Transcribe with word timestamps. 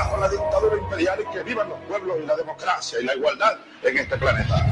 abajo 0.00 0.16
la 0.16 0.28
dictadura 0.28 0.76
imperial 0.78 1.18
y 1.20 1.32
que 1.32 1.42
vivan 1.42 1.68
los 1.68 1.78
pueblos 1.80 2.16
y 2.22 2.26
la 2.26 2.36
democracia 2.36 3.00
y 3.00 3.04
la 3.04 3.14
igualdad 3.14 3.58
en 3.82 3.98
este 3.98 4.16
planeta. 4.16 4.66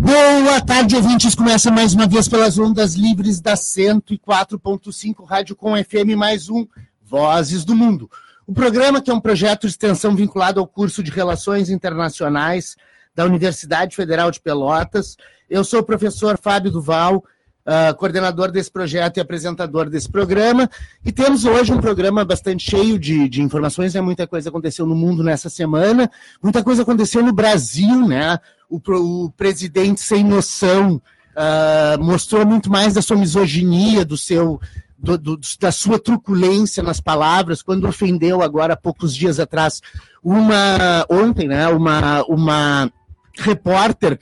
Boa 0.00 0.60
tarde, 0.64 0.96
ouvintes. 0.96 1.34
Começa 1.34 1.70
mais 1.70 1.94
uma 1.94 2.06
vez 2.06 2.28
pelas 2.28 2.58
ondas 2.58 2.94
livres 2.94 3.40
da 3.40 3.54
104.5 3.54 5.24
Rádio 5.24 5.54
com 5.54 5.76
FM 5.76 6.16
mais 6.16 6.48
um 6.48 6.66
Vozes 7.02 7.64
do 7.64 7.74
Mundo. 7.74 8.10
O 8.46 8.52
programa, 8.52 9.00
que 9.00 9.10
é 9.10 9.14
um 9.14 9.20
projeto 9.20 9.62
de 9.62 9.68
extensão 9.68 10.16
vinculado 10.16 10.58
ao 10.58 10.66
curso 10.66 11.02
de 11.02 11.10
Relações 11.10 11.68
Internacionais 11.68 12.76
da 13.14 13.24
Universidade 13.24 13.94
Federal 13.94 14.30
de 14.30 14.40
Pelotas. 14.40 15.16
Eu 15.48 15.62
sou 15.62 15.80
o 15.80 15.84
professor 15.84 16.38
Fábio 16.38 16.70
Duval, 16.70 17.24
uh, 17.68 17.94
coordenador 17.96 18.50
desse 18.50 18.70
projeto 18.70 19.18
e 19.18 19.20
apresentador 19.20 19.90
desse 19.90 20.08
programa. 20.08 20.68
E 21.04 21.12
temos 21.12 21.44
hoje 21.44 21.72
um 21.72 21.80
programa 21.80 22.24
bastante 22.24 22.70
cheio 22.70 22.98
de, 22.98 23.28
de 23.28 23.42
informações, 23.42 23.92
né? 23.92 24.00
muita 24.00 24.26
coisa 24.26 24.48
aconteceu 24.48 24.86
no 24.86 24.94
mundo 24.94 25.22
nessa 25.22 25.50
semana, 25.50 26.10
muita 26.42 26.64
coisa 26.64 26.82
aconteceu 26.82 27.22
no 27.22 27.32
Brasil, 27.32 28.08
né? 28.08 28.38
O, 28.70 28.80
o 29.26 29.30
presidente 29.30 30.00
sem 30.00 30.24
noção 30.24 31.00
uh, 31.36 32.02
mostrou 32.02 32.46
muito 32.46 32.70
mais 32.70 32.94
da 32.94 33.02
sua 33.02 33.16
misoginia, 33.16 34.04
do 34.04 34.16
seu 34.16 34.60
do, 35.00 35.16
do, 35.16 35.38
da 35.60 35.70
sua 35.70 35.96
truculência 35.96 36.82
nas 36.82 37.00
palavras, 37.00 37.62
quando 37.62 37.86
ofendeu 37.86 38.42
agora 38.42 38.74
há 38.74 38.76
poucos 38.76 39.14
dias 39.14 39.38
atrás 39.38 39.80
uma 40.24 41.06
ontem, 41.08 41.46
né, 41.46 41.68
uma, 41.68 42.24
uma 42.24 42.90
repórter 43.38 44.18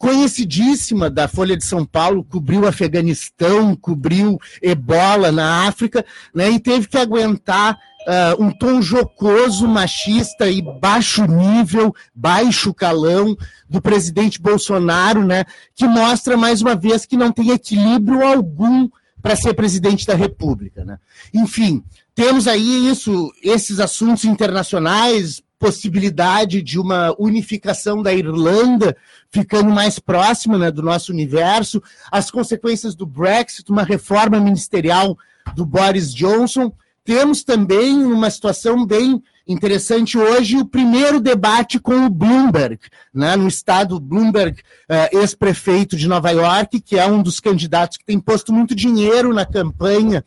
conhecidíssima 0.00 1.10
da 1.10 1.28
Folha 1.28 1.54
de 1.54 1.62
São 1.62 1.84
Paulo, 1.84 2.24
cobriu 2.24 2.66
Afeganistão, 2.66 3.76
cobriu 3.76 4.38
ebola 4.62 5.30
na 5.30 5.68
África, 5.68 6.02
né, 6.34 6.48
e 6.48 6.58
teve 6.58 6.88
que 6.88 6.96
aguentar 6.96 7.78
uh, 8.08 8.42
um 8.42 8.50
tom 8.50 8.80
jocoso, 8.80 9.68
machista 9.68 10.50
e 10.50 10.62
baixo 10.62 11.26
nível, 11.26 11.94
baixo 12.14 12.72
calão 12.72 13.36
do 13.68 13.82
presidente 13.82 14.40
Bolsonaro, 14.40 15.22
né, 15.22 15.44
que 15.74 15.86
mostra 15.86 16.34
mais 16.34 16.62
uma 16.62 16.74
vez 16.74 17.04
que 17.04 17.14
não 17.14 17.30
tem 17.30 17.50
equilíbrio 17.50 18.24
algum 18.24 18.88
para 19.20 19.36
ser 19.36 19.52
presidente 19.52 20.06
da 20.06 20.14
República. 20.14 20.82
Né? 20.82 20.98
Enfim, 21.34 21.84
temos 22.14 22.48
aí 22.48 22.88
isso, 22.88 23.30
esses 23.42 23.78
assuntos 23.78 24.24
internacionais, 24.24 25.42
possibilidade 25.60 26.62
de 26.62 26.78
uma 26.78 27.14
unificação 27.18 28.02
da 28.02 28.14
Irlanda 28.14 28.96
ficando 29.30 29.70
mais 29.70 29.98
próxima 29.98 30.58
né, 30.58 30.70
do 30.70 30.82
nosso 30.82 31.12
universo, 31.12 31.82
as 32.10 32.30
consequências 32.30 32.94
do 32.94 33.04
Brexit, 33.06 33.70
uma 33.70 33.84
reforma 33.84 34.40
ministerial 34.40 35.16
do 35.54 35.66
Boris 35.66 36.14
Johnson. 36.14 36.72
Temos 37.04 37.44
também 37.44 38.04
uma 38.04 38.30
situação 38.30 38.86
bem 38.86 39.22
interessante 39.52 40.16
hoje 40.16 40.56
o 40.56 40.64
primeiro 40.64 41.20
debate 41.20 41.80
com 41.80 42.06
o 42.06 42.10
Bloomberg, 42.10 42.78
né, 43.12 43.34
no 43.34 43.48
estado 43.48 43.98
Bloomberg, 43.98 44.60
uh, 44.60 45.18
ex-prefeito 45.18 45.96
de 45.96 46.06
Nova 46.06 46.30
York, 46.30 46.80
que 46.80 46.96
é 46.96 47.04
um 47.04 47.20
dos 47.20 47.40
candidatos 47.40 47.98
que 47.98 48.04
tem 48.04 48.20
posto 48.20 48.52
muito 48.52 48.74
dinheiro 48.74 49.34
na 49.34 49.44
campanha 49.44 50.24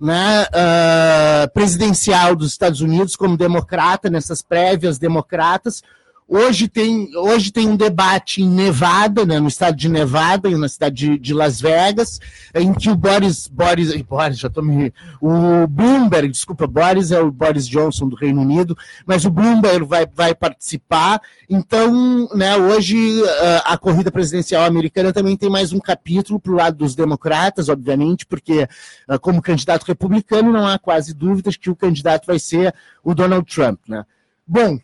né, 0.00 0.44
uh, 0.44 1.52
presidencial 1.52 2.34
dos 2.34 2.50
Estados 2.50 2.80
Unidos 2.80 3.14
como 3.14 3.36
democrata, 3.36 4.08
nessas 4.08 4.40
prévias 4.40 4.98
democratas. 4.98 5.82
Hoje 6.34 6.66
tem, 6.66 7.14
hoje 7.14 7.52
tem 7.52 7.68
um 7.68 7.76
debate 7.76 8.40
em 8.40 8.48
Nevada, 8.48 9.26
né, 9.26 9.38
no 9.38 9.48
estado 9.48 9.76
de 9.76 9.86
Nevada, 9.86 10.48
na 10.56 10.66
cidade 10.66 10.94
de, 10.94 11.18
de, 11.18 11.34
Las 11.34 11.60
Vegas, 11.60 12.18
em 12.54 12.72
que 12.72 12.88
o 12.88 12.96
Boris, 12.96 13.46
Boris, 13.46 13.94
Boris, 14.00 14.38
já 14.38 14.48
tô 14.48 14.62
me, 14.62 14.94
o 15.20 15.66
Bloomberg, 15.66 16.30
desculpa, 16.30 16.66
Boris 16.66 17.12
é 17.12 17.20
o 17.20 17.30
Boris 17.30 17.68
Johnson 17.68 18.08
do 18.08 18.16
Reino 18.16 18.40
Unido, 18.40 18.74
mas 19.04 19.26
o 19.26 19.30
Bloomberg 19.30 19.84
vai, 19.84 20.06
vai 20.06 20.34
participar. 20.34 21.20
Então, 21.50 22.26
né, 22.34 22.56
hoje 22.56 22.96
a, 23.66 23.74
a 23.74 23.76
corrida 23.76 24.10
presidencial 24.10 24.64
americana 24.64 25.12
também 25.12 25.36
tem 25.36 25.50
mais 25.50 25.74
um 25.74 25.80
capítulo 25.80 26.40
para 26.40 26.52
o 26.52 26.56
lado 26.56 26.78
dos 26.78 26.94
democratas, 26.94 27.68
obviamente, 27.68 28.24
porque 28.24 28.66
como 29.20 29.42
candidato 29.42 29.84
republicano 29.84 30.50
não 30.50 30.66
há 30.66 30.78
quase 30.78 31.12
dúvidas 31.12 31.58
que 31.58 31.68
o 31.68 31.76
candidato 31.76 32.24
vai 32.24 32.38
ser 32.38 32.74
o 33.04 33.14
Donald 33.14 33.44
Trump, 33.54 33.80
né? 33.86 34.06
Bom, 34.46 34.78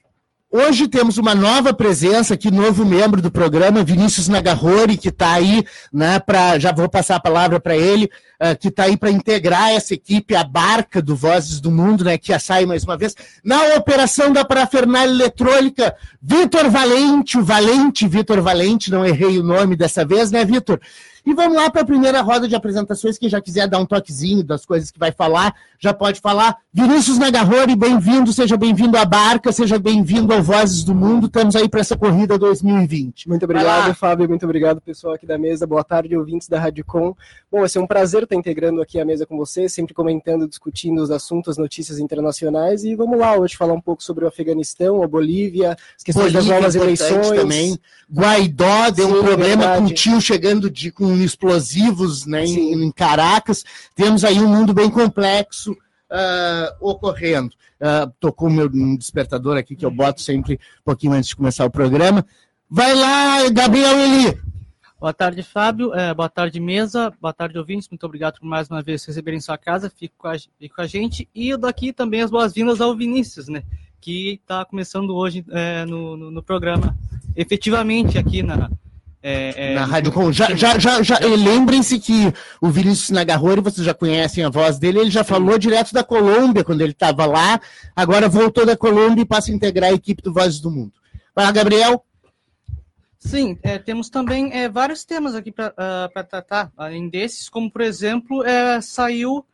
Hoje 0.50 0.88
temos 0.88 1.19
uma 1.19 1.34
nova 1.34 1.75
presença 1.75 2.32
aqui, 2.32 2.50
novo 2.50 2.82
membro 2.82 3.20
do 3.20 3.31
programa, 3.31 3.84
Vinícius 3.84 4.28
Nagarrori, 4.28 4.97
que 4.97 5.10
está 5.10 5.34
aí, 5.34 5.62
né, 5.92 6.19
para 6.19 6.59
já 6.59 6.72
vou 6.72 6.88
passar 6.88 7.16
a 7.16 7.20
palavra 7.20 7.60
para 7.60 7.76
ele, 7.76 8.06
uh, 8.41 8.59
que 8.59 8.69
está 8.69 8.84
aí 8.84 8.97
para 8.97 9.10
integrar 9.10 9.72
essa 9.72 9.92
equipe, 9.92 10.34
a 10.34 10.42
barca 10.42 11.03
do 11.03 11.14
Vozes 11.14 11.60
do 11.60 11.70
Mundo, 11.70 12.03
né, 12.03 12.16
que 12.16 12.32
a 12.32 12.38
sai 12.38 12.64
mais 12.64 12.82
uma 12.82 12.97
vez, 12.97 13.14
na 13.44 13.76
operação 13.76 14.32
da 14.32 14.42
parafernália 14.42 15.12
eletrônica, 15.12 15.94
Vitor 16.22 16.70
Valente, 16.70 17.36
o 17.36 17.44
Valente, 17.44 18.09
Vitor 18.09 18.41
Valente, 18.41 18.91
não 18.91 19.04
errei 19.04 19.38
o 19.38 19.42
nome 19.42 19.76
dessa 19.76 20.03
vez, 20.03 20.30
né, 20.30 20.47
Vitor? 20.47 20.80
E 21.27 21.34
vamos 21.34 21.56
lá 21.56 21.71
para 21.71 21.83
a 21.83 21.84
primeira 21.84 22.21
roda 22.21 22.49
de 22.49 22.55
apresentações. 22.55 23.19
Quem 23.19 23.29
já 23.29 23.41
quiser 23.41 23.69
dar 23.69 23.79
um 23.79 23.87
toquezinho 23.87 24.43
das 24.43 24.65
coisas 24.65 24.91
que 24.91 24.99
vai 24.99 25.12
falar, 25.12 25.55
já 25.79 25.93
pode 25.93 26.21
falar. 26.21 26.56
Vinícius 26.73 27.19
Nagarrori, 27.19 27.75
bem-vindo, 27.75 28.33
seja 28.33 28.56
bem-vindo 28.56 28.97
à 28.97 29.05
Barca, 29.05 29.51
seja 29.53 29.78
bem-vindo 29.78 30.33
ao 30.33 30.43
Vozes 30.43 30.84
do 30.84 30.95
Mundo. 30.95 31.27
Estamos 31.27 31.57
aí 31.57 31.69
para 31.69 31.81
essa 31.81 31.97
corrida 31.97 32.39
2020. 32.39 33.28
Muito 33.28 33.45
obrigado, 33.45 33.95
Fábio. 33.95 34.28
Muito 34.28 34.45
obrigado, 34.45 34.81
pessoal 34.81 35.15
aqui 35.15 35.27
da 35.27 35.37
mesa. 35.37 35.67
Boa 35.67 35.84
tarde, 35.84 36.17
ouvintes 36.17 36.49
da 36.49 36.59
Rádio 36.59 36.84
Com. 36.84 37.15
Bom, 37.51 37.61
vai 37.61 37.69
ser 37.69 37.78
um 37.78 37.87
prazer 37.87 38.23
estar 38.23 38.37
integrando 38.37 38.81
aqui 38.81 39.01
a 39.01 39.05
mesa 39.05 39.27
com 39.27 39.37
vocês, 39.37 39.73
sempre 39.73 39.95
comentando, 39.95 40.49
discutindo 40.49 41.03
os 41.03 41.11
assuntos, 41.11 41.57
notícias 41.57 41.99
internacionais. 41.99 42.84
E 42.84 42.95
vamos 42.95 43.19
lá 43.19 43.37
hoje 43.37 43.57
falar 43.57 43.75
um 43.75 43.81
pouco 43.81 44.03
sobre 44.03 44.25
o 44.25 44.28
Afeganistão, 44.28 45.03
a 45.03 45.09
Bolívia, 45.09 45.77
as 45.97 46.05
questões 46.05 46.33
Bolívia, 46.33 46.55
das 46.55 46.61
novas 46.61 46.75
eleições. 46.75 47.31
também. 47.31 47.78
Guaidó 48.11 48.91
deu 48.91 49.09
Sim, 49.09 49.15
um 49.15 49.23
problema 49.23 49.65
verdade. 49.65 49.78
com 49.78 49.91
o 49.91 49.95
tio 49.95 50.21
chegando 50.21 50.71
de, 50.71 50.91
com 50.91 51.18
explosivos 51.25 52.27
né, 52.27 52.45
em, 52.45 52.84
em, 52.84 52.91
Caracas. 52.91 53.65
Temos 53.95 54.25
aí 54.25 54.41
um 54.41 54.49
mundo 54.49 54.73
bem 54.73 54.91
complexo 54.91 55.73
uh, 55.73 56.77
ocorrendo. 56.81 57.55
Uh, 57.81 58.12
tocou 58.19 58.51
meu 58.51 58.69
despertador 58.97 59.57
aqui, 59.57 59.77
que 59.77 59.84
eu 59.84 59.91
boto 59.91 60.21
sempre 60.21 60.55
um 60.55 60.84
pouquinho 60.84 61.12
antes 61.12 61.28
de 61.28 61.37
começar 61.37 61.65
o 61.65 61.71
programa. 61.71 62.25
Vai 62.69 62.95
lá, 62.95 63.49
Gabriel 63.51 63.99
Eli. 63.99 64.49
Boa 65.01 65.15
tarde, 65.15 65.45
Fábio. 65.45 65.95
É, 65.95 66.12
boa 66.12 66.28
tarde, 66.28 66.59
mesa. 66.59 67.12
Boa 67.21 67.33
tarde, 67.33 67.57
ouvintes. 67.57 67.89
Muito 67.89 68.05
obrigado 68.05 68.41
por 68.41 68.47
mais 68.47 68.69
uma 68.69 68.83
vez 68.83 69.05
receberem 69.05 69.41
sua 69.41 69.57
casa. 69.57 69.89
Fique 69.89 70.12
com 70.19 70.27
a, 70.27 70.37
fique 70.37 70.75
com 70.75 70.83
a 70.83 70.87
gente. 70.89 71.28
E 71.33 71.51
eu 71.51 71.57
daqui 71.57 71.93
também 71.93 72.21
as 72.21 72.33
boas-vindas 72.33 72.81
ao 72.81 72.97
Vinícius, 72.97 73.47
né? 73.47 73.62
Que 74.01 74.41
está 74.43 74.65
começando 74.65 75.15
hoje 75.15 75.45
é, 75.51 75.84
no, 75.84 76.17
no, 76.17 76.31
no, 76.33 76.43
programa, 76.43 76.97
efetivamente 77.37 78.19
aqui 78.19 78.43
na, 78.43 78.69
é, 79.23 79.73
é, 79.73 79.75
na 79.75 79.84
Rádio 79.84 80.12
Com. 80.12 80.33
Já, 80.33 80.55
já, 80.55 80.79
já, 80.79 81.03
já 81.03 81.19
lembrem-se 81.19 81.99
que 81.99 82.33
o 82.61 82.69
Vinícius 82.69 83.11
Nagarrori, 83.11 83.61
vocês 83.61 83.84
já 83.84 83.93
conhecem 83.93 84.45
a 84.45 84.49
voz 84.49 84.79
dele, 84.79 85.01
ele 85.01 85.11
já 85.11 85.25
falou 85.25 85.59
direto 85.59 85.93
da 85.93 86.05
Colômbia 86.05 86.65
quando 86.65 86.81
ele 86.81 86.93
estava 86.93 87.27
lá, 87.27 87.61
agora 87.97 88.28
voltou 88.28 88.65
da 88.65 88.77
Colômbia 88.77 89.23
e 89.23 89.27
passa 89.27 89.51
a 89.51 89.55
integrar 89.55 89.91
a 89.91 89.95
equipe 89.95 90.23
do 90.23 90.33
Vozes 90.33 90.61
do 90.61 90.71
Mundo. 90.71 90.93
Vai 91.34 91.45
lá, 91.45 91.53
Gabriel. 91.53 92.05
Sim, 93.19 93.59
é, 93.62 93.78
temos 93.78 94.09
também 94.09 94.53
é, 94.53 94.69
vários 94.69 95.05
temas 95.05 95.34
aqui 95.34 95.51
para 95.51 95.71
uh, 95.71 96.25
tratar, 96.25 96.71
além 96.77 97.09
desses, 97.09 97.49
como 97.49 97.71
por 97.71 97.81
exemplo, 97.81 98.45
é, 98.45 98.81
saiu 98.81 99.45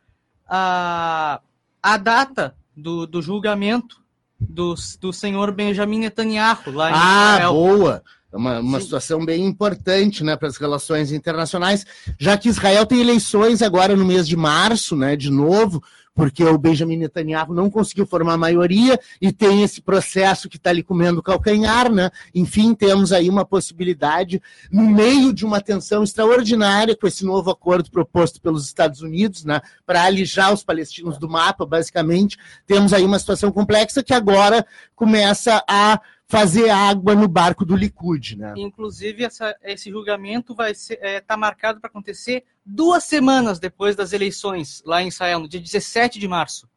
a, 0.47 1.41
a 1.83 1.97
data 1.97 2.55
do, 2.77 3.07
do 3.07 3.23
julgamento 3.23 4.05
do, 4.39 4.75
do 5.01 5.13
senhor 5.13 5.51
Benjamin 5.53 6.01
Netanyahu 6.01 6.71
lá 6.73 6.91
em 6.91 6.95
ah, 6.95 7.33
Israel. 7.33 7.49
Ah, 7.49 7.53
boa! 7.53 8.03
É 8.34 8.37
uma, 8.37 8.59
uma 8.59 8.81
situação 8.81 9.25
bem 9.25 9.47
importante 9.47 10.25
né, 10.25 10.37
para 10.37 10.49
as 10.49 10.56
relações 10.56 11.12
internacionais, 11.12 11.87
já 12.19 12.37
que 12.37 12.49
Israel 12.49 12.85
tem 12.85 13.00
eleições 13.00 13.62
agora 13.62 13.94
no 13.94 14.05
mês 14.05 14.26
de 14.26 14.37
março, 14.37 14.97
né, 14.97 15.14
de 15.14 15.31
novo, 15.31 15.81
porque 16.12 16.43
o 16.44 16.59
Benjamin 16.59 16.97
Netanyahu 16.97 17.55
não 17.55 17.70
conseguiu 17.70 18.05
formar 18.06 18.37
maioria 18.37 18.99
e 19.20 19.32
tem 19.32 19.62
esse 19.62 19.81
processo 19.81 20.49
que 20.49 20.56
está 20.56 20.70
ali 20.70 20.82
comendo 20.82 21.23
calcanhar, 21.23 21.91
né? 21.93 22.11
Enfim, 22.32 22.73
temos 22.73 23.12
aí 23.12 23.29
uma 23.29 23.44
possibilidade, 23.44 24.41
no 24.70 24.82
meio 24.82 25.32
de 25.32 25.44
uma 25.44 25.61
tensão 25.61 26.05
extraordinária 26.05 26.97
com 26.97 27.06
esse 27.09 27.25
novo 27.25 27.50
acordo 27.50 27.91
proposto 27.91 28.41
pelos 28.41 28.64
Estados 28.64 29.00
Unidos, 29.00 29.44
né? 29.44 29.61
Para 29.85 30.05
alijar 30.05 30.53
os 30.53 30.62
palestinos 30.62 31.19
do 31.19 31.29
mapa, 31.29 31.67
basicamente, 31.67 32.38
temos 32.64 32.93
aí 32.93 33.05
uma 33.05 33.19
situação 33.19 33.50
complexa 33.50 34.03
que 34.03 34.14
agora 34.14 34.64
começa 34.94 35.64
a 35.69 36.00
fazer 36.26 36.71
água 36.71 37.15
no 37.15 37.29
barco 37.29 37.65
do 37.65 37.76
Likud, 37.76 38.37
né? 38.37 38.55
Inclusive, 38.56 39.25
essa, 39.25 39.55
esse 39.62 39.91
julgamento 39.91 40.55
vai 40.55 40.73
estar 40.73 40.94
é, 41.00 41.21
tá 41.21 41.37
marcado 41.37 41.81
para 41.81 41.88
acontecer 41.88 42.44
duas 42.65 43.05
semanas 43.05 43.59
depois 43.59 43.94
das 43.94 44.12
eleições 44.12 44.82
lá 44.85 45.03
em 45.03 45.09
Israel, 45.09 45.41
no 45.41 45.49
dia 45.49 45.61
17 45.61 46.19
de 46.19 46.26
março. 46.26 46.69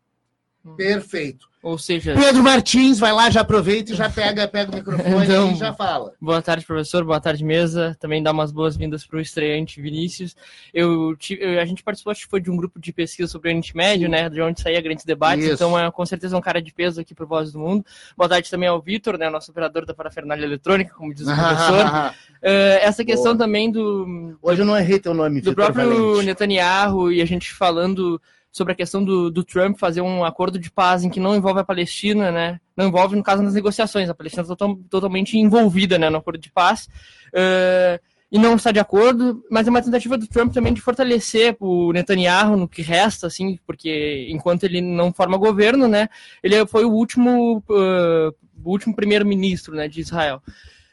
Perfeito. 0.76 1.48
Ou 1.64 1.78
seja, 1.78 2.14
Pedro 2.16 2.44
Martins, 2.44 2.98
vai 3.00 3.12
lá, 3.12 3.30
já 3.30 3.42
aproveita 3.42 3.92
e 3.92 3.96
já 3.96 4.10
pega, 4.10 4.48
pega 4.48 4.72
o 4.72 4.76
microfone 4.76 5.26
Então- 5.26 5.52
e 5.52 5.56
já 5.56 5.74
fala. 5.74 6.14
Boa 6.22 6.42
tarde, 6.42 6.64
professor. 6.66 7.04
Boa 7.04 7.20
tarde, 7.20 7.44
mesa. 7.44 7.98
Também 8.00 8.22
dá 8.24 8.32
umas 8.32 8.52
boas-vindas 8.54 9.06
para 9.06 9.18
o 9.18 9.20
estreante 9.22 9.82
Vinícius. 9.82 10.36
Eu, 10.74 11.18
eu- 11.32 11.60
a 11.60 11.66
gente 11.66 11.84
participou, 11.84 12.12
acho 12.12 12.22
que 12.22 12.30
foi 12.30 12.40
de 12.40 12.50
um 12.50 12.56
grupo 12.56 12.80
de 12.80 12.94
pesquisa 12.94 13.30
sobre 13.30 13.50
o 13.50 13.52
Oriente 13.52 13.76
Médio, 13.76 14.08
né? 14.08 14.30
De 14.30 14.40
onde 14.42 14.62
saía 14.62 14.80
grandes 14.80 15.04
debates. 15.04 15.44
Isso. 15.44 15.56
Então, 15.56 15.78
é 15.78 15.92
com 15.92 16.06
certeza 16.06 16.38
um 16.38 16.42
cara 16.42 16.62
de 16.62 16.72
peso 16.72 17.02
aqui 17.02 17.14
pro 17.14 17.28
Voz 17.28 17.52
do 17.52 17.60
Mundo. 17.60 17.84
Boa 18.16 18.30
tarde 18.30 18.50
também 18.50 18.70
ao 18.70 18.80
Vitor, 18.80 19.18
né? 19.18 19.30
Nosso 19.30 19.52
operador 19.52 19.86
da 19.86 19.94
parafernália 19.96 20.46
eletrônica, 20.46 20.94
como 20.96 21.14
diz 21.14 21.28
o 21.28 21.36
professor. 21.36 22.14
Eh, 22.44 22.80
essa 22.84 23.04
questão 23.04 23.36
Boa. 23.36 23.38
também 23.46 23.70
do, 23.72 24.38
Hoje 24.42 24.62
eu 24.62 24.66
não 24.66 24.78
errei 24.78 25.00
teu 25.00 25.14
nome, 25.14 25.42
do 25.42 25.50
Vitor 25.50 25.66
próprio 25.74 26.08
Valente. 26.12 26.26
Netanyahu 26.28 27.12
e 27.12 27.20
a 27.22 27.26
gente 27.26 27.52
falando 27.52 28.22
sobre 28.58 28.74
a 28.74 28.76
questão 28.76 29.04
do, 29.04 29.30
do 29.30 29.44
Trump 29.44 29.78
fazer 29.78 30.02
um 30.02 30.26
acordo 30.26 30.58
de 30.60 30.70
paz 30.70 31.04
em 31.04 31.10
que 31.10 31.20
não 31.20 31.36
envolve 31.36 31.60
a 31.60 31.64
Palestina, 31.64 32.32
né? 32.32 32.60
Não 32.76 32.88
envolve, 32.88 33.16
no 33.16 33.24
caso, 33.24 33.44
nas 33.44 33.54
negociações. 33.54 34.10
A 34.10 34.16
Palestina 34.16 34.42
está 34.42 34.56
total- 34.56 34.80
totalmente 34.90 35.38
envolvida 35.38 35.98
né, 35.98 36.10
no 36.10 36.18
acordo 36.18 36.40
de 36.40 36.52
paz. 36.52 36.90
eh, 37.34 38.00
e 38.30 38.38
não 38.38 38.56
está 38.56 38.74
de 38.74 38.80
acordo, 38.80 39.42
mas 39.50 39.68
é 39.68 39.70
uma 39.70 39.82
tentativa 39.82 40.18
do 40.18 40.28
Trump 40.28 40.54
também 40.54 40.74
de 40.74 40.82
fortalecer 40.82 41.56
o 41.62 41.94
Netanyahu 41.94 42.58
no 42.58 42.68
que 42.68 42.82
resta, 42.82 43.28
assim, 43.28 43.58
porque 43.66 44.28
enquanto 44.30 44.66
ele 44.66 44.82
não 44.82 45.14
forma 45.14 45.38
governo, 45.38 45.88
né, 45.88 46.10
ele 46.44 46.66
foi 46.68 46.84
o 46.84 46.92
último, 46.92 47.64
eh, 47.70 48.30
o 48.66 48.70
último 48.70 48.94
primeiro-ministro 48.94 49.74
né, 49.74 49.88
de 49.88 50.02
Israel. 50.02 50.42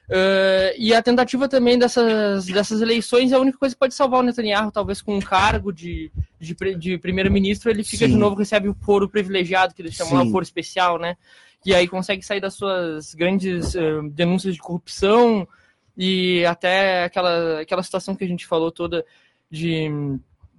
Uh, 0.08 0.76
e 0.76 0.92
a 0.92 1.02
tentativa 1.02 1.48
também 1.48 1.78
dessas, 1.78 2.44
dessas 2.46 2.82
eleições 2.82 3.32
é 3.32 3.36
a 3.36 3.40
única 3.40 3.56
coisa 3.56 3.74
que 3.74 3.78
pode 3.78 3.94
salvar 3.94 4.20
o 4.20 4.22
Netanyahu, 4.22 4.70
talvez 4.70 5.00
com 5.00 5.16
um 5.16 5.20
cargo 5.20 5.72
de, 5.72 6.12
de, 6.38 6.54
de 6.76 6.98
primeiro-ministro, 6.98 7.70
ele 7.70 7.82
fica 7.82 8.04
Sim. 8.06 8.12
de 8.12 8.18
novo, 8.18 8.36
recebe 8.36 8.68
o 8.68 8.74
foro 8.82 9.08
privilegiado, 9.08 9.74
que 9.74 9.80
eles 9.80 9.94
chamam 9.94 10.14
lá, 10.14 10.22
Sim. 10.22 10.28
o 10.28 10.32
foro 10.32 10.42
especial, 10.44 10.98
né? 10.98 11.16
E 11.64 11.74
aí 11.74 11.88
consegue 11.88 12.22
sair 12.22 12.40
das 12.40 12.52
suas 12.52 13.14
grandes 13.14 13.74
uh, 13.74 14.02
denúncias 14.10 14.52
de 14.54 14.60
corrupção 14.60 15.48
e 15.96 16.44
até 16.44 17.04
aquela, 17.04 17.60
aquela 17.60 17.82
situação 17.82 18.14
que 18.14 18.24
a 18.24 18.28
gente 18.28 18.46
falou 18.46 18.70
toda 18.70 19.02
de 19.50 19.88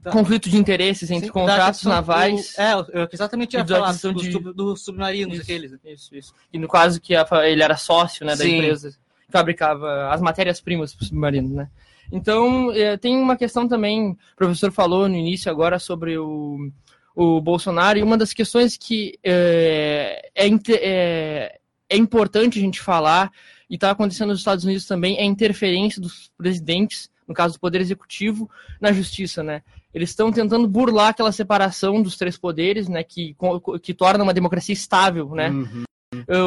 Da- 0.01 0.09
conflito 0.09 0.49
de 0.49 0.57
interesses 0.57 1.11
entre 1.11 1.27
Sim, 1.27 1.31
contratos 1.33 1.83
navais. 1.83 2.55
do- 2.55 2.61
é, 2.61 2.73
eu 2.73 3.07
exatamente 3.13 3.55
ia 3.55 3.63
falar 3.63 3.91
dos, 3.91 4.23
de- 4.23 4.39
dos 4.53 4.83
submarinos 4.83 5.35
Isso, 5.35 5.43
aqueles. 5.43 5.71
Isso, 5.85 6.15
isso. 6.15 6.33
E 6.51 6.57
no 6.57 6.67
caso 6.67 6.99
que 6.99 7.13
a 7.15 7.27
ele 7.47 7.61
era 7.61 7.77
sócio 7.77 8.25
né, 8.25 8.35
da 8.35 8.43
Sim. 8.43 8.55
empresa 8.55 8.95
fabricava 9.29 10.09
as 10.09 10.21
matérias-primas 10.21 10.93
para 10.93 11.03
o 11.03 11.07
submarino, 11.07 11.49
né? 11.55 11.69
Então, 12.11 12.71
eh, 12.71 12.97
tem 12.97 13.17
uma 13.17 13.35
questão 13.35 13.67
também, 13.67 14.11
o 14.11 14.17
professor 14.35 14.71
falou 14.71 15.09
no 15.09 15.15
início 15.15 15.51
agora 15.51 15.79
sobre 15.79 16.17
o, 16.17 16.69
o 17.15 17.41
Bolsonaro, 17.41 17.97
e 17.97 18.03
uma 18.03 18.17
das 18.17 18.33
questões 18.33 18.77
que 18.77 19.17
é, 19.23 20.47
inte- 20.47 20.75
é, 20.75 21.57
é 21.89 21.97
importante 21.97 22.59
a 22.59 22.61
gente 22.61 22.79
falar, 22.79 23.31
e 23.69 23.75
está 23.75 23.89
acontecendo 23.89 24.29
nos 24.29 24.39
Estados 24.39 24.63
Unidos 24.63 24.85
também, 24.85 25.17
é 25.17 25.21
a 25.21 25.25
interferência 25.25 25.99
dos 25.99 26.31
presidentes, 26.37 27.09
no 27.27 27.33
caso 27.33 27.55
do 27.55 27.59
Poder 27.59 27.81
Executivo, 27.81 28.47
na 28.79 28.91
justiça, 28.93 29.41
né? 29.41 29.63
Eles 29.91 30.09
estão 30.09 30.31
tentando 30.31 30.67
burlar 30.67 31.09
aquela 31.09 31.31
separação 31.31 32.03
dos 32.03 32.17
três 32.17 32.37
poderes, 32.37 32.87
né, 32.87 33.01
que, 33.01 33.35
que 33.81 33.93
torna 33.93 34.23
uma 34.23 34.33
democracia 34.33 34.73
estável, 34.73 35.29
né? 35.29 35.49
Uhum. 35.49 35.83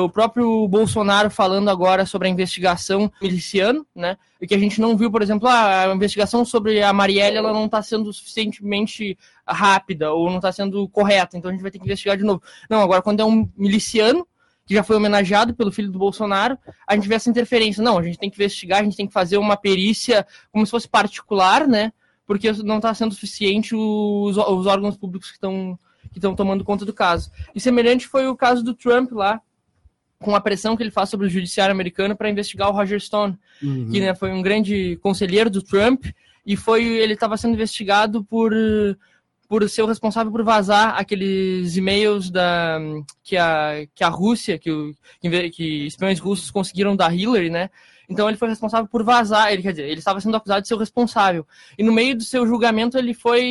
O 0.05 0.09
próprio 0.09 0.67
Bolsonaro 0.69 1.31
falando 1.31 1.69
agora 1.69 2.06
sobre 2.06 2.29
a 2.29 2.31
investigação 2.31 3.11
miliciano, 3.20 3.87
né? 3.94 4.17
E 4.41 4.47
que 4.47 4.55
a 4.55 4.59
gente 4.59 4.81
não 4.81 4.97
viu, 4.97 5.11
por 5.11 5.23
exemplo, 5.23 5.49
ah, 5.49 5.91
a 5.91 5.94
investigação 5.94 6.44
sobre 6.44 6.82
a 6.82 6.93
Marielle 6.93 7.37
ela 7.37 7.53
não 7.53 7.67
está 7.67 7.82
sendo 7.82 8.12
suficientemente 8.12 9.19
rápida 9.47 10.12
ou 10.12 10.29
não 10.29 10.37
está 10.37 10.53
sendo 10.53 10.88
correta, 10.88 11.37
então 11.37 11.50
a 11.50 11.53
gente 11.53 11.62
vai 11.62 11.70
ter 11.70 11.79
que 11.79 11.85
investigar 11.85 12.17
de 12.17 12.25
novo. 12.25 12.43
Não, 12.69 12.81
agora 12.81 13.03
quando 13.03 13.20
é 13.20 13.25
um 13.25 13.49
miliciano 13.56 14.26
que 14.69 14.75
já 14.75 14.82
foi 14.82 14.97
homenageado 14.97 15.55
pelo 15.55 15.73
filho 15.73 15.91
do 15.91 15.99
Bolsonaro, 15.99 16.59
a 16.87 16.94
gente 16.94 17.09
vê 17.09 17.14
essa 17.14 17.31
interferência. 17.31 17.82
Não, 17.82 17.97
a 17.97 18.03
gente 18.03 18.19
tem 18.19 18.29
que 18.29 18.37
investigar, 18.37 18.81
a 18.81 18.85
gente 18.85 18.97
tem 18.97 19.06
que 19.06 19.12
fazer 19.12 19.38
uma 19.38 19.56
perícia 19.56 20.26
como 20.53 20.67
se 20.67 20.71
fosse 20.71 20.87
particular, 20.87 21.67
né? 21.67 21.91
Porque 22.26 22.53
não 22.53 22.76
está 22.76 22.93
sendo 22.93 23.14
suficiente 23.14 23.75
os, 23.75 24.37
os 24.37 24.67
órgãos 24.67 24.97
públicos 24.97 25.31
que 25.31 25.37
estão 25.37 25.79
que 26.12 26.19
estão 26.19 26.35
tomando 26.35 26.64
conta 26.64 26.85
do 26.85 26.93
caso. 26.93 27.31
E 27.55 27.61
semelhante 27.61 28.06
foi 28.06 28.26
o 28.26 28.37
caso 28.37 28.62
do 28.62 28.75
Trump 28.75 29.12
lá, 29.12 29.41
com 30.19 30.35
a 30.35 30.41
pressão 30.41 30.76
que 30.76 30.82
ele 30.82 30.91
faz 30.91 31.09
sobre 31.09 31.26
o 31.26 31.31
judiciário 31.31 31.73
americano 31.73 32.17
para 32.17 32.29
investigar 32.29 32.69
o 32.69 32.73
Roger 32.73 33.00
Stone, 33.00 33.38
Uhum. 33.62 33.91
que 33.91 34.00
né, 34.00 34.15
foi 34.15 34.31
um 34.32 34.43
grande 34.43 34.97
conselheiro 35.03 35.50
do 35.50 35.62
Trump 35.62 36.06
e 36.47 36.56
foi 36.56 36.85
ele 36.85 37.15
estava 37.15 37.37
sendo 37.37 37.55
investigado 37.55 38.25
por 38.25 38.53
por 39.49 39.67
ser 39.69 39.82
o 39.82 39.87
responsável 39.87 40.31
por 40.31 40.44
vazar 40.44 40.94
aqueles 40.99 41.76
e-mails 41.76 42.31
da 42.31 42.79
que 43.25 43.37
a 43.37 43.87
que 43.94 44.05
a 44.05 44.09
Rússia 44.09 44.59
que 44.59 44.70
o 44.70 44.94
que, 45.20 45.50
que 45.50 45.87
espiões 45.87 46.19
russos 46.21 46.50
conseguiram 46.50 46.94
da 46.94 47.12
Hillary, 47.12 47.50
né? 47.50 47.71
Então 48.11 48.26
ele 48.26 48.38
foi 48.38 48.49
responsável 48.49 48.88
por 48.88 49.05
vazar, 49.05 49.53
ele 49.53 49.61
quer 49.61 49.73
dizer, 49.73 49.87
ele 49.87 49.99
estava 49.99 50.19
sendo 50.19 50.35
acusado 50.35 50.62
de 50.62 50.69
ser 50.69 50.75
o 50.75 50.79
responsável. 50.79 51.47
E 51.76 51.82
no 51.82 51.93
meio 51.93 52.17
do 52.17 52.25
seu 52.25 52.47
julgamento 52.47 52.97
ele 52.97 53.12
foi 53.12 53.43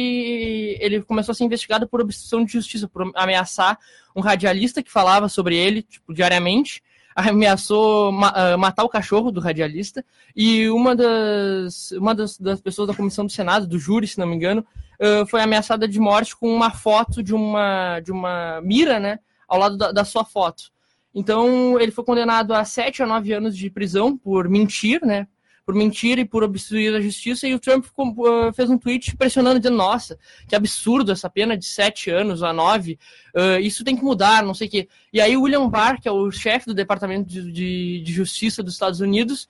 ele 0.79 1.01
começou 1.03 1.31
a 1.31 1.35
ser 1.35 1.43
investigado 1.43 1.87
por 1.87 2.01
obstrução 2.01 2.43
de 2.43 2.53
justiça, 2.53 2.87
por 2.87 3.11
ameaçar 3.15 3.77
um 4.17 4.21
radialista 4.21 4.81
que 4.81 4.91
falava 4.91 5.29
sobre 5.29 5.55
ele 5.55 5.83
tipo, 5.83 6.11
diariamente, 6.11 6.81
ameaçou 7.15 8.11
ma 8.11 8.29
ah, 8.35 8.57
matar 8.57 8.83
o 8.83 8.89
cachorro 8.89 9.31
do 9.31 9.39
radialista, 9.39 10.03
e 10.35 10.67
uma 10.69 10.95
das, 10.95 11.91
uma 11.91 12.15
das, 12.15 12.37
das 12.37 12.59
pessoas 12.59 12.87
da 12.87 12.95
comissão 12.95 13.25
do 13.25 13.31
Senado, 13.31 13.67
do 13.67 13.77
júri, 13.77 14.07
se 14.07 14.19
não 14.19 14.25
me 14.25 14.35
engano, 14.35 14.65
ah, 14.99 15.23
foi 15.27 15.41
ameaçada 15.41 15.87
de 15.87 15.99
morte 15.99 16.35
com 16.35 16.51
uma 16.51 16.71
foto 16.71 17.21
de 17.21 17.33
uma, 17.33 17.99
de 17.99 18.11
uma 18.11 18.59
mira, 18.61 18.99
né, 18.99 19.19
ao 19.47 19.59
lado 19.59 19.77
da, 19.77 19.91
da 19.91 20.03
sua 20.03 20.25
foto. 20.25 20.71
Então, 21.13 21.79
ele 21.79 21.91
foi 21.91 22.03
condenado 22.03 22.53
a 22.53 22.65
7 22.65 23.03
a 23.03 23.05
9 23.05 23.33
anos 23.33 23.55
de 23.55 23.69
prisão 23.69 24.17
por 24.17 24.49
mentir, 24.49 24.99
né, 25.05 25.27
por 25.67 25.75
mentir 25.75 26.17
e 26.17 26.23
por 26.23 26.45
obstruir 26.45 26.95
a 26.95 27.01
justiça, 27.01 27.45
e 27.45 27.53
o 27.53 27.59
Trump 27.59 27.83
ficou, 27.83 28.15
ah, 28.25 28.53
fez 28.53 28.69
um 28.69 28.77
tweet 28.77 29.17
pressionando, 29.17 29.59
dizendo, 29.59 29.75
nossa, 29.75 30.17
que 30.47 30.55
absurdo 30.55 31.11
essa 31.11 31.29
pena 31.29 31.57
de 31.57 31.65
7 31.65 32.09
anos 32.09 32.41
a 32.41 32.53
9, 32.53 32.97
ah, 33.35 33.59
isso 33.59 33.83
tem 33.83 33.93
que 33.93 34.01
mudar, 34.01 34.41
não 34.43 34.53
sei 34.53 34.69
o 34.69 34.71
quê. 34.71 34.87
E 35.11 35.19
aí 35.19 35.35
William 35.35 35.67
Barr, 35.67 35.99
que 35.99 36.07
é 36.07 36.11
o 36.11 36.31
chefe 36.31 36.67
do 36.67 36.73
Departamento 36.73 37.27
de, 37.29 37.51
de, 37.51 38.01
de 38.01 38.13
Justiça 38.13 38.63
dos 38.63 38.75
Estados 38.75 39.01
Unidos, 39.01 39.49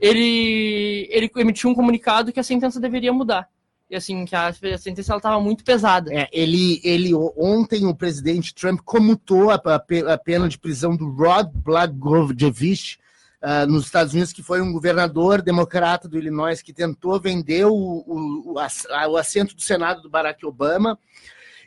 ele, 0.00 1.06
ele 1.08 1.30
emitiu 1.36 1.70
um 1.70 1.76
comunicado 1.76 2.32
que 2.32 2.40
a 2.40 2.42
sentença 2.42 2.80
deveria 2.80 3.12
mudar. 3.12 3.48
E 3.88 3.94
assim, 3.94 4.24
que 4.24 4.34
a, 4.34 4.48
a 4.48 4.78
sentença 4.78 5.14
estava 5.14 5.40
muito 5.40 5.62
pesada. 5.62 6.12
É, 6.12 6.28
ele, 6.32 6.80
ele, 6.82 7.14
ontem 7.36 7.86
o 7.86 7.94
presidente 7.94 8.52
Trump 8.52 8.80
comutou 8.84 9.52
a, 9.52 9.54
a 9.54 10.12
a 10.12 10.18
pena 10.18 10.48
de 10.48 10.58
prisão 10.58 10.96
do 10.96 11.08
Rod 11.08 11.52
Blagojevich 11.54 12.98
ah, 13.42 13.66
nos 13.66 13.86
Estados 13.86 14.12
Unidos, 14.12 14.32
que 14.32 14.42
foi 14.42 14.60
um 14.60 14.72
governador 14.72 15.42
democrata 15.42 16.08
do 16.08 16.16
Illinois 16.16 16.62
que 16.62 16.72
tentou 16.72 17.20
vender 17.20 17.66
o, 17.66 17.74
o, 17.74 18.54
o, 18.54 19.16
assento 19.16 19.56
do 19.56 19.62
Senado 19.62 20.00
do 20.00 20.08
Barack 20.08 20.46
Obama. 20.46 20.96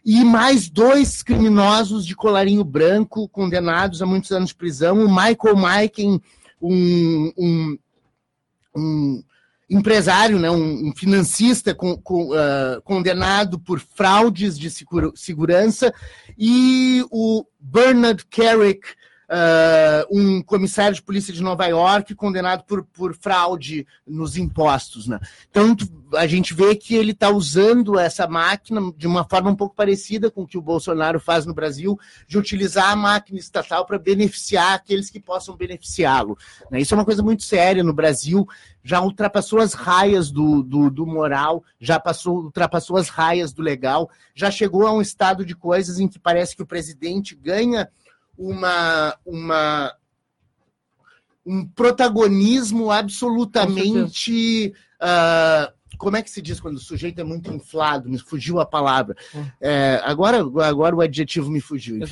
E 0.05 0.24
mais 0.24 0.70
dois 0.70 1.22
criminosos 1.22 2.05
de 2.05 2.15
colarinho 2.15 2.63
branco 2.63 3.27
condenados 3.27 4.01
a 4.01 4.05
muitos 4.05 4.32
anos 4.32 4.50
de 4.50 4.55
prisão. 4.55 5.03
O 5.03 5.10
Michael 5.10 5.55
Maiken, 5.58 6.22
um, 6.62 7.34
um, 7.38 7.77
um 8.74 9.24
empresário, 9.70 10.39
né, 10.39 10.50
um, 10.50 10.94
financista 10.96 11.75
com, 11.75 11.98
com, 11.98 12.32
ah, 12.34 12.79
condenado 12.86 13.60
por 13.60 13.79
fraudes 13.79 14.58
de 14.58 14.70
segura- 14.70 15.12
segurança, 15.13 15.94
e 16.38 17.03
o 17.12 17.46
Bernard 17.60 18.25
Carrick, 18.27 18.88
ah, 19.27 20.05
um 20.12 20.41
comissário 20.41 20.96
de 20.96 21.01
polícia 21.01 21.34
de 21.34 21.41
Nova 21.41 21.65
York, 21.65 22.13
condenado 22.15 22.63
por, 22.63 22.84
por 22.84 23.15
fraude 23.15 23.86
nos 24.05 24.38
impostos. 24.38 25.08
Né? 25.08 25.20
Então, 25.50 25.75
a 26.15 26.27
gente 26.27 26.53
vê 26.53 26.75
que 26.75 26.96
ele 26.96 27.12
está 27.12 27.29
usando 27.29 27.98
essa 27.98 28.27
máquina 28.27 28.82
de 28.96 29.08
uma 29.08 29.24
forma 29.27 29.50
um 29.50 29.55
pouco 29.55 29.75
parecida 29.75 30.29
com 30.29 30.44
o 30.44 30.48
que 30.48 30.58
o 30.58 30.62
Bolsonaro 30.62 31.20
faz 31.20 31.46
no 31.46 31.53
Brasil, 31.53 32.00
de 32.27 32.38
utilizar 32.38 32.91
a 32.91 32.96
máquina 32.96 33.39
estatal 33.39 33.86
para 33.86 33.98
beneficiar 33.98 34.74
aqueles 34.74 35.10
que 35.10 35.20
possam 35.20 35.55
beneficiá-lo. 35.55 36.38
né? 36.70 36.79
Isso 36.79 36.94
é 36.94 36.98
uma 36.98 37.05
coisa 37.05 37.24
muito 37.24 37.44
séria 37.44 37.84
no 37.84 37.94
Brasil 37.94 38.48
já 38.86 39.01
ultrapassou 39.01 39.60
as 39.60 39.74
raias 39.74 40.29
do, 40.29 40.62
do, 40.62 40.91
do 40.91 41.08
moral, 41.08 41.63
já 41.79 42.00
passou, 42.00 42.44
ultrapassou 42.44 42.98
as 42.98 43.10
raias 43.10 43.51
do 43.51 43.63
legal, 43.63 44.08
já 44.36 44.51
chegou 44.51 44.86
a 44.86 44.94
um 44.94 45.01
estado 45.01 45.44
de 45.44 45.55
coisas 45.55 46.00
em 46.00 46.08
que 46.08 46.20
parece 46.20 46.55
que 46.55 46.62
o 46.62 46.67
presidente 46.67 47.36
ganha 47.36 47.89
uma, 48.38 49.15
uma 49.25 49.94
um 51.46 51.65
protagonismo 51.68 52.92
absolutamente. 52.92 54.74
ah, 55.00 55.72
como 55.98 56.18
é 56.18 56.22
que 56.22 56.30
se 56.30 56.42
diz 56.42 56.60
quando 56.60 56.75
o 56.75 56.80
sujeito 56.82 57.20
é 57.22 57.24
muito 57.24 57.51
inflado? 57.54 58.10
Me 58.10 58.18
fugiu 58.20 58.60
a 58.60 58.65
palavra. 58.65 59.15
É, 59.62 60.01
agora, 60.04 60.39
agora 60.68 60.96
o 60.96 61.01
adjetivo 61.01 61.50
me 61.50 61.62
fugiu. 61.62 61.96
Enfim. 61.98 62.10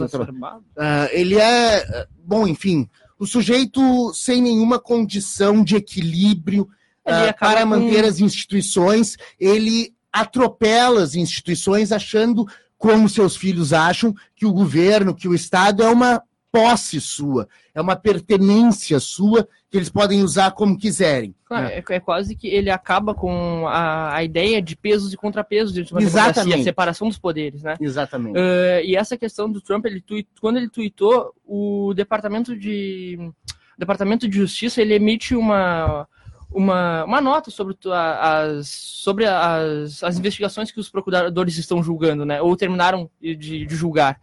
Ah, 0.77 1.09
ele 1.11 1.35
é, 1.37 2.07
bom, 2.23 2.47
enfim, 2.47 2.87
o 3.19 3.25
sujeito 3.25 4.13
sem 4.13 4.41
nenhuma 4.41 4.79
condição 4.79 5.63
de 5.63 5.75
equilíbrio 5.75 6.69
acaba 7.03 7.33
para 7.33 7.61
com- 7.61 7.67
manter 7.67 8.05
as 8.05 8.19
instituições, 8.19 9.17
ele 9.37 9.93
atropela 10.11 11.01
as 11.03 11.15
instituições 11.15 11.91
achando 11.91 12.47
como 12.83 13.07
seus 13.07 13.37
filhos 13.37 13.71
acham 13.71 14.13
que 14.35 14.45
o 14.45 14.51
governo, 14.51 15.15
que 15.15 15.25
o 15.25 15.33
Estado 15.33 15.81
é 15.81 15.89
uma 15.89 16.21
posse 16.51 16.99
sua, 16.99 17.47
é 17.73 17.79
uma 17.79 17.95
pertenência 17.95 18.99
sua 18.99 19.47
que 19.71 19.77
eles 19.77 19.89
podem 19.89 20.21
usar 20.21 20.51
como 20.51 20.77
quiserem. 20.77 21.33
Claro, 21.45 21.67
né? 21.67 21.75
é, 21.75 21.95
é 21.95 21.99
quase 22.01 22.35
que 22.35 22.49
ele 22.49 22.69
acaba 22.69 23.15
com 23.15 23.65
a, 23.69 24.13
a 24.13 24.21
ideia 24.21 24.61
de 24.61 24.75
pesos 24.75 25.13
e 25.13 25.17
contrapesos 25.17 25.71
dentro 25.71 25.91
de 25.91 25.93
uma 25.93 26.01
Exatamente. 26.01 26.35
democracia, 26.35 26.61
a 26.61 26.63
separação 26.65 27.07
dos 27.07 27.17
poderes, 27.17 27.63
né? 27.63 27.77
Exatamente. 27.79 28.37
Uh, 28.37 28.83
e 28.83 28.97
essa 28.97 29.15
questão 29.15 29.49
do 29.49 29.61
Trump, 29.61 29.85
ele 29.85 30.01
tweet, 30.01 30.27
quando 30.41 30.57
ele 30.57 30.67
tweetou, 30.67 31.33
o 31.45 31.93
departamento 31.95 32.53
de 32.53 33.17
o 33.17 33.79
departamento 33.79 34.27
de 34.27 34.37
justiça 34.37 34.81
ele 34.81 34.93
emite 34.93 35.37
uma 35.37 36.05
uma, 36.53 37.03
uma 37.05 37.19
nota 37.21 37.49
sobre 37.51 37.75
a- 37.87 38.41
as 38.43 38.67
sobre 38.67 39.25
as, 39.25 40.03
as 40.03 40.17
investigações 40.17 40.71
que 40.71 40.79
os 40.79 40.89
procuradores 40.89 41.57
estão 41.57 41.83
julgando, 41.83 42.25
né? 42.25 42.41
Ou 42.41 42.55
terminaram 42.55 43.09
de, 43.21 43.35
de 43.35 43.75
julgar. 43.75 44.19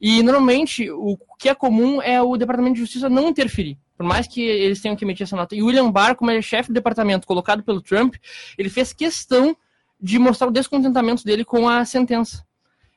E 0.00 0.22
normalmente 0.22 0.90
o 0.90 1.16
que 1.38 1.48
é 1.48 1.54
comum 1.54 2.02
é 2.02 2.20
o 2.20 2.36
departamento 2.36 2.74
de 2.74 2.80
justiça 2.80 3.08
não 3.08 3.28
interferir. 3.28 3.78
Por 3.96 4.04
mais 4.04 4.26
que 4.26 4.42
eles 4.42 4.80
tenham 4.80 4.96
que 4.96 5.04
emitir 5.04 5.22
essa 5.22 5.36
nota. 5.36 5.54
E 5.54 5.62
o 5.62 5.66
William 5.66 5.90
Barr, 5.90 6.16
como 6.16 6.30
ele 6.30 6.38
é 6.40 6.42
chefe 6.42 6.68
do 6.70 6.74
departamento 6.74 7.26
colocado 7.26 7.62
pelo 7.62 7.80
Trump, 7.80 8.16
ele 8.58 8.68
fez 8.68 8.92
questão 8.92 9.56
de 10.00 10.18
mostrar 10.18 10.48
o 10.48 10.50
descontentamento 10.50 11.24
dele 11.24 11.44
com 11.44 11.68
a 11.68 11.84
sentença. 11.84 12.44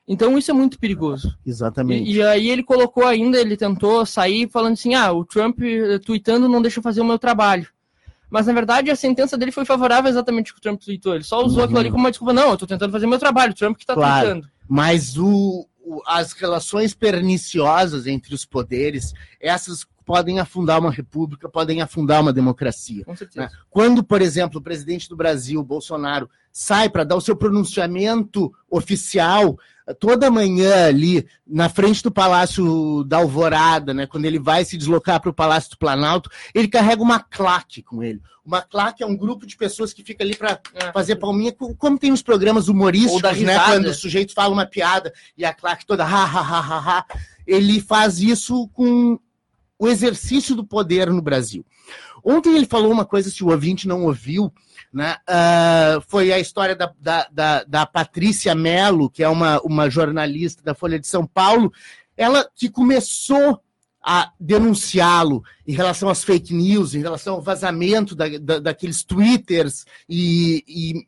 Então 0.06 0.36
isso 0.36 0.50
é 0.50 0.54
muito 0.54 0.78
perigoso. 0.78 1.38
Exatamente. 1.46 2.10
E, 2.10 2.16
e 2.16 2.22
aí 2.22 2.50
ele 2.50 2.62
colocou 2.64 3.06
ainda, 3.06 3.38
ele 3.38 3.56
tentou 3.56 4.04
sair 4.04 4.48
falando 4.48 4.72
assim, 4.72 4.94
ah, 4.94 5.12
o 5.12 5.24
Trump 5.24 5.60
eh, 5.62 5.98
tweetando 5.98 6.48
não 6.48 6.60
deixa 6.62 6.80
eu 6.80 6.82
fazer 6.82 7.00
o 7.00 7.04
meu 7.04 7.18
trabalho. 7.18 7.68
Mas 8.30 8.46
na 8.46 8.52
verdade 8.52 8.90
a 8.90 8.96
sentença 8.96 9.36
dele 9.38 9.52
foi 9.52 9.64
favorável 9.64 10.10
exatamente 10.10 10.50
ao 10.50 10.54
que 10.54 10.58
o 10.60 10.62
Trump 10.62 10.80
tweetou. 10.82 11.14
Ele 11.14 11.24
só 11.24 11.42
usou 11.44 11.58
Uhum. 11.58 11.64
aquilo 11.64 11.78
ali 11.80 11.90
como 11.90 12.02
uma 12.04 12.10
desculpa. 12.10 12.32
Não, 12.32 12.50
eu 12.50 12.56
tô 12.56 12.66
tentando 12.66 12.92
fazer 12.92 13.06
meu 13.06 13.18
trabalho, 13.18 13.52
o 13.52 13.54
Trump 13.56 13.76
que 13.76 13.86
tá 13.86 13.94
Claro. 13.94 14.26
tweetando. 14.26 14.48
Mas 14.68 15.16
o- 15.16 15.66
as 16.06 16.32
relações 16.32 16.92
perniciosas 16.94 18.06
entre 18.06 18.34
os 18.34 18.44
poderes, 18.44 19.14
essas 19.40 19.86
podem 20.08 20.40
afundar 20.40 20.80
uma 20.80 20.90
república, 20.90 21.50
podem 21.50 21.82
afundar 21.82 22.22
uma 22.22 22.32
democracia. 22.32 23.04
Com 23.04 23.14
certeza. 23.14 23.40
né? 23.46 23.50
Quando, 23.68 24.02
por 24.02 24.22
exemplo, 24.22 24.58
o 24.58 24.62
presidente 24.62 25.06
do 25.06 25.14
Brasil, 25.14 25.62
Bolsonaro, 25.62 26.30
sai 26.50 26.88
para 26.88 27.04
dar 27.04 27.14
o 27.16 27.20
seu 27.20 27.36
pronunciamento 27.36 28.50
oficial 28.70 29.58
toda 30.00 30.30
manhã 30.30 30.86
ali 30.86 31.26
na 31.46 31.68
frente 31.68 32.02
do 32.02 32.10
Palácio 32.10 33.04
da 33.04 33.18
Alvorada, 33.18 33.94
né, 33.94 34.06
quando 34.06 34.26
ele 34.26 34.38
vai 34.38 34.62
se 34.64 34.76
deslocar 34.76 35.18
para 35.20 35.30
o 35.30 35.34
Palácio 35.34 35.70
do 35.70 35.78
Planalto, 35.78 36.30
ele 36.54 36.68
carrega 36.68 37.02
uma 37.02 37.20
claque 37.20 37.82
com 37.82 38.02
ele. 38.02 38.20
Uma 38.44 38.60
claque 38.62 39.02
é 39.02 39.06
um 39.06 39.16
grupo 39.16 39.46
de 39.46 39.56
pessoas 39.56 39.92
que 39.94 40.02
fica 40.02 40.22
ali 40.24 40.34
para 40.36 40.60
É. 40.74 40.92
fazer 40.92 41.16
palminha, 41.16 41.52
co- 41.52 41.74
como 41.74 41.98
tem 41.98 42.10
nos 42.10 42.22
programas 42.22 42.68
humorísticos, 42.68 43.40
né, 43.40 43.58
quando 43.64 43.86
o 43.86 43.94
sujeito 43.94 44.34
fala 44.34 44.52
uma 44.52 44.66
piada 44.66 45.10
e 45.38 45.44
a 45.44 45.54
claque 45.54 45.86
toda 45.86 46.04
ha 46.04 46.24
ha 46.24 46.40
ha 46.40 46.60
ha, 46.60 46.98
ha 46.98 47.04
ele 47.46 47.80
faz 47.80 48.20
isso 48.20 48.68
com 48.74 49.18
o 49.78 49.86
exercício 49.88 50.54
do 50.56 50.64
poder 50.64 51.10
no 51.10 51.22
Brasil. 51.22 51.64
Ontem 52.24 52.54
ele 52.56 52.66
falou 52.66 52.90
uma 52.90 53.04
coisa, 53.04 53.30
se 53.30 53.44
o 53.44 53.50
ouvinte 53.50 53.86
não 53.86 54.04
ouviu, 54.04 54.52
né, 54.92 55.16
ah, 55.26 55.98
foi 56.08 56.32
a 56.32 56.38
história 56.38 56.74
da, 56.74 56.92
da, 57.00 57.28
da, 57.30 57.64
da 57.64 57.86
Patrícia 57.86 58.54
Mello, 58.54 59.08
que 59.08 59.22
é 59.22 59.28
uma, 59.28 59.60
uma 59.62 59.88
jornalista 59.88 60.62
da 60.62 60.74
Folha 60.74 60.98
de 60.98 61.06
São 61.06 61.26
Paulo, 61.26 61.72
ela 62.16 62.48
que 62.54 62.68
começou 62.68 63.60
a 64.02 64.32
denunciá-lo 64.40 65.42
em 65.66 65.72
relação 65.72 66.08
às 66.08 66.24
fake 66.24 66.54
news, 66.54 66.94
em 66.94 67.00
relação 67.00 67.34
ao 67.34 67.42
vazamento 67.42 68.14
da, 68.14 68.26
da- 68.38 68.58
daqueles 68.58 69.02
twitters 69.04 69.84
e, 70.08 70.64
e- 70.66 71.06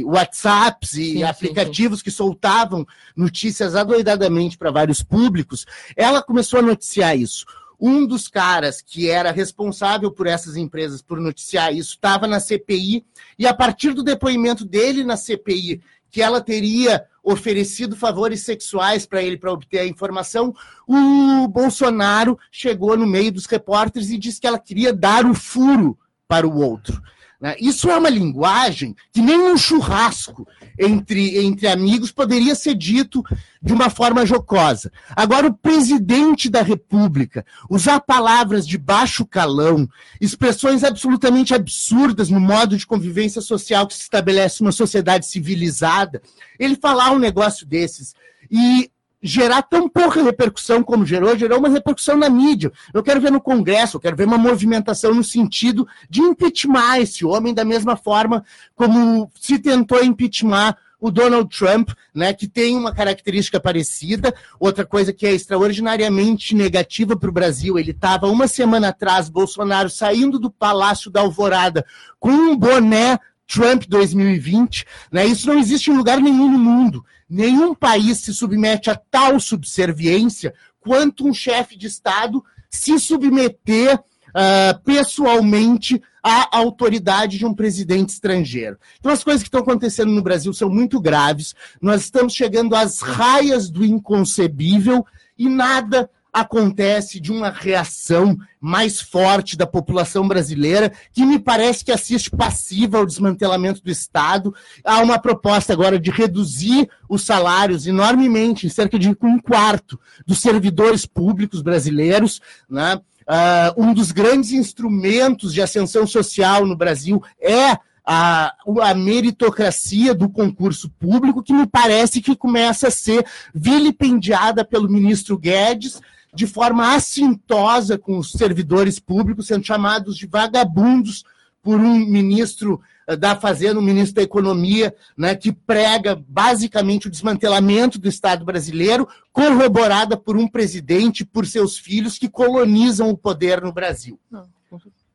e 0.00 0.04
whatsapps 0.04 0.92
e 0.92 0.96
Sim, 1.04 1.12
sim, 1.14 1.22
aplicativos 1.24 2.02
que 2.02 2.10
soltavam 2.10 2.86
notícias 3.16 3.74
adoidadamente 3.74 4.56
para 4.56 4.70
vários 4.70 5.02
públicos, 5.02 5.66
ela 5.96 6.22
começou 6.22 6.60
a 6.60 6.62
noticiar 6.62 7.16
isso. 7.18 7.44
Um 7.78 8.06
dos 8.06 8.28
caras 8.28 8.80
que 8.80 9.08
era 9.10 9.30
responsável 9.30 10.10
por 10.10 10.26
essas 10.26 10.56
empresas 10.56 11.02
por 11.02 11.20
noticiar 11.20 11.74
isso 11.74 11.90
estava 11.90 12.26
na 12.26 12.40
CPI, 12.40 13.04
e 13.38 13.46
a 13.46 13.54
partir 13.54 13.92
do 13.92 14.02
depoimento 14.02 14.64
dele 14.64 15.04
na 15.04 15.16
CPI, 15.16 15.80
que 16.10 16.22
ela 16.22 16.40
teria 16.40 17.04
oferecido 17.22 17.96
favores 17.96 18.42
sexuais 18.42 19.04
para 19.04 19.22
ele 19.22 19.36
para 19.36 19.52
obter 19.52 19.80
a 19.80 19.86
informação, 19.86 20.54
o 20.86 21.46
Bolsonaro 21.48 22.38
chegou 22.50 22.96
no 22.96 23.06
meio 23.06 23.32
dos 23.32 23.46
repórteres 23.46 24.10
e 24.10 24.16
disse 24.16 24.40
que 24.40 24.46
ela 24.46 24.58
queria 24.58 24.92
dar 24.92 25.26
o 25.26 25.34
furo 25.34 25.98
para 26.28 26.46
o 26.46 26.58
outro. 26.58 27.02
Né? 27.40 27.54
Isso 27.60 27.90
é 27.90 27.96
uma 27.96 28.08
linguagem 28.08 28.94
que 29.12 29.20
nem 29.20 29.38
um 29.38 29.56
churrasco 29.56 30.46
entre, 30.78 31.38
entre 31.38 31.66
amigos 31.66 32.10
poderia 32.10 32.54
ser 32.54 32.74
dito 32.74 33.22
de 33.62 33.72
uma 33.72 33.90
forma 33.90 34.24
jocosa. 34.24 34.90
Agora, 35.14 35.48
o 35.48 35.54
presidente 35.54 36.48
da 36.48 36.62
República 36.62 37.44
usar 37.68 38.00
palavras 38.00 38.66
de 38.66 38.78
baixo 38.78 39.26
calão, 39.26 39.88
expressões 40.20 40.82
absolutamente 40.82 41.54
absurdas 41.54 42.30
no 42.30 42.40
modo 42.40 42.76
de 42.76 42.86
convivência 42.86 43.40
social 43.40 43.86
que 43.86 43.94
se 43.94 44.02
estabelece 44.02 44.62
numa 44.62 44.72
sociedade 44.72 45.26
civilizada, 45.26 46.22
ele 46.58 46.76
falar 46.76 47.12
um 47.12 47.18
negócio 47.18 47.66
desses 47.66 48.14
e 48.50 48.90
gerar 49.22 49.62
tão 49.62 49.88
pouca 49.88 50.22
repercussão 50.22 50.82
como 50.82 51.04
gerou, 51.04 51.36
gerou 51.36 51.58
uma 51.58 51.68
repercussão 51.68 52.16
na 52.16 52.28
mídia. 52.28 52.72
Eu 52.92 53.02
quero 53.02 53.20
ver 53.20 53.32
no 53.32 53.40
Congresso, 53.40 53.96
eu 53.96 54.00
quero 54.00 54.16
ver 54.16 54.26
uma 54.26 54.38
movimentação 54.38 55.14
no 55.14 55.24
sentido 55.24 55.86
de 56.08 56.20
impeachment 56.20 56.98
esse 56.98 57.24
homem 57.24 57.54
da 57.54 57.64
mesma 57.64 57.96
forma 57.96 58.44
como 58.74 59.30
se 59.40 59.58
tentou 59.58 60.02
impeachment 60.04 60.74
o 60.98 61.10
Donald 61.10 61.48
Trump, 61.56 61.90
né, 62.14 62.32
que 62.32 62.48
tem 62.48 62.76
uma 62.76 62.92
característica 62.92 63.60
parecida. 63.60 64.34
Outra 64.58 64.84
coisa 64.84 65.12
que 65.12 65.26
é 65.26 65.32
extraordinariamente 65.32 66.54
negativa 66.54 67.16
para 67.16 67.28
o 67.28 67.32
Brasil, 67.32 67.78
ele 67.78 67.90
estava 67.90 68.26
uma 68.26 68.48
semana 68.48 68.88
atrás, 68.88 69.28
Bolsonaro 69.28 69.90
saindo 69.90 70.38
do 70.38 70.50
Palácio 70.50 71.10
da 71.10 71.20
Alvorada 71.20 71.84
com 72.18 72.30
um 72.30 72.56
boné 72.56 73.18
Trump 73.46 73.84
2020, 73.88 74.84
né? 75.10 75.26
Isso 75.26 75.46
não 75.46 75.58
existe 75.58 75.90
em 75.90 75.96
lugar 75.96 76.20
nenhum 76.20 76.50
no 76.50 76.58
mundo. 76.58 77.04
Nenhum 77.28 77.74
país 77.74 78.18
se 78.18 78.32
submete 78.34 78.90
a 78.90 78.96
tal 78.96 79.38
subserviência 79.40 80.54
quanto 80.80 81.26
um 81.26 81.34
chefe 81.34 81.76
de 81.76 81.86
Estado 81.86 82.44
se 82.70 82.98
submeter 82.98 83.98
ah, 84.38 84.78
pessoalmente 84.84 86.02
à 86.22 86.58
autoridade 86.58 87.38
de 87.38 87.46
um 87.46 87.54
presidente 87.54 88.10
estrangeiro. 88.10 88.76
Então, 88.98 89.10
as 89.10 89.24
coisas 89.24 89.42
que 89.42 89.48
estão 89.48 89.60
acontecendo 89.60 90.10
no 90.12 90.22
Brasil 90.22 90.52
são 90.52 90.68
muito 90.68 91.00
graves. 91.00 91.54
Nós 91.80 92.02
estamos 92.02 92.34
chegando 92.34 92.74
às 92.74 93.00
raias 93.00 93.70
do 93.70 93.82
inconcebível 93.82 95.06
e 95.38 95.48
nada 95.48 96.10
acontece 96.36 97.18
de 97.18 97.32
uma 97.32 97.48
reação 97.48 98.36
mais 98.60 99.00
forte 99.00 99.56
da 99.56 99.66
população 99.66 100.28
brasileira, 100.28 100.92
que 101.10 101.24
me 101.24 101.38
parece 101.38 101.82
que 101.82 101.90
assiste 101.90 102.30
passiva 102.30 102.98
ao 102.98 103.06
desmantelamento 103.06 103.82
do 103.82 103.90
Estado. 103.90 104.54
Há 104.84 105.00
uma 105.00 105.18
proposta 105.18 105.72
agora 105.72 105.98
de 105.98 106.10
reduzir 106.10 106.90
os 107.08 107.24
salários 107.24 107.86
enormemente, 107.86 108.66
em 108.66 108.68
cerca 108.68 108.98
de 108.98 109.08
um 109.08 109.38
quarto, 109.38 109.98
dos 110.26 110.38
servidores 110.38 111.06
públicos 111.06 111.62
brasileiros, 111.62 112.42
né? 112.68 113.00
Ah, 113.26 113.72
um 113.74 113.94
dos 113.94 114.12
grandes 114.12 114.52
instrumentos 114.52 115.54
de 115.54 115.62
ascensão 115.62 116.06
social 116.06 116.66
no 116.66 116.76
Brasil 116.76 117.20
é 117.40 117.78
a, 118.04 118.54
a 118.82 118.94
meritocracia 118.94 120.14
do 120.14 120.28
concurso 120.28 120.90
público, 120.90 121.42
que 121.42 121.54
me 121.54 121.66
parece 121.66 122.20
que 122.20 122.36
começa 122.36 122.88
a 122.88 122.90
ser 122.90 123.26
vilipendiada 123.54 124.64
pelo 124.64 124.88
ministro 124.88 125.38
Guedes 125.38 126.00
de 126.36 126.46
forma 126.46 126.94
assintosa 126.94 127.98
com 127.98 128.18
os 128.18 128.30
servidores 128.32 129.00
públicos, 129.00 129.46
sendo 129.46 129.64
chamados 129.64 130.16
de 130.16 130.26
vagabundos 130.26 131.24
por 131.62 131.80
um 131.80 131.98
ministro 131.98 132.80
eh, 133.08 133.16
da 133.16 133.34
Fazenda, 133.34 133.80
um 133.80 133.82
ministro 133.82 134.16
da 134.16 134.22
Economia, 134.22 134.94
né, 135.16 135.34
que 135.34 135.50
prega 135.50 136.14
basicamente 136.28 137.08
o 137.08 137.10
desmantelamento 137.10 137.98
do 137.98 138.06
Estado 138.06 138.44
brasileiro, 138.44 139.08
corroborada 139.32 140.16
por 140.16 140.36
um 140.36 140.46
presidente, 140.46 141.24
por 141.24 141.46
seus 141.46 141.78
filhos 141.78 142.18
que 142.18 142.28
colonizam 142.28 143.08
o 143.08 143.16
poder 143.16 143.62
no 143.62 143.72
Brasil. 143.72 144.20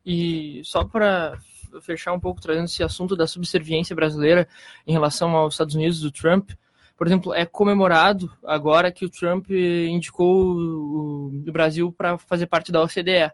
E 0.03 0.61
só 0.65 0.83
para 0.83 1.37
fechar 1.81 2.13
um 2.13 2.19
pouco, 2.19 2.41
trazendo 2.41 2.65
esse 2.65 2.83
assunto 2.83 3.15
da 3.15 3.27
subserviência 3.27 3.95
brasileira 3.95 4.47
em 4.85 4.91
relação 4.91 5.35
aos 5.35 5.53
Estados 5.53 5.75
Unidos 5.75 6.01
do 6.01 6.11
Trump, 6.11 6.51
por 7.01 7.07
exemplo, 7.07 7.33
é 7.33 7.47
comemorado 7.47 8.31
agora 8.45 8.91
que 8.91 9.03
o 9.03 9.09
Trump 9.09 9.49
indicou 9.49 10.51
o, 10.55 11.31
Brasil 11.51 11.91
para 11.91 12.15
fazer 12.19 12.45
parte 12.45 12.71
da 12.71 12.79
OCDE. 12.83 13.31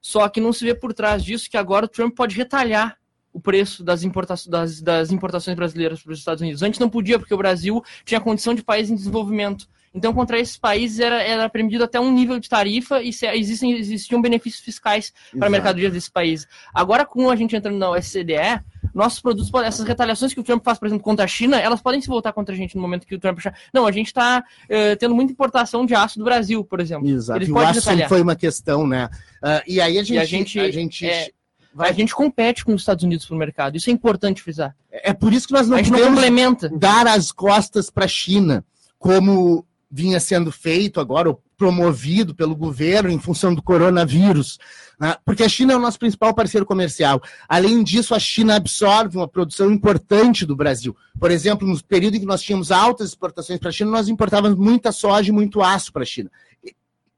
Só 0.00 0.28
que 0.28 0.40
não 0.40 0.52
se 0.52 0.64
vê 0.64 0.74
por 0.74 0.92
trás 0.92 1.22
disso 1.22 1.48
que 1.48 1.56
agora 1.56 1.84
o 1.84 1.88
Trump 1.88 2.16
pode 2.16 2.36
retalhar 2.36 2.98
o 3.32 3.40
preço 3.40 3.84
das, 3.84 4.02
importa 4.02 4.34
das, 4.48 4.82
das 4.82 5.12
importações 5.12 5.54
brasileiras 5.54 6.02
para 6.02 6.12
os 6.12 6.18
Estados 6.18 6.42
Unidos. 6.42 6.64
Antes 6.64 6.80
não 6.80 6.90
podia, 6.90 7.16
porque 7.16 7.32
o 7.32 7.38
Brasil 7.38 7.80
tinha 8.04 8.20
condição 8.20 8.56
de 8.56 8.64
país 8.64 8.90
em 8.90 8.96
desenvolvimento. 8.96 9.68
Então, 9.94 10.12
contra 10.12 10.40
esses 10.40 10.58
países 10.58 10.98
era, 10.98 11.22
era 11.22 11.48
permitido 11.48 11.84
até 11.84 12.00
um 12.00 12.12
nível 12.12 12.40
de 12.40 12.48
tarifa 12.48 13.00
e 13.00 13.12
se, 13.12 13.24
existem, 13.28 13.72
existiam 13.78 14.20
benefícios 14.20 14.64
fiscais 14.64 15.12
para 15.38 15.48
mercadorias 15.48 15.92
desses 15.92 16.10
países. 16.10 16.48
Agora, 16.74 17.06
com 17.06 17.30
a 17.30 17.36
gente 17.36 17.54
entrando 17.54 17.78
na 17.78 17.90
OCDE, 17.90 18.64
nossos 18.96 19.20
produtos, 19.20 19.52
essas 19.62 19.86
retaliações 19.86 20.32
que 20.32 20.40
o 20.40 20.42
Trump 20.42 20.64
faz, 20.64 20.78
por 20.78 20.86
exemplo, 20.86 21.04
contra 21.04 21.26
a 21.26 21.28
China, 21.28 21.60
elas 21.60 21.82
podem 21.82 22.00
se 22.00 22.08
voltar 22.08 22.32
contra 22.32 22.54
a 22.54 22.58
gente 22.58 22.74
no 22.74 22.82
momento 22.82 23.06
que 23.06 23.14
o 23.14 23.18
Trump 23.18 23.38
achar. 23.38 23.54
Não, 23.72 23.86
a 23.86 23.92
gente 23.92 24.06
está 24.06 24.42
uh, 24.42 24.96
tendo 24.98 25.14
muita 25.14 25.32
importação 25.32 25.84
de 25.84 25.94
aço 25.94 26.18
do 26.18 26.24
Brasil, 26.24 26.64
por 26.64 26.80
exemplo. 26.80 27.06
Exato. 27.06 27.38
Eles 27.38 27.48
e 27.48 27.52
o 27.52 27.58
aço 27.58 28.08
foi 28.08 28.22
uma 28.22 28.34
questão, 28.34 28.86
né? 28.86 29.10
Uh, 29.42 29.62
e 29.66 29.80
aí 29.80 29.98
a 29.98 30.02
gente. 30.02 30.18
a 30.18 30.24
gente, 30.24 30.58
a 30.58 30.70
gente 30.70 31.06
é, 31.06 31.30
vai... 31.74 31.90
a 31.90 31.92
gente 31.92 32.14
compete 32.14 32.64
com 32.64 32.72
os 32.74 32.80
Estados 32.80 33.04
Unidos 33.04 33.28
no 33.28 33.36
mercado. 33.36 33.76
Isso 33.76 33.90
é 33.90 33.92
importante 33.92 34.42
frisar. 34.42 34.74
É 34.90 35.12
por 35.12 35.32
isso 35.32 35.46
que 35.46 35.52
nós 35.52 35.68
não 35.68 35.76
podemos 35.76 36.22
não 36.22 36.78
dar 36.78 37.06
as 37.06 37.30
costas 37.30 37.90
para 37.90 38.06
a 38.06 38.08
China, 38.08 38.64
como 38.98 39.66
vinha 39.90 40.18
sendo 40.20 40.50
feito 40.50 41.00
agora, 41.00 41.28
ou 41.28 41.42
promovido 41.56 42.34
pelo 42.34 42.54
governo 42.54 43.10
em 43.10 43.18
função 43.18 43.54
do 43.54 43.62
coronavírus, 43.62 44.58
né? 45.00 45.16
porque 45.24 45.42
a 45.42 45.48
China 45.48 45.72
é 45.72 45.76
o 45.76 45.80
nosso 45.80 45.98
principal 45.98 46.34
parceiro 46.34 46.66
comercial. 46.66 47.22
Além 47.48 47.82
disso, 47.82 48.14
a 48.14 48.18
China 48.18 48.56
absorve 48.56 49.16
uma 49.16 49.28
produção 49.28 49.70
importante 49.70 50.44
do 50.44 50.54
Brasil. 50.54 50.94
Por 51.18 51.30
exemplo, 51.30 51.66
no 51.66 51.82
período 51.82 52.16
em 52.16 52.20
que 52.20 52.26
nós 52.26 52.42
tínhamos 52.42 52.70
altas 52.70 53.08
exportações 53.08 53.58
para 53.58 53.70
a 53.70 53.72
China, 53.72 53.90
nós 53.90 54.08
importávamos 54.08 54.58
muita 54.58 54.92
soja 54.92 55.30
e 55.30 55.32
muito 55.32 55.62
aço 55.62 55.92
para 55.92 56.02
a 56.02 56.06
China 56.06 56.30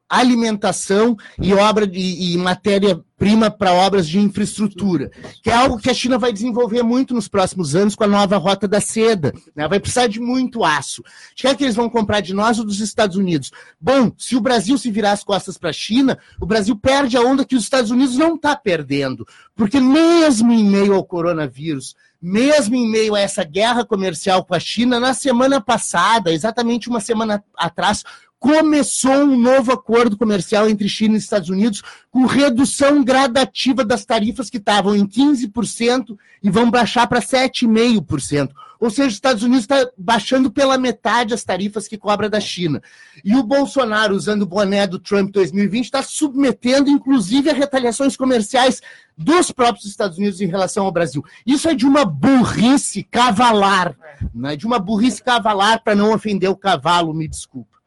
alimentação 0.09 1.17
e 1.41 1.53
obra 1.53 1.87
de, 1.87 2.00
e 2.00 2.37
matéria-prima 2.38 3.50
para 3.50 3.73
obras 3.73 4.09
de 4.09 4.19
infraestrutura, 4.19 5.11
que 5.43 5.50
é 5.50 5.55
algo 5.55 5.79
que 5.79 5.91
a 5.91 5.95
China 5.95 6.17
vai 6.17 6.33
desenvolver 6.33 6.83
muito 6.83 7.12
nos 7.12 7.29
próximos 7.29 7.75
anos 7.75 7.95
com 7.95 8.05
a 8.05 8.09
nova 8.09 8.37
rota 8.38 8.67
da 8.67 8.81
seda. 8.81 9.35
Né? 9.55 9.69
Vai 9.69 9.79
precisar 9.79 10.07
de 10.07 10.19
muito 10.19 10.65
aço. 10.65 11.03
Quer 11.37 11.55
que 11.57 11.65
eles 11.65 11.77
vão 11.77 11.91
comprar 11.91 12.21
de 12.21 12.33
nós 12.33 12.59
ou 12.59 12.65
dos 12.65 12.81
Estados 12.81 13.17
Unidos? 13.17 13.50
Bom, 13.81 14.11
se 14.17 14.35
o 14.35 14.41
Brasil 14.41 14.79
se 14.79 14.91
virar 14.91 15.12
as 15.12 15.25
costas 15.25 15.59
para 15.59 15.71
a 15.71 15.75
China, 15.75 16.19
o 16.41 16.47
Brasil 16.47 16.77
perde 16.77 17.17
a 17.17 17.21
onda 17.21 17.45
que 17.45 17.57
os 17.57 17.65
Estados 17.65 17.91
Unidos 17.91 18.17
não 18.17 18.37
está 18.37 18.57
perdendo, 18.57 19.27
porque 19.55 19.81
mesmo 19.81 20.53
em 20.53 20.65
meio 20.65 20.95
ao 20.95 21.05
coronavírus, 21.05 21.95
mesmo 22.21 22.75
em 22.75 22.88
meio 22.88 23.15
a 23.15 23.21
essa 23.21 23.45
guerra 23.45 23.85
comercial 23.85 24.45
com 24.45 24.55
a 24.55 24.61
China, 24.61 24.99
na 24.99 25.15
semana 25.15 25.61
passada, 25.61 26.33
exatamente 26.33 26.88
uma 26.88 27.00
semana 27.00 27.43
atrás, 27.57 28.03
começou 28.38 29.25
um 29.25 29.37
novo 29.37 29.73
acordo 29.73 30.16
comercial 30.16 30.68
entre 30.68 30.88
China 30.88 31.14
e 31.14 31.18
Estados 31.18 31.49
Unidos, 31.49 31.83
com 32.11 32.25
redução 32.25 33.02
gradativa 33.02 33.85
das 33.85 34.04
tarifas 34.04 34.49
que 34.49 34.59
estavam 34.59 34.95
em 34.95 35.07
15% 35.07 36.16
e 36.42 36.50
vão 36.50 36.71
baixar 36.71 37.07
para 37.07 37.21
7,5%. 37.21 38.50
Ou 38.80 38.90
seja, 38.90 39.09
os 39.09 39.14
Estados 39.14 39.42
Unidos 39.42 39.64
está 39.64 39.90
baixando 39.99 40.52
pela 40.52 40.78
metade 40.78 41.35
as 41.35 41.42
tarifas 41.42 41.88
que 41.88 41.99
cobra 41.99 42.30
da 42.30 42.38
China. 42.38 42.80
E 43.25 43.35
o 43.35 43.42
Bolsonaro, 43.42 44.14
usando 44.14 44.42
o 44.42 44.47
boné 44.47 44.87
do 44.87 45.00
Trump 45.00 45.33
2020, 45.33 45.85
está 45.85 46.00
submetendo, 46.00 46.88
inclusive, 46.88 47.50
a 47.50 47.54
retaliações 47.54 48.16
comerciais 48.16 48.80
dos 49.16 49.50
próprios 49.50 49.87
Estados 49.87 50.16
Unidos 50.16 50.40
em 50.40 50.47
relação 50.47 50.85
ao 50.85 50.92
Brasil. 50.92 51.25
Isso 51.45 51.68
é 51.68 51.75
de 51.75 51.85
uma 51.85 52.04
burrice 52.04 53.02
cavalar, 53.02 53.97
né? 54.33 54.54
de 54.54 54.64
uma 54.64 54.78
burrice 54.78 55.25
cavalar, 55.25 55.83
para 55.83 55.97
não 55.97 56.14
ofender 56.14 56.49
o 56.49 56.57
cavalo, 56.57 57.12
me 57.12 57.26
desculpa. 57.26 57.78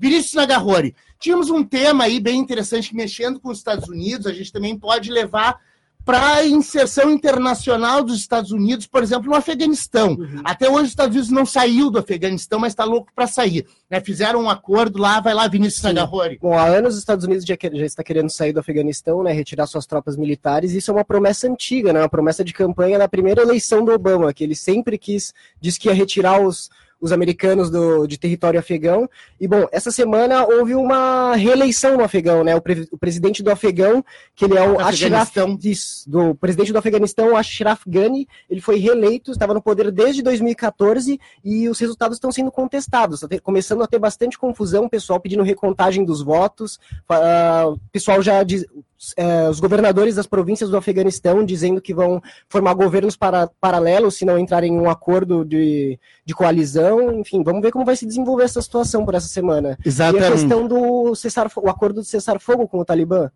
Vinícius 0.00 0.32
Nagarrori, 0.32 0.96
tínhamos 1.18 1.50
um 1.50 1.62
tema 1.62 2.04
aí 2.04 2.18
bem 2.18 2.38
interessante 2.38 2.88
que 2.88 2.96
mexendo 2.96 3.38
com 3.38 3.50
os 3.50 3.58
Estados 3.58 3.86
Unidos, 3.86 4.26
a 4.26 4.32
gente 4.32 4.50
também 4.50 4.74
pode 4.78 5.10
levar 5.10 5.60
para 6.06 6.36
a 6.36 6.46
inserção 6.46 7.10
internacional 7.10 8.02
dos 8.02 8.18
Estados 8.18 8.50
Unidos, 8.50 8.86
por 8.86 9.02
exemplo, 9.02 9.28
no 9.28 9.36
Afeganistão. 9.36 10.12
Uhum. 10.12 10.40
Até 10.42 10.70
hoje 10.70 10.84
os 10.84 10.88
Estados 10.88 11.14
Unidos 11.14 11.30
não 11.30 11.44
saiu 11.44 11.90
do 11.90 11.98
Afeganistão, 11.98 12.58
mas 12.58 12.72
está 12.72 12.84
louco 12.84 13.12
para 13.14 13.26
sair. 13.26 13.66
Né? 13.90 14.00
Fizeram 14.00 14.44
um 14.44 14.48
acordo 14.48 14.98
lá, 14.98 15.20
vai 15.20 15.34
lá, 15.34 15.46
Vinícius 15.46 15.82
Nagarrori. 15.82 16.38
Bom, 16.40 16.54
há 16.54 16.64
anos 16.64 16.94
os 16.94 17.00
Estados 17.00 17.26
Unidos 17.26 17.44
já, 17.44 17.54
já, 17.60 17.84
está 17.84 18.02
querendo 18.02 18.30
sair 18.30 18.54
do 18.54 18.60
Afeganistão, 18.60 19.22
né, 19.22 19.32
retirar 19.32 19.66
suas 19.66 19.86
tropas 19.86 20.16
militares. 20.16 20.72
Isso 20.72 20.90
é 20.90 20.94
uma 20.94 21.04
promessa 21.04 21.46
antiga, 21.46 21.92
né, 21.92 22.00
uma 22.00 22.08
promessa 22.08 22.42
de 22.42 22.54
campanha 22.54 22.96
na 22.96 23.06
primeira 23.06 23.42
eleição 23.42 23.84
do 23.84 23.92
Obama, 23.92 24.32
que 24.32 24.42
ele 24.42 24.54
sempre 24.54 24.96
quis, 24.96 25.34
disse 25.60 25.78
que 25.78 25.88
ia 25.88 25.94
retirar 25.94 26.40
os 26.40 26.70
os 27.00 27.12
americanos 27.12 27.70
do, 27.70 28.06
de 28.06 28.18
território 28.18 28.60
afegão. 28.60 29.08
E, 29.40 29.48
bom, 29.48 29.66
essa 29.72 29.90
semana 29.90 30.44
houve 30.44 30.74
uma 30.74 31.34
reeleição 31.34 31.96
no 31.96 32.04
Afegão, 32.04 32.44
né? 32.44 32.54
O, 32.54 32.60
pre, 32.60 32.86
o 32.90 32.98
presidente 32.98 33.42
do 33.42 33.50
Afegão, 33.50 34.04
que 34.34 34.44
ele 34.44 34.58
é 34.58 34.68
o 34.68 34.78
Ashraf, 34.78 35.34
do 36.06 36.34
presidente 36.34 36.72
do 36.72 36.78
Afeganistão, 36.78 37.36
Ashraf 37.36 37.82
Ghani, 37.86 38.28
ele 38.48 38.60
foi 38.60 38.78
reeleito, 38.78 39.30
estava 39.30 39.54
no 39.54 39.62
poder 39.62 39.90
desde 39.90 40.22
2014 40.22 41.18
e 41.44 41.68
os 41.68 41.78
resultados 41.78 42.16
estão 42.16 42.30
sendo 42.30 42.50
contestados, 42.50 43.20
começando 43.42 43.82
a 43.82 43.86
ter 43.86 43.98
bastante 43.98 44.38
confusão, 44.38 44.88
pessoal 44.88 45.20
pedindo 45.20 45.42
recontagem 45.42 46.04
dos 46.04 46.22
votos, 46.22 46.78
uh, 47.10 47.80
pessoal 47.92 48.22
já 48.22 48.42
diz, 48.42 48.66
é, 49.16 49.48
os 49.48 49.60
governadores 49.60 50.16
das 50.16 50.26
províncias 50.26 50.68
do 50.68 50.76
Afeganistão 50.76 51.44
dizendo 51.44 51.80
que 51.80 51.94
vão 51.94 52.22
formar 52.48 52.74
governos 52.74 53.16
para, 53.16 53.48
paralelos 53.60 54.16
se 54.16 54.24
não 54.24 54.38
entrarem 54.38 54.74
em 54.74 54.78
um 54.78 54.90
acordo 54.90 55.44
de, 55.44 55.98
de 56.24 56.34
coalizão. 56.34 57.18
Enfim, 57.18 57.42
vamos 57.42 57.62
ver 57.62 57.72
como 57.72 57.84
vai 57.84 57.96
se 57.96 58.06
desenvolver 58.06 58.44
essa 58.44 58.60
situação 58.60 59.04
por 59.04 59.14
essa 59.14 59.28
semana. 59.28 59.78
Exatamente. 59.84 60.24
E 60.24 60.26
a 60.26 60.32
questão 60.32 60.68
do 60.68 61.14
cessar, 61.14 61.50
o 61.56 61.70
acordo 61.70 62.02
de 62.02 62.08
cessar-fogo 62.08 62.68
com 62.68 62.78
o 62.78 62.84
Talibã. 62.84 63.30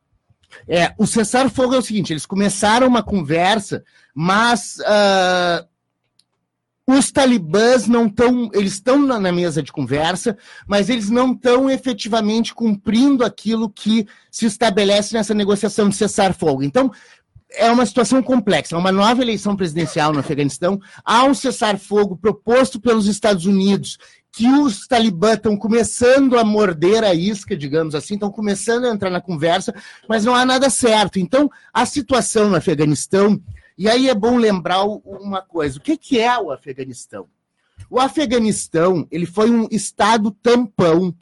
É, 0.69 0.93
o 0.99 1.07
cessar-fogo 1.07 1.75
é 1.75 1.79
o 1.79 1.83
seguinte: 1.83 2.13
eles 2.13 2.27
começaram 2.27 2.87
uma 2.87 3.03
conversa, 3.03 3.83
mas 4.15 4.77
uh, 4.81 5.67
os 6.87 7.11
talibãs 7.11 7.87
não 7.89 8.07
estão, 8.07 8.51
eles 8.53 8.75
estão 8.75 8.99
na, 8.99 9.19
na, 9.19 9.33
mesa 9.33 9.63
de 9.63 9.73
conversa, 9.73 10.37
mas 10.67 10.91
eles 10.91 11.09
não 11.09 11.33
estão 11.33 11.71
efetivamente 11.71 12.55
cumprindo 12.55 13.25
aquilo 13.25 13.71
que 13.71 14.07
se 14.31 14.45
estabelece 14.45 15.15
nessa 15.15 15.33
negociação 15.33 15.89
de 15.89 15.97
cessar-fogo. 15.97 16.63
Então, 16.63 16.91
é 17.57 17.71
uma 17.71 17.87
situação 17.87 18.23
complexa. 18.23 18.75
É 18.75 18.79
uma 18.79 18.93
nova 18.93 19.23
eleição 19.23 19.57
presidencial 19.57 20.13
no 20.13 20.19
Afeganistão. 20.19 20.81
Há 21.05 21.25
um 21.25 21.35
cessar-fogo 21.35 22.17
proposto 22.17 22.81
pelos 22.81 23.07
Estados 23.07 23.47
Unidos, 23.47 23.97
que 24.33 24.49
os 24.49 24.87
talibãs 24.87 25.37
estão 25.37 25.57
começando 25.57 26.37
a 26.37 26.45
morder 26.45 27.05
a 27.05 27.15
isca, 27.15 27.57
digamos 27.57 27.95
assim, 27.95 28.15
estão 28.15 28.31
começando 28.31 28.85
a 28.85 28.91
entrar 28.91 29.11
na 29.11 29.21
conversa, 29.21 29.73
mas 30.09 30.25
não 30.25 30.35
há 30.35 30.45
nada 30.45 30.69
certo. 30.69 31.19
Então, 31.19 31.49
a 31.73 31.87
situação 31.87 32.51
no 32.51 32.57
Afeganistão 32.57 33.41
e 33.77 33.89
aí 33.89 34.09
é 34.09 34.15
bom 34.15 34.37
lembrar 34.37 34.85
uma 34.85 35.43
coisa: 35.43 35.79
o 35.79 35.81
que, 35.81 36.19
é 36.19 36.39
o 36.39 36.51
Afeganistão? 36.51 37.27
O 37.91 37.99
Afeganistão 37.99 39.07
ele 39.11 39.27
foi 39.27 39.51
um 39.51 39.69
estado 39.71 40.31
tampão 40.31 41.15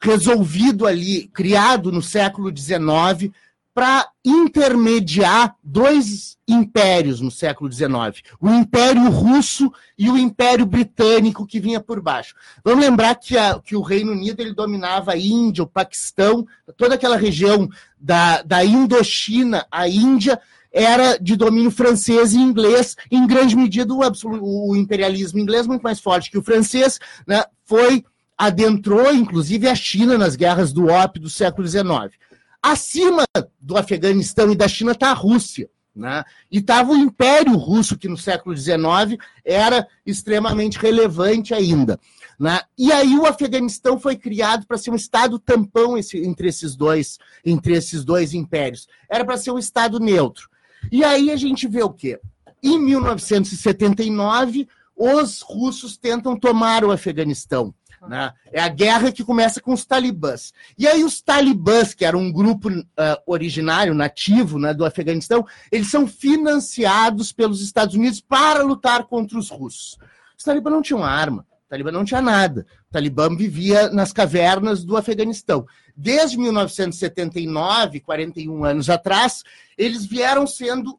resolvido 0.00 0.86
ali, 0.86 1.28
criado 1.28 1.90
no 1.90 2.02
século 2.02 2.54
XIX, 2.54 3.32
para 3.74 4.08
intermediar 4.24 5.54
dois 5.62 6.36
impérios 6.46 7.20
no 7.20 7.30
século 7.30 7.70
XIX: 7.72 8.22
o 8.40 8.48
Império 8.50 9.10
Russo 9.10 9.72
e 9.98 10.10
o 10.10 10.16
Império 10.16 10.66
Britânico 10.66 11.46
que 11.46 11.60
vinha 11.60 11.80
por 11.80 12.00
baixo. 12.00 12.34
Vamos 12.64 12.84
lembrar 12.84 13.14
que, 13.16 13.36
a, 13.36 13.58
que 13.58 13.74
o 13.74 13.82
Reino 13.82 14.12
Unido 14.12 14.40
ele 14.40 14.54
dominava 14.54 15.12
a 15.12 15.18
Índia, 15.18 15.64
o 15.64 15.66
Paquistão, 15.66 16.46
toda 16.76 16.94
aquela 16.94 17.16
região 17.16 17.68
da, 17.98 18.42
da 18.42 18.64
Indochina, 18.64 19.66
a 19.70 19.88
Índia 19.88 20.40
era 20.76 21.16
de 21.16 21.36
domínio 21.36 21.70
francês 21.70 22.34
e 22.34 22.38
inglês, 22.38 22.94
em 23.10 23.26
grande 23.26 23.56
medida 23.56 23.94
o, 23.94 24.70
o 24.70 24.76
imperialismo 24.76 25.38
inglês, 25.38 25.66
muito 25.66 25.80
mais 25.80 25.98
forte 25.98 26.30
que 26.30 26.36
o 26.36 26.42
francês, 26.42 26.98
né, 27.26 27.42
foi 27.64 28.04
adentrou 28.36 29.10
inclusive 29.14 29.66
a 29.66 29.74
China 29.74 30.18
nas 30.18 30.36
guerras 30.36 30.74
do 30.74 30.88
ópio 30.88 31.22
do 31.22 31.30
século 31.30 31.66
XIX. 31.66 32.14
Acima 32.62 33.24
do 33.58 33.78
Afeganistão 33.78 34.52
e 34.52 34.54
da 34.54 34.68
China 34.68 34.92
está 34.92 35.10
a 35.10 35.14
Rússia. 35.14 35.70
Né? 35.94 36.22
E 36.52 36.58
estava 36.58 36.92
o 36.92 36.96
Império 36.96 37.56
Russo, 37.56 37.96
que 37.96 38.06
no 38.06 38.18
século 38.18 38.54
XIX 38.54 39.16
era 39.42 39.88
extremamente 40.04 40.76
relevante 40.76 41.54
ainda. 41.54 41.98
Né? 42.38 42.60
E 42.76 42.92
aí 42.92 43.16
o 43.16 43.24
Afeganistão 43.24 43.98
foi 43.98 44.14
criado 44.14 44.66
para 44.66 44.76
ser 44.76 44.90
um 44.90 44.96
estado 44.96 45.38
tampão 45.38 45.96
esse, 45.96 46.18
entre, 46.18 46.48
esses 46.48 46.76
dois, 46.76 47.18
entre 47.42 47.72
esses 47.72 48.04
dois 48.04 48.34
impérios. 48.34 48.86
Era 49.08 49.24
para 49.24 49.38
ser 49.38 49.52
um 49.52 49.58
estado 49.58 49.98
neutro. 49.98 50.50
E 50.90 51.04
aí 51.04 51.30
a 51.30 51.36
gente 51.36 51.66
vê 51.66 51.82
o 51.82 51.90
quê? 51.90 52.20
Em 52.62 52.78
1979, 52.78 54.68
os 54.96 55.42
russos 55.42 55.96
tentam 55.96 56.38
tomar 56.38 56.84
o 56.84 56.90
Afeganistão. 56.90 57.74
Né? 58.08 58.32
É 58.52 58.60
a 58.60 58.68
guerra 58.68 59.10
que 59.10 59.24
começa 59.24 59.60
com 59.60 59.72
os 59.72 59.84
talibãs. 59.84 60.52
E 60.78 60.86
aí 60.86 61.02
os 61.02 61.20
talibãs, 61.20 61.92
que 61.92 62.04
eram 62.04 62.20
um 62.20 62.32
grupo 62.32 62.68
uh, 62.70 62.84
originário, 63.26 63.94
nativo 63.94 64.58
né, 64.58 64.72
do 64.72 64.84
Afeganistão, 64.84 65.44
eles 65.72 65.90
são 65.90 66.06
financiados 66.06 67.32
pelos 67.32 67.60
Estados 67.62 67.94
Unidos 67.94 68.20
para 68.20 68.62
lutar 68.62 69.04
contra 69.04 69.38
os 69.38 69.50
russos. 69.50 69.98
Os 70.36 70.44
talibãs 70.44 70.72
não 70.72 70.82
tinham 70.82 71.02
arma, 71.02 71.44
o 71.66 71.68
Talibã 71.68 71.90
não 71.90 72.04
tinha 72.04 72.22
nada. 72.22 72.64
O 72.88 72.92
Talibã 72.92 73.34
vivia 73.34 73.90
nas 73.90 74.12
cavernas 74.12 74.84
do 74.84 74.96
Afeganistão. 74.96 75.66
Desde 75.96 76.36
1979, 76.36 78.00
41 78.00 78.64
anos 78.64 78.90
atrás, 78.90 79.42
eles 79.78 80.04
vieram 80.04 80.46
sendo 80.46 80.98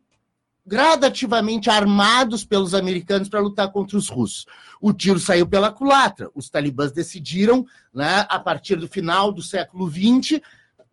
gradativamente 0.66 1.70
armados 1.70 2.44
pelos 2.44 2.74
americanos 2.74 3.30
para 3.30 3.40
lutar 3.40 3.72
contra 3.72 3.98
os 3.98 4.10
russos. 4.10 4.46
O 4.82 4.92
tiro 4.92 5.20
saiu 5.20 5.48
pela 5.48 5.72
culatra. 5.72 6.30
Os 6.36 6.50
talibãs 6.50 6.92
decidiram, 6.92 7.66
né, 7.94 8.26
a 8.28 8.38
partir 8.38 8.76
do 8.76 8.88
final 8.88 9.32
do 9.32 9.42
século 9.42 9.90
XX, 9.90 10.42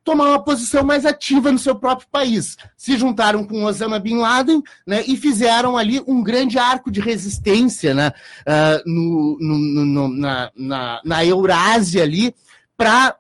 tomar 0.05 0.29
uma 0.29 0.45
posição 0.45 0.85
mais 0.85 1.07
ativa 1.07 1.51
no 1.51 1.59
seu 1.59 1.75
próprio 1.75 2.07
país. 2.09 2.57
Se 2.77 2.97
juntaram 2.97 3.43
com 3.43 3.65
Osama 3.65 3.99
Bin 3.99 4.19
Laden 4.19 4.63
né, 4.87 5.03
e 5.07 5.17
fizeram 5.17 5.77
ali 5.77 6.01
um 6.07 6.23
grande 6.23 6.59
arco 6.59 6.91
de 6.91 7.01
resistência 7.01 7.95
né, 7.95 8.13
uh, 8.47 8.89
no, 8.89 9.39
no, 9.41 9.59
no, 9.59 10.09
na, 10.09 10.53
na, 10.55 11.01
na 11.05 11.25
Eurásia 11.25 12.03
ali 12.03 12.35
para 12.77 13.17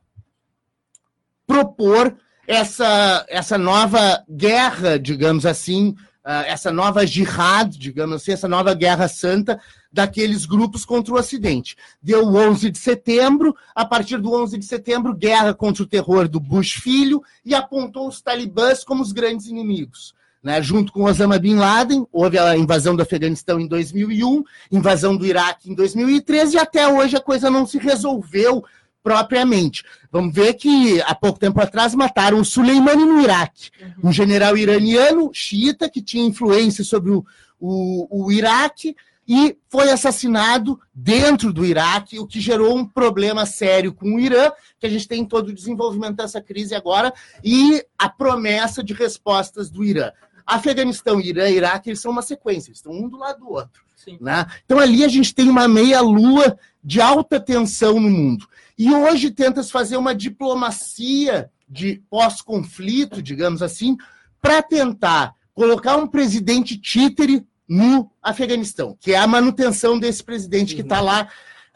propor 1.46 2.16
essa, 2.46 3.24
essa 3.28 3.56
nova 3.56 4.22
guerra, 4.28 4.98
digamos 4.98 5.46
assim, 5.46 5.94
uh, 6.24 6.44
essa 6.46 6.72
nova 6.72 7.06
jihad, 7.06 7.76
digamos 7.76 8.16
assim, 8.16 8.32
essa 8.32 8.48
nova 8.48 8.74
guerra 8.74 9.08
santa 9.08 9.60
daqueles 9.92 10.44
grupos 10.44 10.84
contra 10.84 11.14
o 11.14 11.16
Ocidente. 11.16 11.76
Deu 12.02 12.26
o 12.26 12.36
11 12.36 12.70
de 12.70 12.78
setembro, 12.78 13.54
a 13.74 13.84
partir 13.84 14.18
do 14.18 14.32
11 14.32 14.58
de 14.58 14.64
setembro, 14.64 15.14
guerra 15.14 15.54
contra 15.54 15.82
o 15.82 15.86
terror 15.86 16.28
do 16.28 16.40
Bush 16.40 16.72
filho 16.72 17.22
e 17.44 17.54
apontou 17.54 18.08
os 18.08 18.20
talibãs 18.20 18.82
como 18.82 19.02
os 19.02 19.12
grandes 19.12 19.46
inimigos. 19.46 20.14
Né, 20.42 20.60
junto 20.60 20.92
com 20.92 21.04
Osama 21.04 21.38
Bin 21.38 21.54
Laden, 21.54 22.06
houve 22.12 22.38
a 22.38 22.54
invasão 22.54 22.94
do 22.94 23.00
Afeganistão 23.00 23.58
em 23.58 23.66
2001, 23.66 24.44
invasão 24.70 25.16
do 25.16 25.24
Iraque 25.24 25.70
em 25.70 25.74
2013 25.74 26.56
e 26.56 26.58
até 26.58 26.86
hoje 26.86 27.16
a 27.16 27.20
coisa 27.20 27.50
não 27.50 27.66
se 27.66 27.78
resolveu 27.78 28.62
propriamente. 29.04 29.84
Vamos 30.10 30.34
ver 30.34 30.54
que 30.54 31.00
há 31.02 31.14
pouco 31.14 31.38
tempo 31.38 31.60
atrás 31.60 31.94
mataram 31.94 32.40
o 32.40 32.44
Soleimani 32.44 33.04
no 33.04 33.20
Iraque, 33.20 33.70
um 34.02 34.10
general 34.10 34.56
iraniano 34.56 35.30
xiita 35.32 35.90
que 35.90 36.00
tinha 36.00 36.24
influência 36.24 36.82
sobre 36.82 37.10
o, 37.10 37.22
o, 37.60 38.24
o 38.24 38.32
Iraque 38.32 38.96
e 39.28 39.56
foi 39.68 39.90
assassinado 39.90 40.80
dentro 40.94 41.52
do 41.52 41.64
Iraque, 41.64 42.18
o 42.18 42.26
que 42.26 42.40
gerou 42.40 42.76
um 42.76 42.86
problema 42.86 43.44
sério 43.44 43.92
com 43.92 44.14
o 44.14 44.20
Irã, 44.20 44.50
que 44.78 44.86
a 44.86 44.90
gente 44.90 45.08
tem 45.08 45.24
todo 45.24 45.48
o 45.48 45.54
desenvolvimento 45.54 46.16
dessa 46.16 46.40
crise 46.40 46.74
agora, 46.74 47.12
e 47.42 47.84
a 47.98 48.08
promessa 48.08 48.82
de 48.82 48.94
respostas 48.94 49.70
do 49.70 49.84
Irã. 49.84 50.10
Afeganistão, 50.46 51.20
Irã 51.20 51.48
e 51.48 51.56
Iraque, 51.56 51.90
eles 51.90 52.00
são 52.00 52.12
uma 52.12 52.22
sequência, 52.22 52.70
eles 52.70 52.78
estão 52.78 52.92
um 52.92 53.08
do 53.08 53.16
lado 53.16 53.40
do 53.40 53.50
outro. 53.50 53.82
Né? 54.20 54.44
Então 54.64 54.78
ali 54.78 55.04
a 55.04 55.08
gente 55.08 55.34
tem 55.34 55.48
uma 55.48 55.66
meia-lua 55.66 56.58
de 56.82 57.00
alta 57.00 57.40
tensão 57.40 57.98
no 57.98 58.10
mundo. 58.10 58.46
E 58.76 58.92
hoje 58.92 59.30
tenta-se 59.30 59.70
fazer 59.70 59.96
uma 59.96 60.14
diplomacia 60.14 61.50
de 61.68 62.02
pós-conflito, 62.10 63.22
digamos 63.22 63.62
assim, 63.62 63.96
para 64.42 64.62
tentar 64.62 65.34
colocar 65.54 65.96
um 65.96 66.06
presidente 66.06 66.76
títere 66.76 67.46
no 67.66 68.10
Afeganistão, 68.22 68.96
que 69.00 69.12
é 69.12 69.16
a 69.16 69.26
manutenção 69.26 69.98
desse 69.98 70.22
presidente 70.22 70.74
que 70.74 70.82
está 70.82 71.00
lá, 71.00 71.28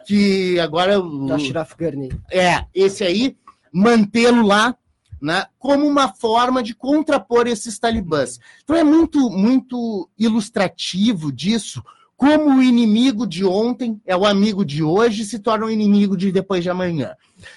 que 0.06 0.58
agora. 0.60 1.00
O, 1.00 1.32
Ashraf 1.32 1.74
Ghani. 1.76 2.10
É, 2.30 2.64
esse 2.74 3.04
aí, 3.04 3.36
mantê-lo 3.72 4.46
lá 4.46 4.76
né, 5.20 5.46
como 5.58 5.86
uma 5.86 6.08
forma 6.08 6.62
de 6.62 6.74
contrapor 6.74 7.46
esses 7.46 7.78
talibãs. 7.78 8.38
Então 8.62 8.76
é 8.76 8.84
muito, 8.84 9.30
muito 9.30 10.08
ilustrativo 10.18 11.32
disso, 11.32 11.82
como 12.16 12.56
o 12.56 12.62
inimigo 12.62 13.26
de 13.26 13.44
ontem 13.44 14.00
é 14.04 14.16
o 14.16 14.26
amigo 14.26 14.64
de 14.64 14.82
hoje 14.82 15.22
e 15.22 15.24
se 15.24 15.38
torna 15.38 15.66
o 15.66 15.70
inimigo 15.70 16.16
de 16.16 16.32
depois 16.32 16.64
de 16.64 16.68
amanhã. 16.68 17.14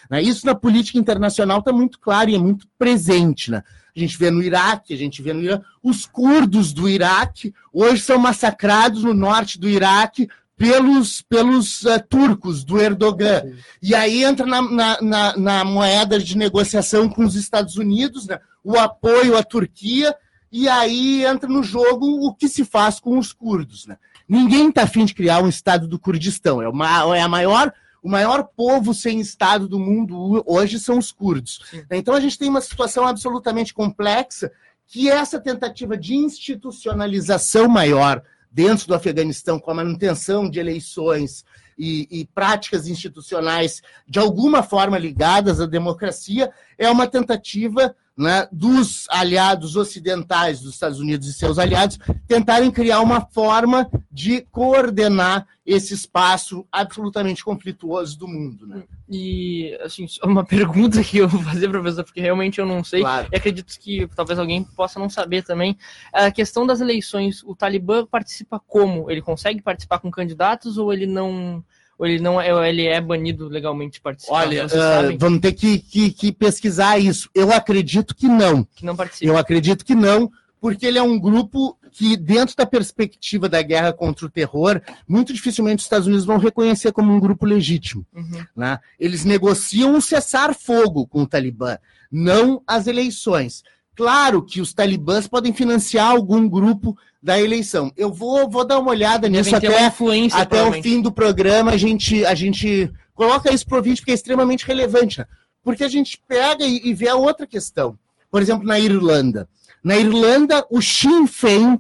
Né? 0.08 0.21
Isso 0.21 0.45
na 0.45 0.54
política 0.54 1.00
internacional 1.00 1.60
está 1.60 1.74
muito 1.74 2.00
claro 2.00 2.30
e 2.30 2.36
é 2.36 2.38
muito 2.38 2.67
presente. 2.78 3.50
Né? 3.50 3.63
A 3.95 4.00
gente 4.00 4.17
vê 4.17 4.30
no 4.30 4.41
Iraque, 4.41 4.93
a 4.93 4.97
gente 4.97 5.19
vê 5.19 5.34
no 5.34 5.41
Irã. 5.41 5.62
Os 5.82 6.06
curdos 6.06 6.74
do 6.74 6.88
Iraque 6.88 7.54
hoje 7.74 8.04
são 8.04 8.19
massacrados 8.19 9.04
no 9.04 9.15
norte 9.15 9.60
do 9.60 9.67
Iraque 9.67 10.30
pelos, 10.62 11.24
pelos 11.24 11.82
uh, 11.86 12.00
turcos 12.08 12.63
do 12.63 12.80
Erdogan. 12.80 13.41
E 13.82 13.95
aí 13.95 14.24
entra 14.24 14.45
na, 14.45 14.62
na, 14.62 15.02
na, 15.02 15.38
na, 15.38 15.65
moeda 15.65 16.19
de 16.19 16.38
negociação 16.38 17.10
com 17.10 17.26
os 17.26 17.34
Estados 17.34 17.78
Unidos, 17.78 18.28
né? 18.28 18.39
o 18.63 18.78
apoio 18.78 19.36
à 19.36 19.41
Turquia, 19.41 20.15
e 20.52 20.69
aí 20.69 21.26
entra 21.26 21.50
no 21.50 21.63
jogo 21.63 22.06
o 22.06 22.32
que 22.36 22.47
se 22.47 22.63
faz 22.63 23.00
com 23.00 23.17
os 23.17 23.34
curdos. 23.34 23.88
Né? 23.88 23.97
Ninguém 24.30 24.69
está 24.69 24.84
afim 24.84 25.04
de 25.04 25.15
criar 25.15 25.41
um 25.41 25.50
Estado 25.50 25.88
do 25.88 25.97
Kurdistão. 25.97 26.62
É, 26.62 26.69
uma, 26.69 27.17
é 27.17 27.21
a 27.21 27.28
maior, 27.28 27.74
o 28.04 28.10
maior 28.10 28.43
povo 28.56 28.93
sem 28.93 29.19
Estado 29.19 29.67
do 29.67 29.80
mundo 29.80 30.43
hoje 30.45 30.80
são 30.80 31.00
os 31.00 31.12
curdos. 31.12 31.62
Sim. 31.71 31.84
Então 31.89 32.13
a 32.13 32.19
gente 32.19 32.38
tem 32.38 32.50
uma 32.50 32.62
situação 32.62 33.08
absolutamente 33.08 33.74
complexa 33.74 34.52
que 34.86 35.10
essa 35.10 35.39
tentativa 35.39 35.97
de 35.97 36.13
institucionalização 36.13 37.67
maior 37.67 38.21
dentro 38.51 38.87
do 38.87 38.93
Afeganistão, 38.93 39.59
com 39.59 39.71
a 39.71 39.75
manutenção 39.75 40.49
de 40.49 40.59
eleições 40.59 41.45
e, 41.77 42.07
e, 42.11 42.25
práticas 42.25 42.87
institucionais 42.87 43.81
de 44.07 44.19
alguma 44.19 44.61
forma 44.61 44.97
ligadas 44.97 45.61
à 45.61 45.65
democracia, 45.65 46.51
é 46.77 46.89
uma 46.89 47.07
tentativa 47.07 47.95
né, 48.21 48.47
dos 48.51 49.07
aliados 49.10 49.75
ocidentais 49.75 50.62
dos 50.62 50.73
Estados 50.73 50.99
Unidos 50.99 51.27
e 51.27 51.34
seus 51.34 51.57
aliados 51.57 51.97
tentarem 52.27 52.69
criar 52.69 53.01
uma 53.01 53.21
forma 53.21 53.89
de 54.12 54.41
coordenar 54.51 55.47
esse 55.65 55.93
espaço 55.93 56.65
absolutamente 56.71 57.43
conflituoso 57.43 58.17
do 58.17 58.27
mundo. 58.27 58.67
Né? 58.67 58.84
E, 59.10 59.77
assim, 59.81 60.05
uma 60.23 60.43
pergunta 60.45 61.03
que 61.03 61.17
eu 61.17 61.27
vou 61.27 61.41
fazer, 61.41 61.69
professor, 61.69 62.03
porque 62.03 62.21
realmente 62.21 62.60
eu 62.60 62.65
não 62.65 62.84
sei, 62.84 63.01
claro. 63.01 63.27
e 63.31 63.36
acredito 63.36 63.77
que 63.79 64.07
talvez 64.15 64.38
alguém 64.38 64.63
possa 64.63 64.99
não 64.99 65.10
saber 65.10 65.43
também, 65.43 65.77
a 66.13 66.29
questão 66.31 66.65
das 66.65 66.81
eleições, 66.81 67.43
o 67.43 67.55
Talibã 67.55 68.05
participa 68.05 68.60
como? 68.60 69.10
Ele 69.10 69.21
consegue 69.21 69.62
participar 69.62 69.99
com 69.99 70.12
candidatos 70.12 70.77
ou 70.77 70.93
ele 70.93 71.07
não 71.07 71.63
ou 72.01 72.07
ele 72.07 72.19
não 72.19 72.41
é, 72.41 72.67
ele 72.67 72.87
é 72.87 72.99
banido 72.99 73.47
legalmente 73.47 73.93
de 73.93 74.01
participar? 74.01 74.33
Olha, 74.33 74.65
uh, 74.65 75.15
vamos 75.19 75.39
ter 75.39 75.53
que, 75.53 75.77
que, 75.77 76.11
que, 76.11 76.31
pesquisar 76.31 76.97
isso. 76.97 77.29
Eu 77.31 77.53
acredito 77.53 78.15
que 78.15 78.27
não. 78.27 78.63
Que 78.75 78.83
não 78.83 78.95
participa. 78.95 79.31
Eu 79.31 79.37
acredito 79.37 79.85
que 79.85 79.93
não, 79.93 80.31
porque 80.59 80.87
ele 80.87 80.97
é 80.97 81.03
um 81.03 81.19
grupo 81.19 81.77
que, 81.91 82.17
dentro 82.17 82.55
da 82.55 82.65
perspectiva 82.65 83.47
da 83.47 83.61
guerra 83.61 83.93
contra 83.93 84.25
o 84.25 84.29
terror, 84.31 84.81
muito 85.07 85.31
dificilmente 85.31 85.81
os 85.81 85.85
Estados 85.85 86.07
Unidos 86.07 86.25
vão 86.25 86.39
reconhecer 86.39 86.91
como 86.91 87.13
um 87.13 87.19
grupo 87.19 87.45
legítimo. 87.45 88.03
Uhum. 88.15 88.43
Né? 88.55 88.79
Eles 88.99 89.23
negociam 89.23 89.93
um 89.93 90.01
cessar-fogo 90.01 91.05
com 91.05 91.21
o 91.21 91.27
Talibã, 91.27 91.77
não 92.11 92.63
as 92.65 92.87
eleições. 92.87 93.61
Claro 93.95 94.41
que 94.41 94.62
os 94.62 94.73
talibãs 94.73 95.27
podem 95.27 95.54
financiar 95.54 96.10
algum 96.10 96.47
grupo 96.47 96.97
da 97.21 97.39
eleição. 97.39 97.91
Eu 97.95 98.12
vou, 98.12 98.49
vou 98.49 98.65
dar 98.65 98.80
uma 98.80 98.91
olhada 98.91 99.30
nisso 99.30 99.56
até, 99.56 99.86
até 100.34 100.63
o 100.63 100.82
fim 100.82 101.01
do 101.01 101.12
programa. 101.12 101.71
A 101.71 101.77
gente, 101.77 102.25
a 102.25 102.34
gente 102.34 102.91
coloca 103.13 103.54
isso 103.54 103.65
para 103.65 103.80
o 103.80 103.82
vídeo 103.82 103.97
porque 103.97 104.12
é 104.12 104.15
extremamente 104.15 104.65
relevante. 104.65 105.19
Né? 105.19 105.25
Porque 105.63 105.84
a 105.84 105.89
gente 105.89 106.21
pega 106.27 106.65
e, 106.65 106.82
e 106.86 106.93
vê 106.93 107.10
a 107.10 107.15
outra 107.15 107.45
questão. 107.45 107.97
Por 108.32 108.41
exemplo, 108.41 108.65
na 108.65 108.80
Irlanda. 108.80 109.47
Na 109.84 109.97
Irlanda, 109.97 110.65
o 110.69 110.82
Sinn 110.82 111.27
Féin, 111.27 111.80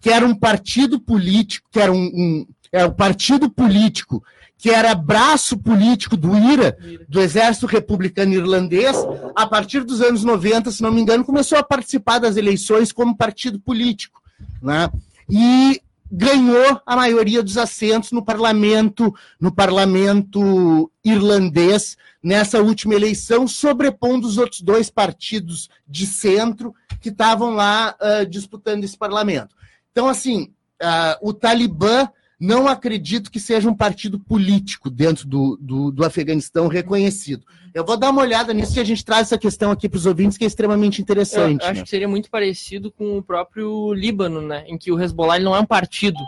que 0.00 0.10
era 0.10 0.26
um 0.26 0.34
partido 0.34 1.00
político, 1.00 1.68
que 1.70 1.78
era 1.78 1.92
um, 1.92 2.04
um 2.04 2.46
é, 2.72 2.84
um 2.86 2.90
partido 2.90 3.50
político 3.50 4.24
que 4.56 4.70
era 4.70 4.94
braço 4.94 5.58
político 5.58 6.16
do 6.16 6.36
IRA, 6.36 6.76
do 7.08 7.20
Exército 7.20 7.66
Republicano 7.66 8.32
Irlandês, 8.32 8.96
a 9.34 9.44
partir 9.44 9.82
dos 9.82 10.00
anos 10.00 10.22
90, 10.22 10.70
se 10.70 10.80
não 10.80 10.92
me 10.92 11.00
engano, 11.00 11.24
começou 11.24 11.58
a 11.58 11.64
participar 11.64 12.20
das 12.20 12.36
eleições 12.36 12.92
como 12.92 13.16
partido 13.16 13.58
político. 13.58 14.22
Né? 14.62 14.88
E 15.28 15.82
ganhou 16.10 16.80
a 16.86 16.94
maioria 16.94 17.42
dos 17.42 17.58
assentos 17.58 18.12
no 18.12 18.24
parlamento, 18.24 19.12
no 19.40 19.52
parlamento 19.52 20.88
irlandês 21.04 21.96
nessa 22.22 22.62
última 22.62 22.94
eleição, 22.94 23.48
sobrepondo 23.48 24.28
os 24.28 24.38
outros 24.38 24.60
dois 24.60 24.88
partidos 24.88 25.68
de 25.88 26.06
centro 26.06 26.72
que 27.00 27.08
estavam 27.08 27.50
lá 27.50 27.96
uh, 28.00 28.24
disputando 28.26 28.84
esse 28.84 28.96
parlamento. 28.96 29.56
Então, 29.90 30.06
assim, 30.06 30.52
uh, 30.80 31.18
o 31.20 31.32
Talibã 31.32 32.08
não 32.42 32.66
acredito 32.66 33.30
que 33.30 33.38
seja 33.38 33.70
um 33.70 33.74
partido 33.74 34.18
político 34.18 34.90
dentro 34.90 35.28
do, 35.28 35.56
do, 35.60 35.92
do, 35.92 36.04
Afeganistão 36.04 36.66
reconhecido. 36.66 37.46
Eu 37.72 37.84
vou 37.84 37.96
dar 37.96 38.10
uma 38.10 38.20
olhada 38.20 38.52
nisso 38.52 38.76
e 38.76 38.80
a 38.80 38.84
gente 38.84 39.04
traz 39.04 39.28
essa 39.28 39.38
questão 39.38 39.70
aqui 39.70 39.88
para 39.88 39.96
os 39.96 40.06
ouvintes, 40.06 40.36
que 40.36 40.42
é 40.42 40.48
extremamente 40.48 41.00
interessante. 41.00 41.62
Eu 41.62 41.68
acho 41.68 41.78
né? 41.78 41.84
que 41.84 41.88
seria 41.88 42.08
muito 42.08 42.28
parecido 42.28 42.90
com 42.90 43.16
o 43.16 43.22
próprio 43.22 43.94
Líbano, 43.94 44.42
né? 44.42 44.64
Em 44.66 44.76
que 44.76 44.90
o 44.90 45.00
Hezbollah 45.00 45.38
não 45.38 45.54
é 45.54 45.60
um 45.60 45.64
partido. 45.64 46.18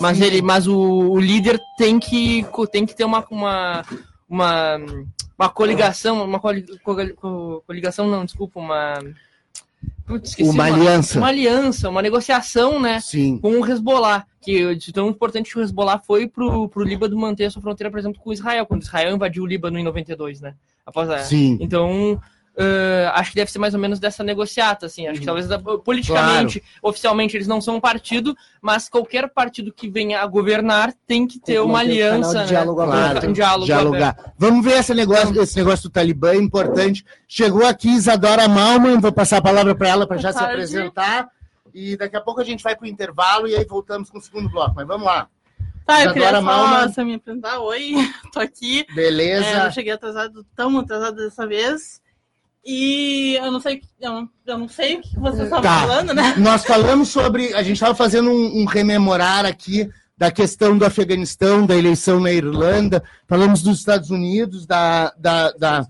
Mas, 0.00 0.20
ele, 0.20 0.40
mas 0.40 0.68
o, 0.68 0.78
o, 0.78 1.18
líder 1.18 1.60
tem 1.76 1.98
que, 1.98 2.46
tem 2.70 2.86
que 2.86 2.94
ter 2.94 3.04
uma, 3.04 3.26
uma, 3.28 3.84
uma, 4.28 4.76
uma 5.36 5.48
coligação, 5.48 6.22
uma 6.24 6.40
coligação, 7.66 8.06
não, 8.06 8.24
desculpa, 8.24 8.60
uma 8.60 9.00
Putz, 10.06 10.30
esqueci, 10.30 10.48
uma 10.48 10.64
aliança. 10.64 11.18
Uma 11.18 11.28
aliança, 11.28 11.90
uma 11.90 12.02
negociação, 12.02 12.80
né? 12.80 13.00
Sim. 13.00 13.38
Com 13.38 13.60
o 13.60 13.66
Hezbollah. 13.66 14.24
Que 14.40 14.76
de 14.76 14.92
tão 14.92 15.08
importante 15.08 15.50
que 15.52 15.58
o 15.58 15.62
Hezbollah 15.62 15.98
foi 15.98 16.28
pro, 16.28 16.68
pro 16.68 16.84
Líbano 16.84 17.16
manter 17.16 17.46
a 17.46 17.50
sua 17.50 17.60
fronteira, 17.60 17.90
por 17.90 17.98
exemplo, 17.98 18.20
com 18.20 18.32
Israel, 18.32 18.64
quando 18.64 18.82
Israel 18.82 19.14
invadiu 19.14 19.42
o 19.42 19.46
Líbano 19.46 19.78
em 19.78 19.82
92, 19.82 20.40
né? 20.40 20.54
Após 20.84 21.10
a... 21.10 21.18
Sim. 21.18 21.58
Então, 21.60 22.20
Uh, 22.58 23.12
acho 23.12 23.32
que 23.32 23.36
deve 23.36 23.50
ser 23.50 23.58
mais 23.58 23.74
ou 23.74 23.80
menos 23.80 24.00
dessa 24.00 24.24
negociata, 24.24 24.86
assim. 24.86 25.06
Acho 25.06 25.20
que 25.20 25.26
talvez 25.26 25.46
politicamente, 25.84 26.60
claro. 26.60 26.78
oficialmente, 26.82 27.36
eles 27.36 27.46
não 27.46 27.60
são 27.60 27.76
um 27.76 27.80
partido, 27.80 28.34
mas 28.62 28.88
qualquer 28.88 29.28
partido 29.28 29.70
que 29.70 29.90
venha 29.90 30.22
a 30.22 30.26
governar 30.26 30.94
tem 31.06 31.26
que 31.26 31.38
ter 31.38 31.52
tem 31.52 31.60
uma 31.60 31.80
aliança, 31.80 32.30
um 32.30 32.32
né? 32.32 32.46
Diálogo 32.46 32.82
claro, 32.82 33.28
um 33.28 33.32
diálogo 33.32 33.66
dialogar. 33.66 34.08
Aberto. 34.08 34.32
Vamos 34.38 34.64
ver 34.64 34.78
esse 34.78 34.94
negócio, 34.94 35.42
esse 35.42 35.56
negócio 35.56 35.90
do 35.90 35.92
Talibã, 35.92 36.32
é 36.32 36.36
importante. 36.36 37.04
Chegou 37.28 37.66
aqui 37.66 37.90
Isadora 37.90 38.48
Malman, 38.48 39.00
vou 39.00 39.12
passar 39.12 39.36
a 39.36 39.42
palavra 39.42 39.74
para 39.74 39.88
ela 39.88 40.06
para 40.06 40.16
já 40.16 40.32
tarde. 40.32 40.66
se 40.66 40.78
apresentar. 40.78 41.28
E 41.74 41.94
daqui 41.94 42.16
a 42.16 42.22
pouco 42.22 42.40
a 42.40 42.44
gente 42.44 42.64
vai 42.64 42.74
para 42.74 42.86
o 42.86 42.88
intervalo 42.88 43.46
e 43.46 43.54
aí 43.54 43.66
voltamos 43.66 44.08
com 44.08 44.16
o 44.16 44.22
segundo 44.22 44.48
bloco. 44.48 44.72
Mas 44.74 44.86
vamos 44.86 45.06
lá. 45.06 45.28
Tá, 45.84 46.04
eu 46.04 46.14
queria 46.14 46.40
Malman. 46.40 46.90
só 46.90 47.04
me 47.04 47.14
apresentar. 47.16 47.60
Oi, 47.60 47.92
tô 48.32 48.40
aqui. 48.40 48.86
Beleza. 48.94 49.44
É, 49.44 49.66
eu 49.66 49.70
cheguei 49.70 49.92
atrasado, 49.92 50.42
tão 50.56 50.78
atrasado 50.78 51.16
dessa 51.16 51.46
vez. 51.46 52.00
E 52.66 53.36
eu 53.36 53.52
não 53.52 53.60
sei, 53.60 53.80
eu 54.00 54.10
não, 54.10 54.28
eu 54.44 54.58
não 54.58 54.68
sei 54.68 54.96
o 54.96 55.00
que 55.00 55.16
vocês 55.20 55.44
estavam 55.44 55.62
tá. 55.62 55.80
falando, 55.82 56.12
né? 56.12 56.34
Nós 56.36 56.64
falamos 56.64 57.08
sobre. 57.08 57.54
A 57.54 57.62
gente 57.62 57.76
estava 57.76 57.94
fazendo 57.94 58.28
um, 58.28 58.62
um, 58.62 58.64
rememorar 58.64 59.46
aqui 59.46 59.88
da 60.18 60.32
questão 60.32 60.76
do 60.76 60.84
Afeganistão, 60.84 61.64
da 61.64 61.76
eleição 61.76 62.18
na 62.18 62.32
Irlanda, 62.32 63.04
falamos 63.28 63.62
dos 63.62 63.78
Estados 63.78 64.10
Unidos, 64.10 64.66
da, 64.66 65.12
da, 65.16 65.52
da 65.52 65.86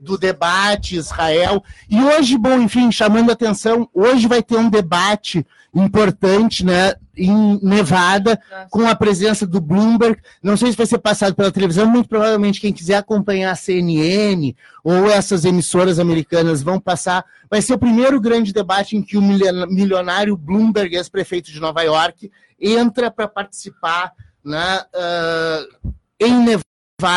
do 0.00 0.18
debate 0.18 0.96
Israel. 0.96 1.62
E 1.88 2.02
hoje, 2.02 2.36
bom, 2.36 2.60
enfim, 2.60 2.90
chamando 2.90 3.30
atenção, 3.30 3.88
hoje 3.94 4.26
vai 4.26 4.42
ter 4.42 4.56
um 4.56 4.68
debate 4.68 5.46
importante, 5.72 6.64
né, 6.64 6.94
em 7.16 7.58
Nevada, 7.62 8.40
Nossa. 8.50 8.68
com 8.70 8.86
a 8.86 8.94
presença 8.94 9.46
do 9.46 9.60
Bloomberg. 9.60 10.20
Não 10.42 10.56
sei 10.56 10.70
se 10.70 10.76
vai 10.76 10.86
ser 10.86 10.98
passado 10.98 11.34
pela 11.34 11.50
televisão, 11.50 11.86
muito 11.86 12.08
provavelmente 12.08 12.60
quem 12.60 12.72
quiser 12.72 12.96
acompanhar 12.96 13.52
a 13.52 13.56
CNN 13.56 14.54
ou 14.84 15.10
essas 15.10 15.44
emissoras 15.44 15.98
americanas 15.98 16.62
vão 16.62 16.78
passar. 16.78 17.24
Vai 17.50 17.62
ser 17.62 17.74
o 17.74 17.78
primeiro 17.78 18.20
grande 18.20 18.52
debate 18.52 18.96
em 18.96 19.02
que 19.02 19.16
o 19.16 19.22
milionário 19.22 20.36
Bloomberg, 20.36 20.94
ex-prefeito 20.94 21.50
de 21.50 21.60
Nova 21.60 21.82
York, 21.82 22.30
entra 22.60 23.10
para 23.10 23.26
participar 23.26 24.12
né, 24.44 24.80
uh, 24.94 25.92
em 26.20 26.38
Nevada 26.38 26.66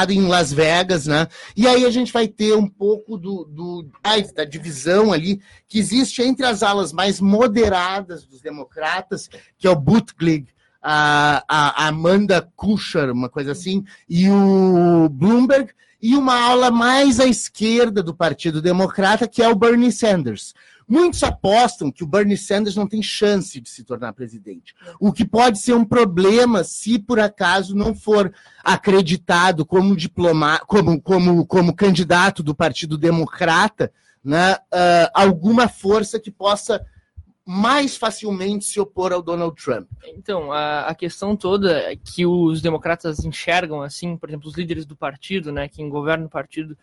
em 0.10 0.28
Las 0.28 0.52
Vegas, 0.52 1.08
né? 1.08 1.26
E 1.56 1.66
aí 1.66 1.86
a 1.86 1.90
gente 1.90 2.12
vai 2.12 2.28
ter 2.28 2.54
um 2.54 2.68
pouco 2.68 3.18
do, 3.18 3.46
do 3.46 3.90
da 4.36 4.44
divisão 4.44 5.14
ali 5.14 5.40
que 5.70 5.80
existe 5.80 6.22
entre 6.22 6.46
as 6.46 6.62
alas 6.62 6.92
mais 6.92 7.22
moderadas 7.22 8.26
dos 8.26 8.42
democratas, 8.42 9.30
que 9.58 9.66
é 9.66 9.70
o 9.70 9.78
Buttigieg, 9.78 10.48
a, 10.82 11.46
a 11.48 11.88
Amanda 11.88 12.42
Kucher, 12.58 13.10
uma 13.10 13.30
coisa 13.30 13.54
assim, 13.54 13.86
e 14.10 14.30
o 14.30 15.08
Bloomberg, 15.08 15.72
e 16.02 16.14
uma 16.14 16.38
ala 16.38 16.70
mais 16.70 17.18
à 17.18 17.26
esquerda 17.26 18.04
do 18.04 18.14
Partido 18.14 18.62
Democrata, 18.62 19.30
que 19.30 19.42
é 19.42 19.48
o 19.48 19.56
Bernie 19.56 19.94
Sanders. 19.94 20.54
Muitos 20.90 21.22
apostam 21.22 21.92
que 21.92 22.04
o 22.04 22.08
Bernie 22.08 22.36
Sanders 22.36 22.76
não 22.76 22.88
tem 22.88 23.04
chance 23.04 23.62
de 23.62 23.70
se 23.70 23.84
tornar 23.84 24.12
presidente. 24.12 24.74
O 25.00 25.14
que 25.14 25.24
pode 25.24 25.60
ser 25.60 25.74
um 25.74 25.86
problema 25.86 26.64
se 26.64 26.98
por 26.98 27.20
acaso 27.20 27.76
não 27.76 27.94
for 27.94 28.34
acreditado 28.64 29.64
como 29.64 29.96
diploma, 29.96 30.60
como, 30.66 31.00
como, 31.00 31.46
como 31.46 31.76
candidato 31.76 32.42
do 32.42 32.56
Partido 32.56 32.98
Democrata, 32.98 33.92
né, 34.24 34.54
uh, 34.54 35.12
alguma 35.14 35.68
força 35.68 36.20
que 36.20 36.32
possa 36.32 36.84
mais 37.46 37.98
facilmente 37.98 38.66
se 38.66 38.80
opor 38.80 39.12
ao 39.12 39.24
Donald 39.24 39.56
Trump. 39.56 39.90
Então, 40.06 40.52
a, 40.52 40.82
a, 40.82 40.94
questão 40.94 41.36
toda 41.36 41.80
é 41.80 41.96
que 41.96 42.24
os 42.24 42.62
democratas 42.62 43.26
enxergam, 43.26 43.82
assim, 43.82 44.16
por 44.16 44.30
exemplo, 44.30 44.48
os 44.48 44.56
líderes 44.56 44.86
do 44.86 44.96
partido, 44.96 45.52
né, 45.52 45.68
quem 45.68 45.90
governa 45.90 46.28
o 46.28 46.30
partido, 46.30 46.78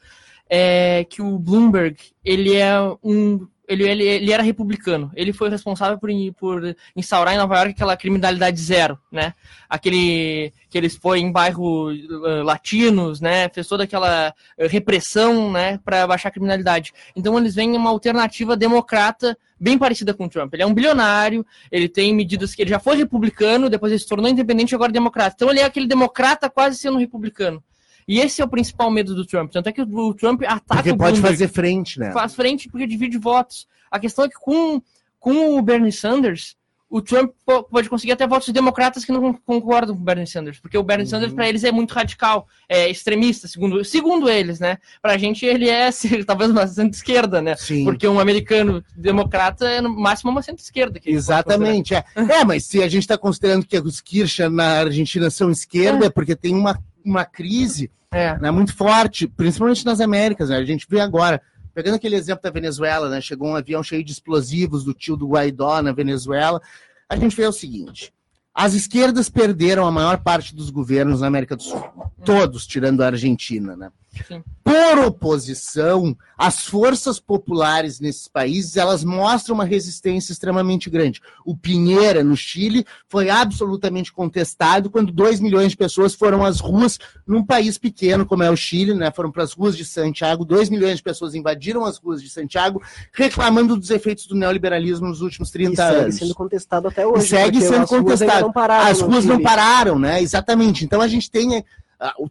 é 0.48 1.04
que 1.04 1.20
o 1.22 1.38
Bloomberg 1.38 1.96
ele 2.24 2.54
é 2.54 2.74
um 3.02 3.46
ele, 3.68 3.88
ele, 3.88 4.04
ele 4.04 4.32
era 4.32 4.42
republicano. 4.42 5.11
Ele 5.14 5.32
foi 5.32 5.50
responsável 5.50 5.98
por, 5.98 6.11
por 6.38 6.76
instaurar 6.94 7.35
em 7.35 7.38
Nova 7.38 7.56
York 7.56 7.72
aquela 7.72 7.96
criminalidade 7.96 8.61
zero, 8.61 8.98
né? 9.11 9.35
Aquele 9.68 10.52
que 10.70 10.78
eles 10.78 10.96
foi 10.96 11.18
em 11.18 11.32
bairros 11.32 11.98
uh, 11.98 12.42
latinos, 12.44 13.20
né? 13.20 13.48
Fez 13.48 13.66
toda 13.66 13.85
aquela 13.85 14.32
repressão, 14.56 15.50
né? 15.50 15.78
Para 15.85 16.06
baixar 16.06 16.28
a 16.28 16.32
criminalidade. 16.32 16.92
Então 17.14 17.37
eles 17.37 17.54
vêm 17.54 17.76
uma 17.76 17.90
alternativa 17.90 18.56
democrata 18.56 19.37
bem 19.59 19.76
parecida 19.78 20.14
com 20.14 20.26
o 20.26 20.28
Trump. 20.28 20.54
Ele 20.54 20.62
é 20.62 20.66
um 20.66 20.74
bilionário, 20.74 21.44
ele 21.72 21.88
tem 21.88 22.14
medidas 22.14 22.54
que 22.54 22.62
ele 22.62 22.70
já 22.70 22.78
foi 22.78 22.96
republicano, 22.96 23.70
depois 23.70 23.90
ele 23.90 23.98
se 23.98 24.06
tornou 24.06 24.30
independente 24.30 24.72
e 24.72 24.74
agora 24.74 24.92
democrata. 24.92 25.35
Então 25.35 25.50
ele 25.50 25.61
é 25.61 25.64
aquele 25.64 25.87
democrata 25.87 26.48
quase 26.48 26.78
sendo 26.78 26.98
republicano. 26.98 27.62
E 28.08 28.20
esse 28.20 28.40
é 28.40 28.44
o 28.44 28.48
principal 28.48 28.90
medo 28.90 29.14
do 29.14 29.26
Trump. 29.26 29.50
Tanto 29.52 29.68
é 29.68 29.72
que 29.72 29.82
o 29.82 30.14
Trump 30.14 30.42
ataca 30.42 30.82
porque 30.82 30.90
o 30.92 30.96
pode 30.96 31.20
fazer 31.20 31.48
frente, 31.48 31.98
né? 31.98 32.12
Faz 32.12 32.34
frente 32.34 32.68
porque 32.68 32.86
divide 32.86 33.18
votos. 33.18 33.66
A 33.90 33.98
questão 33.98 34.24
é 34.24 34.28
que 34.28 34.36
com, 34.36 34.80
com 35.18 35.58
o 35.58 35.62
Bernie 35.62 35.92
Sanders, 35.92 36.56
o 36.88 37.02
Trump 37.02 37.32
pode 37.44 37.88
conseguir 37.88 38.12
até 38.12 38.26
votos 38.26 38.48
democratas 38.50 39.04
que 39.04 39.10
não 39.10 39.34
concordam 39.34 39.94
com 39.94 40.00
o 40.00 40.04
Bernie 40.04 40.26
Sanders, 40.26 40.60
porque 40.60 40.78
o 40.78 40.82
Bernie 40.84 41.04
uhum. 41.04 41.10
Sanders 41.10 41.32
para 41.32 41.48
eles 41.48 41.64
é 41.64 41.72
muito 41.72 41.92
radical, 41.92 42.46
é 42.68 42.88
extremista, 42.88 43.48
segundo, 43.48 43.84
segundo 43.84 44.30
eles, 44.30 44.60
né? 44.60 44.78
Para 45.02 45.14
a 45.14 45.18
gente 45.18 45.44
ele 45.44 45.68
é 45.68 45.90
talvez 46.24 46.50
uma 46.50 46.66
centro-esquerda, 46.66 47.42
né? 47.42 47.56
Sim. 47.56 47.84
Porque 47.84 48.06
um 48.06 48.20
americano 48.20 48.84
democrata 48.96 49.68
é 49.68 49.80
no 49.80 49.90
máximo 49.90 50.30
uma 50.30 50.42
centro-esquerda. 50.42 51.00
Exatamente, 51.04 51.94
é. 51.94 52.04
é. 52.14 52.44
mas 52.44 52.64
se 52.64 52.82
a 52.82 52.88
gente 52.88 53.02
está 53.02 53.18
considerando 53.18 53.66
que 53.66 53.78
os 53.78 54.00
Kirchner 54.00 54.50
na 54.50 54.78
Argentina 54.78 55.28
são 55.28 55.50
esquerda, 55.50 56.06
é 56.06 56.10
porque 56.10 56.36
tem 56.36 56.54
uma 56.54 56.80
uma 57.06 57.24
crise 57.24 57.90
é. 58.10 58.36
né, 58.38 58.50
muito 58.50 58.74
forte, 58.74 59.26
principalmente 59.26 59.84
nas 59.84 60.00
Américas. 60.00 60.48
Né? 60.48 60.56
A 60.56 60.64
gente 60.64 60.86
vê 60.88 61.00
agora, 61.00 61.40
pegando 61.72 61.94
aquele 61.94 62.16
exemplo 62.16 62.42
da 62.42 62.50
Venezuela, 62.50 63.08
né, 63.08 63.20
chegou 63.20 63.48
um 63.48 63.56
avião 63.56 63.82
cheio 63.82 64.02
de 64.02 64.12
explosivos 64.12 64.84
do 64.84 64.92
tio 64.92 65.16
do 65.16 65.28
Guaidó 65.28 65.80
na 65.80 65.92
Venezuela. 65.92 66.60
A 67.08 67.16
gente 67.16 67.36
vê 67.36 67.46
o 67.46 67.52
seguinte: 67.52 68.12
as 68.52 68.74
esquerdas 68.74 69.28
perderam 69.28 69.86
a 69.86 69.92
maior 69.92 70.18
parte 70.18 70.54
dos 70.54 70.70
governos 70.70 71.20
na 71.20 71.28
América 71.28 71.54
do 71.54 71.62
Sul, 71.62 71.82
todos, 72.24 72.66
tirando 72.66 73.02
a 73.02 73.06
Argentina, 73.06 73.76
né? 73.76 73.90
Sim. 74.24 74.42
Por 74.62 74.98
oposição, 75.07 76.16
as 76.37 76.66
forças 76.66 77.20
populares 77.20 78.00
nesses 78.00 78.29
países, 78.29 78.76
elas 78.76 79.05
mostram 79.05 79.55
uma 79.55 79.64
resistência 79.64 80.33
extremamente 80.33 80.90
grande. 80.90 81.20
O 81.44 81.57
Pinheira, 81.57 82.24
no 82.24 82.37
Chile, 82.37 82.85
foi 83.09 83.31
absolutamente 83.31 84.12
contestado 84.12 84.90
quando 84.90 85.12
2 85.12 85.40
milhões 85.40 85.70
de 85.70 85.76
pessoas 85.76 86.14
foram 86.14 86.44
às 86.44 86.61
ruas 86.61 86.98
num 87.26 87.44
país 87.44 87.79
pequeno 87.79 88.26
como 88.26 88.42
é 88.42 88.50
o 88.50 88.57
Chile, 88.57 88.92
né? 88.92 89.11
Foram 89.11 89.31
para 89.31 89.44
as 89.44 89.52
ruas 89.52 89.76
de 89.76 89.85
Santiago, 89.85 90.44
2 90.44 90.68
milhões 90.68 90.96
de 90.96 91.02
pessoas 91.02 91.35
invadiram 91.35 91.85
as 91.85 91.98
ruas 91.98 92.20
de 92.22 92.29
Santiago, 92.29 92.83
reclamando 93.12 93.76
dos 93.76 93.90
efeitos 93.90 94.26
do 94.26 94.35
neoliberalismo 94.35 95.07
nos 95.07 95.20
últimos 95.20 95.50
30 95.50 95.72
e 95.72 95.76
segue 95.76 96.00
anos. 96.00 96.14
sendo 96.16 96.35
contestado 96.35 96.88
até 96.88 97.07
hoje. 97.07 97.24
E 97.24 97.29
segue 97.29 97.61
sendo 97.61 97.87
contestado. 97.87 98.52
As 98.68 99.00
ruas 99.00 99.24
não 99.24 99.40
pararam, 99.40 99.98
né? 99.98 100.20
Exatamente. 100.20 100.85
Então 100.85 101.00
a 101.00 101.09
gente 101.09 101.31
tem 101.31 101.64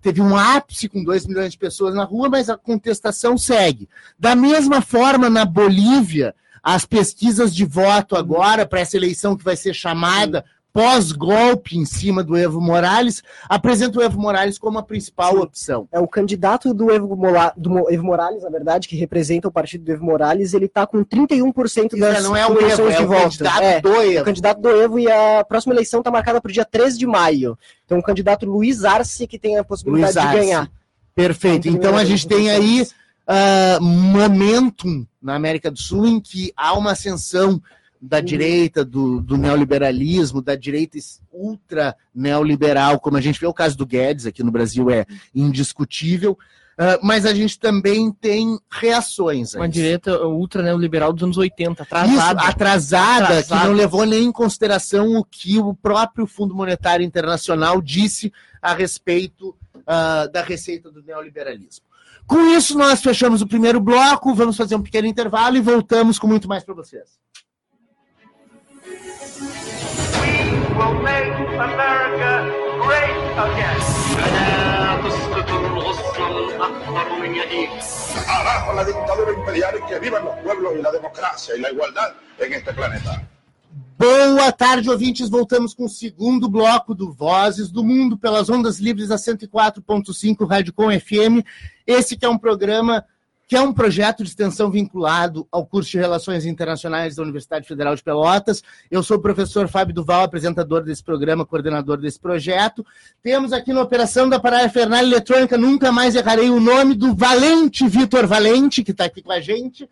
teve 0.01 0.21
um 0.21 0.35
ápice 0.35 0.87
com 0.87 1.03
2 1.03 1.25
milhões 1.25 1.51
de 1.51 1.57
pessoas 1.57 1.95
na 1.95 2.03
rua, 2.03 2.29
mas 2.29 2.49
a 2.49 2.57
contestação 2.57 3.37
segue. 3.37 3.89
Da 4.17 4.35
mesma 4.35 4.81
forma, 4.81 5.29
na 5.29 5.45
Bolívia, 5.45 6.35
as 6.61 6.85
pesquisas 6.85 7.53
de 7.53 7.65
voto 7.65 8.15
agora 8.15 8.65
para 8.65 8.79
essa 8.79 8.97
eleição 8.97 9.37
que 9.37 9.43
vai 9.43 9.55
ser 9.55 9.73
chamada 9.73 10.43
pós-golpe 10.75 11.77
em 11.77 11.85
cima 11.85 12.21
do 12.21 12.35
Evo 12.35 12.59
Morales, 12.59 13.23
apresenta 13.47 13.97
o 13.97 14.01
Evo 14.01 14.19
Morales 14.19 14.57
como 14.57 14.77
a 14.77 14.83
principal 14.83 15.31
Sim. 15.31 15.39
opção. 15.39 15.87
É 15.89 16.01
o 16.01 16.07
candidato 16.07 16.73
do 16.73 16.91
Evo, 16.91 17.15
Mola, 17.15 17.53
do 17.55 17.89
Evo 17.89 18.03
Morales, 18.03 18.43
na 18.43 18.49
verdade, 18.49 18.89
que 18.89 18.97
representa 18.97 19.47
o 19.47 19.51
partido 19.51 19.85
do 19.85 19.93
Evo 19.93 20.03
Morales, 20.03 20.53
ele 20.53 20.65
está 20.65 20.85
com 20.85 21.01
31% 21.05 21.97
das 21.97 22.21
não 22.21 22.35
é 22.35 22.45
o 22.45 22.59
Evo, 22.59 22.89
é 22.89 22.99
o 22.99 23.07
candidato 23.07 23.63
é, 23.63 23.79
do 23.79 24.01
Evo. 24.01 24.21
O 24.21 24.25
candidato 24.25 24.61
do 24.61 24.69
Evo 24.69 24.99
e 24.99 25.09
a 25.09 25.45
próxima 25.45 25.73
eleição 25.73 26.01
está 26.01 26.11
marcada 26.11 26.41
para 26.41 26.49
o 26.49 26.53
dia 26.53 26.65
13 26.65 26.97
de 26.97 27.07
maio. 27.07 27.57
Então, 27.85 27.97
o 27.97 28.03
candidato 28.03 28.45
Luiz 28.45 28.83
Arce 28.83 29.25
que 29.25 29.39
tem 29.39 29.57
a 29.57 29.63
possibilidade 29.63 30.19
de 30.19 30.33
ganhar. 30.33 30.69
Perfeito. 31.15 31.69
Então, 31.69 31.95
a 31.95 32.03
gente 32.03 32.27
tem 32.27 32.51
aí 32.51 32.81
uh, 32.81 33.81
momentum 33.81 35.07
na 35.21 35.35
América 35.35 35.71
do 35.71 35.79
Sul 35.79 36.05
em 36.05 36.19
que 36.19 36.51
há 36.57 36.77
uma 36.77 36.91
ascensão 36.91 37.61
da 38.07 38.19
direita, 38.19 38.85
do, 38.85 39.19
do, 39.19 39.37
neoliberalismo, 39.37 40.41
da 40.41 40.55
direita 40.55 40.97
ultra 41.31 41.95
neoliberal, 42.13 42.99
como 42.99 43.17
a 43.17 43.21
gente 43.21 43.39
vê 43.39 43.47
o 43.47 43.53
caso 43.53 43.77
do 43.77 43.85
Guedes 43.85 44.25
aqui 44.25 44.43
no 44.43 44.51
Brasil, 44.51 44.89
é 44.89 45.05
indiscutível. 45.33 46.37
Uh, 46.77 46.99
mas 47.01 47.25
a 47.25 47.33
gente 47.33 47.57
também 47.57 48.11
tem 48.11 48.59
reações. 48.69 49.53
Uma 49.53 49.67
direita 49.67 50.25
ultra 50.25 50.61
neoliberal 50.61 51.13
dos 51.13 51.23
anos 51.23 51.37
80, 51.37 51.83
atrasada. 51.83 52.11
Isso, 52.11 52.49
atrasada, 52.49 53.23
atrasada, 53.25 53.43
que 53.43 53.67
não 53.67 53.73
levou 53.73 54.05
nem 54.05 54.25
em 54.25 54.31
consideração 54.31 55.15
o 55.15 55.23
que 55.23 55.57
o 55.57 55.73
próprio 55.73 56.27
Fundo 56.27 56.53
Monetário 56.53 57.05
Internacional 57.05 57.81
disse 57.81 58.31
a 58.61 58.73
respeito 58.73 59.55
uh, 59.77 60.29
da 60.33 60.41
receita 60.43 60.91
do 60.91 61.01
neoliberalismo. 61.01 61.85
Com 62.27 62.41
isso, 62.49 62.77
nós 62.77 63.01
fechamos 63.01 63.41
o 63.41 63.47
primeiro 63.47 63.79
bloco, 63.79 64.33
vamos 64.33 64.57
fazer 64.57 64.75
um 64.75 64.81
pequeno 64.81 65.07
intervalo 65.07 65.55
e 65.55 65.61
voltamos 65.61 66.19
com 66.19 66.27
muito 66.27 66.47
mais 66.47 66.63
para 66.63 66.73
vocês. 66.73 67.19
will 70.76 70.94
make 71.02 71.34
America 71.68 72.32
great 72.82 73.16
again. 73.46 73.80
أنا 74.26 75.02
قصة 75.04 75.48
الغصن 75.58 76.22
الأخضر 76.22 77.08
من 77.22 77.30
Abajo 78.26 78.72
la 78.74 78.84
dictadura 78.84 79.32
imperial 79.32 79.74
y 79.78 79.88
que 79.88 79.98
vivan 79.98 80.24
los 80.24 80.34
pueblos 80.38 80.72
y 80.78 80.82
la 80.82 80.92
democracia 80.92 81.56
y 81.56 81.60
la 81.60 81.70
igualdad 81.70 82.14
en 82.38 82.52
este 82.52 82.72
planeta. 82.72 83.22
Boa 83.98 84.50
tarde, 84.50 84.88
ouvintes. 84.90 85.28
Voltamos 85.28 85.74
com 85.74 85.84
o 85.84 85.88
segundo 85.88 86.48
bloco 86.48 86.94
do 86.94 87.12
Vozes 87.12 87.70
do 87.70 87.84
Mundo 87.84 88.16
pelas 88.16 88.48
ondas 88.48 88.78
livres 88.78 89.10
a 89.10 89.16
104.5 89.16 90.48
Rádio 90.48 90.72
Com 90.72 90.90
FM. 90.90 91.44
Esse 91.86 92.16
que 92.16 92.24
é 92.24 92.28
um 92.28 92.38
programa 92.38 93.04
que 93.47 93.55
é 93.55 93.61
um 93.61 93.71
projeto 93.71 94.23
de 94.23 94.29
extensão 94.29 94.71
vinculado 94.71 95.47
ao 95.51 95.65
curso 95.65 95.91
de 95.91 95.97
Relações 95.97 96.45
Internacionais 96.45 97.15
da 97.15 97.23
Universidade 97.23 97.67
Federal 97.67 97.95
de 97.95 98.01
Pelotas. 98.01 98.63
Eu 98.89 99.03
sou 99.03 99.17
o 99.17 99.21
professor 99.21 99.67
Fábio 99.67 99.93
Duval, 99.93 100.23
apresentador 100.23 100.83
desse 100.83 101.03
programa, 101.03 101.45
coordenador 101.45 101.97
desse 101.97 102.19
projeto. 102.19 102.85
Temos 103.21 103.53
aqui 103.53 103.71
na 103.71 103.81
operação 103.81 104.27
da 104.27 104.39
Paraia 104.39 104.69
Fernal 104.69 104.99
Eletrônica, 104.99 105.57
nunca 105.57 105.91
mais 105.91 106.15
errarei 106.15 106.49
o 106.49 106.59
nome 106.59 106.95
do 106.95 107.13
Valente 107.13 107.87
Vitor 107.87 108.25
Valente, 108.25 108.83
que 108.83 108.91
está 108.91 109.05
aqui 109.05 109.21
com 109.21 109.31
a 109.31 109.39
gente. 109.39 109.87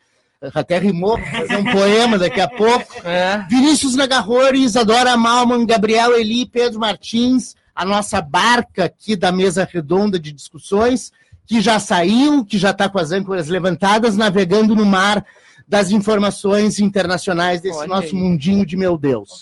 Até 0.53 0.77
rimou, 0.77 1.17
fazer 1.17 1.55
um 1.55 1.71
poema 1.71 2.17
daqui 2.17 2.41
a 2.41 2.49
pouco. 2.49 3.07
É. 3.07 3.45
Vinícius 3.49 3.95
Nagarrori, 3.95 4.61
Isadora 4.61 5.15
Malman, 5.15 5.65
Gabriel 5.65 6.17
Eli, 6.17 6.45
Pedro 6.45 6.79
Martins, 6.79 7.55
a 7.73 7.85
nossa 7.85 8.21
barca 8.21 8.85
aqui 8.85 9.15
da 9.15 9.31
mesa 9.31 9.67
redonda 9.71 10.19
de 10.19 10.33
discussões 10.33 11.11
que 11.45 11.62
já 11.62 11.79
saiu, 11.79 12.45
que 12.45 12.58
já 12.58 12.71
está 12.71 12.88
com 12.88 12.99
as 12.99 13.12
âncoras 13.12 13.47
levantadas, 13.47 14.15
navegando 14.15 14.75
no 14.75 14.86
mar 14.86 15.25
das 15.67 15.91
informações 15.91 16.79
internacionais 16.79 17.62
desse 17.62 17.79
Olha 17.79 17.88
nosso 17.88 18.08
aí. 18.08 18.13
mundinho 18.13 18.65
de 18.65 18.75
meu 18.75 18.97
Deus. 18.97 19.41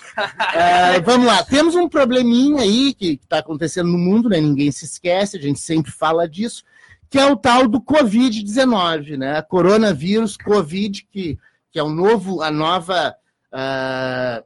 É, 0.54 1.00
vamos 1.02 1.28
lá, 1.28 1.44
temos 1.44 1.76
um 1.76 1.90
probleminha 1.90 2.62
aí 2.62 2.94
que 2.94 3.20
está 3.22 3.40
acontecendo 3.40 3.90
no 3.90 3.98
mundo, 3.98 4.30
né? 4.30 4.40
Ninguém 4.40 4.72
se 4.72 4.86
esquece, 4.86 5.38
a 5.38 5.42
gente 5.42 5.60
sempre 5.60 5.92
fala 5.92 6.28
disso, 6.28 6.64
que 7.10 7.18
é 7.20 7.26
o 7.26 7.36
tal 7.36 7.68
do 7.68 7.82
Covid-19, 7.82 9.18
né? 9.18 9.42
Coronavírus, 9.42 10.38
Covid, 10.38 11.08
que, 11.12 11.38
que 11.72 11.80
é 11.80 11.84
o 11.84 11.90
novo, 11.90 12.42
a 12.42 12.52
nova 12.52 13.16
ah, 13.52 14.44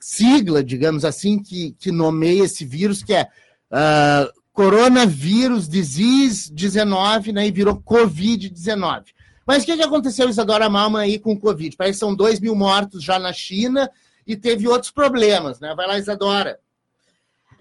sigla, 0.00 0.62
digamos 0.62 1.04
assim, 1.04 1.42
que, 1.42 1.74
que 1.78 1.90
nomeia 1.90 2.44
esse 2.44 2.64
vírus, 2.64 3.02
que 3.02 3.14
é 3.14 3.28
ah, 3.70 4.28
Coronavírus 4.54 5.68
Disease 5.68 6.50
19, 6.50 7.32
né? 7.32 7.46
E 7.48 7.50
virou 7.50 7.76
Covid-19. 7.76 9.06
Mas 9.44 9.62
o 9.62 9.66
que, 9.66 9.76
que 9.76 9.82
aconteceu, 9.82 10.28
Isadora 10.28 10.70
Malman, 10.70 11.02
aí 11.02 11.18
com 11.18 11.32
o 11.32 11.38
Covid? 11.38 11.76
Parece 11.76 11.94
que 11.94 12.06
são 12.06 12.14
2 12.14 12.38
mil 12.38 12.54
mortos 12.54 13.02
já 13.02 13.18
na 13.18 13.32
China 13.32 13.90
e 14.24 14.36
teve 14.36 14.68
outros 14.68 14.92
problemas, 14.92 15.58
né? 15.58 15.74
Vai 15.74 15.88
lá, 15.88 15.98
Isadora. 15.98 16.60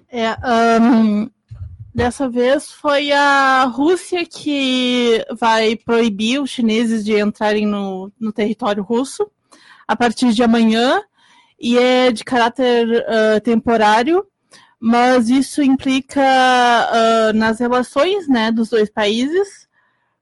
É, 0.07 0.37
ahn, 0.43 1.27
dessa 1.93 2.29
vez 2.29 2.71
foi 2.71 3.11
a 3.11 3.63
Rússia 3.63 4.23
que 4.23 5.25
vai 5.37 5.75
proibir 5.75 6.39
os 6.39 6.51
chineses 6.51 7.03
de 7.03 7.19
entrarem 7.19 7.65
no, 7.65 8.11
no 8.19 8.31
território 8.31 8.83
russo 8.83 9.29
a 9.87 9.95
partir 9.95 10.31
de 10.31 10.43
amanhã 10.43 11.01
e 11.59 11.75
é 11.75 12.11
de 12.11 12.23
caráter 12.23 13.03
ah, 13.07 13.39
temporário, 13.39 14.23
mas 14.85 15.29
isso 15.29 15.63
implica 15.63 16.21
ah, 16.21 17.31
nas 17.33 17.59
relações 17.59 18.27
né, 18.27 18.51
dos 18.51 18.67
dois 18.69 18.89
países, 18.89 19.65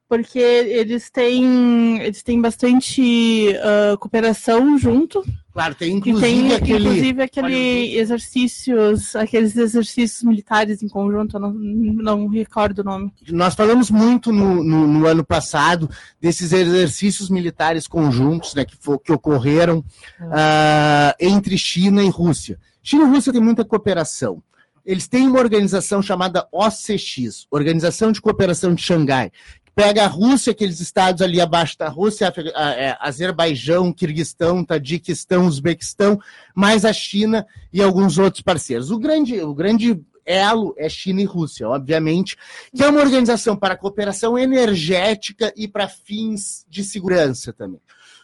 porque 0.07 0.37
eles 0.37 1.09
têm, 1.09 1.99
eles 1.99 2.21
têm 2.21 2.39
bastante 2.39 3.55
ah, 3.57 3.97
cooperação 3.97 4.77
junto. 4.77 5.23
Claro, 5.51 5.73
tem 5.73 5.93
E 5.95 5.97
inclusive 5.97 6.21
tem, 6.21 6.53
aquele. 6.53 6.75
inclusive, 6.89 7.23
aquele 7.23 7.97
exercícios, 7.97 9.15
aqueles 9.15 9.57
exercícios 9.57 10.21
militares 10.23 10.83
em 10.83 10.87
conjunto, 10.87 11.35
eu 11.37 11.39
não, 11.41 11.51
não 11.53 12.27
recordo 12.27 12.79
o 12.79 12.83
nome. 12.83 13.11
Nós 13.29 13.55
falamos 13.55 13.89
muito 13.89 14.31
no, 14.31 14.63
no- 14.63 14.87
no 14.87 15.07
ano 15.07 15.25
passado 15.25 15.89
desses 16.21 16.53
exercícios 16.53 17.29
militares 17.29 17.87
conjuntos 17.87 18.53
né, 18.53 18.63
que, 18.63 18.77
fo- 18.79 18.99
que 18.99 19.11
ocorreram 19.11 19.83
ah, 20.31 21.15
entre 21.19 21.57
China 21.57 22.03
e 22.03 22.09
Rússia. 22.09 22.59
China 22.83 23.05
e 23.05 23.07
Rússia 23.09 23.33
têm 23.33 23.41
muita 23.41 23.65
cooperação. 23.65 24.41
Eles 24.85 25.07
têm 25.07 25.27
uma 25.27 25.39
organização 25.39 26.01
chamada 26.01 26.47
OCX, 26.51 27.45
Organização 27.51 28.11
de 28.11 28.21
Cooperação 28.21 28.73
de 28.73 28.81
Xangai, 28.81 29.29
que 29.63 29.71
pega 29.75 30.03
a 30.03 30.07
Rússia, 30.07 30.51
aqueles 30.51 30.79
estados 30.79 31.21
ali 31.21 31.39
abaixo 31.39 31.77
da 31.77 31.87
Rússia, 31.87 32.27
Afega- 32.27 32.51
ah, 32.55 32.71
é, 32.71 32.97
Azerbaijão, 32.99 33.93
Kirguistão, 33.93 34.63
Tadiquistão, 34.63 35.45
Uzbequistão, 35.45 36.19
mais 36.55 36.83
a 36.85 36.91
China 36.93 37.45
e 37.71 37.81
alguns 37.81 38.17
outros 38.17 38.41
parceiros. 38.41 38.91
O 38.91 38.97
grande, 38.99 39.39
o 39.41 39.53
grande 39.53 39.99
elo 40.25 40.73
é 40.77 40.87
China 40.87 41.21
e 41.21 41.25
Rússia, 41.25 41.67
obviamente, 41.67 42.37
que 42.75 42.83
é 42.83 42.87
uma 42.87 43.01
organização 43.01 43.55
para 43.55 43.75
cooperação 43.75 44.37
energética 44.37 45.51
e 45.55 45.67
para 45.67 45.87
fins 45.87 46.65
de 46.69 46.83
segurança 46.83 47.51
também. 47.53 47.79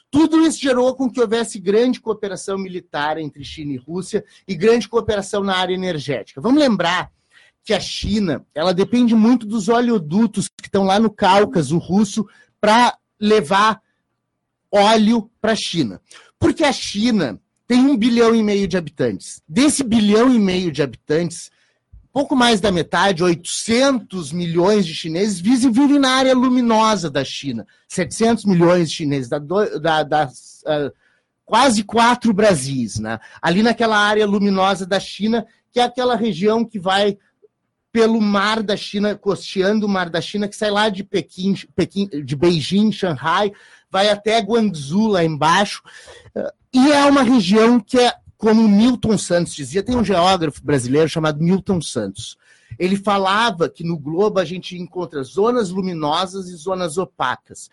Tudo 0.10 0.42
isso 0.42 0.60
gerou 0.60 0.96
com 0.96 1.10
que 1.10 1.20
houvesse 1.20 1.60
grande 1.60 2.00
cooperação 2.00 2.58
militar 2.58 3.18
entre 3.18 3.44
China 3.44 3.74
e 3.74 3.78
Rússia 3.78 4.24
e 4.48 4.56
grande 4.56 4.88
cooperação 4.88 5.44
na 5.44 5.56
área 5.56 5.74
energética. 5.74 6.40
Vamos 6.40 6.60
lembrar 6.60 7.12
que 7.64 7.74
a 7.74 7.80
China, 7.80 8.46
ela 8.56 8.74
depende 8.74 9.14
muito 9.14 9.46
dos 9.46 9.68
oleodutos 9.68 10.48
que 10.48 10.68
estão 10.68 10.86
lá 10.86 11.00
no 11.00 11.10
Cáucaso 11.10 11.78
russo 11.78 12.26
para 12.62 12.98
levar 13.20 13.82
óleo 14.72 15.30
para 15.42 15.52
a 15.52 15.56
China. 15.56 16.02
Porque 16.40 16.64
a 16.64 16.72
China 16.72 17.40
tem 17.68 17.86
um 17.86 17.98
bilhão 17.98 18.34
e 18.34 18.42
meio 18.42 18.68
de 18.68 18.78
habitantes. 18.78 19.42
Desse 19.48 19.84
bilhão 19.84 20.34
e 20.34 20.40
meio 20.40 20.72
de 20.72 20.82
habitantes, 20.82 21.52
pouco 22.18 22.36
mais 22.36 22.60
da 22.60 22.72
metade, 22.72 23.24
800 23.24 24.32
milhões 24.32 24.88
de 24.88 24.96
chineses, 24.96 25.40
vivem 25.40 26.00
na 26.00 26.10
área 26.16 26.34
luminosa 26.34 27.12
da 27.12 27.24
China. 27.24 27.64
700 27.88 28.44
milhões 28.46 28.90
de 28.90 28.96
chineses, 28.96 29.30
da, 29.30 29.38
da- 30.02 30.28
ah, 30.66 30.92
quase 31.46 31.84
quatro 31.84 32.34
Brasis, 32.34 32.98
né? 32.98 33.20
Ali 33.40 33.62
naquela 33.62 33.96
área 34.00 34.26
luminosa 34.26 34.84
da 34.84 35.00
China, 35.00 35.46
que 35.72 35.80
é 35.80 35.84
aquela 35.84 36.16
região 36.16 36.66
que 36.66 36.80
vai 36.80 37.20
pelo 37.92 38.20
mar 38.20 38.64
da 38.64 38.76
China, 38.76 39.16
costeando 39.16 39.86
o 39.86 39.90
mar 39.90 40.10
da 40.10 40.20
China, 40.20 40.48
que 40.48 40.56
sai 40.56 40.72
lá 40.72 40.90
de 40.90 41.04
Pequim, 41.04 41.54
Pequim 41.76 42.08
de 42.26 42.36
Beijing, 42.36 42.92
Shanghai, 42.92 43.52
vai 43.92 44.10
até 44.10 44.40
Guangzhou 44.40 45.08
lá 45.10 45.24
embaixo. 45.24 45.84
Ah, 46.36 46.52
E 46.74 46.92
é 46.92 47.06
uma 47.06 47.22
região 47.22 47.80
que 47.80 48.00
é, 48.00 48.12
como 48.38 48.68
Milton 48.68 49.18
Santos 49.18 49.54
dizia, 49.54 49.82
tem 49.82 49.96
um 49.96 50.06
geógrafo 50.06 50.64
brasileiro 50.64 51.10
chamado 51.10 51.44
Milton 51.44 51.82
Santos. 51.82 52.38
Ele 52.78 52.96
falava 52.96 53.70
que 53.70 53.84
no 53.84 53.98
globo 53.98 54.40
a 54.40 54.46
gente 54.46 54.78
encontra 54.78 55.24
zonas 55.24 55.70
luminosas 55.70 56.50
e 56.50 56.56
zonas 56.56 56.98
opacas. 56.98 57.70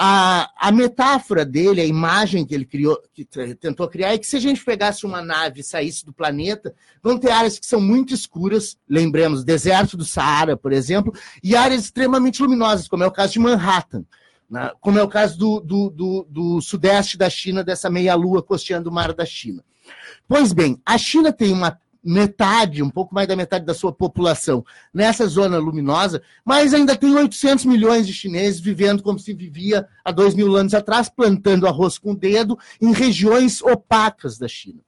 A, 0.00 0.48
a 0.56 0.70
metáfora 0.70 1.44
dele, 1.44 1.80
a 1.80 1.84
imagem 1.84 2.46
que 2.46 2.54
ele 2.54 2.64
criou, 2.64 3.00
que 3.12 3.24
tentou 3.56 3.88
criar, 3.88 4.14
é 4.14 4.18
que 4.18 4.26
se 4.26 4.36
a 4.36 4.40
gente 4.40 4.64
pegasse 4.64 5.04
uma 5.04 5.20
nave 5.20 5.60
e 5.60 5.64
saísse 5.64 6.06
do 6.06 6.12
planeta, 6.12 6.72
vão 7.02 7.18
ter 7.18 7.32
áreas 7.32 7.58
que 7.58 7.66
são 7.66 7.80
muito 7.80 8.14
escuras, 8.14 8.76
lembremos, 8.88 9.42
deserto 9.42 9.96
do 9.96 10.04
Saara, 10.04 10.56
por 10.56 10.72
exemplo, 10.72 11.12
e 11.42 11.56
áreas 11.56 11.82
extremamente 11.82 12.40
luminosas, 12.40 12.86
como 12.86 13.02
é 13.02 13.08
o 13.08 13.12
caso 13.12 13.32
de 13.32 13.40
Manhattan, 13.40 14.04
né? 14.48 14.70
como 14.80 15.00
é 15.00 15.02
o 15.02 15.08
caso 15.08 15.36
do, 15.36 15.60
do, 15.60 15.90
do, 15.90 16.26
do 16.30 16.60
sudeste 16.60 17.18
da 17.18 17.28
China, 17.28 17.64
dessa 17.64 17.90
meia-lua 17.90 18.40
costeando 18.40 18.90
o 18.90 18.92
mar 18.92 19.12
da 19.12 19.26
China. 19.26 19.64
Pois 20.28 20.52
bem, 20.52 20.78
a 20.84 20.98
China 20.98 21.32
tem 21.32 21.52
uma 21.54 21.80
metade, 22.04 22.82
um 22.82 22.90
pouco 22.90 23.14
mais 23.14 23.26
da 23.26 23.34
metade 23.34 23.64
da 23.64 23.72
sua 23.72 23.92
população 23.92 24.64
nessa 24.92 25.26
zona 25.26 25.58
luminosa, 25.58 26.22
mas 26.44 26.74
ainda 26.74 26.94
tem 26.94 27.14
800 27.14 27.64
milhões 27.64 28.06
de 28.06 28.12
chineses 28.12 28.60
vivendo 28.60 29.02
como 29.02 29.18
se 29.18 29.32
vivia 29.32 29.88
há 30.04 30.12
dois 30.12 30.34
mil 30.34 30.54
anos 30.54 30.74
atrás, 30.74 31.08
plantando 31.08 31.66
arroz 31.66 31.96
com 31.96 32.12
o 32.12 32.16
dedo 32.16 32.58
em 32.80 32.92
regiões 32.92 33.62
opacas 33.62 34.38
da 34.38 34.46
China. 34.46 34.80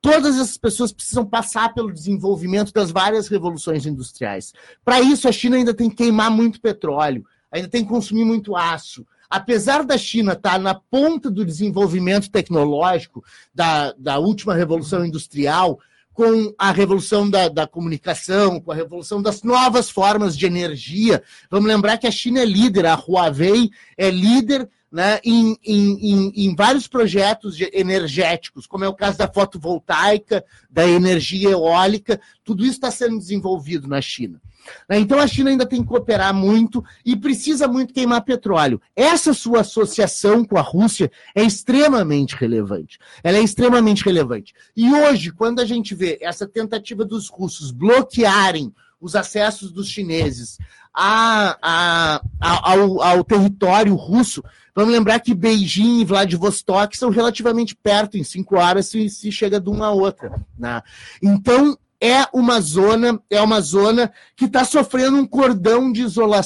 Todas 0.00 0.34
essas 0.36 0.58
pessoas 0.58 0.92
precisam 0.92 1.24
passar 1.24 1.72
pelo 1.72 1.92
desenvolvimento 1.92 2.72
das 2.72 2.90
várias 2.90 3.26
revoluções 3.28 3.86
industriais. 3.86 4.52
Para 4.84 5.00
isso, 5.00 5.26
a 5.28 5.32
China 5.32 5.56
ainda 5.56 5.72
tem 5.72 5.88
que 5.88 5.96
queimar 5.96 6.30
muito 6.30 6.60
petróleo, 6.60 7.24
ainda 7.50 7.68
tem 7.68 7.82
que 7.82 7.88
consumir 7.88 8.24
muito 8.24 8.54
aço. 8.54 9.06
Apesar 9.34 9.82
da 9.82 9.98
China 9.98 10.34
estar 10.34 10.60
na 10.60 10.76
ponta 10.76 11.28
do 11.28 11.44
desenvolvimento 11.44 12.30
tecnológico 12.30 13.24
da, 13.52 13.92
da 13.98 14.16
última 14.16 14.54
revolução 14.54 15.04
industrial, 15.04 15.80
com 16.12 16.54
a 16.56 16.70
revolução 16.70 17.28
da, 17.28 17.48
da 17.48 17.66
comunicação, 17.66 18.60
com 18.60 18.70
a 18.70 18.76
revolução 18.76 19.20
das 19.20 19.42
novas 19.42 19.90
formas 19.90 20.36
de 20.36 20.46
energia. 20.46 21.20
Vamos 21.50 21.66
lembrar 21.66 21.98
que 21.98 22.06
a 22.06 22.12
China 22.12 22.38
é 22.38 22.44
líder, 22.44 22.86
a 22.86 22.94
Huawei 22.94 23.70
é 23.98 24.08
líder 24.08 24.70
né, 24.94 25.18
em, 25.24 25.58
em, 25.64 26.32
em, 26.36 26.54
vários 26.54 26.86
projetos 26.86 27.58
energéticos, 27.72 28.64
como 28.64 28.84
é 28.84 28.88
o 28.88 28.94
caso 28.94 29.18
da 29.18 29.26
fotovoltaica, 29.26 30.44
da 30.70 30.86
energia 30.86 31.50
eólica, 31.50 32.20
tudo 32.44 32.62
isso 32.62 32.74
está 32.74 32.92
sendo 32.92 33.18
desenvolvido 33.18 33.88
na 33.88 34.00
China. 34.00 34.40
Né, 34.88 35.00
Então 35.00 35.18
a 35.18 35.26
China 35.26 35.50
ainda 35.50 35.66
tem 35.66 35.82
que 35.82 35.88
cooperar 35.88 36.32
muito 36.32 36.82
e 37.04 37.16
precisa 37.16 37.66
muito 37.66 37.92
queimar 37.92 38.22
petróleo. 38.22 38.80
Essa 38.94 39.34
sua 39.34 39.62
associação 39.62 40.44
com 40.44 40.56
a 40.56 40.62
Rússia 40.62 41.10
é 41.34 41.42
extremamente 41.42 42.36
relevante. 42.36 43.00
Ela 43.24 43.38
é 43.38 43.42
extremamente 43.42 44.04
relevante. 44.04 44.54
E 44.76 44.94
hoje, 44.94 45.32
quando 45.32 45.58
a 45.58 45.64
gente 45.64 45.92
vê 45.92 46.18
essa 46.22 46.46
tentativa 46.46 47.04
dos 47.04 47.28
russos 47.28 47.72
bloquearem 47.72 48.72
os 49.00 49.16
acessos 49.16 49.72
dos 49.72 49.88
chineses 49.88 50.56
a, 50.94 51.58
a, 51.60 52.22
a, 52.40 52.72
ao, 52.72 53.02
ao 53.02 53.24
território 53.24 53.94
russo. 53.94 54.42
Vamos 54.74 54.92
lembrar 54.92 55.20
que 55.20 55.34
Beijing 55.34 56.00
e 56.00 56.04
Vladivostok 56.04 56.96
são 56.96 57.10
relativamente 57.10 57.76
perto, 57.76 58.16
em 58.16 58.24
cinco 58.24 58.56
horas 58.56 58.86
se, 58.86 59.08
se 59.08 59.30
chega 59.30 59.60
de 59.60 59.70
uma 59.70 59.86
a 59.86 59.92
outra. 59.92 60.44
Né? 60.58 60.82
Então, 61.22 61.78
é 62.00 62.26
uma 62.34 62.60
zona, 62.60 63.20
é 63.30 63.40
uma 63.40 63.60
zona 63.60 64.12
que 64.36 64.46
está 64.46 64.64
sofrendo 64.64 65.16
um 65.16 65.26
cordão 65.26 65.90
de, 65.90 66.02
isola, 66.02 66.40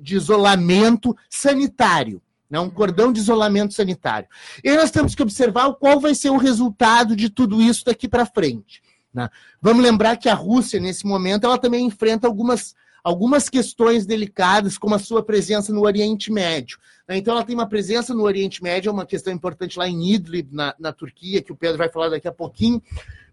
de 0.00 0.16
isolamento 0.16 1.16
sanitário. 1.30 2.20
Né, 2.50 2.60
um 2.60 2.70
cordão 2.70 3.12
de 3.12 3.20
isolamento 3.20 3.74
sanitário. 3.74 4.28
E 4.62 4.76
nós 4.76 4.90
temos 4.90 5.14
que 5.14 5.22
observar 5.22 5.72
qual 5.74 5.98
vai 5.98 6.14
ser 6.14 6.30
o 6.30 6.36
resultado 6.36 7.16
de 7.16 7.30
tudo 7.30 7.60
isso 7.60 7.84
daqui 7.84 8.06
para 8.06 8.26
frente. 8.26 8.82
Né? 9.12 9.28
Vamos 9.62 9.82
lembrar 9.82 10.16
que 10.16 10.28
a 10.28 10.34
Rússia, 10.34 10.80
nesse 10.80 11.06
momento, 11.06 11.44
ela 11.44 11.58
também 11.58 11.86
enfrenta 11.86 12.26
algumas, 12.26 12.74
algumas 13.04 13.50
questões 13.50 14.06
delicadas, 14.06 14.78
como 14.78 14.94
a 14.94 14.98
sua 14.98 15.22
presença 15.22 15.70
no 15.70 15.82
Oriente 15.82 16.32
Médio. 16.32 16.78
Né? 17.06 17.18
Então, 17.18 17.34
ela 17.34 17.44
tem 17.44 17.54
uma 17.54 17.68
presença 17.68 18.14
no 18.14 18.22
Oriente 18.22 18.62
Médio, 18.62 18.88
é 18.88 18.92
uma 18.92 19.04
questão 19.04 19.30
importante 19.30 19.78
lá 19.78 19.86
em 19.86 20.14
Idlib, 20.14 20.48
na, 20.50 20.74
na 20.78 20.90
Turquia, 20.90 21.42
que 21.42 21.52
o 21.52 21.56
Pedro 21.56 21.76
vai 21.76 21.90
falar 21.90 22.08
daqui 22.08 22.26
a 22.26 22.32
pouquinho. 22.32 22.82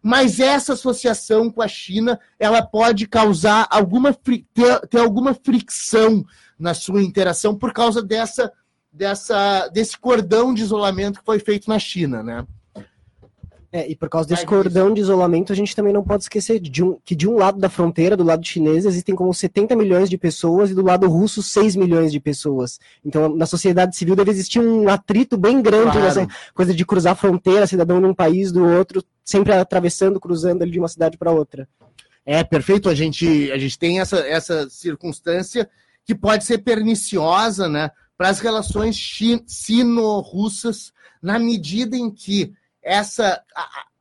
Mas 0.03 0.41
essa 0.41 0.74
associação 0.74 1.49
com 1.49 1.61
a 1.61 1.67
China, 1.69 2.19
ela 2.38 2.61
pode 2.61 3.07
causar 3.07 3.65
alguma 3.72 4.13
ter, 4.13 4.80
ter 4.89 4.99
alguma 4.99 5.34
fricção 5.34 6.26
na 6.59 6.74
sua 6.74 7.01
interação 7.01 7.55
por 7.55 7.72
causa 7.72 8.03
dessa, 8.03 8.51
dessa, 8.91 9.69
desse 9.69 9.97
cordão 9.97 10.53
de 10.53 10.63
isolamento 10.63 11.19
que 11.19 11.26
foi 11.26 11.39
feito 11.39 11.69
na 11.69 11.80
China, 11.80 12.22
né? 12.22 12.45
É, 13.74 13.89
e 13.89 13.95
por 13.95 14.09
causa 14.09 14.28
desse 14.28 14.45
cordão 14.45 14.93
de 14.93 14.99
isolamento, 14.99 15.53
a 15.53 15.55
gente 15.55 15.74
também 15.74 15.93
não 15.93 16.03
pode 16.03 16.24
esquecer 16.24 16.59
de 16.59 16.84
um, 16.84 16.97
que 17.05 17.15
de 17.15 17.26
um 17.26 17.38
lado 17.38 17.57
da 17.57 17.69
fronteira, 17.69 18.17
do 18.17 18.24
lado 18.24 18.45
chinês, 18.45 18.86
existem 18.86 19.15
como 19.15 19.34
70 19.34 19.78
milhões 19.78 20.09
de 20.09 20.17
pessoas 20.17 20.72
e 20.72 20.74
do 20.74 20.82
lado 20.82 21.07
russo 21.07 21.41
6 21.41 21.78
milhões 21.78 22.11
de 22.11 22.19
pessoas. 22.19 22.82
Então, 23.03 23.34
na 23.34 23.45
sociedade 23.45 23.95
civil 23.95 24.13
deve 24.13 24.30
existir 24.30 24.59
um 24.59 24.89
atrito 24.89 25.38
bem 25.38 25.61
grande 25.61 25.91
claro. 25.91 26.01
nessa 26.01 26.28
coisa 26.53 26.74
de 26.74 26.86
cruzar 26.86 27.13
a 27.13 27.15
fronteira, 27.15 27.65
cidadão 27.65 28.01
de 28.01 28.07
um 28.07 28.13
país 28.13 28.51
do 28.51 28.65
outro, 28.65 29.01
sempre 29.24 29.53
atravessando, 29.53 30.19
cruzando 30.19 30.63
ali 30.63 30.72
de 30.72 30.80
uma 30.80 30.89
cidade 30.89 31.17
para 31.17 31.32
outra. 31.32 31.65
É, 32.26 32.43
perfeito. 32.43 32.89
A 32.89 32.93
gente, 32.93 33.49
a 33.53 33.57
gente 33.57 33.80
tem 33.80 34.01
essa, 34.01 34.19
essa 34.19 34.69
circunstância 34.69 35.69
que 36.05 36.13
pode 36.13 36.43
ser 36.43 36.57
perniciosa 36.57 37.69
né, 37.69 37.89
para 38.17 38.28
as 38.28 38.39
relações 38.39 38.97
sino-russas, 39.47 40.91
na 41.22 41.39
medida 41.39 41.95
em 41.95 42.11
que 42.11 42.53
essa. 42.82 43.41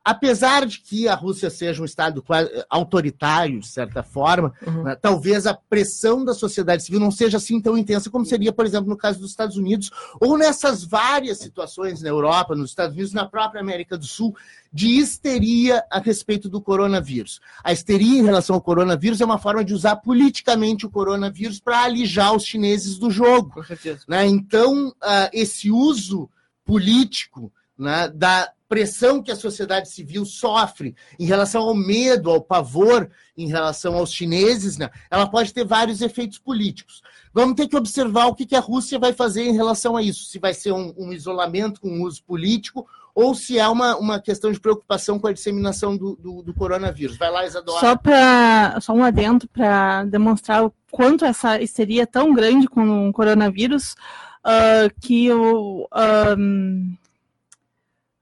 Apesar 0.02 0.66
de 0.66 0.80
que 0.80 1.06
a 1.06 1.14
Rússia 1.14 1.50
seja 1.50 1.82
um 1.82 1.84
Estado 1.84 2.24
autoritário, 2.70 3.60
de 3.60 3.66
certa 3.66 4.02
forma, 4.02 4.50
uhum. 4.66 4.84
né, 4.84 4.96
talvez 4.96 5.46
a 5.46 5.52
pressão 5.52 6.24
da 6.24 6.32
sociedade 6.32 6.82
civil 6.82 6.98
não 6.98 7.10
seja 7.10 7.36
assim 7.36 7.60
tão 7.60 7.76
intensa 7.76 8.08
como 8.08 8.24
seria, 8.24 8.50
por 8.50 8.64
exemplo, 8.64 8.88
no 8.88 8.96
caso 8.96 9.20
dos 9.20 9.30
Estados 9.30 9.58
Unidos, 9.58 9.90
ou 10.18 10.38
nessas 10.38 10.82
várias 10.84 11.38
situações 11.38 12.00
na 12.00 12.08
Europa, 12.08 12.56
nos 12.56 12.70
Estados 12.70 12.94
Unidos, 12.94 13.12
na 13.12 13.26
própria 13.26 13.60
América 13.60 13.98
do 13.98 14.06
Sul, 14.06 14.34
de 14.72 14.88
histeria 14.98 15.84
a 15.90 15.98
respeito 15.98 16.48
do 16.48 16.62
coronavírus. 16.62 17.38
A 17.62 17.70
histeria 17.70 18.20
em 18.20 18.24
relação 18.24 18.56
ao 18.56 18.62
coronavírus 18.62 19.20
é 19.20 19.24
uma 19.24 19.38
forma 19.38 19.62
de 19.62 19.74
usar 19.74 19.96
politicamente 19.96 20.86
o 20.86 20.90
coronavírus 20.90 21.60
para 21.60 21.84
alijar 21.84 22.34
os 22.34 22.44
chineses 22.44 22.96
do 22.96 23.10
jogo. 23.10 23.50
Com 23.50 23.64
certeza. 23.64 24.00
Né? 24.08 24.26
Então, 24.26 24.88
uh, 24.88 25.28
esse 25.30 25.70
uso 25.70 26.30
político 26.64 27.52
né, 27.76 28.08
da 28.08 28.50
pressão 28.70 29.20
que 29.20 29.32
a 29.32 29.36
sociedade 29.36 29.88
civil 29.88 30.24
sofre 30.24 30.94
em 31.18 31.26
relação 31.26 31.62
ao 31.62 31.74
medo, 31.74 32.30
ao 32.30 32.40
pavor 32.40 33.10
em 33.36 33.48
relação 33.48 33.96
aos 33.96 34.12
chineses, 34.12 34.78
né, 34.78 34.88
ela 35.10 35.28
pode 35.28 35.52
ter 35.52 35.64
vários 35.64 36.00
efeitos 36.00 36.38
políticos. 36.38 37.02
Vamos 37.34 37.56
ter 37.56 37.66
que 37.66 37.76
observar 37.76 38.26
o 38.26 38.34
que, 38.34 38.54
a 38.54 38.60
Rússia 38.60 38.96
vai 38.96 39.12
fazer 39.12 39.42
em 39.42 39.56
relação 39.56 39.96
a 39.96 40.02
isso. 40.02 40.24
Se 40.24 40.38
vai 40.38 40.54
ser 40.54 40.70
um, 40.70 40.94
um 40.96 41.12
isolamento 41.12 41.80
com 41.80 42.02
uso 42.02 42.22
político 42.22 42.86
ou 43.12 43.34
se 43.34 43.58
é 43.58 43.66
uma, 43.66 43.96
uma 43.96 44.20
questão 44.20 44.52
de 44.52 44.60
preocupação 44.60 45.18
com 45.18 45.26
a 45.26 45.32
disseminação 45.32 45.96
do, 45.96 46.14
do, 46.14 46.42
do 46.42 46.54
coronavírus. 46.54 47.18
Vai 47.18 47.30
lá, 47.30 47.44
Isadora. 47.44 47.80
Só, 47.80 47.96
pra, 47.96 48.78
só 48.80 48.92
um 48.92 49.02
adendo 49.02 49.48
para 49.48 50.04
demonstrar 50.04 50.64
o 50.64 50.72
quanto 50.92 51.24
essa 51.24 51.60
histeria 51.60 52.04
é 52.04 52.06
tão 52.06 52.32
grande 52.32 52.68
com 52.68 53.08
o 53.08 53.12
coronavírus, 53.12 53.96
uh, 54.44 54.94
que 55.00 55.28
o. 55.32 55.88
Um 56.38 56.96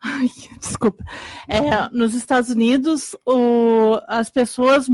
Ai, 0.03 0.31
desculpa. 0.61 1.05
É, 1.49 1.89
nos 1.91 2.15
Estados 2.15 2.51
Unidos, 2.51 3.17
o, 3.27 4.01
as 4.07 4.31
pessoas, 4.31 4.87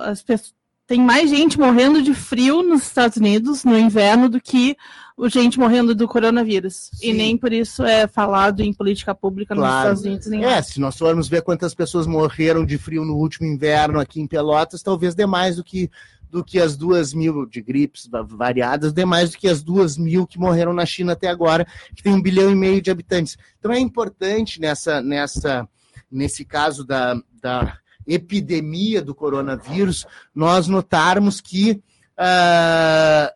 as 0.00 0.22
pessoas 0.22 0.58
tem 0.88 1.02
mais 1.02 1.28
gente 1.28 1.58
morrendo 1.58 2.00
de 2.00 2.14
frio 2.14 2.62
nos 2.62 2.82
Estados 2.82 3.18
Unidos 3.18 3.62
no 3.62 3.78
inverno 3.78 4.26
do 4.26 4.40
que 4.40 4.74
o 5.18 5.28
gente 5.28 5.58
morrendo 5.58 5.94
do 5.94 6.08
coronavírus. 6.08 6.90
Sim. 6.94 7.10
E 7.10 7.12
nem 7.12 7.36
por 7.36 7.52
isso 7.52 7.84
é 7.84 8.06
falado 8.06 8.60
em 8.60 8.72
política 8.72 9.14
pública 9.14 9.54
claro. 9.54 9.90
nos 9.90 9.98
Estados 9.98 10.04
Unidos. 10.04 10.26
Nem 10.28 10.44
é, 10.44 10.62
se 10.62 10.80
nós 10.80 10.96
formos 10.96 11.28
ver 11.28 11.42
quantas 11.42 11.74
pessoas 11.74 12.06
morreram 12.06 12.64
de 12.64 12.78
frio 12.78 13.04
no 13.04 13.16
último 13.16 13.46
inverno 13.46 14.00
aqui 14.00 14.18
em 14.18 14.26
Pelotas, 14.26 14.82
talvez 14.82 15.14
dê 15.14 15.26
mais 15.26 15.56
do 15.56 15.64
que 15.64 15.90
do 16.30 16.44
que 16.44 16.58
as 16.58 16.76
duas 16.76 17.14
mil 17.14 17.46
de 17.46 17.60
gripes 17.60 18.08
variadas, 18.26 18.92
demais 18.92 19.30
do 19.30 19.38
que 19.38 19.48
as 19.48 19.62
duas 19.62 19.96
mil 19.96 20.26
que 20.26 20.38
morreram 20.38 20.72
na 20.72 20.86
China 20.86 21.12
até 21.12 21.28
agora, 21.28 21.66
que 21.94 22.02
tem 22.02 22.12
um 22.12 22.22
bilhão 22.22 22.50
e 22.50 22.54
meio 22.54 22.82
de 22.82 22.90
habitantes. 22.90 23.36
Então 23.58 23.72
é 23.72 23.78
importante 23.78 24.60
nessa, 24.60 25.00
nessa, 25.00 25.68
nesse 26.10 26.44
caso 26.44 26.84
da, 26.84 27.20
da 27.40 27.78
epidemia 28.06 29.02
do 29.02 29.14
coronavírus, 29.14 30.06
nós 30.34 30.66
notarmos 30.66 31.40
que 31.40 31.82
uh, 32.18 33.32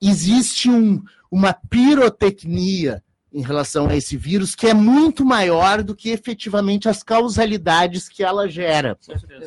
existe 0.00 0.70
um, 0.70 1.02
uma 1.30 1.52
pirotecnia 1.52 3.02
em 3.32 3.42
relação 3.42 3.88
a 3.88 3.96
esse 3.96 4.16
vírus 4.16 4.54
que 4.54 4.66
é 4.66 4.74
muito 4.74 5.24
maior 5.24 5.82
do 5.82 5.96
que 5.96 6.10
efetivamente 6.10 6.88
as 6.88 7.02
causalidades 7.02 8.08
que 8.08 8.22
ela 8.22 8.48
gera. 8.48 8.98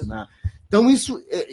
Né? 0.05 0.27
Então, 0.67 0.89
isso, 0.89 1.23
é, 1.29 1.47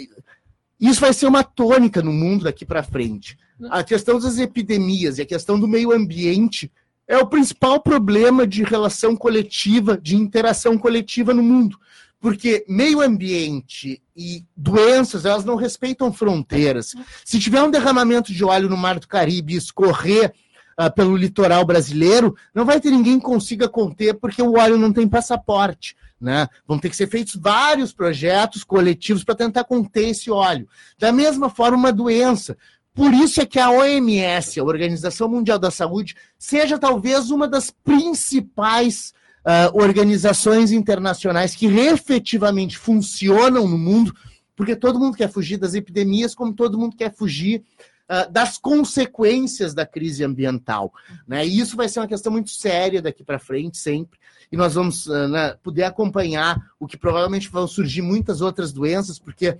isso 0.89 1.01
vai 1.01 1.12
ser 1.12 1.26
uma 1.26 1.45
tônica 1.45 2.03
no 2.03 2.12
mundo 2.12 2.45
daqui 2.45 2.64
para 2.64 2.83
frente. 2.83 3.39
A 3.70 3.85
questão 3.85 4.18
das 4.18 4.39
epidemias 4.39 5.18
e 5.18 5.22
a 5.22 5.26
questão 5.26 5.59
do 5.59 5.68
meio 5.68 5.93
ambiente 5.93 6.70
é 7.07 7.16
o 7.18 7.26
principal 7.26 7.80
problema 7.80 8.47
de 8.47 8.64
relação 8.64 9.14
coletiva, 9.16 9.97
de 9.97 10.16
interação 10.16 10.76
coletiva 10.76 11.33
no 11.33 11.43
mundo. 11.43 11.78
Porque 12.20 12.64
meio 12.68 13.01
ambiente 13.01 14.03
e 14.16 14.45
doenças, 14.57 15.24
elas 15.24 15.45
não 15.45 15.57
respeitam 15.57 16.12
fronteiras. 16.12 16.95
Se 17.24 17.39
tiver 17.39 17.62
um 17.62 17.70
derramamento 17.70 18.33
de 18.33 18.45
óleo 18.45 18.68
no 18.68 18.76
Mar 18.76 18.99
do 18.99 19.09
Caribe 19.09 19.55
e 19.55 19.57
escorrer 19.57 20.33
uh, 20.80 20.93
pelo 20.93 21.16
litoral 21.16 21.64
brasileiro, 21.64 22.35
não 22.55 22.64
vai 22.64 22.80
ter 22.80 22.91
ninguém 22.91 23.18
que 23.18 23.24
consiga 23.24 23.68
conter, 23.68 24.14
porque 24.14 24.43
o 24.43 24.59
óleo 24.59 24.78
não 24.78 24.93
tem 24.93 25.07
passaporte. 25.07 25.97
Né? 26.23 26.47
Vão 26.64 26.79
ter 26.79 26.89
que 26.89 26.95
ser 26.95 27.09
feitos 27.09 27.35
vários 27.35 27.93
projetos 27.93 28.62
coletivos 28.62 29.25
para 29.25 29.35
tentar 29.35 29.64
conter 29.64 30.11
esse 30.11 30.31
óleo. 30.31 30.68
Da 30.97 31.11
mesma 31.11 31.51
forma, 31.51 31.77
uma 31.77 31.93
doença. 31.93 32.57
Por 32.95 33.12
isso 33.12 33.41
é 33.41 33.47
que 33.47 33.59
a 33.59 33.70
OMS, 33.70 34.61
a 34.61 34.64
Organização 34.64 35.29
Mundial 35.29 35.59
da 35.59 35.70
Saúde, 35.70 36.14
seja 36.39 36.79
talvez 36.79 37.31
uma 37.31 37.49
das 37.49 37.70
principais 37.70 39.12
uh, 39.41 39.77
organizações 39.77 40.70
internacionais 40.70 41.57
que 41.57 41.66
efetivamente 41.66 42.79
funcionam 42.79 43.66
no 43.66 43.79
mundo, 43.79 44.14
porque 44.55 44.77
todo 44.77 45.01
mundo 45.01 45.16
quer 45.16 45.29
fugir 45.29 45.57
das 45.57 45.75
epidemias, 45.75 46.37
como 46.37 46.55
todo 46.55 46.79
mundo 46.79 46.97
quer 46.97 47.12
fugir 47.12 47.64
uh, 48.09 48.31
das 48.31 48.59
consequências 48.59 49.75
da 49.75 49.85
crise 49.85 50.23
ambiental. 50.23 50.93
Né? 51.27 51.45
E 51.45 51.59
isso 51.59 51.77
vai 51.77 51.89
ser 51.89 51.99
uma 51.99 52.07
questão 52.07 52.31
muito 52.31 52.51
séria 52.51 53.03
daqui 53.03 53.25
para 53.25 53.41
frente, 53.41 53.77
sempre 53.77 54.22
e 54.53 54.57
nós 54.57 54.75
vamos 54.75 55.07
uh, 55.07 55.27
né, 55.27 55.57
poder 55.63 55.85
acompanhar 55.85 56.61
o 56.79 56.87
que 56.87 56.99
provavelmente 56.99 57.49
vão 57.49 57.67
surgir 57.67 58.03
muitas 58.03 58.43
outras 58.43 58.71
doenças, 58.71 59.19
porque 59.19 59.57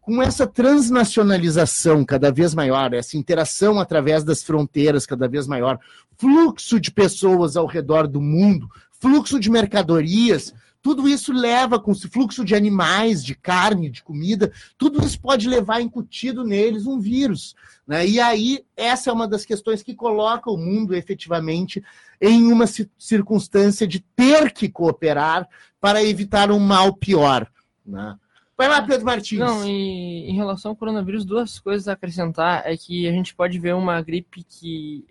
com 0.00 0.22
essa 0.22 0.46
transnacionalização 0.46 2.04
cada 2.04 2.30
vez 2.30 2.54
maior, 2.54 2.94
essa 2.94 3.16
interação 3.16 3.80
através 3.80 4.22
das 4.22 4.44
fronteiras 4.44 5.04
cada 5.04 5.28
vez 5.28 5.48
maior, 5.48 5.80
fluxo 6.16 6.78
de 6.80 6.92
pessoas 6.92 7.56
ao 7.56 7.66
redor 7.66 8.06
do 8.06 8.20
mundo, 8.20 8.68
fluxo 9.00 9.38
de 9.38 9.50
mercadorias, 9.50 10.54
tudo 10.86 11.08
isso 11.08 11.32
leva 11.32 11.80
com 11.80 11.90
esse 11.90 12.06
fluxo 12.06 12.44
de 12.44 12.54
animais, 12.54 13.24
de 13.24 13.34
carne, 13.34 13.90
de 13.90 14.04
comida, 14.04 14.52
tudo 14.78 15.04
isso 15.04 15.20
pode 15.20 15.48
levar 15.48 15.80
incutido 15.80 16.44
neles 16.44 16.86
um 16.86 17.00
vírus. 17.00 17.56
Né? 17.84 18.06
E 18.06 18.20
aí, 18.20 18.64
essa 18.76 19.10
é 19.10 19.12
uma 19.12 19.26
das 19.26 19.44
questões 19.44 19.82
que 19.82 19.96
coloca 19.96 20.48
o 20.48 20.56
mundo 20.56 20.94
efetivamente 20.94 21.82
em 22.20 22.52
uma 22.52 22.66
circunstância 22.96 23.84
de 23.84 23.98
ter 23.98 24.52
que 24.52 24.68
cooperar 24.68 25.48
para 25.80 26.04
evitar 26.04 26.52
um 26.52 26.60
mal 26.60 26.94
pior. 26.94 27.50
Né? 27.84 28.16
Vai 28.56 28.68
lá, 28.68 28.80
Pedro 28.80 29.06
Martins. 29.06 29.40
Não, 29.40 29.66
e 29.66 30.30
em 30.30 30.36
relação 30.36 30.70
ao 30.70 30.76
coronavírus, 30.76 31.24
duas 31.24 31.58
coisas 31.58 31.88
a 31.88 31.94
acrescentar 31.94 32.62
é 32.64 32.76
que 32.76 33.08
a 33.08 33.12
gente 33.12 33.34
pode 33.34 33.58
ver 33.58 33.74
uma 33.74 34.00
gripe 34.00 34.44
que 34.44 35.04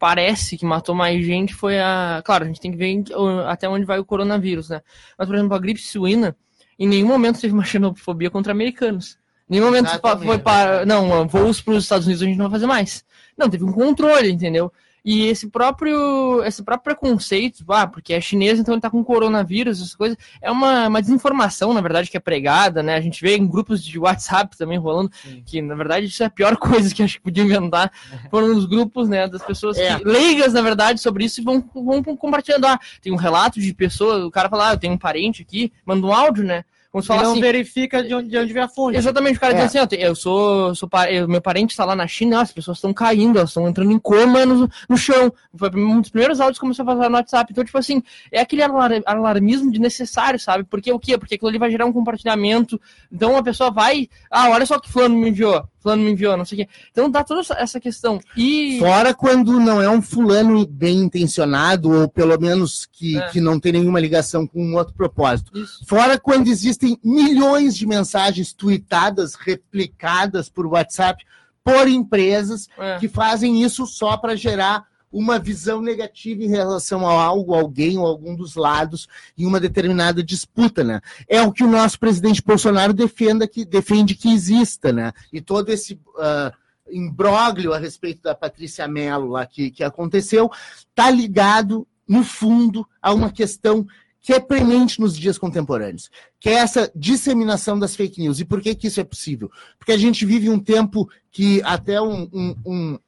parece 0.00 0.56
que 0.56 0.64
matou 0.64 0.94
mais 0.94 1.24
gente 1.24 1.54
foi 1.54 1.78
a. 1.78 2.22
Claro, 2.24 2.44
a 2.44 2.46
gente 2.46 2.60
tem 2.60 2.72
que 2.72 2.78
ver 2.78 3.04
até 3.46 3.68
onde 3.68 3.84
vai 3.84 3.98
o 3.98 4.04
coronavírus, 4.04 4.70
né? 4.70 4.80
Mas, 5.16 5.28
por 5.28 5.36
exemplo, 5.36 5.54
a 5.54 5.58
gripe 5.58 5.80
suína, 5.80 6.34
em 6.78 6.88
nenhum 6.88 7.06
momento 7.06 7.38
teve 7.38 7.52
uma 7.52 7.62
xenofobia 7.62 8.30
contra 8.30 8.50
americanos. 8.50 9.18
Nenhum 9.46 9.66
momento 9.66 9.88
Exatamente. 9.88 10.26
foi 10.26 10.38
para. 10.38 10.86
Não, 10.86 11.28
voos 11.28 11.60
para 11.60 11.74
os 11.74 11.84
Estados 11.84 12.06
Unidos 12.06 12.22
a 12.22 12.26
gente 12.26 12.38
não 12.38 12.46
vai 12.46 12.52
fazer 12.52 12.66
mais. 12.66 13.04
Não, 13.36 13.50
teve 13.50 13.62
um 13.62 13.72
controle, 13.72 14.30
entendeu? 14.30 14.72
E 15.04 15.26
esse 15.26 15.48
próprio, 15.48 16.42
esse 16.44 16.62
próprio 16.62 16.94
preconceito, 16.94 17.64
ah, 17.70 17.86
porque 17.86 18.12
é 18.12 18.20
chinês, 18.20 18.58
então 18.58 18.74
ele 18.74 18.80
tá 18.80 18.90
com 18.90 19.02
coronavírus, 19.02 19.78
essas 19.78 19.94
coisas, 19.94 20.16
é 20.42 20.50
uma, 20.50 20.88
uma 20.88 21.00
desinformação, 21.00 21.72
na 21.72 21.80
verdade, 21.80 22.10
que 22.10 22.16
é 22.16 22.20
pregada, 22.20 22.82
né? 22.82 22.94
A 22.94 23.00
gente 23.00 23.20
vê 23.22 23.36
em 23.36 23.46
grupos 23.46 23.82
de 23.82 23.98
WhatsApp 23.98 24.56
também 24.56 24.78
rolando, 24.78 25.10
que 25.44 25.62
na 25.62 25.74
verdade 25.74 26.06
isso 26.06 26.22
é 26.22 26.26
a 26.26 26.30
pior 26.30 26.56
coisa 26.58 26.94
que 26.94 27.02
acho 27.02 27.16
que 27.16 27.22
podia 27.22 27.44
inventar. 27.44 27.90
Foram 28.30 28.56
os 28.56 28.66
grupos, 28.66 29.08
né, 29.08 29.26
das 29.28 29.42
pessoas 29.42 29.78
É. 29.78 29.96
que, 29.98 30.04
leigas, 30.04 30.52
na 30.52 30.62
verdade, 30.62 31.00
sobre 31.00 31.24
isso 31.24 31.40
e 31.40 31.44
vão, 31.44 31.64
vão 31.74 32.02
compartilhando. 32.16 32.66
Ah, 32.66 32.78
tem 33.00 33.12
um 33.12 33.16
relato 33.16 33.60
de 33.60 33.72
pessoa, 33.72 34.26
o 34.26 34.30
cara 34.30 34.48
fala, 34.48 34.70
ah, 34.70 34.72
eu 34.74 34.78
tenho 34.78 34.94
um 34.94 34.98
parente 34.98 35.42
aqui, 35.42 35.72
manda 35.84 36.06
um 36.06 36.12
áudio, 36.12 36.44
né? 36.44 36.64
Como 36.92 37.00
se 37.02 37.06
E 37.06 37.08
fala 37.08 37.22
não 37.22 37.32
assim, 37.32 37.40
verifica 37.40 38.02
de 38.02 38.12
onde, 38.12 38.28
de 38.28 38.36
onde 38.36 38.52
vem 38.52 38.62
a 38.64 38.68
fonte. 38.68 38.96
Exatamente, 38.98 39.36
o 39.36 39.40
cara 39.40 39.52
É. 39.54 39.64
diz 39.64 39.76
assim, 39.76 39.96
eu 39.96 40.14
sou, 40.16 40.74
sou 40.74 40.88
eu- 41.08 41.28
meu 41.28 41.40
parente 41.40 41.70
está 41.70 41.84
lá 41.84 41.94
na 41.94 42.06
China, 42.08 42.40
as 42.40 42.52
pessoas 42.52 42.78
estão 42.78 42.92
caindo, 42.92 43.38
elas 43.38 43.50
estão 43.50 43.68
entrando 43.68 43.92
em 43.92 43.98
coma 43.98 44.44
no, 44.44 44.68
no 44.88 44.96
chão. 44.98 45.32
Foi 45.56 45.70
um 45.76 46.00
dos 46.00 46.10
primeiros 46.10 46.40
áudios 46.40 46.58
que 46.58 46.62
começou 46.62 46.82
a 46.82 46.86
fazer 46.86 47.08
no 47.08 47.14
WhatsApp. 47.14 47.52
Então, 47.52 47.64
tipo 47.64 47.78
assim, 47.78 48.02
é 48.32 48.40
aquele 48.40 48.62
alar- 48.64 48.90
alarmismo 49.06 49.70
desnecessário, 49.70 50.40
sabe? 50.40 50.64
Porque 50.64 50.92
o 50.92 50.98
quê? 50.98 51.16
Porque 51.16 51.36
aquilo 51.36 51.48
ali 51.48 51.58
vai 51.58 51.70
gerar 51.70 51.86
um 51.86 51.92
compartilhamento. 51.92 52.80
Então 53.12 53.36
a 53.36 53.42
pessoa 53.42 53.70
vai, 53.70 54.08
ah, 54.28 54.50
olha 54.50 54.66
só 54.66 54.74
o 54.76 54.80
que 54.80 54.90
fulano 54.90 55.14
me 55.16 55.28
enviou, 55.28 55.62
fulano 55.82 56.02
me 56.02 56.10
enviou, 56.12 56.36
não 56.36 56.44
sei 56.44 56.62
o 56.62 56.66
quê. 56.66 56.72
Então 56.90 57.10
dá 57.10 57.24
toda 57.24 57.40
essa- 57.56 57.80
questão. 57.80 58.20
E 58.36 58.78
Fora 58.78 59.14
quando 59.14 59.58
não 59.58 59.80
é 59.80 59.88
um 59.88 60.02
fulano 60.02 60.66
bem 60.66 60.98
intencionado, 60.98 61.90
ou 61.90 62.08
pelo 62.08 62.38
menos 62.38 62.86
que, 62.92 63.16
É. 63.18 63.28
que 63.28 63.40
não 63.40 63.58
tem 63.58 63.72
nenhuma 63.72 63.98
ligação 64.00 64.46
com 64.46 64.62
um 64.62 64.76
outro 64.76 64.92
propósito. 64.94 65.56
Isso. 65.58 65.84
Fora 65.86 66.18
quando 66.18 66.48
existem 66.48 66.98
milhões 67.02 67.76
de 67.76 67.86
mensagens 67.86 68.52
tweetadas, 68.52 69.34
replicadas 69.34 70.48
por 70.48 70.66
WhatsApp, 70.66 71.24
por 71.64 71.88
empresas 71.88 72.68
É. 72.78 72.98
que 72.98 73.08
fazem 73.08 73.62
isso 73.62 73.86
só 73.86 74.16
para 74.16 74.36
gerar 74.36 74.84
uma 75.12 75.38
visão 75.38 75.82
negativa 75.82 76.42
em 76.42 76.48
relação 76.48 77.06
a 77.06 77.12
algo, 77.12 77.54
alguém 77.54 77.98
ou 77.98 78.06
algum 78.06 78.36
dos 78.36 78.54
lados 78.54 79.08
em 79.36 79.44
uma 79.44 79.58
determinada 79.58 80.22
disputa, 80.22 80.84
né? 80.84 81.00
É 81.28 81.42
o 81.42 81.52
que 81.52 81.64
o 81.64 81.70
nosso 81.70 81.98
presidente 81.98 82.42
Bolsonaro 82.42 82.92
defenda 82.92 83.48
que, 83.48 83.64
defende 83.64 84.14
que 84.14 84.32
exista, 84.32 84.92
né? 84.92 85.12
E 85.32 85.40
todo 85.40 85.70
esse 85.70 86.00
ah, 86.18 86.52
imbróglio 86.90 87.72
a 87.72 87.78
respeito 87.78 88.22
da 88.22 88.34
Patrícia 88.34 88.86
Mello 88.86 89.28
lá 89.28 89.46
que, 89.46 89.70
que 89.70 89.82
aconteceu 89.82 90.50
está 90.88 91.10
ligado, 91.10 91.86
no 92.06 92.24
fundo, 92.24 92.86
a 93.00 93.12
uma 93.12 93.30
questão 93.30 93.86
que 94.20 94.34
é 94.34 94.40
premente 94.40 95.00
nos 95.00 95.16
dias 95.16 95.38
contemporâneos, 95.38 96.10
que 96.38 96.48
é 96.48 96.54
essa 96.54 96.90
disseminação 96.94 97.78
das 97.78 97.96
fake 97.96 98.20
news. 98.20 98.38
E 98.38 98.44
por 98.44 98.60
que, 98.60 98.74
que 98.74 98.86
isso 98.86 99.00
é 99.00 99.04
possível? 99.04 99.50
Porque 99.78 99.92
a 99.92 99.98
gente 99.98 100.26
vive 100.26 100.50
um 100.50 100.58
tempo 100.58 101.08
que 101.30 101.62
até 101.64 102.00
um, 102.00 102.28
um, 102.32 102.56
um, 102.66 102.98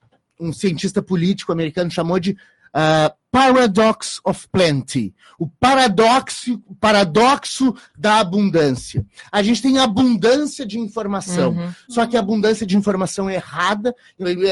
um 0.42 0.52
cientista 0.52 1.00
político 1.00 1.52
americano 1.52 1.90
chamou 1.90 2.18
de 2.18 2.36
ah, 2.72 3.14
paradox 3.32 4.20
of 4.26 4.46
plenty, 4.48 5.14
o 5.38 5.48
paradoxo, 5.48 6.62
paradoxo 6.78 7.74
da 7.96 8.20
abundância. 8.20 9.06
A 9.32 9.42
gente 9.42 9.62
tem 9.62 9.78
abundância 9.78 10.66
de 10.66 10.78
informação, 10.78 11.52
Uhum. 11.52 11.72
só 11.88 12.06
que 12.06 12.18
abundância 12.18 12.66
de 12.66 12.76
informação 12.76 13.30
errada, 13.30 13.94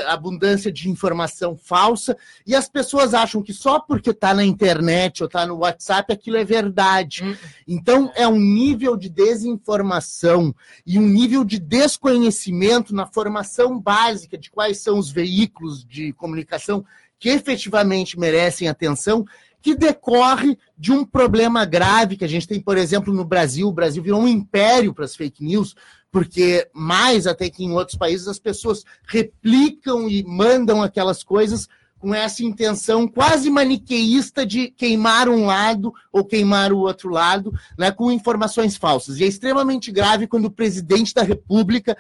abundância 0.09 0.73
de 0.73 0.89
informação 0.89 1.59
falsa, 1.59 2.17
e 2.47 2.55
as 2.57 2.71
pessoas 2.71 3.13
acham 3.13 3.43
que 3.43 3.53
só 3.53 3.79
porque 3.79 4.11
está 4.11 4.33
na 4.33 4.47
internet 4.47 5.23
ou 5.23 5.27
está 5.27 5.47
no 5.47 5.59
WhatsApp 5.59 6.11
aquilo 6.11 6.39
é 6.39 6.45
verdade. 6.45 7.23
Hum. 7.23 7.37
Então 7.69 8.11
é 8.17 8.27
um 8.27 8.41
nível 8.41 8.97
de 8.97 9.11
desinformação 9.11 10.55
e 10.87 10.99
um 10.99 11.07
nível 11.07 11.45
de 11.45 11.59
desconhecimento 11.59 12.95
na 12.95 13.05
formação 13.05 13.79
básica 13.79 14.39
de 14.39 14.51
quais 14.51 14.79
são 14.79 14.99
os 14.99 15.11
veículos 15.11 15.85
de 15.85 16.15
comunicação 16.15 16.83
que 17.21 17.29
efetivamente 17.29 18.19
merecem 18.19 18.67
atenção, 18.67 19.27
que 19.63 19.75
decorre 19.77 20.59
de 20.77 20.91
um 20.91 21.05
problema 21.05 21.67
grave 21.67 22.17
que 22.17 22.25
a 22.25 22.29
gente 22.29 22.49
tem, 22.49 22.59
por 22.59 22.79
exemplo, 22.79 23.13
no 23.13 23.27
Brasil. 23.27 23.69
O 23.69 23.73
Brasil 23.73 24.03
virou 24.03 24.23
um 24.23 24.27
império 24.27 24.95
para 24.95 25.05
as 25.05 25.15
fake 25.15 25.45
news, 25.45 25.77
porque 26.11 26.67
mais 26.73 27.27
até 27.27 27.51
que 27.51 27.63
em 27.63 27.73
outros 27.73 27.99
países 27.99 28.27
as 28.27 28.39
pessoas 28.39 28.85
replicam 29.07 30.09
e 30.09 30.25
mandam 30.25 30.83
aquelas 30.83 31.23
coisas 31.23 31.69
com 31.99 32.15
essa 32.15 32.43
intenção 32.43 33.07
quase 33.07 33.51
maniqueísta 33.51 34.47
de 34.47 34.69
queimar 34.69 35.29
um 35.29 35.45
lado 35.45 35.93
ou 36.11 36.25
queimar 36.25 36.73
o 36.73 36.79
outro 36.79 37.11
lado, 37.11 37.53
né, 37.79 37.91
com 37.91 38.11
informações 38.11 38.79
falsas. 38.79 39.19
E 39.19 39.25
é 39.25 39.27
extremamente 39.27 39.93
grave 39.93 40.27
quando 40.27 40.47
o 40.47 40.51
presidente 40.51 41.13
da 41.13 41.23
República, 41.23 41.95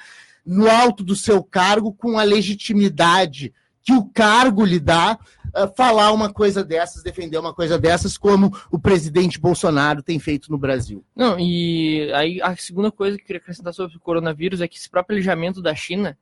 no 0.46 0.70
alto 0.70 1.04
do 1.04 1.14
seu 1.14 1.44
cargo, 1.44 1.92
com 1.92 2.18
a 2.18 2.22
legitimidade 2.22 3.52
que 3.82 3.92
o 3.92 4.04
cargo 4.04 4.64
lhe 4.64 4.78
dá, 4.78 5.18
ah, 5.54 5.68
falar 5.68 6.12
uma 6.12 6.32
coisa 6.32 6.62
dessas, 6.62 7.02
defender 7.02 7.38
uma 7.38 7.54
coisa 7.54 7.78
dessas, 7.78 8.16
como 8.18 8.54
o 8.70 8.78
presidente 8.78 9.40
Bolsonaro 9.40 10.02
tem 10.02 10.18
feito 10.18 10.50
no 10.50 10.58
Brasil. 10.58 11.04
Não, 11.16 11.38
e 11.38 12.12
aí 12.12 12.40
a 12.42 12.54
segunda 12.56 12.90
coisa 12.90 13.16
que 13.16 13.22
eu 13.22 13.26
queria 13.26 13.40
acrescentar 13.40 13.72
sobre 13.74 13.96
o 13.96 14.00
coronavírus 14.00 14.60
é 14.60 14.68
que 14.68 14.76
esse 14.76 14.88
próprio 14.88 15.16
alijamento 15.16 15.62
da 15.62 15.74
China 15.74 16.16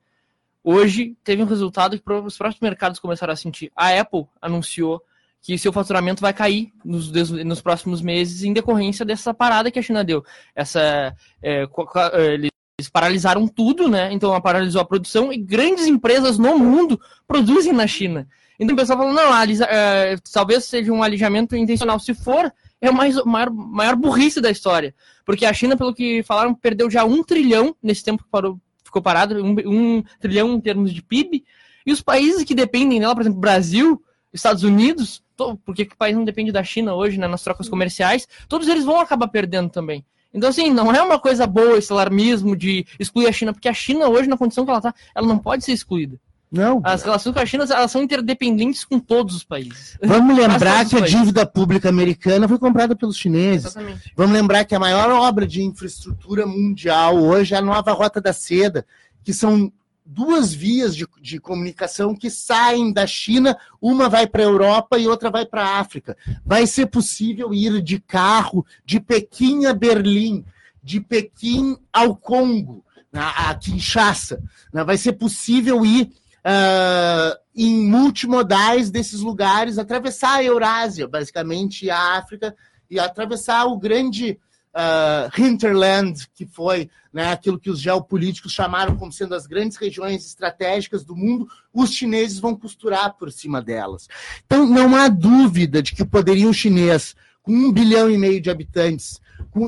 hoje 0.63 1.17
teve 1.25 1.43
um 1.43 1.47
resultado 1.47 1.99
que 1.99 2.13
os 2.13 2.37
próprios 2.37 2.61
mercados 2.61 2.99
começaram 3.01 3.33
a 3.33 3.37
sentir. 3.37 3.71
A 3.75 3.99
Apple 3.99 4.27
anunciou 4.41 5.03
que 5.41 5.57
seu 5.57 5.73
faturamento 5.73 6.21
vai 6.21 6.33
cair 6.33 6.73
nos, 6.85 7.11
nos 7.45 7.61
próximos 7.61 8.03
meses 8.03 8.43
em 8.43 8.53
decorrência 8.53 9.05
dessa 9.05 9.33
parada 9.33 9.71
que 9.71 9.79
a 9.79 9.83
China 9.83 10.05
deu. 10.05 10.25
Essa, 10.55 11.15
é, 11.41 11.67
co- 11.67 11.87
co- 11.87 11.99
é, 12.01 12.51
eles 12.79 12.89
paralisaram 12.89 13.49
tudo, 13.49 13.89
né? 13.89 14.13
Então 14.13 14.31
ela 14.31 14.41
paralisou 14.41 14.81
a 14.81 14.85
produção 14.85 15.33
e 15.33 15.37
grandes 15.37 15.87
empresas 15.87 16.39
no 16.39 16.57
mundo 16.57 16.99
produzem 17.27 17.73
na 17.73 17.89
China. 17.89 18.29
Então 18.59 18.75
o 18.75 18.79
pessoal 18.79 18.99
falou, 18.99 19.13
não, 19.13 19.33
alisa- 19.33 19.67
é, 19.69 20.17
talvez 20.33 20.65
seja 20.65 20.93
um 20.93 21.03
alijamento 21.03 21.57
intencional. 21.57 21.99
Se 21.99 22.15
for, 22.15 22.53
é 22.81 22.89
a 22.89 22.93
maior, 22.93 23.51
maior 23.51 23.97
burrice 23.97 24.41
da 24.41 24.51
história. 24.51 24.95
Porque 25.25 25.45
a 25.45 25.53
China, 25.53 25.77
pelo 25.77 25.93
que 25.93 26.23
falaram, 26.23 26.55
perdeu 26.55 26.89
já 26.89 27.05
um 27.05 27.23
trilhão 27.25 27.75
nesse 27.83 28.05
tempo 28.05 28.23
que 28.23 28.31
parou, 28.31 28.61
ficou 28.85 29.03
parado, 29.03 29.45
um, 29.45 29.57
um 29.67 30.05
trilhão 30.21 30.55
em 30.55 30.61
termos 30.61 30.93
de 30.93 31.03
PIB. 31.03 31.45
E 31.85 31.93
os 31.93 32.01
países 32.01 32.45
que 32.45 32.55
dependem 32.55 33.01
dela, 33.01 33.15
por 33.15 33.23
exemplo, 33.23 33.41
Brasil, 33.41 34.01
Estados 34.33 34.63
Unidos, 34.63 35.21
porque 35.65 35.85
que 35.85 35.95
o 35.95 35.99
país 35.99 36.15
não 36.17 36.25
depende 36.25 36.53
da 36.53 36.63
China 36.63 36.95
hoje, 36.95 37.19
né, 37.19 37.27
nas 37.27 37.43
trocas 37.43 37.69
comerciais, 37.69 38.29
todos 38.49 38.69
eles 38.69 38.85
vão 38.85 39.01
acabar 39.01 39.27
perdendo 39.29 39.69
também. 39.69 40.05
Então, 40.33 40.51
assim, 40.51 40.71
não 40.71 40.93
é 40.93 41.01
uma 41.03 41.19
coisa 41.19 41.47
boa 41.47 41.79
esse 41.79 41.93
alarmismo 41.93 42.57
de 42.57 42.87
excluir 42.99 43.27
a 43.27 43.33
China, 43.33 43.53
porque 43.53 43.69
a 43.69 43.75
China 43.75 44.09
hoje, 44.09 44.29
na 44.29 44.37
condição 44.37 44.65
que 44.65 44.71
ela 44.71 44.79
está, 44.79 44.95
ela 45.15 45.27
não 45.27 45.39
pode 45.39 45.65
ser 45.65 45.73
excluída. 45.73 46.19
Não. 46.51 46.81
As 46.83 47.03
relações 47.03 47.35
com 47.35 47.41
a 47.41 47.47
China, 47.47 47.65
elas 47.69 47.91
são 47.91 48.03
interdependentes 48.03 48.85
com 48.85 48.99
todos 48.99 49.35
os 49.37 49.45
países. 49.45 49.99
Vamos 50.03 50.37
lembrar 50.37 50.87
que 50.87 50.97
a 50.97 51.01
dívida 51.01 51.45
pública 51.45 51.91
americana 51.91 52.49
foi 52.49 52.59
comprada 52.59 52.97
pelos 52.97 53.17
chineses. 53.17 53.67
Exatamente. 53.67 54.13
Vamos 54.17 54.33
lembrar 54.33 54.65
que 54.65 54.75
a 54.75 54.81
maior 54.81 55.11
obra 55.11 55.47
de 55.47 55.63
infraestrutura 55.63 56.47
mundial 56.47 57.17
hoje 57.17 57.55
é 57.55 57.59
a 57.59 57.63
nova 57.63 57.93
Rota 57.93 58.21
da 58.21 58.33
Seda, 58.33 58.87
que 59.23 59.35
são 59.35 59.71
duas 60.11 60.55
vias 60.55 60.97
de, 60.97 61.07
de 61.21 61.39
comunicação 61.39 62.15
que 62.15 62.31
saem 62.31 62.91
da 62.91 63.07
China, 63.07 63.55
uma 63.81 64.09
vai 64.09 64.27
para 64.27 64.41
a 64.41 64.47
Europa 64.47 64.99
e 64.99 65.07
outra 65.07 65.31
vai 65.31 65.45
para 65.45 65.63
a 65.63 65.79
África. 65.79 66.17
Vai 66.45 66.67
ser 66.67 66.87
possível 66.87 67.53
ir 67.53 67.83
de 67.83 68.01
carro 68.01 68.65
de 68.87 68.99
Pequim 68.99 69.67
a 69.67 69.75
Berlim, 69.75 70.47
de 70.83 70.99
Pequim 70.99 71.77
ao 71.93 72.17
Congo, 72.17 72.83
a, 73.13 73.51
a 73.51 73.55
Kinshasa. 73.55 74.43
né? 74.73 74.83
Vai 74.83 74.97
ser 74.97 75.13
possível 75.13 75.85
ir 75.85 76.11
ah, 76.43 77.39
em 77.55 77.87
multimodais 77.87 78.91
desses 78.91 79.21
lugares, 79.21 79.77
atravessar 79.77 80.37
a 80.37 80.43
Eurásia, 80.43 81.07
basicamente 81.07 81.91
a 81.91 82.17
África, 82.17 82.57
e 82.91 82.99
atravessar 82.99 83.67
o 83.67 83.77
grande 83.77 84.39
ah, 84.81 85.29
hinterland, 85.37 86.29
que 86.33 86.47
foi 86.47 86.89
né, 87.13 87.33
aquilo 87.33 87.59
que 87.59 87.69
os 87.69 87.81
geopolíticos 87.81 88.53
chamaram 88.53 88.97
como 88.97 89.11
sendo 89.11 89.35
as 89.35 89.45
grandes 89.45 89.77
regiões 89.77 90.25
estratégicas 90.25 91.03
do 91.05 91.17
mundo, 91.17 91.49
os 91.75 91.91
chineses 91.93 92.39
vão 92.39 92.55
costurar 92.55 93.15
por 93.19 93.33
cima 93.33 93.61
delas. 93.61 94.07
Então, 94.47 94.65
não 94.65 94.95
há 94.95 95.09
dúvida 95.09 95.83
de 95.83 95.95
que 95.95 96.03
o 96.03 96.07
poderio 96.07 96.55
chinês, 96.55 97.17
com 97.43 97.51
um 97.53 97.73
bilhão 97.73 98.09
e 98.09 98.17
meio 98.17 98.41
de 98.41 98.51
habitantes, 98.51 99.21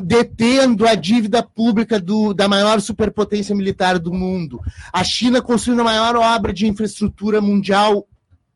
detendo 0.05 0.87
a 0.87 0.95
dívida 0.95 1.43
pública 1.43 1.99
do- 1.99 2.33
da 2.33 2.47
maior 2.47 2.81
superpotência 2.81 3.55
militar 3.55 3.99
do 3.99 4.13
mundo, 4.13 4.61
a 4.93 5.03
China 5.03 5.43
construindo 5.43 5.81
a 5.81 5.85
maior 5.85 6.15
obra 6.15 6.53
de 6.53 6.69
infraestrutura 6.69 7.41
mundial 7.41 8.07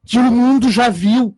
que 0.06 0.18
o 0.18 0.22
mundo 0.30 0.70
já 0.70 0.88
viu. 0.88 1.36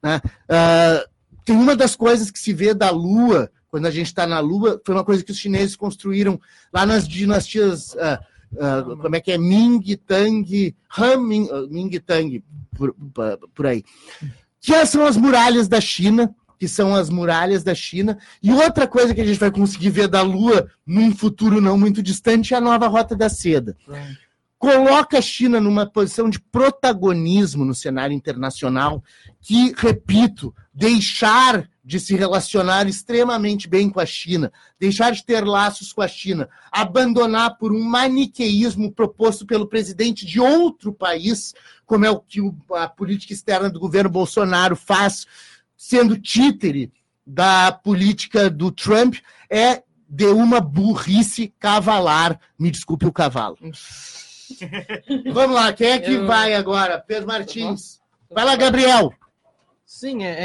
né? 0.00 0.20
Ah, 0.48 1.04
tem 1.44 1.56
uma 1.56 1.74
das 1.74 1.96
coisas 1.96 2.30
que 2.30 2.38
se 2.38 2.52
vê 2.52 2.74
da 2.74 2.90
Lua, 2.90 3.50
quando 3.72 3.86
a 3.86 3.90
gente 3.90 4.08
está 4.08 4.26
na 4.26 4.38
Lua, 4.38 4.78
foi 4.84 4.94
uma 4.94 5.02
coisa 5.02 5.24
que 5.24 5.32
os 5.32 5.38
chineses 5.38 5.74
construíram 5.74 6.38
lá 6.70 6.84
nas 6.84 7.08
dinastias. 7.08 7.96
ah, 7.96 8.20
ah, 8.60 8.82
como 9.00 9.16
é 9.16 9.20
que 9.20 9.32
é? 9.32 9.38
Ming, 9.38 9.80
Tang, 10.06 10.76
Han, 10.98 11.16
Ming, 11.16 11.48
ah, 11.50 11.66
Ming 11.70 11.90
Tang, 12.00 12.44
por, 12.76 12.94
por- 13.14 13.38
por 13.54 13.66
aí. 13.66 13.82
Que 14.60 14.84
são 14.84 15.06
as 15.06 15.16
muralhas 15.16 15.68
da 15.68 15.80
China, 15.80 16.34
que 16.58 16.68
são 16.68 16.94
as 16.94 17.08
muralhas 17.08 17.64
da 17.64 17.74
China. 17.74 18.18
E 18.42 18.52
outra 18.52 18.86
coisa 18.86 19.14
que 19.14 19.22
a 19.22 19.24
gente 19.24 19.40
vai 19.40 19.50
conseguir 19.50 19.88
ver 19.88 20.06
da 20.06 20.20
Lua 20.20 20.68
num 20.86 21.10
futuro 21.16 21.58
não 21.58 21.78
muito 21.78 22.02
distante 22.02 22.52
é 22.52 22.58
a 22.58 22.60
nova 22.60 22.86
Rota 22.88 23.16
da 23.16 23.30
Seda. 23.30 23.74
Coloca 24.58 25.16
a 25.16 25.22
China 25.22 25.58
numa 25.60 25.86
posição 25.86 26.28
de 26.28 26.38
protagonismo 26.38 27.64
no 27.64 27.74
cenário 27.74 28.14
internacional, 28.14 29.02
que, 29.40 29.72
repito, 29.76 30.54
deixar 30.74 31.68
de 31.84 31.98
se 31.98 32.14
relacionar 32.14 32.86
extremamente 32.86 33.68
bem 33.68 33.90
com 33.90 33.98
a 33.98 34.06
China, 34.06 34.52
deixar 34.78 35.10
de 35.10 35.24
ter 35.24 35.44
laços 35.44 35.92
com 35.92 36.00
a 36.00 36.06
China, 36.06 36.48
abandonar 36.70 37.56
por 37.58 37.72
um 37.72 37.82
maniqueísmo 37.82 38.92
proposto 38.92 39.44
pelo 39.44 39.66
presidente 39.66 40.24
de 40.24 40.38
outro 40.40 40.92
país, 40.92 41.52
como 41.84 42.04
é 42.04 42.10
o 42.10 42.20
que 42.20 42.40
a 42.74 42.88
política 42.88 43.32
externa 43.32 43.68
do 43.68 43.80
governo 43.80 44.08
Bolsonaro 44.10 44.76
faz, 44.76 45.26
sendo 45.76 46.16
títere 46.16 46.92
da 47.26 47.72
política 47.72 48.48
do 48.48 48.70
Trump, 48.70 49.16
é 49.50 49.82
de 50.08 50.26
uma 50.26 50.60
burrice 50.60 51.52
cavalar. 51.58 52.38
Me 52.58 52.70
desculpe 52.70 53.06
o 53.06 53.12
cavalo. 53.12 53.56
Vamos 55.32 55.56
lá, 55.56 55.72
quem 55.72 55.88
é 55.88 55.98
que 55.98 56.12
Eu- 56.12 56.26
vai 56.26 56.54
agora? 56.54 56.98
Pedro 57.00 57.26
Martins. 57.26 58.00
Vai 58.30 58.44
lá, 58.44 58.54
Gabriel. 58.56 59.12
Sim, 59.94 60.24
é, 60.24 60.36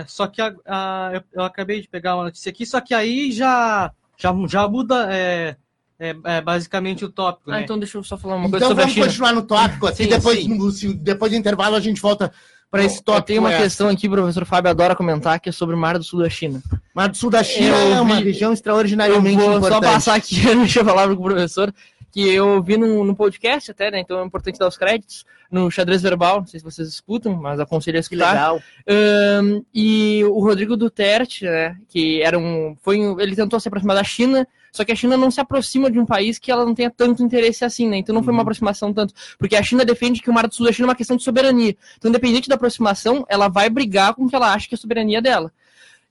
é, 0.00 0.04
só 0.08 0.26
que 0.26 0.40
a- 0.40 0.54
a- 0.66 1.10
eu, 1.12 1.22
eu 1.34 1.44
acabei 1.44 1.82
de 1.82 1.86
pegar 1.86 2.14
uma 2.16 2.24
notícia 2.24 2.48
aqui, 2.48 2.64
só 2.64 2.80
que 2.80 2.94
aí 2.94 3.30
já, 3.30 3.92
já, 4.16 4.34
já 4.48 4.66
muda 4.66 5.06
é, 5.12 5.54
é, 6.00 6.16
é, 6.24 6.40
basicamente 6.40 7.04
o 7.04 7.10
tópico, 7.10 7.50
Ah, 7.50 7.56
né? 7.56 7.62
então 7.62 7.78
deixa 7.78 7.98
eu 7.98 8.02
só 8.02 8.16
falar 8.16 8.36
uma 8.36 8.48
coisa 8.48 8.56
Então 8.56 8.68
sobre 8.68 8.82
a 8.82 8.86
vamos 8.86 8.94
China. 8.94 9.06
continuar 9.06 9.32
no 9.34 9.42
tópico 9.42 9.86
aqui. 9.86 10.04
Sim, 10.04 10.08
depois, 10.08 10.38
sim. 10.40 10.48
no- 10.56 10.70
se- 10.70 10.94
depois 10.94 11.30
do 11.30 11.36
intervalo, 11.36 11.76
a 11.76 11.80
gente 11.80 12.00
volta 12.00 12.32
para 12.70 12.84
esse 12.84 12.98
Eu 12.98 13.02
tópico. 13.04 13.26
tenho 13.26 13.42
uma 13.42 13.52
é, 13.52 13.58
questão 13.62 13.86
aqui, 13.90 14.08
o 14.08 14.10
professor 14.10 14.46
Fábio 14.46 14.70
adora 14.70 14.96
comentar, 14.96 15.38
que 15.40 15.50
é 15.50 15.52
sobre 15.52 15.74
o 15.76 15.78
Mar 15.78 15.98
do 15.98 16.02
Sul 16.04 16.20
da 16.22 16.30
China. 16.30 16.62
Mar 16.94 17.10
do 17.10 17.16
Sul 17.18 17.28
da 17.30 17.44
China 17.44 17.76
Eu 17.76 17.94
é 17.96 18.00
uma 18.00 18.16
vi- 18.16 18.24
região 18.24 18.50
Eu 18.50 18.54
extraordinariamente 18.54 19.36
vou 19.36 19.58
importante. 19.58 19.84
só 19.84 19.92
passar 19.92 20.14
aqui, 20.14 20.40
deixa 20.56 20.80
a 20.80 20.84
palavra 20.86 21.14
com 21.14 21.20
o 21.22 21.26
professor, 21.26 21.72
que 22.16 22.26
eu 22.30 22.48
ouvi 22.48 22.78
no, 22.78 23.14
podcast 23.14 23.70
até, 23.70 23.90
né? 23.90 24.00
Então 24.00 24.18
é 24.18 24.24
importante 24.24 24.58
dar 24.58 24.66
os 24.68 24.78
créditos 24.78 25.22
no 25.50 25.70
xadrez 25.70 26.00
verbal, 26.00 26.38
não 26.40 26.46
sei 26.46 26.58
se 26.60 26.64
vocês 26.64 26.88
escutam, 26.88 27.34
mas 27.36 27.60
aconselho 27.60 27.98
a 27.98 28.00
Que 28.00 28.14
escutar. 28.14 28.32
legal. 28.32 28.62
Ahn, 28.88 29.60
e 29.74 30.24
o 30.24 30.40
Rodrigo 30.40 30.78
Duterte, 30.78 31.44
né, 31.44 31.76
que 31.90 32.22
era 32.22 32.38
um, 32.38 32.74
foi 32.82 32.98
um- 33.00 33.20
ele 33.20 33.36
tentou 33.36 33.60
se 33.60 33.68
aproximar 33.68 33.94
da 33.96 34.02
China, 34.02 34.48
só 34.72 34.82
que 34.82 34.92
a 34.92 34.96
China 34.96 35.14
não 35.18 35.30
se 35.30 35.42
aproxima 35.42 35.90
de 35.90 35.98
um 35.98 36.06
país 36.06 36.38
que 36.38 36.50
ela 36.50 36.64
não 36.64 36.74
tenha 36.74 36.90
tanto 36.90 37.22
interesse 37.22 37.66
assim, 37.66 37.86
né? 37.86 37.98
Então 37.98 38.14
não 38.14 38.22
foi 38.22 38.32
uma 38.32 38.38
Uhum. 38.38 38.42
aproximação 38.44 38.94
tanto, 38.94 39.12
porque 39.38 39.54
a 39.54 39.62
China 39.62 39.84
defende 39.84 40.22
que 40.22 40.30
o 40.30 40.32
Mar 40.32 40.48
do 40.48 40.54
Sul 40.54 40.64
da 40.64 40.72
China 40.72 40.86
é 40.86 40.90
uma 40.90 40.94
questão 40.96 41.18
de 41.18 41.22
soberania. 41.22 41.76
Então, 41.98 42.08
independente 42.08 42.48
da 42.48 42.54
aproximação, 42.54 43.26
ela 43.28 43.48
vai 43.48 43.68
brigar 43.68 44.14
com 44.14 44.24
o 44.24 44.28
que 44.30 44.34
ela 44.36 44.54
acha 44.54 44.66
que 44.66 44.74
é 44.74 44.76
a 44.76 44.80
soberania 44.80 45.20
dela. 45.20 45.52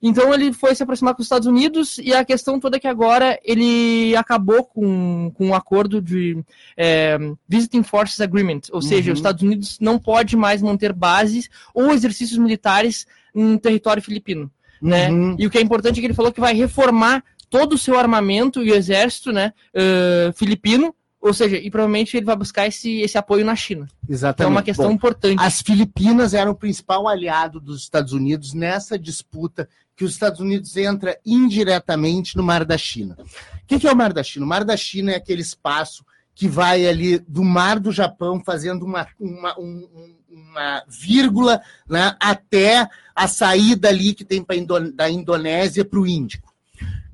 Então 0.02 0.32
ele 0.32 0.52
foi 0.52 0.74
se 0.74 0.82
aproximar 0.82 1.14
com 1.14 1.22
os 1.22 1.26
Estados 1.26 1.48
Unidos 1.48 1.98
e 1.98 2.12
a 2.12 2.24
questão 2.24 2.60
toda 2.60 2.76
é 2.76 2.80
que 2.80 2.86
agora 2.86 3.38
ele 3.42 4.14
acabou 4.14 4.62
com, 4.64 5.30
com 5.34 5.48
um 5.48 5.54
acordo 5.54 6.02
de 6.02 6.38
é, 6.76 7.16
Visiting 7.48 7.82
Forces 7.82 8.20
Agreement, 8.20 8.60
ou 8.72 8.82
seja, 8.82 9.10
Uhum. 9.10 9.14
os 9.14 9.18
Estados 9.18 9.42
Unidos 9.42 9.78
não 9.80 9.98
pode 9.98 10.36
mais 10.36 10.60
manter 10.60 10.92
bases 10.92 11.48
ou 11.74 11.92
exercícios 11.92 12.38
militares 12.38 13.06
em 13.34 13.56
território 13.56 14.02
filipino, 14.02 14.50
né? 14.80 15.10
Uhum. 15.10 15.36
E 15.38 15.46
o 15.46 15.50
que 15.50 15.58
é 15.58 15.62
importante 15.62 15.98
é 15.98 16.00
que 16.00 16.06
ele 16.06 16.14
falou 16.14 16.32
que 16.32 16.40
vai 16.40 16.54
reformar 16.54 17.24
todo 17.48 17.72
o 17.74 17.78
seu 17.78 17.98
armamento 17.98 18.62
e 18.62 18.70
o 18.70 18.74
exército, 18.74 19.32
né, 19.32 19.52
ãh, 19.74 20.32
filipino, 20.32 20.94
ou 21.26 21.34
seja, 21.34 21.56
e 21.56 21.70
provavelmente 21.70 22.16
ele 22.16 22.26
vai 22.26 22.36
buscar 22.36 22.66
esse, 22.66 23.00
esse 23.00 23.18
apoio 23.18 23.44
na 23.44 23.54
China. 23.56 23.88
Então 24.04 24.08
é 24.08 24.12
Exatamente. 24.14 24.50
uma 24.52 24.62
questão 24.62 24.86
Bom, 24.86 24.92
importante. 24.92 25.42
as 25.42 25.60
Filipinas 25.60 26.34
eram 26.34 26.52
o 26.52 26.56
principal 26.56 27.06
aliado 27.08 27.60
dos 27.60 27.82
Estados 27.82 28.12
Unidos 28.12 28.54
nessa 28.54 28.98
disputa 28.98 29.68
que 29.96 30.04
os 30.04 30.12
Estados 30.12 30.40
Unidos 30.40 30.76
entra 30.76 31.18
indiretamente 31.24 32.36
no 32.36 32.42
Mar 32.42 32.64
da 32.64 32.76
China. 32.78 33.16
O 33.18 33.66
que 33.66 33.78
que 33.78 33.86
é 33.88 33.92
o 33.92 33.96
Mar 33.96 34.12
da 34.12 34.22
China? 34.22 34.44
O 34.44 34.48
Mar 34.48 34.64
da 34.64 34.76
China 34.76 35.12
é 35.12 35.16
aquele 35.16 35.40
espaço 35.42 36.04
que 36.34 36.46
vai 36.46 36.86
ali 36.86 37.18
do 37.20 37.42
Mar 37.42 37.80
do 37.80 37.90
Japão 37.90 38.42
fazendo 38.44 38.84
uma, 38.84 39.06
uma, 39.18 39.58
um- 39.58 39.88
um- 39.94 40.16
uma 40.28 40.82
vírgula 40.86 41.62
né, 41.88 42.14
até 42.20 42.86
a 43.14 43.26
saída 43.26 43.88
ali 43.88 44.12
que 44.12 44.22
tem 44.24 44.44
Indo- 44.52 44.92
da 44.92 45.08
Indonésia 45.10 45.82
para 45.82 45.98
o 45.98 46.06
Índico. 46.06 46.52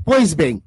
Pois 0.04 0.34
bem, 0.34 0.60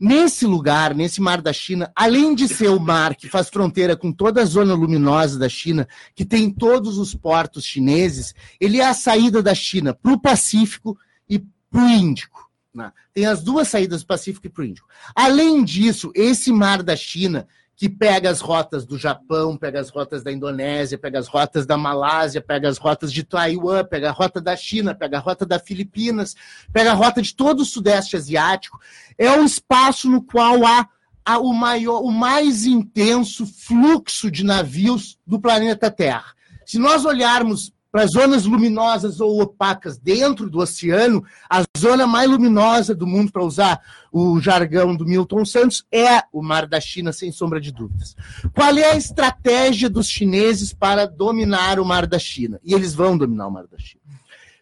nesse 0.00 0.46
lugar, 0.46 0.94
nesse 0.94 1.20
Mar 1.20 1.42
da 1.42 1.52
China, 1.52 1.92
além 1.94 2.34
de 2.34 2.48
ser 2.48 2.70
o 2.70 2.80
mar 2.80 3.14
que 3.14 3.28
faz 3.28 3.50
fronteira 3.50 3.94
com 3.94 4.10
toda 4.10 4.40
a 4.40 4.46
zona 4.46 4.72
luminosa 4.72 5.38
da 5.38 5.48
China, 5.48 5.86
que 6.14 6.24
tem 6.24 6.50
todos 6.50 6.96
os 6.96 7.14
portos 7.14 7.64
chineses, 7.64 8.34
ele 8.58 8.80
é 8.80 8.86
a 8.86 8.94
saída 8.94 9.42
da 9.42 9.54
China 9.54 9.92
para 9.92 10.12
o 10.12 10.20
Pacífico 10.20 10.96
e 11.28 11.38
para 11.70 11.84
o 11.84 11.88
Índico. 11.88 12.50
né? 12.74 12.90
Tem 13.12 13.26
as 13.26 13.42
duas 13.42 13.68
saídas 13.68 14.02
Pacífico 14.02 14.46
e 14.46 14.50
para 14.50 14.62
o 14.62 14.64
Índico. 14.64 14.88
Além 15.14 15.62
disso, 15.62 16.10
esse 16.14 16.50
mar 16.50 16.82
da 16.82 16.96
China, 16.96 17.46
que 17.80 17.88
pega 17.88 18.28
as 18.28 18.42
rotas 18.42 18.84
do 18.84 18.98
Japão, 18.98 19.56
pega 19.56 19.80
as 19.80 19.88
rotas 19.88 20.22
da 20.22 20.30
Indonésia, 20.30 20.98
pega 20.98 21.18
as 21.18 21.26
rotas 21.26 21.64
da 21.64 21.78
Malásia, 21.78 22.38
pega 22.38 22.68
as 22.68 22.76
rotas 22.76 23.10
de 23.10 23.24
Taiwan, 23.24 23.86
pega 23.86 24.10
a 24.10 24.12
rota 24.12 24.38
da 24.38 24.54
China, 24.54 24.94
pega 24.94 25.16
a 25.16 25.20
rota 25.20 25.46
das 25.46 25.62
Filipinas, 25.62 26.36
pega 26.74 26.90
a 26.90 26.94
rota 26.94 27.22
de 27.22 27.34
todo 27.34 27.60
o 27.60 27.64
Sudeste 27.64 28.16
Asiático, 28.16 28.78
é 29.16 29.32
um 29.32 29.46
espaço 29.46 30.10
no 30.10 30.20
qual 30.20 30.58
há 30.66 31.38
o, 31.38 31.54
maior, 31.54 32.02
o 32.02 32.10
mais 32.10 32.66
intenso 32.66 33.46
fluxo 33.46 34.30
de 34.30 34.44
navios 34.44 35.18
do 35.26 35.40
planeta 35.40 35.90
Terra. 35.90 36.34
Se 36.66 36.78
nós 36.78 37.06
olharmos 37.06 37.72
para 37.90 38.04
as 38.04 38.10
zonas 38.12 38.44
luminosas 38.44 39.20
ou 39.20 39.40
opacas 39.42 39.98
dentro 39.98 40.48
do 40.48 40.60
oceano, 40.60 41.24
a 41.48 41.62
zona 41.76 42.06
mais 42.06 42.30
luminosa 42.30 42.94
do 42.94 43.06
mundo, 43.06 43.32
para 43.32 43.44
usar 43.44 43.80
o 44.12 44.40
jargão 44.40 44.94
do 44.94 45.04
Milton 45.04 45.44
Santos, 45.44 45.84
é 45.90 46.22
o 46.32 46.42
Mar 46.42 46.66
da 46.66 46.80
China, 46.80 47.12
sem 47.12 47.32
sombra 47.32 47.60
de 47.60 47.72
dúvidas. 47.72 48.14
Qual 48.54 48.76
é 48.76 48.92
a 48.92 48.96
estratégia 48.96 49.90
dos 49.90 50.08
chineses 50.08 50.72
para 50.72 51.06
dominar 51.06 51.80
o 51.80 51.84
Mar 51.84 52.06
da 52.06 52.18
China? 52.18 52.60
E 52.62 52.74
eles 52.74 52.94
vão 52.94 53.18
dominar 53.18 53.48
o 53.48 53.50
Mar 53.50 53.66
da 53.66 53.78
China 53.78 54.00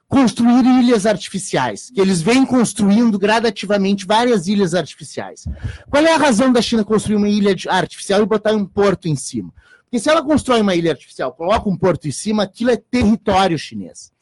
construir 0.08 0.64
ilhas 0.64 1.04
artificiais, 1.04 1.90
que 1.90 2.00
eles 2.00 2.22
vêm 2.22 2.46
construindo 2.46 3.18
gradativamente 3.18 4.06
várias 4.06 4.48
ilhas 4.48 4.74
artificiais. 4.74 5.46
Qual 5.90 6.02
é 6.02 6.14
a 6.14 6.18
razão 6.18 6.50
da 6.50 6.62
China 6.62 6.82
construir 6.82 7.16
uma 7.16 7.28
ilha 7.28 7.54
artificial 7.68 8.22
e 8.22 8.26
botar 8.26 8.52
um 8.52 8.64
porto 8.64 9.06
em 9.06 9.14
cima? 9.14 9.52
Porque 9.88 9.98
se 9.98 10.10
ela 10.10 10.22
constrói 10.22 10.60
uma 10.60 10.74
ilha 10.74 10.90
artificial, 10.92 11.32
coloca 11.32 11.66
um 11.66 11.76
porto 11.76 12.06
em 12.06 12.12
cima, 12.12 12.42
aquilo 12.42 12.70
é 12.70 12.76
território 12.76 13.58
chinês. 13.58 14.12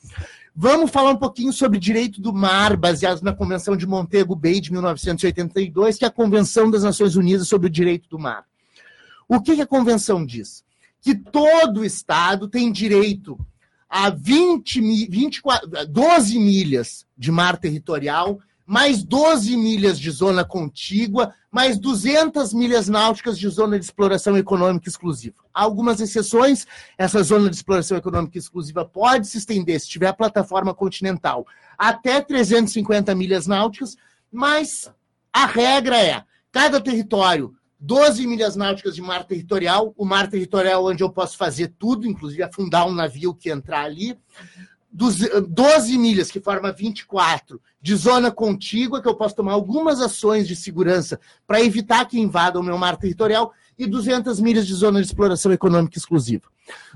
Vamos 0.54 0.92
falar 0.92 1.10
um 1.10 1.16
pouquinho 1.16 1.52
sobre 1.52 1.78
direito 1.78 2.20
do 2.20 2.32
mar, 2.32 2.76
baseado 2.76 3.20
na 3.22 3.32
Convenção 3.34 3.76
de 3.76 3.84
Montego 3.86 4.36
Bay 4.36 4.60
de 4.60 4.72
1982, 4.72 5.98
que 5.98 6.04
é 6.04 6.08
a 6.08 6.10
Convenção 6.10 6.70
das 6.70 6.84
Nações 6.84 7.16
Unidas 7.16 7.48
sobre 7.48 7.66
o 7.66 7.70
Direito 7.70 8.08
do 8.08 8.18
Mar. 8.18 8.44
O 9.28 9.40
que, 9.40 9.56
que 9.56 9.60
a 9.62 9.66
convenção 9.66 10.24
diz? 10.24 10.64
Que 11.02 11.14
todo 11.16 11.84
Estado 11.84 12.46
tem 12.48 12.70
direito 12.70 13.36
a 13.88 14.08
20, 14.08 14.80
mi- 14.80 15.06
24, 15.08 15.68
12 15.88 16.38
milhas 16.38 17.04
de 17.18 17.32
mar 17.32 17.56
territorial, 17.58 18.38
mais 18.66 19.04
12 19.04 19.56
milhas 19.56 19.98
de 19.98 20.10
zona 20.10 20.44
contígua, 20.44 21.32
mais 21.50 21.78
200 21.78 22.52
milhas 22.52 22.88
náuticas 22.88 23.38
de 23.38 23.48
zona 23.48 23.78
de 23.78 23.84
exploração 23.84 24.36
econômica 24.36 24.88
exclusiva. 24.88 25.36
Há 25.54 25.62
algumas 25.62 26.00
exceções, 26.00 26.66
essa 26.98 27.22
zona 27.22 27.48
de 27.48 27.54
exploração 27.54 27.96
econômica 27.96 28.36
exclusiva 28.36 28.84
pode 28.84 29.28
se 29.28 29.38
estender, 29.38 29.80
se 29.80 29.88
tiver 29.88 30.12
plataforma 30.12 30.74
continental, 30.74 31.46
até 31.78 32.20
350 32.20 33.14
milhas 33.14 33.46
náuticas, 33.46 33.96
mas 34.32 34.90
a 35.32 35.46
regra 35.46 36.02
é, 36.02 36.24
cada 36.50 36.80
território 36.80 37.54
12 37.78 38.26
milhas 38.26 38.56
náuticas 38.56 38.94
de 38.94 39.02
mar 39.02 39.24
territorial, 39.24 39.94
o 39.96 40.04
mar 40.04 40.28
territorial 40.28 40.84
onde 40.84 41.04
eu 41.04 41.10
posso 41.10 41.36
fazer 41.36 41.72
tudo, 41.78 42.06
inclusive 42.06 42.42
afundar 42.42 42.86
um 42.86 42.92
navio 42.92 43.34
que 43.34 43.50
entrar 43.50 43.84
ali. 43.84 44.18
Dos- 44.96 45.18
12 45.46 45.98
milhas, 45.98 46.30
que 46.30 46.40
forma 46.40 46.72
24, 46.72 47.60
de 47.82 47.94
zona 47.94 48.30
contígua, 48.30 49.02
que 49.02 49.06
eu 49.06 49.14
posso 49.14 49.36
tomar 49.36 49.52
algumas 49.52 50.00
ações 50.00 50.48
de 50.48 50.56
segurança 50.56 51.20
para 51.46 51.62
evitar 51.62 52.06
que 52.06 52.18
invada 52.18 52.58
o 52.58 52.62
meu 52.62 52.78
mar 52.78 52.96
territorial, 52.96 53.52
e 53.78 53.86
200 53.86 54.40
milhas 54.40 54.66
de 54.66 54.72
zona 54.72 54.98
de 54.98 55.06
exploração 55.06 55.52
econômica 55.52 55.98
exclusiva. 55.98 56.48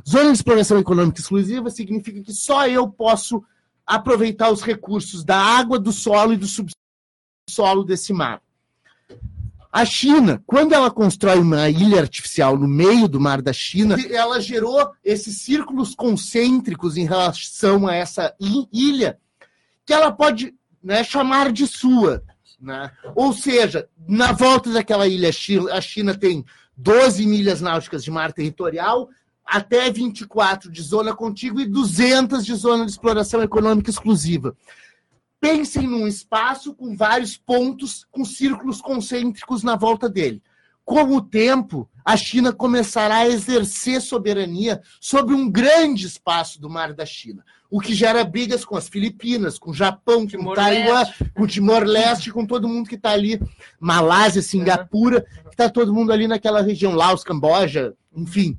Zona 0.09 0.31
de 0.31 0.37
exploração 0.39 0.79
econômica 0.79 1.21
exclusiva 1.21 1.69
significa 1.69 2.23
que 2.23 2.33
só 2.33 2.67
eu 2.67 2.89
posso 2.89 3.45
aproveitar 3.87 4.51
os 4.51 4.63
recursos 4.63 5.23
da 5.23 5.37
água, 5.37 5.79
do 5.79 5.93
solo 5.93 6.33
e 6.33 6.39
do 6.39 6.47
subsolo 6.47 7.85
desse 7.85 8.15
mar. 8.15 8.41
A 9.73 9.85
China, 9.85 10.43
quando 10.47 10.73
ela 10.73 10.91
constrói 10.91 11.39
uma 11.39 11.69
ilha 11.69 12.01
artificial 12.01 12.59
no 12.59 12.67
meio 12.67 13.07
do 13.07 13.21
mar 13.21 13.41
da 13.41 13.53
China, 13.53 13.97
ela 14.11 14.41
gerou 14.41 14.91
esses 15.05 15.43
círculos 15.43 15.95
concêntricos 15.95 16.97
em 16.97 17.07
relação 17.07 17.87
a 17.87 17.95
essa 17.95 18.35
ilha, 18.73 19.17
que 19.87 19.93
ela 19.93 20.11
pode 20.11 20.55
né, 20.83 21.05
chamar 21.05 21.53
de 21.53 21.69
sua. 21.69 22.23
né? 22.61 22.91
Ou 23.15 23.33
seja, 23.33 23.89
na 24.09 24.33
volta 24.33 24.73
daquela 24.73 25.07
ilha, 25.07 25.31
a 25.73 25.81
China 25.81 26.17
tem 26.17 26.45
12 26.77 27.25
milhas 27.25 27.61
náuticas 27.61 28.03
de 28.03 28.11
mar 28.11 28.33
territorial, 28.33 29.09
até 29.45 29.91
24 29.91 30.71
de 30.71 30.83
zona 30.83 31.15
contígua 31.15 31.63
e 31.63 31.67
200 31.67 32.45
de 32.45 32.55
zona 32.55 32.85
de 32.85 32.91
exploração 32.91 33.41
econômica 33.43 33.91
exclusiva. 33.91 34.57
Pensem 35.41 35.87
num 35.87 36.07
espaço 36.07 36.75
com 36.75 36.95
vários 36.95 37.37
pontos, 37.37 38.07
com 38.11 38.25
círculos 38.25 38.81
concêntricos 38.81 39.63
na 39.63 39.75
volta 39.75 40.09
dele. 40.09 40.43
Com 40.85 41.15
o 41.15 41.21
tempo, 41.21 41.89
a 42.05 42.17
China 42.17 42.53
começará 42.53 43.19
a 43.19 43.29
exercer 43.29 44.03
soberania 44.03 44.83
sobre 45.01 45.35
um 45.35 45.49
grande 45.49 46.07
espaço 46.07 46.61
do 46.61 46.69
Mar 46.69 46.93
da 46.93 47.07
China, 47.07 47.45
o 47.71 47.81
que 47.81 47.95
gera 47.95 48.25
brigas 48.25 48.65
com 48.65 48.77
as 48.77 48.89
Filipinas, 48.89 49.59
com 49.59 49.71
o 49.71 49.75
Japão, 49.75 50.27
com 50.27 50.49
o 50.49 50.55
Taiwan, 50.55 51.05
com 51.33 51.47
Timor-Leste, 51.47 52.33
com 52.33 52.45
todo 52.45 52.69
mundo 52.69 52.89
que 52.89 52.97
está 52.97 53.11
ali, 53.11 53.41
Malásia, 53.79 54.43
Singapura, 54.43 55.25
que 55.45 55.51
está 55.51 55.71
todo 55.71 55.95
mundo 55.95 56.13
ali 56.13 56.27
naquela 56.27 56.61
região, 56.61 56.95
Laos, 56.95 57.23
Camboja, 57.23 57.95
enfim. 58.15 58.59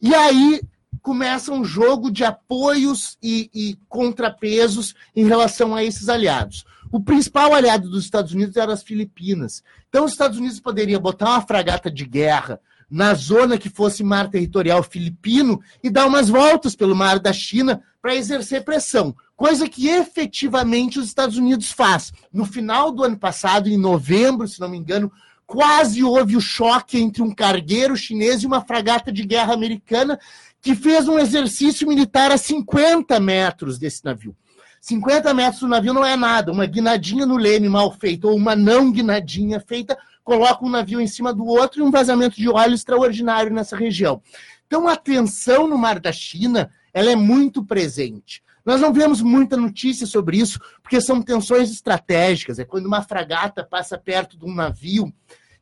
E 0.00 0.14
aí 0.14 0.62
começa 1.02 1.52
um 1.52 1.64
jogo 1.64 2.10
de 2.10 2.24
apoios 2.24 3.16
e, 3.22 3.50
e 3.54 3.78
contrapesos 3.88 4.94
em 5.14 5.26
relação 5.26 5.74
a 5.74 5.84
esses 5.84 6.08
aliados. 6.08 6.64
O 6.90 7.00
principal 7.00 7.54
aliado 7.54 7.88
dos 7.90 8.04
Estados 8.04 8.32
Unidos 8.32 8.56
era 8.56 8.72
as 8.72 8.82
Filipinas. 8.82 9.62
Então, 9.88 10.04
os 10.04 10.12
Estados 10.12 10.38
Unidos 10.38 10.60
poderiam 10.60 11.00
botar 11.00 11.30
uma 11.30 11.42
fragata 11.42 11.90
de 11.90 12.04
guerra 12.04 12.60
na 12.90 13.12
zona 13.12 13.58
que 13.58 13.68
fosse 13.68 14.02
mar 14.02 14.30
territorial 14.30 14.82
filipino 14.82 15.60
e 15.82 15.90
dar 15.90 16.06
umas 16.06 16.28
voltas 16.28 16.74
pelo 16.74 16.96
mar 16.96 17.18
da 17.18 17.32
China 17.32 17.82
para 18.00 18.14
exercer 18.14 18.64
pressão, 18.64 19.14
coisa 19.36 19.68
que 19.68 19.88
efetivamente 19.88 20.98
os 20.98 21.06
Estados 21.06 21.36
Unidos 21.36 21.70
faz. 21.70 22.12
No 22.32 22.46
final 22.46 22.90
do 22.90 23.04
ano 23.04 23.18
passado, 23.18 23.68
em 23.68 23.76
novembro, 23.76 24.48
se 24.48 24.60
não 24.60 24.68
me 24.68 24.78
engano, 24.78 25.12
quase 25.46 26.04
houve 26.04 26.36
o 26.36 26.40
choque 26.40 26.98
entre 26.98 27.22
um 27.22 27.34
cargueiro 27.34 27.96
chinês 27.96 28.42
e 28.42 28.46
uma 28.46 28.60
fragata 28.60 29.10
de 29.10 29.24
guerra 29.24 29.54
americana 29.54 30.18
que 30.60 30.74
fez 30.74 31.08
um 31.08 31.18
exercício 31.18 31.86
militar 31.86 32.30
a 32.30 32.38
50 32.38 33.18
metros 33.20 33.78
desse 33.78 34.04
navio. 34.04 34.36
50 34.80 35.34
metros 35.34 35.60
do 35.60 35.68
navio 35.68 35.92
não 35.92 36.04
é 36.04 36.16
nada, 36.16 36.52
uma 36.52 36.66
guinadinha 36.66 37.26
no 37.26 37.36
leme 37.36 37.68
mal 37.68 37.92
feita 37.92 38.28
ou 38.28 38.36
uma 38.36 38.54
não 38.54 38.92
guinadinha 38.92 39.60
feita 39.60 39.98
coloca 40.22 40.64
um 40.64 40.68
navio 40.68 41.00
em 41.00 41.06
cima 41.06 41.32
do 41.32 41.46
outro 41.46 41.80
e 41.80 41.82
um 41.82 41.90
vazamento 41.90 42.36
de 42.36 42.48
óleo 42.48 42.74
extraordinário 42.74 43.52
nessa 43.52 43.76
região. 43.76 44.22
Então 44.66 44.86
a 44.86 44.94
tensão 44.94 45.66
no 45.66 45.78
Mar 45.78 45.98
da 45.98 46.12
China 46.12 46.70
ela 46.92 47.10
é 47.10 47.16
muito 47.16 47.64
presente. 47.64 48.42
Nós 48.64 48.80
não 48.80 48.92
vemos 48.92 49.22
muita 49.22 49.56
notícia 49.56 50.06
sobre 50.06 50.36
isso, 50.36 50.60
porque 50.82 51.00
são 51.00 51.22
tensões 51.22 51.70
estratégicas. 51.70 52.58
É 52.58 52.64
quando 52.66 52.84
uma 52.84 53.00
fragata 53.00 53.64
passa 53.64 53.96
perto 53.96 54.36
de 54.38 54.44
um 54.44 54.54
navio 54.54 55.10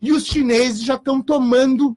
e 0.03 0.13
os 0.13 0.27
chineses 0.27 0.83
já 0.83 0.97
estão 0.97 1.23
tomando 1.23 1.97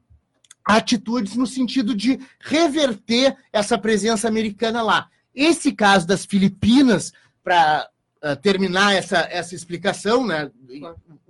atitudes 0.69 1.35
no 1.35 1.47
sentido 1.47 1.95
de 1.95 2.19
reverter 2.39 3.35
essa 3.51 3.75
presença 3.75 4.27
americana 4.27 4.83
lá. 4.83 5.09
Esse 5.33 5.71
caso 5.71 6.05
das 6.05 6.25
Filipinas, 6.25 7.11
para 7.43 7.89
uh, 8.23 8.35
terminar 8.35 8.93
essa, 8.93 9.27
essa 9.31 9.55
explicação, 9.55 10.27
né, 10.27 10.51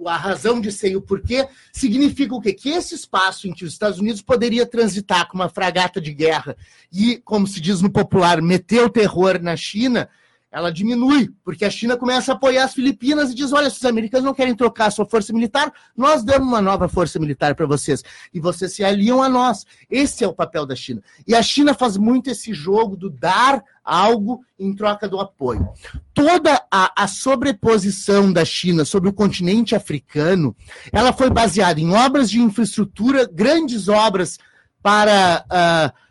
a 0.05 0.17
razão 0.17 0.59
de 0.59 0.73
ser 0.73 0.91
e 0.91 0.97
o 0.97 1.01
porquê, 1.01 1.47
significa 1.71 2.35
o 2.35 2.41
quê? 2.41 2.51
Que 2.51 2.69
esse 2.71 2.93
espaço 2.95 3.47
em 3.47 3.53
que 3.53 3.63
os 3.63 3.71
Estados 3.71 3.99
Unidos 3.99 4.21
poderia 4.21 4.65
transitar 4.65 5.25
com 5.29 5.35
uma 5.35 5.47
fragata 5.47 6.01
de 6.01 6.13
guerra 6.13 6.57
e, 6.91 7.17
como 7.23 7.47
se 7.47 7.61
diz 7.61 7.81
no 7.81 7.89
popular, 7.89 8.41
meter 8.41 8.83
o 8.83 8.89
terror 8.89 9.41
na 9.41 9.55
China, 9.55 10.09
ela 10.51 10.71
diminui, 10.71 11.29
porque 11.43 11.63
a 11.63 11.69
China 11.69 11.95
começa 11.95 12.31
a 12.31 12.35
apoiar 12.35 12.63
as 12.63 12.73
Filipinas 12.73 13.29
e 13.29 13.35
diz: 13.35 13.53
olha, 13.53 13.69
se 13.69 13.77
os 13.77 13.85
americanos 13.85 14.25
não 14.25 14.33
querem 14.33 14.55
trocar 14.55 14.87
a 14.87 14.91
sua 14.91 15.05
força 15.05 15.31
militar, 15.31 15.71
nós 15.95 16.23
damos 16.23 16.47
uma 16.47 16.61
nova 16.61 16.89
força 16.89 17.19
militar 17.19 17.53
para 17.53 17.67
vocês. 17.67 18.03
E 18.33 18.39
vocês 18.39 18.73
se 18.73 18.83
aliam 18.83 19.21
a 19.21 19.29
nós. 19.29 19.65
Esse 19.89 20.23
é 20.23 20.27
o 20.27 20.33
papel 20.33 20.65
da 20.65 20.75
China. 20.75 21.03
E 21.27 21.35
a 21.35 21.43
China 21.43 21.73
faz 21.75 21.97
muito 21.97 22.31
esse 22.31 22.51
jogo 22.51 22.97
do 22.97 23.11
dar 23.11 23.63
algo 23.83 24.43
em 24.57 24.73
troca 24.73 25.07
do 25.07 25.19
apoio. 25.19 25.69
Toda 26.13 26.63
a, 26.71 27.03
a 27.03 27.07
sobreposição 27.07 28.33
da 28.33 28.43
China 28.43 28.85
sobre 28.85 29.09
o 29.09 29.13
continente 29.13 29.75
africano, 29.75 30.55
ela 30.91 31.13
foi 31.13 31.29
baseada 31.29 31.79
em 31.79 31.91
obras 31.93 32.29
de 32.29 32.39
infraestrutura, 32.39 33.29
grandes 33.31 33.87
obras 33.87 34.39
para. 34.81 35.45
Uh, 35.45 36.08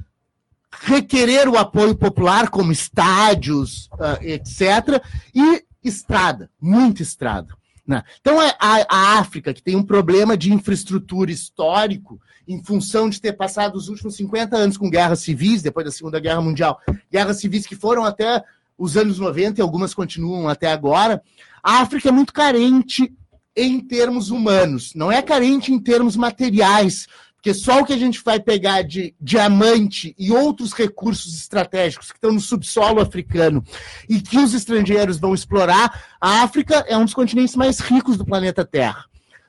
requerer 0.70 1.48
o 1.48 1.56
apoio 1.56 1.94
popular, 1.94 2.50
como 2.50 2.72
estádios, 2.72 3.86
uh, 3.94 3.98
ah, 4.00 4.18
etc., 4.22 5.02
e 5.34 5.64
estrada, 5.82 6.50
muita 6.60 7.02
estrada. 7.02 7.54
Né? 7.86 8.02
Então, 8.20 8.40
é 8.40 8.54
a, 8.60 8.86
a, 8.88 9.18
África, 9.18 9.54
que 9.54 9.62
tem 9.62 9.74
um 9.74 9.82
problema 9.82 10.36
de 10.36 10.52
infraestrutura 10.52 11.30
histórico, 11.30 12.20
em 12.46 12.62
função 12.62 13.08
de 13.08 13.20
ter 13.20 13.32
passado 13.32 13.76
os 13.76 13.88
últimos 13.88 14.16
50 14.16 14.56
anos 14.56 14.76
com 14.76 14.90
guerras 14.90 15.20
civis, 15.20 15.62
depois 15.62 15.86
da 15.86 15.92
Segunda 15.92 16.20
Guerra 16.20 16.42
Mundial, 16.42 16.78
guerras 17.10 17.40
civis 17.40 17.66
que 17.66 17.76
foram 17.76 18.04
até 18.04 18.42
os 18.76 18.96
anos 18.96 19.18
90 19.18 19.60
e 19.60 19.62
algumas 19.62 19.92
continuam 19.92 20.48
até 20.48 20.70
agora, 20.70 21.22
a 21.62 21.80
África 21.80 22.08
é 22.08 22.12
muito 22.12 22.32
carente 22.32 23.12
em 23.56 23.80
termos 23.80 24.30
humanos, 24.30 24.92
não 24.94 25.10
é 25.10 25.20
carente 25.20 25.72
em 25.72 25.80
termos 25.80 26.14
materiais, 26.16 27.08
porque 27.38 27.54
só 27.54 27.80
o 27.80 27.84
que 27.84 27.92
a 27.92 27.98
gente 27.98 28.20
vai 28.24 28.40
pegar 28.40 28.82
de 28.82 29.14
diamante 29.20 30.12
e 30.18 30.32
outros 30.32 30.72
recursos 30.72 31.38
estratégicos 31.38 32.10
que 32.10 32.18
estão 32.18 32.32
no 32.32 32.40
subsolo 32.40 33.00
africano 33.00 33.62
e 34.08 34.20
que 34.20 34.38
os 34.38 34.54
estrangeiros 34.54 35.18
vão 35.18 35.32
explorar, 35.32 36.16
a 36.20 36.42
África 36.42 36.84
é 36.88 36.96
um 36.96 37.04
dos 37.04 37.14
continentes 37.14 37.54
mais 37.54 37.78
ricos 37.78 38.16
do 38.16 38.26
planeta 38.26 38.64
Terra. 38.64 39.04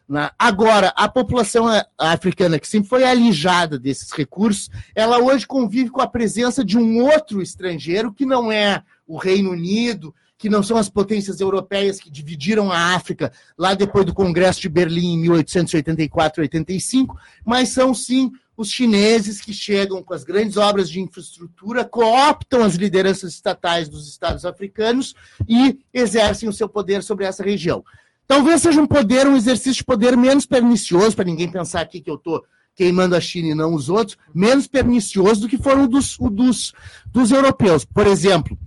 Né? 0.07 0.29
Agora, 0.37 0.93
a 0.95 1.09
população 1.09 1.65
africana, 1.97 2.59
que 2.59 2.67
sempre 2.67 2.87
foi 2.87 3.03
alijada 3.03 3.79
desses 3.79 4.11
recursos, 4.11 4.69
ela 4.93 5.17
hoje 5.17 5.47
convive 5.47 5.89
com 5.89 6.01
a 6.01 6.07
presença 6.07 6.63
de 6.63 6.77
um 6.77 7.03
outro 7.03 7.41
estrangeiro 7.41 8.13
que 8.13 8.25
não 8.25 8.51
é 8.51 8.83
o 9.07 9.17
Reino 9.17 9.49
Unido, 9.49 10.13
que 10.39 10.49
não 10.49 10.63
são 10.63 10.77
as 10.77 10.89
potências 10.89 11.41
europeias 11.41 11.99
que 11.99 12.09
dividiram 12.09 12.71
a 12.71 12.95
África 12.95 13.29
lá 13.57 13.73
depois 13.73 14.05
do 14.05 14.13
Congresso 14.13 14.61
de 14.61 14.69
Berlim 14.69 15.15
em 15.15 15.21
1884-85, 15.27 17.13
mas 17.45 17.69
são 17.69 17.93
sim 17.93 18.31
os 18.55 18.71
chineses 18.71 19.41
que 19.41 19.53
chegam 19.53 20.01
com 20.01 20.13
as 20.13 20.23
grandes 20.23 20.55
obras 20.55 20.89
de 20.89 21.01
infraestrutura, 21.01 21.83
cooptam 21.83 22.63
as 22.63 22.75
lideranças 22.75 23.33
estatais 23.33 23.89
dos 23.89 24.07
estados 24.07 24.45
africanos 24.45 25.13
e 25.47 25.79
exercem 25.93 26.47
o 26.47 26.53
seu 26.53 26.69
poder 26.69 27.03
sobre 27.03 27.25
essa 27.25 27.43
região. 27.43 27.83
Talvez 28.25 28.61
seja 28.61 28.81
um 28.81 28.87
poder, 28.87 29.27
um 29.27 29.35
exercício 29.35 29.79
de 29.79 29.83
poder 29.83 30.15
menos 30.15 30.45
pernicioso, 30.45 31.17
para 31.17 31.25
ninguém 31.25 31.51
pensar 31.51 31.81
aqui 31.81 31.99
que 31.99 32.09
eu 32.09 32.15
estou 32.15 32.41
queimando 32.75 33.13
a 33.13 33.19
China 33.19 33.49
e 33.49 33.55
não 33.55 33.73
os 33.73 33.89
outros, 33.89 34.17
menos 34.33 34.67
pernicioso 34.67 35.41
do 35.41 35.49
que 35.49 35.57
foram 35.57 35.85
dos, 35.85 36.17
dos, 36.17 36.73
dos 37.11 37.31
europeus. 37.31 37.83
Por 37.83 38.07
exemplo, 38.07 38.57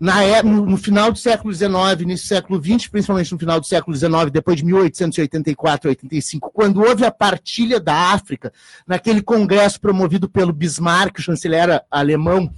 na, 0.00 0.24
é, 0.24 0.42
no, 0.42 0.64
no, 0.64 0.78
final 0.78 1.12
do 1.12 1.18
século 1.18 1.52
XIX, 1.52 2.00
início 2.00 2.24
do 2.24 2.28
século 2.28 2.64
XX, 2.64 2.88
principalmente 2.88 3.32
no 3.32 3.38
final 3.38 3.60
do 3.60 3.66
século 3.66 3.94
XIX, 3.94 4.30
depois 4.32 4.56
de 4.56 4.64
1884 4.64 5.90
85, 5.90 6.50
quando 6.54 6.80
houve 6.80 7.04
a 7.04 7.10
partilha 7.10 7.78
da 7.78 7.94
África, 8.14 8.50
naquele 8.86 9.20
congresso 9.20 9.78
promovido 9.78 10.26
pelo 10.26 10.54
Bismarck, 10.54 11.20
chanceler 11.20 11.84
alemão, 11.90 12.50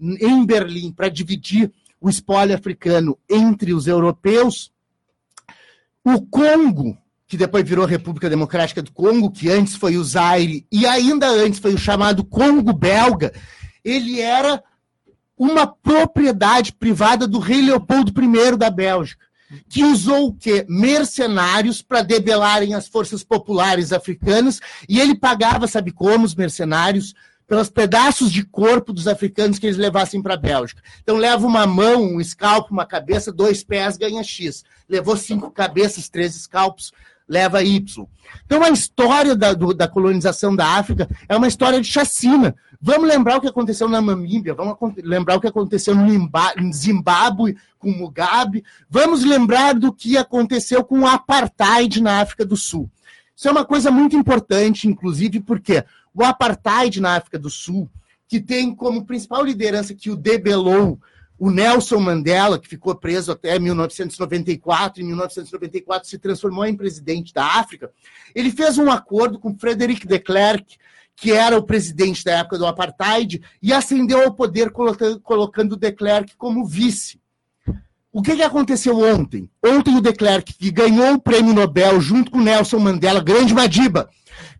em 0.00 0.46
Berlim, 0.46 0.90
para 0.90 1.10
dividir 1.10 1.70
o 2.00 2.08
espólio 2.08 2.54
africano 2.54 3.18
entre 3.28 3.74
os 3.74 3.86
europeus, 3.86 4.72
o 6.02 6.22
Congo, 6.22 6.96
que 7.28 7.36
depois 7.36 7.68
virou 7.68 7.84
República 7.84 8.30
Democrática 8.30 8.80
do 8.80 8.92
Congo, 8.92 9.30
que 9.30 9.50
antes 9.50 9.74
foi 9.74 9.98
o 9.98 10.04
Zaire, 10.04 10.66
e 10.72 10.86
ainda 10.86 11.28
antes 11.28 11.60
foi 11.60 11.74
o 11.74 11.78
chamado 11.78 12.24
Congo 12.24 12.72
belga, 12.72 13.34
ele 13.84 14.18
era 14.18 14.62
uma 15.36 15.66
propriedade 15.66 16.72
privada 16.72 17.26
do 17.26 17.38
rei 17.38 17.60
Leopoldo 17.60 18.12
I 18.12 18.56
da 18.56 18.70
Bélgica, 18.70 19.26
que 19.68 19.84
usou 19.84 20.28
o 20.28 20.34
quê? 20.34 20.66
Mercenários 20.68 21.82
para 21.82 22.02
debelarem 22.02 22.74
as 22.74 22.88
forças 22.88 23.22
populares 23.22 23.92
africanas, 23.92 24.60
e 24.88 24.98
ele 24.98 25.14
pagava, 25.14 25.66
sabe 25.66 25.92
como, 25.92 26.24
os 26.24 26.34
mercenários? 26.34 27.14
Pelos 27.46 27.70
pedaços 27.70 28.32
de 28.32 28.42
corpo 28.42 28.92
dos 28.92 29.06
africanos 29.06 29.60
que 29.60 29.66
eles 29.66 29.78
levassem 29.78 30.20
para 30.20 30.34
a 30.34 30.36
Bélgica. 30.38 30.82
Então, 31.00 31.16
leva 31.16 31.46
uma 31.46 31.64
mão, 31.64 32.02
um 32.02 32.20
escalpo, 32.20 32.72
uma 32.72 32.84
cabeça, 32.84 33.30
dois 33.30 33.62
pés, 33.62 33.96
ganha 33.96 34.24
X. 34.24 34.64
Levou 34.88 35.16
cinco 35.16 35.48
cabeças, 35.52 36.08
três 36.08 36.34
escalpos, 36.34 36.92
leva 37.28 37.62
Y. 37.62 38.06
Então, 38.44 38.64
a 38.64 38.70
história 38.70 39.36
da, 39.36 39.52
do, 39.52 39.72
da 39.72 39.86
colonização 39.86 40.56
da 40.56 40.66
África 40.66 41.08
é 41.28 41.36
uma 41.36 41.46
história 41.46 41.80
de 41.80 41.86
chacina. 41.86 42.56
Vamos 42.80 43.08
lembrar 43.08 43.36
o 43.36 43.40
que 43.40 43.48
aconteceu 43.48 43.88
na 43.88 44.00
Namíbia, 44.00 44.54
vamos 44.54 44.76
lembrar 45.02 45.36
o 45.36 45.40
que 45.40 45.46
aconteceu 45.46 45.94
no 45.94 46.72
Zimbábue 46.72 47.56
com 47.78 47.90
Mugabe, 47.90 48.64
vamos 48.88 49.24
lembrar 49.24 49.74
do 49.74 49.92
que 49.92 50.16
aconteceu 50.16 50.84
com 50.84 51.00
o 51.00 51.06
apartheid 51.06 52.02
na 52.02 52.20
África 52.20 52.44
do 52.44 52.56
Sul. 52.56 52.90
Isso 53.34 53.48
é 53.48 53.50
uma 53.50 53.64
coisa 53.64 53.90
muito 53.90 54.16
importante, 54.16 54.88
inclusive, 54.88 55.40
porque 55.40 55.84
o 56.14 56.24
apartheid 56.24 57.00
na 57.00 57.16
África 57.16 57.38
do 57.38 57.50
Sul, 57.50 57.90
que 58.26 58.40
tem 58.40 58.74
como 58.74 59.04
principal 59.04 59.44
liderança 59.44 59.94
que 59.94 60.10
o 60.10 60.16
debelou 60.16 60.98
o 61.38 61.50
Nelson 61.50 62.00
Mandela, 62.00 62.58
que 62.58 62.66
ficou 62.66 62.94
preso 62.94 63.30
até 63.30 63.58
1994, 63.58 65.02
em 65.02 65.06
1994 65.06 66.08
se 66.08 66.18
transformou 66.18 66.64
em 66.64 66.74
presidente 66.74 67.34
da 67.34 67.44
África, 67.44 67.90
ele 68.34 68.50
fez 68.50 68.78
um 68.78 68.90
acordo 68.90 69.38
com 69.38 69.56
Frederic 69.56 70.06
de 70.06 70.18
Klerk, 70.18 70.78
que 71.16 71.32
era 71.32 71.56
o 71.56 71.62
presidente 71.62 72.22
da 72.22 72.32
época 72.32 72.58
do 72.58 72.66
apartheid, 72.66 73.42
e 73.62 73.72
ascendeu 73.72 74.22
ao 74.22 74.34
poder 74.34 74.70
colocando, 74.70 75.76
de 75.76 75.92
Klerk 75.92 76.36
como 76.36 76.66
vice. 76.66 77.18
O 78.12 78.22
que, 78.22 78.36
que 78.36 78.42
aconteceu 78.42 78.98
ontem? 78.98 79.50
Ontem 79.64 79.96
o 79.96 80.00
de 80.00 80.12
Klerk, 80.12 80.54
que 80.54 80.70
ganhou 80.70 81.14
o 81.14 81.20
prêmio 81.20 81.54
Nobel 81.54 82.00
junto 82.00 82.30
com 82.30 82.40
Nelson 82.40 82.78
Mandela, 82.78 83.20
grande 83.20 83.54
Madiba, 83.54 84.08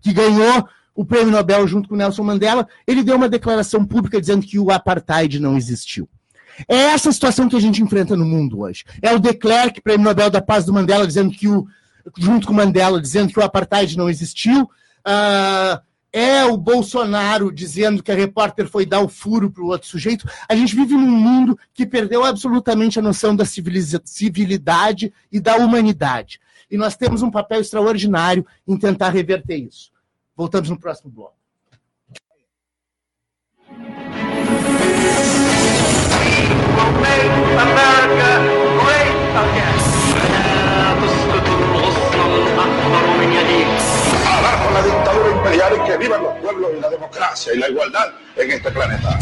que 0.01 0.13
ganhou 0.13 0.67
o 0.95 1.05
prêmio 1.05 1.31
Nobel 1.31 1.69
junto 1.69 1.89
com 1.89 1.97
Nelson 1.97 2.23
Mandela, 2.23 2.67
ele 2.87 3.05
deu 3.05 3.17
uma 3.17 3.29
declaração 3.29 3.85
pública 3.85 4.19
dizendo 4.19 4.47
que 4.47 4.59
o 4.59 4.71
apartheid 4.71 5.39
não 5.39 5.57
existiu. 5.57 6.09
É 6.67 6.77
essa 6.77 7.13
situação 7.13 7.51
que 7.51 7.57
a 7.57 7.61
gente 7.61 7.83
enfrenta 7.83 8.17
no 8.17 8.25
mundo 8.25 8.61
hoje. 8.61 8.83
É 9.03 9.13
o 9.13 9.19
de 9.19 9.35
Klerk, 9.35 9.81
prêmio 9.83 10.05
Nobel 10.05 10.31
da 10.31 10.41
Paz 10.41 10.65
do 10.65 10.73
Mandela, 10.73 11.07
dizendo 11.07 11.31
que 11.31 11.49
o, 11.49 11.67
junto 12.17 12.47
com 12.47 12.55
Mandela, 12.55 13.01
dizendo 13.01 13.31
que 13.31 13.39
o 13.39 13.43
apartheid 13.43 13.97
não 13.97 14.09
existiu. 14.09 14.63
Uh, 15.07 15.86
é 16.17 16.47
o 16.47 16.57
Bolsonaro 16.57 17.53
dizendo 17.53 18.03
que 18.03 18.11
a 18.11 18.15
repórter 18.15 18.67
foi 18.67 18.87
dar 18.87 19.01
o 19.01 19.09
furo 19.09 19.51
para 19.51 19.63
o 19.63 19.67
outro 19.67 19.87
sujeito. 19.87 20.27
A 20.49 20.57
gente 20.57 20.75
vive 20.75 20.95
num 20.95 21.11
mundo 21.11 21.59
que 21.75 21.85
perdeu 21.85 22.25
absolutamente 22.25 22.99
a 22.99 23.03
noção 23.03 23.37
da 23.37 23.45
civilidade 23.45 25.13
e 25.31 25.39
da 25.39 25.57
humanidade. 25.57 26.41
E 26.71 26.79
nós 26.79 26.97
temos 26.97 27.21
um 27.21 27.31
papel 27.31 27.61
extraordinário 27.61 28.47
em 28.67 28.79
tentar 28.79 29.11
reverter 29.11 29.59
isso. 29.59 29.93
Voltamos 30.35 30.71
no 30.71 30.81
próximo 30.81 31.11
bloco. 31.11 31.37
America 37.59 38.31
great 38.81 39.17
again. 39.37 39.86
Abajo 44.47 44.71
la 44.71 44.83
dictadura 44.83 45.37
imperial 45.37 45.73
y 45.77 45.91
que 45.91 45.99
vivan 45.99 46.23
los 46.23 46.35
pueblos 46.39 46.71
y 46.77 46.81
la 46.81 46.89
democracia 46.89 47.53
y 47.53 47.59
la 47.59 47.69
igualdad 47.69 48.13
en 48.37 48.51
este 48.53 48.71
planeta. 48.71 49.19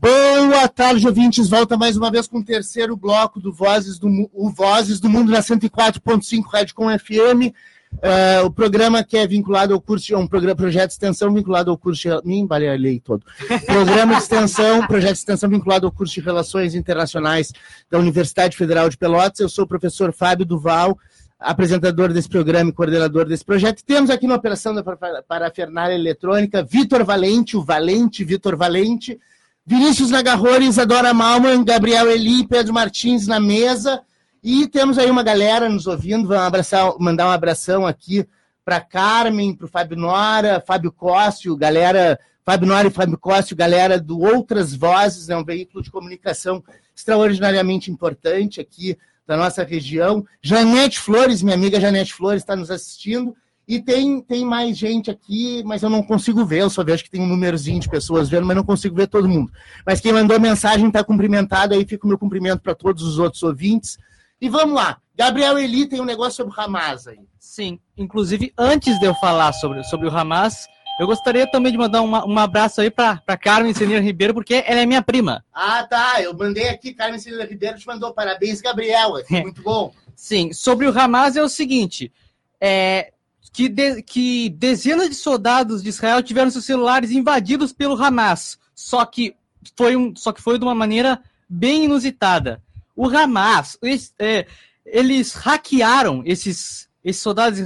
Boa 0.00 0.66
tarde, 0.66 1.06
ouvintes. 1.06 1.48
Volta 1.48 1.76
mais 1.76 1.96
uma 1.96 2.10
vez 2.10 2.26
com 2.26 2.38
o 2.38 2.44
terceiro 2.44 2.96
bloco 2.96 3.38
do 3.38 3.52
Vozes 3.52 3.98
do, 3.98 4.08
o 4.32 4.50
Vozes 4.50 4.98
do 4.98 5.08
Mundo 5.08 5.30
na 5.30 5.40
104.5 5.40 6.42
Rádio 6.52 6.74
com 6.74 6.88
FM. 6.98 7.54
Uh, 7.92 8.46
o 8.46 8.50
programa 8.50 9.04
que 9.04 9.16
é 9.16 9.26
vinculado 9.26 9.74
ao 9.74 9.80
curso, 9.80 10.16
um 10.16 10.26
programa, 10.26 10.56
projeto 10.56 10.88
de 10.88 10.94
extensão 10.94 11.32
vinculado 11.32 11.70
ao 11.70 11.78
curso 11.78 12.08
de. 12.08 12.26
Me 12.26 12.38
embaralhei 12.38 12.98
todo. 12.98 13.24
Programa 13.66 14.14
de 14.14 14.22
extensão, 14.22 14.84
projeto 14.88 15.12
de 15.12 15.18
extensão 15.18 15.48
vinculado 15.48 15.86
ao 15.86 15.92
curso 15.92 16.14
de 16.14 16.20
Relações 16.20 16.74
Internacionais 16.74 17.52
da 17.90 17.98
Universidade 17.98 18.56
Federal 18.56 18.88
de 18.88 18.96
Pelotas. 18.96 19.40
Eu 19.40 19.48
sou 19.48 19.64
o 19.64 19.68
professor 19.68 20.12
Fábio 20.12 20.46
Duval, 20.46 20.98
apresentador 21.40 22.12
desse 22.12 22.28
programa 22.28 22.68
e 22.68 22.72
coordenador 22.72 23.24
desse 23.24 23.44
projeto. 23.44 23.82
Temos 23.82 24.10
aqui 24.10 24.26
na 24.26 24.34
operação 24.34 24.74
da 24.74 24.84
parafernália 25.26 25.94
eletrônica 25.94 26.62
Vitor 26.62 27.02
Valente, 27.02 27.56
o 27.56 27.62
Valente, 27.62 28.22
Vitor 28.22 28.56
Valente, 28.56 29.18
Vinícius 29.64 30.10
Nagarrori, 30.10 30.66
Isadora 30.66 31.14
Malman, 31.14 31.64
Gabriel 31.64 32.10
Eli, 32.10 32.46
Pedro 32.46 32.74
Martins 32.74 33.26
na 33.26 33.40
mesa. 33.40 34.02
E 34.44 34.66
temos 34.66 34.98
aí 34.98 35.10
uma 35.10 35.22
galera 35.22 35.68
nos 35.68 35.86
ouvindo, 35.86 36.28
vamos 36.28 36.44
abraçar, 36.44 36.92
mandar 36.98 37.26
um 37.26 37.30
abração 37.30 37.86
aqui 37.86 38.26
para 38.64 38.80
Carmen, 38.80 39.54
para 39.54 39.64
o 39.64 39.68
Fábio 39.68 39.96
Nora, 39.96 40.62
Fábio 40.66 40.92
Cóssio, 40.92 41.56
galera, 41.56 42.18
Fábio 42.44 42.68
Nora 42.68 42.88
e 42.88 42.90
Fábio 42.90 43.18
Cóssio, 43.18 43.56
galera 43.56 43.98
do 43.98 44.20
Outras 44.20 44.74
Vozes, 44.74 45.28
né, 45.28 45.36
um 45.36 45.44
veículo 45.44 45.82
de 45.82 45.90
comunicação 45.90 46.62
extraordinariamente 46.94 47.90
importante 47.90 48.60
aqui 48.60 48.96
da 49.30 49.36
nossa 49.36 49.62
região. 49.62 50.26
Janete 50.42 50.98
Flores, 50.98 51.40
minha 51.40 51.54
amiga 51.54 51.80
Janete 51.80 52.12
Flores, 52.12 52.42
está 52.42 52.56
nos 52.56 52.68
assistindo. 52.68 53.32
E 53.68 53.80
tem, 53.80 54.20
tem 54.20 54.44
mais 54.44 54.76
gente 54.76 55.08
aqui, 55.08 55.62
mas 55.64 55.84
eu 55.84 55.88
não 55.88 56.02
consigo 56.02 56.44
ver. 56.44 56.62
Eu 56.62 56.70
só 56.70 56.82
vejo 56.82 57.04
que 57.04 57.10
tem 57.10 57.20
um 57.22 57.28
númerozinho 57.28 57.78
de 57.78 57.88
pessoas 57.88 58.28
vendo, 58.28 58.44
mas 58.44 58.56
não 58.56 58.64
consigo 58.64 58.96
ver 58.96 59.06
todo 59.06 59.28
mundo. 59.28 59.52
Mas 59.86 60.00
quem 60.00 60.12
mandou 60.12 60.40
mensagem 60.40 60.88
está 60.88 61.04
cumprimentado, 61.04 61.74
aí 61.74 61.86
fica 61.86 62.04
o 62.04 62.08
meu 62.08 62.18
cumprimento 62.18 62.60
para 62.60 62.74
todos 62.74 63.04
os 63.04 63.20
outros 63.20 63.40
ouvintes. 63.44 63.96
E 64.40 64.48
vamos 64.48 64.74
lá. 64.74 64.98
Gabriel 65.16 65.56
Eli 65.56 65.86
tem 65.86 66.00
um 66.00 66.04
negócio 66.04 66.38
sobre 66.38 66.52
o 66.52 66.60
Hamas 66.60 67.06
aí. 67.06 67.20
Sim, 67.38 67.78
inclusive 67.96 68.52
antes 68.58 68.98
de 68.98 69.06
eu 69.06 69.14
falar 69.14 69.52
sobre, 69.52 69.84
sobre 69.84 70.08
o 70.08 70.10
Hamas, 70.10 70.66
eu 71.00 71.06
gostaria 71.06 71.50
também 71.50 71.72
de 71.72 71.78
mandar 71.78 72.02
uma, 72.02 72.26
um 72.26 72.38
abraço 72.38 72.80
aí 72.80 72.90
para 72.90 73.18
Carmen 73.40 73.74
Senira 73.74 74.00
Ribeiro, 74.00 74.34
porque 74.34 74.62
ela 74.66 74.80
é 74.80 74.86
minha 74.86 75.02
prima. 75.02 75.44
Ah, 75.52 75.84
tá. 75.84 76.22
Eu 76.22 76.36
mandei 76.36 76.68
aqui, 76.68 76.92
Carmen 76.92 77.18
Senira 77.18 77.44
Ribeiro 77.44 77.78
te 77.78 77.86
mandou 77.86 78.12
parabéns, 78.12 78.60
Gabriel. 78.60 79.18
É. 79.18 79.24
Muito 79.42 79.62
bom. 79.62 79.92
Sim, 80.14 80.52
sobre 80.52 80.86
o 80.86 80.96
Hamas 80.96 81.36
é 81.36 81.42
o 81.42 81.48
seguinte: 81.48 82.12
é, 82.60 83.12
que, 83.52 83.68
de, 83.68 84.02
que 84.02 84.50
dezenas 84.50 85.08
de 85.08 85.14
soldados 85.14 85.82
de 85.82 85.88
Israel 85.88 86.22
tiveram 86.22 86.50
seus 86.50 86.66
celulares 86.66 87.10
invadidos 87.10 87.72
pelo 87.72 88.00
Hamas. 88.00 88.58
Só 88.74 89.04
que 89.04 89.34
foi, 89.76 89.96
um, 89.96 90.14
só 90.14 90.32
que 90.32 90.42
foi 90.42 90.58
de 90.58 90.64
uma 90.64 90.74
maneira 90.74 91.20
bem 91.48 91.84
inusitada 91.84 92.62
o 93.00 93.08
Hamas, 93.08 93.78
eles, 93.82 94.14
é, 94.18 94.46
eles 94.84 95.32
hackearam 95.32 96.22
esses, 96.26 96.86
esses 97.02 97.22
soldados 97.22 97.58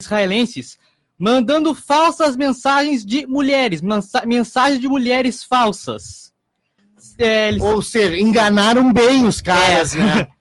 israelenses, 0.00 0.78
mandando 1.22 1.72
falsas 1.72 2.36
mensagens 2.36 3.06
de 3.06 3.24
mulheres, 3.28 3.80
mensagens 4.26 4.80
de 4.80 4.88
mulheres 4.88 5.44
falsas. 5.44 6.32
É, 7.16 7.46
eles... 7.46 7.62
Ou 7.62 7.80
seja, 7.80 8.18
enganaram 8.18 8.92
bem 8.92 9.24
os 9.24 9.40
caras, 9.40 9.94
é. 9.94 9.98
né? 9.98 10.28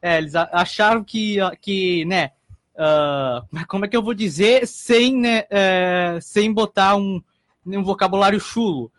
É, 0.00 0.18
eles 0.18 0.36
acharam 0.36 1.02
que, 1.02 1.38
que 1.60 2.04
né, 2.04 2.30
uh, 2.76 3.66
como 3.66 3.84
é 3.84 3.88
que 3.88 3.96
eu 3.96 4.02
vou 4.02 4.14
dizer, 4.14 4.64
sem, 4.64 5.16
né, 5.16 5.40
uh, 5.40 6.20
sem 6.20 6.52
botar 6.52 6.94
um, 6.94 7.20
um 7.66 7.82
vocabulário 7.82 8.38
chulo. 8.38 8.92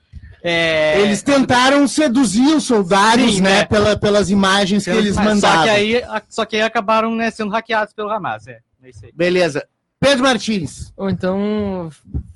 É... 0.43 0.99
Eles 0.99 1.22
tentaram 1.22 1.88
seduzir 1.88 2.53
os 2.53 2.65
soldados, 2.65 3.36
Sim, 3.36 3.41
né, 3.41 3.59
é. 3.59 3.65
pela, 3.65 3.95
pelas 3.95 4.30
imagens 4.30 4.84
que 4.84 4.89
eles 4.89 5.15
mandaram. 5.15 5.59
Só 5.59 5.63
que 5.63 5.70
aí, 5.70 6.03
só 6.28 6.45
que 6.45 6.55
aí 6.57 6.61
acabaram 6.63 7.15
né, 7.15 7.32
sendo 7.32 7.51
hackeados 7.51 7.93
pelo 7.93 8.09
Hamas, 8.09 8.45
é. 8.47 8.59
é 8.84 8.91
Beleza. 9.13 9.65
Pedro 9.99 10.23
Martins. 10.23 10.93
Ou 10.95 11.09
então, 11.09 11.89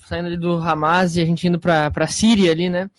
saindo 0.07 0.27
ali 0.27 0.37
do 0.37 0.57
Hamas 0.57 1.15
e 1.15 1.21
a 1.21 1.25
gente 1.25 1.47
indo 1.47 1.59
para 1.59 1.91
a 1.93 2.07
Síria 2.07 2.51
ali, 2.51 2.69
né? 2.69 2.89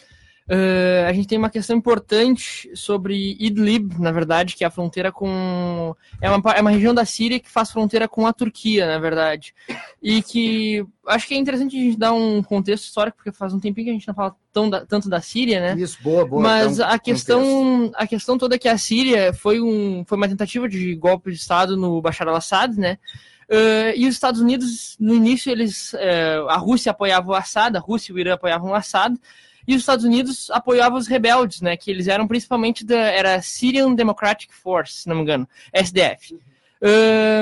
Uh, 0.49 1.07
a 1.09 1.13
gente 1.13 1.29
tem 1.29 1.39
uma 1.39 1.49
questão 1.49 1.77
importante 1.77 2.69
sobre 2.75 3.37
Idlib, 3.39 3.95
na 3.99 4.11
verdade, 4.11 4.57
que 4.57 4.65
é 4.65 4.67
a 4.67 4.71
fronteira 4.71 5.13
com. 5.13 5.95
É 6.21 6.29
uma, 6.29 6.53
é 6.53 6.61
uma 6.61 6.71
região 6.71 6.93
da 6.93 7.05
Síria 7.05 7.39
que 7.39 7.49
faz 7.49 7.71
fronteira 7.71 8.09
com 8.09 8.27
a 8.27 8.33
Turquia, 8.33 8.87
na 8.87 8.99
verdade. 8.99 9.55
E 10.03 10.21
que 10.21 10.85
acho 11.07 11.29
que 11.29 11.35
é 11.35 11.37
interessante 11.37 11.77
a 11.77 11.81
gente 11.81 11.97
dar 11.97 12.13
um 12.13 12.43
contexto 12.43 12.85
histórico, 12.85 13.19
porque 13.19 13.31
faz 13.31 13.55
um 13.55 13.61
tempinho 13.61 13.85
que 13.85 13.91
a 13.91 13.95
gente 13.95 14.09
não 14.09 14.15
fala 14.15 14.35
tão 14.53 14.69
da, 14.69 14.85
tanto 14.85 15.09
da 15.09 15.21
Síria, 15.21 15.61
né? 15.61 15.81
Isso, 15.81 15.97
boa, 16.03 16.27
boa. 16.27 16.43
Mas 16.43 16.75
então, 16.75 16.91
a 16.91 16.99
questão, 16.99 17.93
a 17.95 18.07
questão 18.07 18.37
toda 18.37 18.57
é 18.57 18.59
que 18.59 18.69
a 18.69 18.77
Síria 18.77 19.33
foi, 19.33 19.61
um, 19.61 20.05
foi 20.05 20.19
uma 20.19 20.29
tentativa 20.29 20.69
de 20.69 20.95
golpe 20.97 21.31
de 21.31 21.39
Estado 21.39 21.77
no 21.77 22.03
Bashar 22.03 22.27
al-Assad, 22.27 22.77
né? 22.77 22.99
Uh, 23.53 23.93
e 23.95 24.09
os 24.09 24.15
Estados 24.15 24.41
Unidos, 24.41 24.97
no 24.99 25.15
início, 25.15 25.53
eles, 25.53 25.93
uh, 25.93 26.49
a 26.49 26.57
Rússia 26.57 26.91
apoiava 26.91 27.31
o 27.31 27.35
Assad, 27.35 27.77
a 27.77 27.81
Rússia 27.81 28.11
e 28.11 28.15
o 28.15 28.19
Irã 28.19 28.33
apoiavam 28.33 28.71
o 28.71 28.75
Assad, 28.75 29.15
e 29.69 29.75
os 29.75 29.83
Estados 29.83 30.07
Unidos 30.07 30.51
apoiavam 30.51 30.99
os 30.99 31.07
rebeldes, 31.07 31.61
né? 31.61 31.77
Que 31.77 31.91
eles 31.91 32.09
eram 32.09 32.27
principalmente 32.27 32.83
da 32.83 32.97
era 32.97 33.43
Syrian 33.43 33.93
Democratic 33.95 34.51
Force, 34.53 35.03
se 35.03 35.09
não 35.09 35.17
me 35.17 35.23
engano, 35.23 35.47
SDF. 35.71 36.41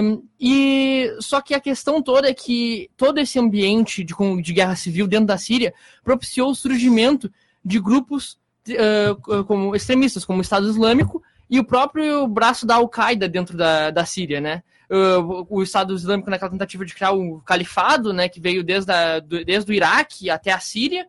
Um, 0.03 0.23
e 0.39 1.17
só 1.21 1.41
que 1.41 1.55
a 1.55 1.61
questão 1.61 2.03
toda 2.03 2.29
é 2.29 2.35
que 2.35 2.91
todo 2.97 3.19
esse 3.19 3.39
ambiente 3.39 4.03
de, 4.03 4.13
de 4.43 4.53
guerra 4.53 4.75
civil 4.75 5.07
dentro 5.07 5.27
da 5.27 5.39
Síria 5.39 5.73
propiciou 6.03 6.51
o 6.51 6.55
surgimento 6.57 7.33
de 7.65 7.81
grupos 7.81 8.37
uh, 8.69 9.45
como 9.45 9.77
extremistas, 9.77 10.25
como 10.25 10.41
o 10.41 10.43
Estado 10.43 10.69
Islâmico 10.69 11.23
e 11.49 11.59
o 11.59 11.65
próprio 11.65 12.27
braço 12.27 12.67
da 12.67 12.75
Al-Qaeda 12.75 13.29
dentro 13.29 13.57
da, 13.57 13.91
da 13.91 14.05
Síria, 14.05 14.41
né? 14.41 14.63
Uh, 14.91 15.47
o 15.49 15.63
Estado 15.63 15.95
Islâmico 15.95 16.29
naquela 16.31 16.51
tentativa 16.51 16.85
de 16.85 16.93
criar 16.93 17.13
o 17.13 17.41
califado, 17.43 18.13
né, 18.13 18.29
que 18.29 18.41
veio 18.41 18.65
desde, 18.65 18.91
a, 18.91 19.21
desde 19.21 19.71
o 19.71 19.73
Iraque 19.73 20.29
até 20.29 20.51
a 20.51 20.59
Síria, 20.59 21.07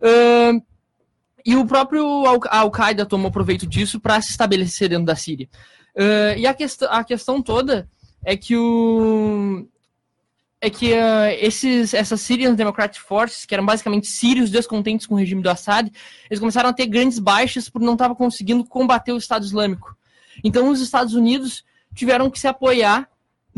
Uh, 0.00 0.62
e 1.44 1.56
o 1.56 1.66
próprio 1.66 2.04
Al-Qaeda 2.48 3.06
tomou 3.06 3.30
proveito 3.30 3.66
disso 3.66 4.00
para 4.00 4.20
se 4.20 4.30
estabelecer 4.30 4.88
dentro 4.88 5.06
da 5.06 5.16
Síria. 5.16 5.48
Uh, 5.94 6.38
e 6.38 6.46
a, 6.46 6.54
quest 6.54 6.82
a 6.82 7.02
questão 7.04 7.42
toda 7.42 7.88
é 8.24 8.36
que 8.36 8.56
o 8.56 9.66
é 10.62 10.68
que 10.68 10.92
uh, 10.92 11.30
esses, 11.40 11.94
essas 11.94 12.20
Syrian 12.20 12.54
Democratic 12.54 13.00
Forces, 13.00 13.46
que 13.46 13.54
eram 13.54 13.64
basicamente 13.64 14.06
sírios 14.06 14.50
descontentes 14.50 15.06
com 15.06 15.14
o 15.14 15.18
regime 15.18 15.42
do 15.42 15.48
Assad, 15.48 15.90
eles 16.28 16.38
começaram 16.38 16.68
a 16.68 16.72
ter 16.72 16.86
grandes 16.86 17.18
baixas 17.18 17.70
por 17.70 17.80
não 17.80 17.94
estar 17.94 18.14
conseguindo 18.14 18.62
combater 18.64 19.12
o 19.12 19.16
Estado 19.16 19.44
Islâmico. 19.44 19.96
Então 20.44 20.68
os 20.68 20.80
Estados 20.82 21.14
Unidos 21.14 21.64
tiveram 21.94 22.30
que 22.30 22.38
se 22.38 22.46
apoiar 22.46 23.08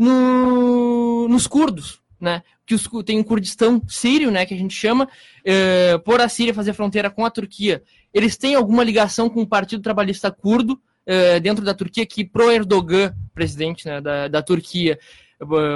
no, 0.03 1.27
nos 1.29 1.47
curdos, 1.47 2.01
né? 2.19 2.43
Que 2.65 2.75
os, 2.75 2.87
tem 3.05 3.19
o 3.19 3.23
Kurdistão 3.23 3.81
sírio, 3.87 4.29
né? 4.31 4.45
Que 4.45 4.53
a 4.53 4.57
gente 4.57 4.73
chama, 4.73 5.07
é, 5.43 5.97
por 5.99 6.19
a 6.19 6.27
Síria 6.27 6.53
fazer 6.53 6.73
fronteira 6.73 7.09
com 7.09 7.25
a 7.25 7.29
Turquia. 7.29 7.81
Eles 8.13 8.37
têm 8.37 8.55
alguma 8.55 8.83
ligação 8.83 9.29
com 9.29 9.41
o 9.41 9.47
Partido 9.47 9.81
Trabalhista 9.81 10.31
Curdo 10.31 10.79
é, 11.05 11.39
dentro 11.39 11.63
da 11.63 11.73
Turquia, 11.73 12.05
que 12.05 12.23
pro 12.23 12.51
Erdogan, 12.51 13.13
presidente 13.33 13.85
né, 13.85 14.01
da, 14.01 14.27
da 14.27 14.41
Turquia, 14.41 14.99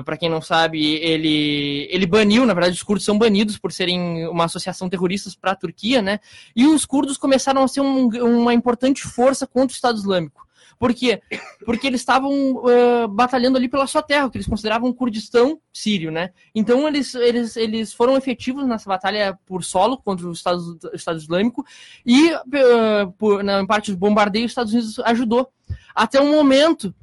para 0.05 0.17
quem 0.17 0.29
não 0.29 0.41
sabe, 0.41 0.95
ele, 0.95 1.87
ele 1.91 2.05
baniu, 2.05 2.45
na 2.45 2.53
verdade, 2.53 2.75
os 2.75 2.83
curdos 2.83 3.03
são 3.03 3.17
banidos 3.17 3.57
por 3.57 3.71
serem 3.71 4.25
uma 4.27 4.45
associação 4.45 4.89
terrorista 4.89 5.29
para 5.41 5.51
a 5.51 5.55
Turquia, 5.55 6.01
né? 6.01 6.19
E 6.55 6.65
os 6.65 6.85
curdos 6.85 7.17
começaram 7.17 7.63
a 7.63 7.67
ser 7.67 7.81
um, 7.81 8.07
uma 8.07 8.53
importante 8.53 9.03
força 9.03 9.45
contra 9.45 9.73
o 9.73 9.75
Estado 9.75 9.97
Islâmico. 9.97 10.47
Por 10.79 10.93
quê? 10.93 11.21
Porque 11.65 11.87
eles 11.87 12.01
estavam 12.01 12.31
uh, 12.31 13.07
batalhando 13.07 13.57
ali 13.57 13.67
pela 13.67 13.87
sua 13.87 14.01
terra, 14.01 14.29
que 14.29 14.37
eles 14.37 14.47
consideravam 14.47 14.93
Kurdistão 14.93 15.59
sírio, 15.73 16.11
né? 16.11 16.31
Então 16.53 16.87
eles, 16.87 17.15
eles, 17.15 17.57
eles 17.57 17.93
foram 17.93 18.15
efetivos 18.15 18.65
nessa 18.67 18.89
batalha 18.89 19.37
por 19.45 19.63
solo 19.63 19.97
contra 19.97 20.27
o 20.27 20.31
Estado, 20.31 20.79
Estado 20.93 21.17
Islâmico 21.17 21.65
e, 22.05 22.31
uh, 22.33 23.11
por, 23.17 23.43
na 23.43 23.65
parte 23.65 23.91
do 23.91 23.97
bombardeio, 23.97 24.45
os 24.45 24.51
Estados 24.51 24.73
Unidos 24.73 24.99
ajudou. 24.99 25.49
Até 25.95 26.21
um 26.21 26.31
momento 26.31 26.93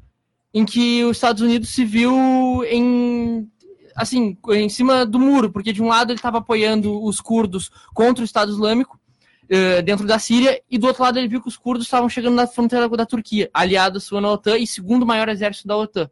em 0.53 0.65
que 0.65 1.03
os 1.05 1.17
Estados 1.17 1.43
Unidos 1.43 1.71
se 1.71 1.85
viu 1.85 2.65
em 2.65 3.51
assim, 3.97 4.37
em 4.51 4.69
cima 4.69 5.07
do 5.07 5.21
muro, 5.21 5.51
porque 5.51 5.73
de 5.73 5.83
um 5.83 5.89
lado 5.89 6.11
ele 6.11 6.19
estava 6.19 6.39
apoiando 6.39 7.03
os 7.03 7.21
curdos 7.21 7.71
contra 7.95 8.23
o 8.23 8.25
Estado 8.25 8.51
Islâmico, 8.51 8.99
uh, 9.45 9.83
dentro 9.83 10.07
da 10.07 10.19
Síria, 10.19 10.61
e 10.71 10.79
do 10.79 10.87
outro 10.87 11.03
lado 11.03 11.19
ele 11.19 11.29
viu 11.29 11.41
que 11.41 11.49
os 11.49 11.57
curdos 11.57 11.87
estavam 11.87 12.09
chegando 12.09 12.35
na 12.35 12.47
fronteira 12.47 12.89
da 12.89 13.07
Turquia, 13.07 13.51
aliado 13.53 14.01
sua 14.01 14.21
na 14.21 14.31
OTAN 14.31 14.59
e 14.59 14.67
segundo 14.67 15.07
maior 15.07 15.29
exército 15.29 15.69
da 15.69 15.77
OTAN. 15.77 16.11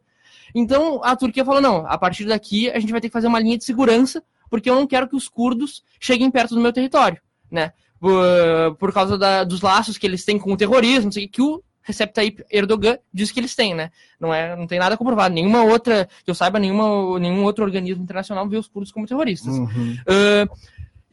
Então 0.53 1.03
a 1.03 1.15
Turquia 1.15 1.45
falou: 1.45 1.61
não, 1.61 1.85
a 1.87 1.97
partir 1.97 2.25
daqui 2.25 2.69
a 2.69 2.79
gente 2.79 2.91
vai 2.91 3.01
ter 3.01 3.09
que 3.09 3.13
fazer 3.13 3.27
uma 3.27 3.39
linha 3.39 3.57
de 3.57 3.63
segurança, 3.63 4.23
porque 4.49 4.69
eu 4.69 4.75
não 4.75 4.87
quero 4.87 5.07
que 5.07 5.15
os 5.15 5.27
curdos 5.27 5.83
cheguem 5.99 6.29
perto 6.29 6.55
do 6.55 6.61
meu 6.61 6.71
território, 6.71 7.19
né? 7.49 7.73
Por, 7.99 8.75
por 8.77 8.93
causa 8.93 9.17
da, 9.17 9.43
dos 9.43 9.61
laços 9.61 9.97
que 9.97 10.05
eles 10.05 10.25
têm 10.25 10.37
com 10.37 10.51
o 10.51 10.57
terrorismo, 10.57 11.05
não 11.05 11.11
sei, 11.11 11.27
que 11.27 11.41
o 11.41 11.63
Recep 11.83 12.13
Tayyip 12.13 12.43
Erdogan 12.49 12.97
diz 13.13 13.31
que 13.31 13.39
eles 13.39 13.55
têm, 13.55 13.73
né? 13.73 13.91
Não, 14.19 14.33
é, 14.33 14.55
não 14.55 14.65
tem 14.65 14.79
nada 14.79 14.97
comprovado. 14.97 15.35
Nenhuma 15.35 15.63
outra, 15.63 16.07
que 16.23 16.31
eu 16.31 16.35
saiba, 16.35 16.59
nenhuma, 16.59 17.19
nenhum 17.19 17.43
outro 17.43 17.63
organismo 17.63 18.03
internacional 18.03 18.47
vê 18.47 18.57
os 18.57 18.67
curdos 18.67 18.91
como 18.91 19.05
terroristas. 19.05 19.53
Uhum. 19.53 19.97
Uh, 20.07 20.57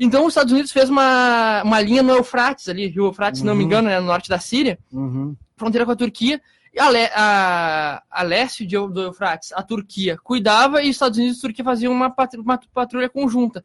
então, 0.01 0.25
os 0.25 0.33
Estados 0.33 0.53
Unidos 0.53 0.73
fez 0.73 0.89
uma, 0.89 1.63
uma 1.63 1.81
linha 1.81 2.03
no 2.03 2.13
Eufrates, 2.13 2.69
ali, 2.69 2.87
Rio 2.87 3.07
Eufrates, 3.07 3.41
uhum. 3.41 3.45
se 3.45 3.47
não 3.47 3.55
me 3.55 3.61
uhum. 3.61 3.67
engano, 3.67 3.89
né, 3.89 4.01
no 4.01 4.07
norte 4.07 4.29
da 4.29 4.39
Síria, 4.39 4.79
uhum. 4.91 5.37
fronteira 5.57 5.85
com 5.85 5.93
a 5.93 5.97
Turquia, 5.97 6.41
e 6.73 6.81
a, 6.81 6.89
a, 7.15 8.03
a 8.11 8.23
leste 8.23 8.65
de, 8.65 8.77
do 8.77 9.03
Eufrates, 9.03 9.53
a 9.53 9.63
Turquia 9.63 10.17
cuidava 10.17 10.83
e 10.83 10.89
os 10.89 10.97
Estados 10.97 11.19
Unidos 11.19 11.37
e 11.37 11.41
a 11.41 11.43
Turquia 11.43 11.65
faziam 11.65 11.93
uma, 11.93 12.09
patrulha, 12.09 12.43
uma 12.43 12.61
patrulha 12.73 13.09
conjunta 13.09 13.65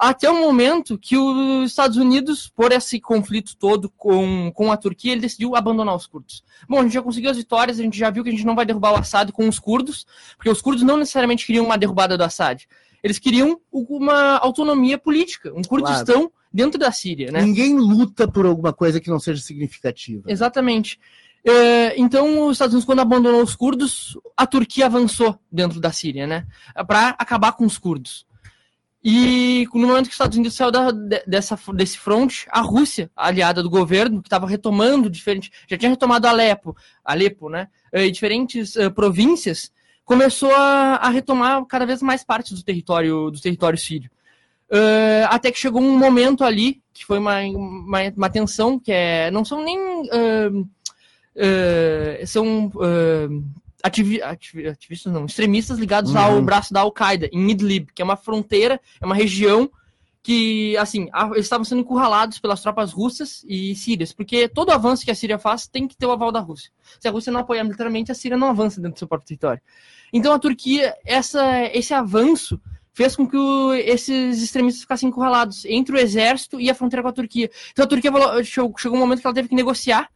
até 0.00 0.30
o 0.30 0.40
momento 0.40 0.98
que 0.98 1.18
os 1.18 1.68
Estados 1.68 1.98
Unidos, 1.98 2.48
por 2.48 2.72
esse 2.72 2.98
conflito 2.98 3.54
todo 3.54 3.90
com, 3.90 4.50
com 4.54 4.72
a 4.72 4.76
Turquia, 4.78 5.12
ele 5.12 5.20
decidiu 5.20 5.54
abandonar 5.54 5.94
os 5.94 6.06
curdos. 6.06 6.42
Bom, 6.66 6.78
a 6.78 6.82
gente 6.82 6.94
já 6.94 7.02
conseguiu 7.02 7.30
as 7.30 7.36
vitórias, 7.36 7.78
a 7.78 7.82
gente 7.82 7.98
já 7.98 8.08
viu 8.08 8.24
que 8.24 8.30
a 8.30 8.32
gente 8.32 8.46
não 8.46 8.54
vai 8.54 8.64
derrubar 8.64 8.94
o 8.94 8.96
Assad 8.96 9.30
com 9.30 9.46
os 9.46 9.58
curdos, 9.58 10.06
porque 10.38 10.48
os 10.48 10.62
curdos 10.62 10.82
não 10.82 10.96
necessariamente 10.96 11.44
queriam 11.44 11.66
uma 11.66 11.76
derrubada 11.76 12.16
do 12.16 12.24
Assad. 12.24 12.66
Eles 13.02 13.18
queriam 13.18 13.60
uma 13.72 14.36
autonomia 14.38 14.98
política, 14.98 15.52
um 15.54 15.62
Kurdistão 15.62 16.20
claro. 16.20 16.32
dentro 16.52 16.78
da 16.78 16.92
Síria. 16.92 17.30
Né? 17.30 17.42
Ninguém 17.42 17.76
luta 17.78 18.26
por 18.28 18.46
alguma 18.46 18.72
coisa 18.72 19.00
que 19.00 19.10
não 19.10 19.18
seja 19.18 19.40
significativa. 19.40 20.24
Exatamente. 20.26 20.98
É, 21.44 21.98
então, 21.98 22.46
os 22.46 22.52
Estados 22.52 22.74
Unidos, 22.74 22.84
quando 22.84 23.00
abandonou 23.00 23.42
os 23.42 23.56
curdos, 23.56 24.18
a 24.36 24.46
Turquia 24.46 24.86
avançou 24.86 25.38
dentro 25.50 25.80
da 25.80 25.90
Síria, 25.90 26.26
né? 26.26 26.46
Para 26.86 27.10
acabar 27.18 27.52
com 27.52 27.64
os 27.64 27.78
curdos. 27.78 28.26
E 29.02 29.66
no 29.72 29.86
momento 29.86 30.04
que 30.04 30.10
os 30.10 30.14
Estados 30.14 30.36
Unidos 30.36 30.54
saiu 30.54 30.70
da, 30.70 30.90
dessa, 31.26 31.58
desse 31.74 31.98
front, 31.98 32.44
a 32.50 32.60
Rússia, 32.60 33.10
aliada 33.16 33.62
do 33.62 33.70
governo, 33.70 34.20
que 34.20 34.28
estava 34.28 34.46
retomando 34.46 35.08
diferentes, 35.08 35.50
já 35.66 35.78
tinha 35.78 35.90
retomado 35.90 36.28
Alepo, 36.28 36.76
Alepo, 37.02 37.48
né, 37.48 37.68
e 37.94 38.10
diferentes 38.10 38.76
uh, 38.76 38.90
províncias, 38.90 39.72
começou 40.10 40.52
a, 40.52 40.96
a, 40.96 41.08
retomar 41.08 41.64
cada 41.66 41.86
vez 41.86 42.02
mais 42.02 42.24
parte 42.24 42.52
do 42.52 42.64
território 42.64 43.30
do 43.30 43.40
território 43.40 43.78
sírio. 43.78 44.10
Uh, 44.68 45.26
até 45.28 45.52
que 45.52 45.58
chegou 45.58 45.80
um 45.80 45.96
momento 45.96 46.42
ali 46.42 46.82
que 46.92 47.06
foi 47.06 47.18
uma, 47.18 47.40
uma, 47.42 47.98
uma 48.16 48.28
tensão 48.28 48.76
que 48.76 48.90
é 48.90 49.30
não 49.30 49.44
são 49.44 49.64
nem 49.64 49.78
uh, 49.78 50.66
são 52.26 52.72
ativi 53.84 54.20
ativi 54.20 54.66
ativistas 54.66 55.12
não, 55.12 55.26
extremistas 55.26 55.78
ligados 55.78 56.12
uhum. 56.12 56.18
ao 56.18 56.42
braço 56.42 56.74
da 56.74 56.80
Al-Qaeda, 56.80 57.28
em 57.32 57.48
Idlib, 57.48 57.90
que 57.94 58.02
é 58.02 58.04
uma 58.04 58.16
fronteira, 58.16 58.80
é 59.00 59.06
uma 59.06 59.14
região 59.14 59.70
que, 60.30 60.76
assim, 60.76 61.08
eles 61.32 61.46
estavam 61.46 61.64
sendo 61.64 61.80
encurralados 61.80 62.38
pelas 62.38 62.62
tropas 62.62 62.92
russas 62.92 63.44
e 63.48 63.74
sírias, 63.74 64.12
porque 64.12 64.48
todo 64.48 64.70
avanço 64.70 65.04
que 65.04 65.10
a 65.10 65.14
Síria 65.14 65.40
faz 65.40 65.66
tem 65.66 65.88
que 65.88 65.96
ter 65.96 66.06
o 66.06 66.12
aval 66.12 66.30
da 66.30 66.38
Rússia. 66.38 66.70
Se 67.00 67.08
a 67.08 67.10
Rússia 67.10 67.32
não 67.32 67.40
apoiar 67.40 67.64
militarmente, 67.64 68.12
a 68.12 68.14
Síria 68.14 68.38
não 68.38 68.48
avança 68.48 68.80
dentro 68.80 68.94
do 68.94 68.98
seu 69.00 69.08
próprio 69.08 69.26
território. 69.26 69.60
Então 70.12 70.32
a 70.32 70.38
Turquia, 70.38 70.94
essa, 71.04 71.64
esse 71.74 71.92
avanço 71.92 72.60
fez 72.92 73.16
com 73.16 73.26
que 73.26 73.36
o, 73.36 73.74
esses 73.74 74.40
extremistas 74.40 74.82
ficassem 74.82 75.08
encurralados 75.08 75.64
entre 75.64 75.96
o 75.96 75.98
exército 75.98 76.60
e 76.60 76.70
a 76.70 76.76
fronteira 76.76 77.02
com 77.02 77.08
a 77.08 77.12
Turquia. 77.12 77.50
Então 77.72 77.84
a 77.84 77.88
Turquia 77.88 78.12
falou, 78.12 78.44
chegou, 78.44 78.72
chegou 78.78 78.98
um 78.98 79.00
momento 79.00 79.22
que 79.22 79.26
ela 79.26 79.34
teve 79.34 79.48
que 79.48 79.56
negociar 79.56 80.08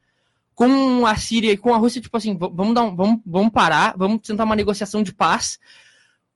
com 0.55 1.05
a 1.05 1.17
Síria 1.17 1.51
e 1.51 1.57
com 1.57 1.75
a 1.75 1.77
Rússia, 1.77 2.01
tipo 2.01 2.17
assim, 2.17 2.39
vamos, 2.39 2.73
dar 2.73 2.83
um, 2.83 2.95
vamos, 2.95 3.21
vamos 3.27 3.53
parar, 3.53 3.97
vamos 3.97 4.21
tentar 4.21 4.45
uma 4.45 4.55
negociação 4.55 5.03
de 5.03 5.13
paz, 5.13 5.59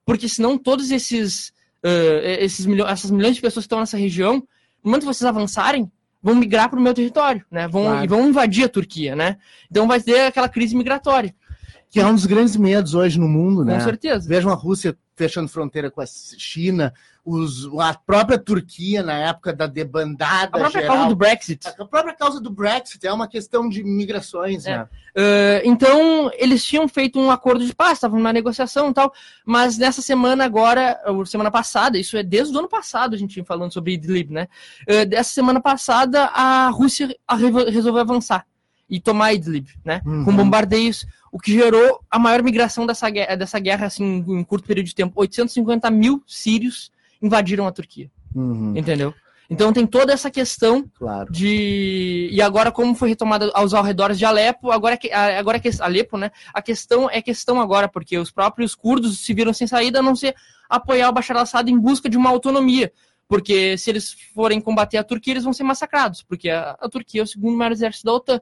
porque 0.03 0.27
senão 0.27 0.57
todos 0.57 0.91
esses, 0.91 1.53
uh, 1.83 2.25
esses 2.39 2.65
milhões, 2.65 2.91
essas 2.91 3.11
milhões 3.11 3.35
de 3.35 3.41
pessoas 3.41 3.63
que 3.63 3.67
estão 3.67 3.79
nessa 3.79 3.97
região, 3.97 4.35
no 4.83 4.91
momento 4.91 5.01
que 5.01 5.07
vocês 5.07 5.27
avançarem, 5.27 5.91
vão 6.21 6.35
migrar 6.35 6.69
para 6.69 6.79
o 6.79 6.81
meu 6.81 6.93
território, 6.93 7.43
né? 7.49 7.67
Vão, 7.67 7.83
claro. 7.83 8.03
E 8.03 8.07
vão 8.07 8.29
invadir 8.29 8.65
a 8.65 8.69
Turquia, 8.69 9.15
né? 9.15 9.37
Então 9.69 9.87
vai 9.87 10.01
ter 10.01 10.21
aquela 10.21 10.49
crise 10.49 10.75
migratória. 10.75 11.33
Que 11.89 11.99
é 11.99 12.05
um 12.05 12.13
dos 12.13 12.25
grandes 12.25 12.55
medos 12.55 12.93
hoje 12.93 13.19
no 13.19 13.27
mundo, 13.27 13.65
né? 13.65 13.75
Com 13.75 13.83
certeza. 13.83 14.27
Vejam 14.27 14.51
a 14.51 14.55
Rússia 14.55 14.95
fechando 15.15 15.49
fronteira 15.49 15.89
com 15.89 16.01
a 16.01 16.05
China, 16.05 16.93
os, 17.25 17.67
a 17.79 17.93
própria 17.93 18.37
Turquia 18.37 19.03
na 19.03 19.13
época 19.13 19.53
da 19.53 19.67
debandada 19.67 20.45
A 20.45 20.59
própria 20.59 20.81
geral, 20.81 20.95
causa 20.95 21.09
do 21.09 21.15
Brexit. 21.15 21.67
A 21.67 21.85
própria 21.85 22.13
causa 22.13 22.39
do 22.39 22.49
Brexit 22.49 23.05
é 23.05 23.13
uma 23.13 23.27
questão 23.27 23.67
de 23.67 23.83
migrações, 23.83 24.65
é. 24.65 24.77
né? 24.77 24.83
Uh, 25.15 25.61
então, 25.63 26.31
eles 26.35 26.63
tinham 26.63 26.87
feito 26.87 27.19
um 27.19 27.29
acordo 27.29 27.65
de 27.65 27.75
paz, 27.75 27.93
estavam 27.93 28.17
numa 28.17 28.31
negociação 28.31 28.89
e 28.89 28.93
tal, 28.93 29.13
mas 29.45 29.77
nessa 29.77 30.01
semana 30.01 30.45
agora, 30.45 30.99
semana 31.25 31.51
passada, 31.51 31.97
isso 31.97 32.15
é 32.15 32.23
desde 32.23 32.55
o 32.55 32.59
ano 32.59 32.69
passado 32.69 33.15
a 33.15 33.17
gente 33.17 33.33
tinha 33.33 33.45
falando 33.45 33.73
sobre 33.73 33.93
Idlib, 33.93 34.31
né? 34.31 34.47
Uh, 34.87 35.05
dessa 35.05 35.31
semana 35.31 35.61
passada, 35.61 36.25
a 36.25 36.69
Rússia 36.69 37.15
resolveu 37.67 38.01
avançar 38.01 38.45
e 38.89 38.99
tomar 38.99 39.33
Idlib, 39.33 39.67
né? 39.85 40.01
Uhum. 40.05 40.25
Com 40.25 40.35
bombardeios, 40.35 41.05
o 41.31 41.39
que 41.39 41.53
gerou 41.53 41.99
a 42.09 42.17
maior 42.17 42.41
migração 42.41 42.87
dessa 42.87 43.09
guerra, 43.09 43.35
dessa 43.35 43.59
guerra 43.59 43.85
assim, 43.85 44.25
em 44.27 44.43
curto 44.43 44.67
período 44.67 44.87
de 44.87 44.95
tempo. 44.95 45.19
850 45.19 45.91
mil 45.91 46.23
sírios 46.25 46.91
invadiram 47.21 47.67
a 47.67 47.71
Turquia. 47.71 48.09
Uhum. 48.33 48.75
Entendeu? 48.75 49.13
Então 49.49 49.73
tem 49.73 49.87
toda 49.87 50.13
essa 50.13 50.29
questão 50.29 50.87
claro. 50.93 51.31
de. 51.31 52.29
E 52.31 52.39
agora, 52.39 52.71
como 52.71 52.93
foi 52.93 53.09
retomada 53.09 53.49
aos 53.55 53.73
arredores 53.73 54.19
de 54.19 54.23
Alepo, 54.23 54.69
agora 54.69 54.95
que 54.95 55.11
agora 55.11 55.59
que 55.59 55.69
Alepo, 55.79 56.17
né? 56.17 56.29
A 56.53 56.61
questão 56.61 57.09
é 57.09 57.19
questão 57.19 57.59
agora, 57.59 57.87
porque 57.89 58.17
os 58.19 58.29
próprios 58.29 58.75
curdos 58.75 59.19
se 59.19 59.33
viram 59.33 59.51
sem 59.51 59.65
saída 59.65 59.99
a 59.99 60.03
não 60.03 60.15
ser 60.15 60.35
apoiar 60.69 61.09
o 61.09 61.13
Bashar 61.13 61.35
al-Assad 61.35 61.67
em 61.67 61.79
busca 61.79 62.07
de 62.07 62.15
uma 62.15 62.29
autonomia. 62.29 62.93
Porque 63.27 63.75
se 63.77 63.89
eles 63.89 64.15
forem 64.35 64.61
combater 64.61 64.97
a 64.97 65.03
Turquia, 65.03 65.33
eles 65.33 65.43
vão 65.43 65.53
ser 65.53 65.63
massacrados, 65.63 66.21
porque 66.21 66.49
a, 66.49 66.77
a 66.79 66.87
Turquia 66.87 67.21
é 67.21 67.23
o 67.23 67.27
segundo 67.27 67.57
maior 67.57 67.71
exército 67.71 68.05
da 68.05 68.13
OTAN. 68.13 68.41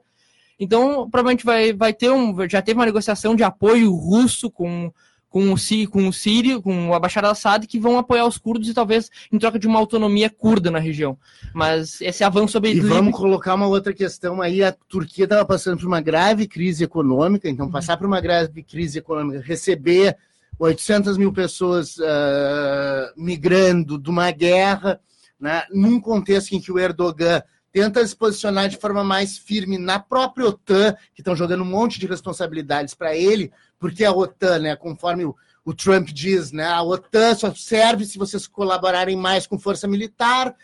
Então, 0.59 1.09
provavelmente 1.09 1.45
vai, 1.45 1.71
vai 1.71 1.93
ter 1.93 2.09
um. 2.09 2.36
Já 2.49 2.61
teve 2.61 2.80
uma 2.80 2.86
negociação 2.86 3.36
de 3.36 3.43
apoio 3.43 3.93
russo 3.93 4.49
com, 4.49 4.91
com, 5.38 5.53
o, 5.53 5.89
com 5.91 6.07
o 6.07 6.13
Sírio, 6.13 6.61
com 6.61 6.89
o 6.89 6.99
Bashar 6.99 7.23
al-Assad, 7.23 7.67
que 7.67 7.79
vão 7.79 7.99
apoiar 7.99 8.25
os 8.25 8.39
curdos 8.39 8.67
e 8.67 8.73
talvez 8.73 9.11
em 9.31 9.38
troca 9.38 9.59
de 9.59 9.67
uma 9.67 9.77
autonomia 9.77 10.31
curda 10.31 10.71
na 10.71 10.79
região. 10.79 11.15
Mas 11.53 12.01
esse 12.01 12.23
avanço 12.23 12.53
sobre. 12.53 12.73
E 12.73 12.79
vamos 12.79 13.15
colocar 13.15 13.53
uma 13.53 13.67
outra 13.67 13.93
questão 13.93 14.41
aí: 14.41 14.63
a 14.63 14.71
Turquia 14.71 15.25
estava 15.25 15.45
passando 15.45 15.77
por 15.77 15.85
uma 15.85 16.01
grave 16.01 16.47
crise 16.47 16.83
econômica, 16.83 17.47
então, 17.47 17.69
passar 17.69 17.97
por 17.97 18.07
uma 18.07 18.19
grave 18.19 18.63
crise 18.63 18.97
econômica, 18.97 19.43
receber 19.45 20.17
800 20.57 21.17
mil 21.17 21.31
pessoas 21.31 21.97
uh, 21.97 23.13
migrando 23.15 23.99
de 23.99 24.09
uma 24.09 24.31
guerra, 24.31 24.99
né, 25.39 25.63
num 25.71 26.01
contexto 26.01 26.53
em 26.53 26.59
que 26.59 26.71
o 26.71 26.79
Erdogan 26.79 27.43
tenta 27.71 28.05
se 28.07 28.15
posicionar 28.15 28.69
de 28.69 28.77
forma 28.77 29.03
mais 29.03 29.38
firme 29.38 29.77
na 29.77 29.99
própria 29.99 30.47
OTAN, 30.47 30.95
que 31.13 31.21
estão 31.21 31.35
jogando 31.35 31.61
um 31.61 31.69
monte 31.69 31.99
de 31.99 32.07
responsabilidades 32.07 32.95
para 32.95 33.15
ele, 33.15 33.51
porque 33.80 34.03
a 34.03 34.11
OTAN, 34.11 34.59
né, 34.59 34.75
conforme 34.75 35.25
o, 35.25 35.36
o, 35.63 35.73
Trump 35.73 36.09
diz, 36.09 36.51
né, 36.51 36.65
a 36.65 36.82
OTAN 36.82 37.36
só 37.36 37.53
serve 37.53 38.05
se 38.05 38.17
vocês 38.17 38.47
colaborarem 38.47 39.15
mais 39.15 39.45
com 39.45 39.59
força 39.59 39.88
militar. 39.88 40.55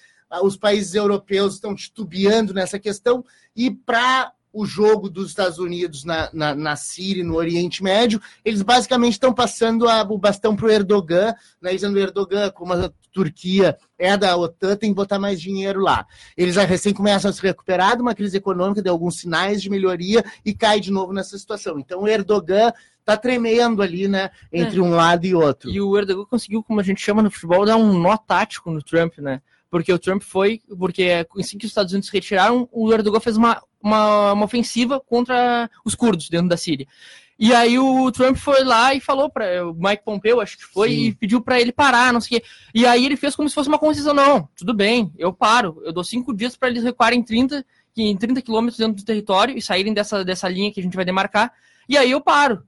Os 0.42 0.58
países 0.58 0.96
europeus 0.96 1.56
estão 1.56 1.76
titubeando 1.76 2.56
nessa 2.56 2.80
questão 2.80 3.24
e 3.56 3.70
para 3.70 4.34
o 4.54 4.68
jogo 4.68 5.10
dos 5.10 5.30
Estados 5.30 5.58
Unidos 5.58 6.06
na, 6.06 6.30
na, 6.32 6.54
na 6.54 6.76
Síria, 6.76 7.24
no 7.24 7.36
Oriente 7.36 7.82
Médio, 7.82 8.22
eles 8.46 8.62
basicamente 8.62 9.14
estão 9.14 9.34
passando 9.34 9.90
a, 9.90 10.04
o 10.04 10.18
bastão 10.18 10.56
para 10.56 10.68
o 10.68 10.70
Erdogan, 10.70 11.34
né, 11.60 11.74
dizendo 11.74 12.00
Erdogan, 12.00 12.52
como 12.52 12.74
a 12.74 12.92
Turquia 13.12 13.76
é 13.98 14.16
da 14.16 14.38
OTAN, 14.38 14.76
tem 14.76 14.92
que 14.92 14.96
botar 14.96 15.18
mais 15.18 15.42
dinheiro 15.42 15.82
lá. 15.82 16.06
Eles 16.38 16.56
recém 16.56 16.94
começam 16.94 17.32
a 17.32 17.34
se 17.34 17.42
recuperar 17.42 17.96
de 17.96 18.04
uma 18.04 18.14
crise 18.14 18.38
econômica, 18.38 18.82
de 18.82 18.90
alguns 18.90 19.20
sinais 19.20 19.60
de 19.60 19.72
melhoria 19.72 20.24
e 20.46 20.54
cai 20.54 20.80
de 20.80 20.92
novo 20.92 21.14
nessa 21.14 21.36
situação. 21.38 21.80
Então 21.80 22.08
Erdogan 22.08 22.72
está 23.04 23.18
tremendo 23.18 23.82
ali, 23.82 24.08
né, 24.08 24.32
entre 24.52 24.80
é. 24.80 24.82
um 24.82 24.92
lado 24.92 25.26
e 25.26 25.36
outro. 25.36 25.70
E 25.70 25.80
o 25.80 25.98
Erdogan 25.98 26.26
conseguiu, 26.26 26.64
como 26.64 26.80
a 26.80 26.84
gente 26.84 27.02
chama 27.02 27.22
no 27.22 27.30
futebol, 27.30 27.66
dar 27.66 27.76
um 27.76 28.00
nó 28.00 28.18
tático 28.18 28.72
no 28.72 28.82
Trump, 28.82 29.18
né? 29.20 29.42
Porque 29.70 29.92
o 29.92 30.00
Trump 30.00 30.22
foi, 30.22 30.62
porque 30.78 31.26
assim 31.38 31.58
que 31.58 31.66
os 31.66 31.72
Estados 31.72 31.92
Unidos 31.92 32.10
se 32.10 32.14
retiraram, 32.14 32.70
o 32.72 32.94
Erdogan 32.94 33.20
fez 33.20 33.36
uma, 33.36 33.62
uma, 33.82 34.34
uma 34.34 34.46
ofensiva 34.46 35.00
contra 35.00 35.70
os 35.84 35.96
curdos 35.96 36.30
dentro 36.30 36.48
da 36.48 36.58
Síria. 36.58 36.88
E 37.38 37.54
aí 37.54 37.80
o 37.80 38.12
Trump 38.12 38.38
foi 38.38 38.64
lá 38.64 38.94
e 38.94 39.00
falou 39.00 39.30
para 39.30 39.68
o 39.68 39.74
Mike 39.74 40.04
Pompeo, 40.06 40.40
acho 40.40 40.58
que 40.58 40.64
foi, 40.64 40.90
Sim. 40.90 40.96
e 41.06 41.16
pediu 41.16 41.42
para 41.42 41.60
ele 41.60 41.72
parar, 41.72 42.14
não 42.14 42.22
sei 42.22 42.38
o 42.38 42.42
quê. 42.42 42.48
E 42.74 42.86
aí 42.86 43.06
ele 43.06 43.18
fez 43.18 43.36
como 43.36 43.50
se 43.50 43.56
fosse 43.56 43.68
uma 43.68 43.80
concessão, 43.80 44.14
não, 44.14 44.48
tudo 44.56 44.74
bem, 44.74 45.12
eu 45.18 45.34
paro, 45.34 45.82
eu 45.84 45.92
dou 45.92 46.04
cinco 46.04 46.34
dias 46.34 46.56
para 46.56 46.70
eles 46.70 46.84
recuarem 46.84 47.24
30, 47.24 47.66
em 47.98 48.16
30 48.16 48.42
quilômetros 48.42 48.78
dentro 48.78 48.96
do 48.96 49.04
território 49.04 49.58
e 49.58 49.62
saírem 49.62 49.94
dessa, 49.94 50.24
dessa 50.24 50.48
linha 50.48 50.72
que 50.72 50.80
a 50.80 50.84
gente 50.84 50.96
vai 50.96 51.04
demarcar, 51.04 51.52
e 51.90 51.98
aí 51.98 52.12
eu 52.12 52.22
paro. 52.22 52.64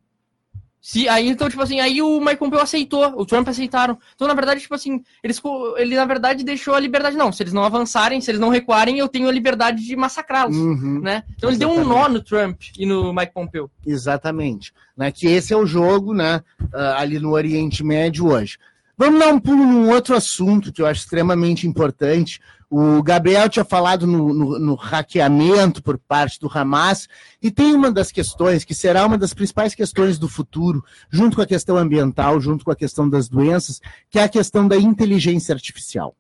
Se, 0.86 1.10
aí, 1.10 1.28
então, 1.28 1.50
tipo 1.50 1.64
assim, 1.64 1.80
aí 1.80 2.00
o 2.00 2.20
Mike 2.20 2.36
Pompeo 2.36 2.60
aceitou, 2.60 3.20
o 3.20 3.26
Trump 3.26 3.48
aceitaram. 3.48 3.98
Então, 4.14 4.28
na 4.28 4.36
verdade, 4.36 4.62
tipo 4.62 4.76
assim, 4.76 5.02
eles, 5.24 5.42
ele, 5.78 5.96
na 5.96 6.06
verdade, 6.06 6.44
deixou 6.44 6.76
a 6.76 6.80
liberdade. 6.80 7.18
Não, 7.18 7.32
se 7.32 7.42
eles 7.42 7.54
não 7.54 7.64
avançarem, 7.64 8.22
se 8.22 8.30
eles 8.30 8.40
não 8.40 8.50
recuarem, 8.50 9.00
eu 9.00 9.08
tenho 9.08 9.28
a 9.28 9.32
liberdade 9.32 9.84
de 9.84 9.96
massacrá-los, 9.96 10.56
uhum, 10.56 11.02
né? 11.02 11.24
Então, 11.36 11.50
exatamente. 11.50 11.54
ele 11.54 11.58
deu 11.58 11.72
um 11.72 11.88
nó 11.88 12.08
no 12.08 12.22
Trump 12.22 12.62
e 12.78 12.86
no 12.86 13.12
Mike 13.12 13.34
Pompeo. 13.34 13.68
Exatamente. 13.84 14.72
Né, 14.96 15.12
que 15.12 15.26
esse 15.26 15.52
é 15.52 15.58
o 15.58 15.66
jogo, 15.66 16.14
né, 16.14 16.44
ah, 16.72 17.00
ali 17.00 17.18
no 17.18 17.32
Oriente 17.32 17.84
Médio 17.84 18.28
hoje. 18.28 18.60
Vamos 18.98 19.20
dar 19.20 19.34
um 19.34 19.40
pulo 19.40 19.66
num 19.66 19.90
outro 19.90 20.16
assunto 20.16 20.72
que 20.72 20.82
eu 20.82 20.86
acho 20.86 21.02
extremamente 21.02 21.68
importante, 21.68 22.40
o 22.70 23.04
Gabriel 23.04 23.48
tinha 23.48 23.66
falado 23.66 24.08
no, 24.08 24.34
no, 24.34 24.60
no, 24.60 24.76
hackeamento 24.76 25.84
por 25.84 25.98
parte 25.98 26.40
do 26.40 26.50
Hamas, 26.54 27.08
e 27.42 27.52
tem 27.52 27.74
uma 27.74 27.92
das 27.92 28.12
questões, 28.12 28.64
que 28.64 28.74
será 28.74 29.06
uma 29.06 29.18
das 29.18 29.34
principais 29.34 29.76
questões 29.76 30.18
do 30.18 30.28
futuro, 30.28 30.84
junto 31.10 31.36
com 31.36 31.42
a 31.42 31.46
questão 31.46 31.78
ambiental, 31.78 32.40
junto 32.40 32.66
com 32.66 32.72
a 32.72 32.76
questão 32.76 33.10
das 33.10 33.30
doenças, 33.30 33.82
que 34.10 34.18
é 34.18 34.24
a 34.24 34.30
questão 34.30 34.68
da 34.68 34.78
inteligência 34.78 35.54
artificial. 35.54 36.16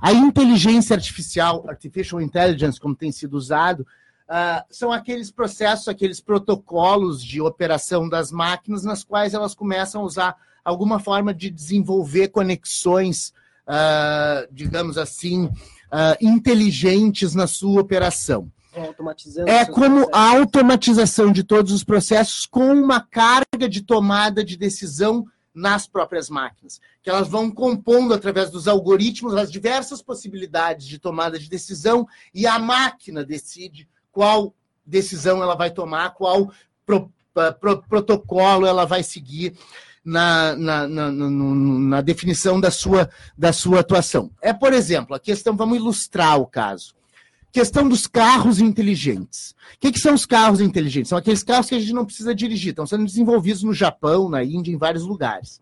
A 0.00 0.12
inteligência 0.12 0.94
artificial, 0.94 1.64
artificial 1.68 2.20
intelligence, 2.20 2.78
como 2.78 2.94
tem 2.94 3.10
sido 3.10 3.34
usado, 3.34 3.80
uh, 4.28 4.62
são 4.70 4.92
aqueles 4.92 5.30
processos, 5.30 5.88
aqueles 5.88 6.20
protocolos 6.20 7.22
de 7.22 7.40
operação 7.40 8.08
das 8.08 8.30
máquinas, 8.30 8.84
nas 8.84 9.02
quais 9.02 9.34
elas 9.34 9.54
começam 9.54 10.02
a 10.02 10.04
usar 10.04 10.36
alguma 10.64 10.98
forma 10.98 11.32
de 11.32 11.50
desenvolver 11.50 12.28
conexões, 12.28 13.32
uh, 13.66 14.46
digamos 14.52 14.98
assim, 14.98 15.44
uh, 15.44 16.16
inteligentes 16.20 17.34
na 17.34 17.46
sua 17.46 17.80
operação. 17.80 18.50
É 19.46 19.64
como 19.64 20.08
a 20.12 20.36
automatização 20.36 21.32
de 21.32 21.42
todos 21.42 21.72
os 21.72 21.82
processos 21.82 22.46
com 22.46 22.72
uma 22.72 23.00
carga 23.00 23.68
de 23.68 23.82
tomada 23.82 24.44
de 24.44 24.56
decisão 24.56 25.26
nas 25.54 25.88
próprias 25.88 26.30
máquinas, 26.30 26.80
que 27.02 27.10
elas 27.10 27.26
vão 27.26 27.50
compondo 27.50 28.14
através 28.14 28.50
dos 28.50 28.68
algoritmos 28.68 29.34
as 29.34 29.50
diversas 29.50 30.00
possibilidades 30.00 30.86
de 30.86 30.98
tomada 30.98 31.38
de 31.38 31.48
decisão 31.48 32.06
e 32.32 32.46
a 32.46 32.58
máquina 32.58 33.24
decide 33.24 33.88
qual 34.12 34.54
decisão 34.86 35.42
ela 35.42 35.56
vai 35.56 35.70
tomar, 35.70 36.10
qual 36.10 36.52
pro, 36.86 37.12
pro, 37.60 37.82
protocolo 37.82 38.66
ela 38.66 38.84
vai 38.84 39.02
seguir 39.02 39.56
na, 40.08 40.56
na, 40.56 40.88
na, 40.88 41.10
na, 41.10 42.00
definição 42.00 42.58
da 42.58 42.70
sua, 42.70 43.10
da 43.36 43.52
sua 43.52 43.80
atuação. 43.80 44.30
É, 44.40 44.54
por 44.54 44.72
exemplo, 44.72 45.14
a 45.14 45.20
questão, 45.20 45.54
vamos 45.54 45.76
ilustrar 45.76 46.40
o 46.40 46.46
caso. 46.46 46.94
Questão 47.52 47.86
dos 47.86 48.06
carros 48.06 48.58
inteligentes. 48.58 49.54
O 49.74 49.80
que, 49.80 49.92
que, 49.92 50.00
são 50.00 50.14
os 50.14 50.24
carros 50.24 50.60
inteligentes? 50.62 51.10
São 51.10 51.18
aqueles 51.18 51.42
carros 51.42 51.68
que 51.68 51.74
a 51.74 51.80
gente 51.80 51.92
não 51.92 52.06
precisa 52.06 52.34
dirigir, 52.34 52.70
estão 52.70 52.86
sendo 52.86 53.04
desenvolvidos 53.04 53.62
no 53.62 53.74
Japão, 53.74 54.30
na 54.30 54.42
Índia, 54.42 54.72
em 54.72 54.78
vários 54.78 55.04
lugares. 55.04 55.60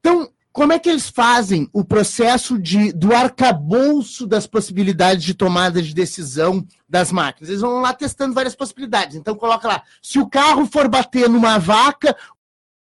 Então, 0.00 0.28
como 0.54 0.72
é 0.72 0.78
que 0.78 0.88
eles 0.88 1.08
fazem 1.08 1.68
o 1.72 1.84
processo 1.84 2.56
de, 2.56 2.92
do 2.92 3.12
arcabouço 3.12 4.24
das 4.24 4.46
possibilidades 4.46 5.24
de 5.24 5.34
tomada 5.34 5.82
de 5.82 5.92
decisão 5.92 6.64
das 6.88 7.10
máquinas? 7.10 7.48
Eles 7.48 7.60
vão 7.60 7.80
lá 7.80 7.92
testando 7.92 8.34
várias 8.34 8.54
possibilidades. 8.54 9.16
Então, 9.16 9.34
coloca 9.34 9.66
lá: 9.66 9.82
se 10.00 10.20
o 10.20 10.28
carro 10.28 10.64
for 10.64 10.88
bater 10.88 11.28
numa 11.28 11.58
vaca, 11.58 12.16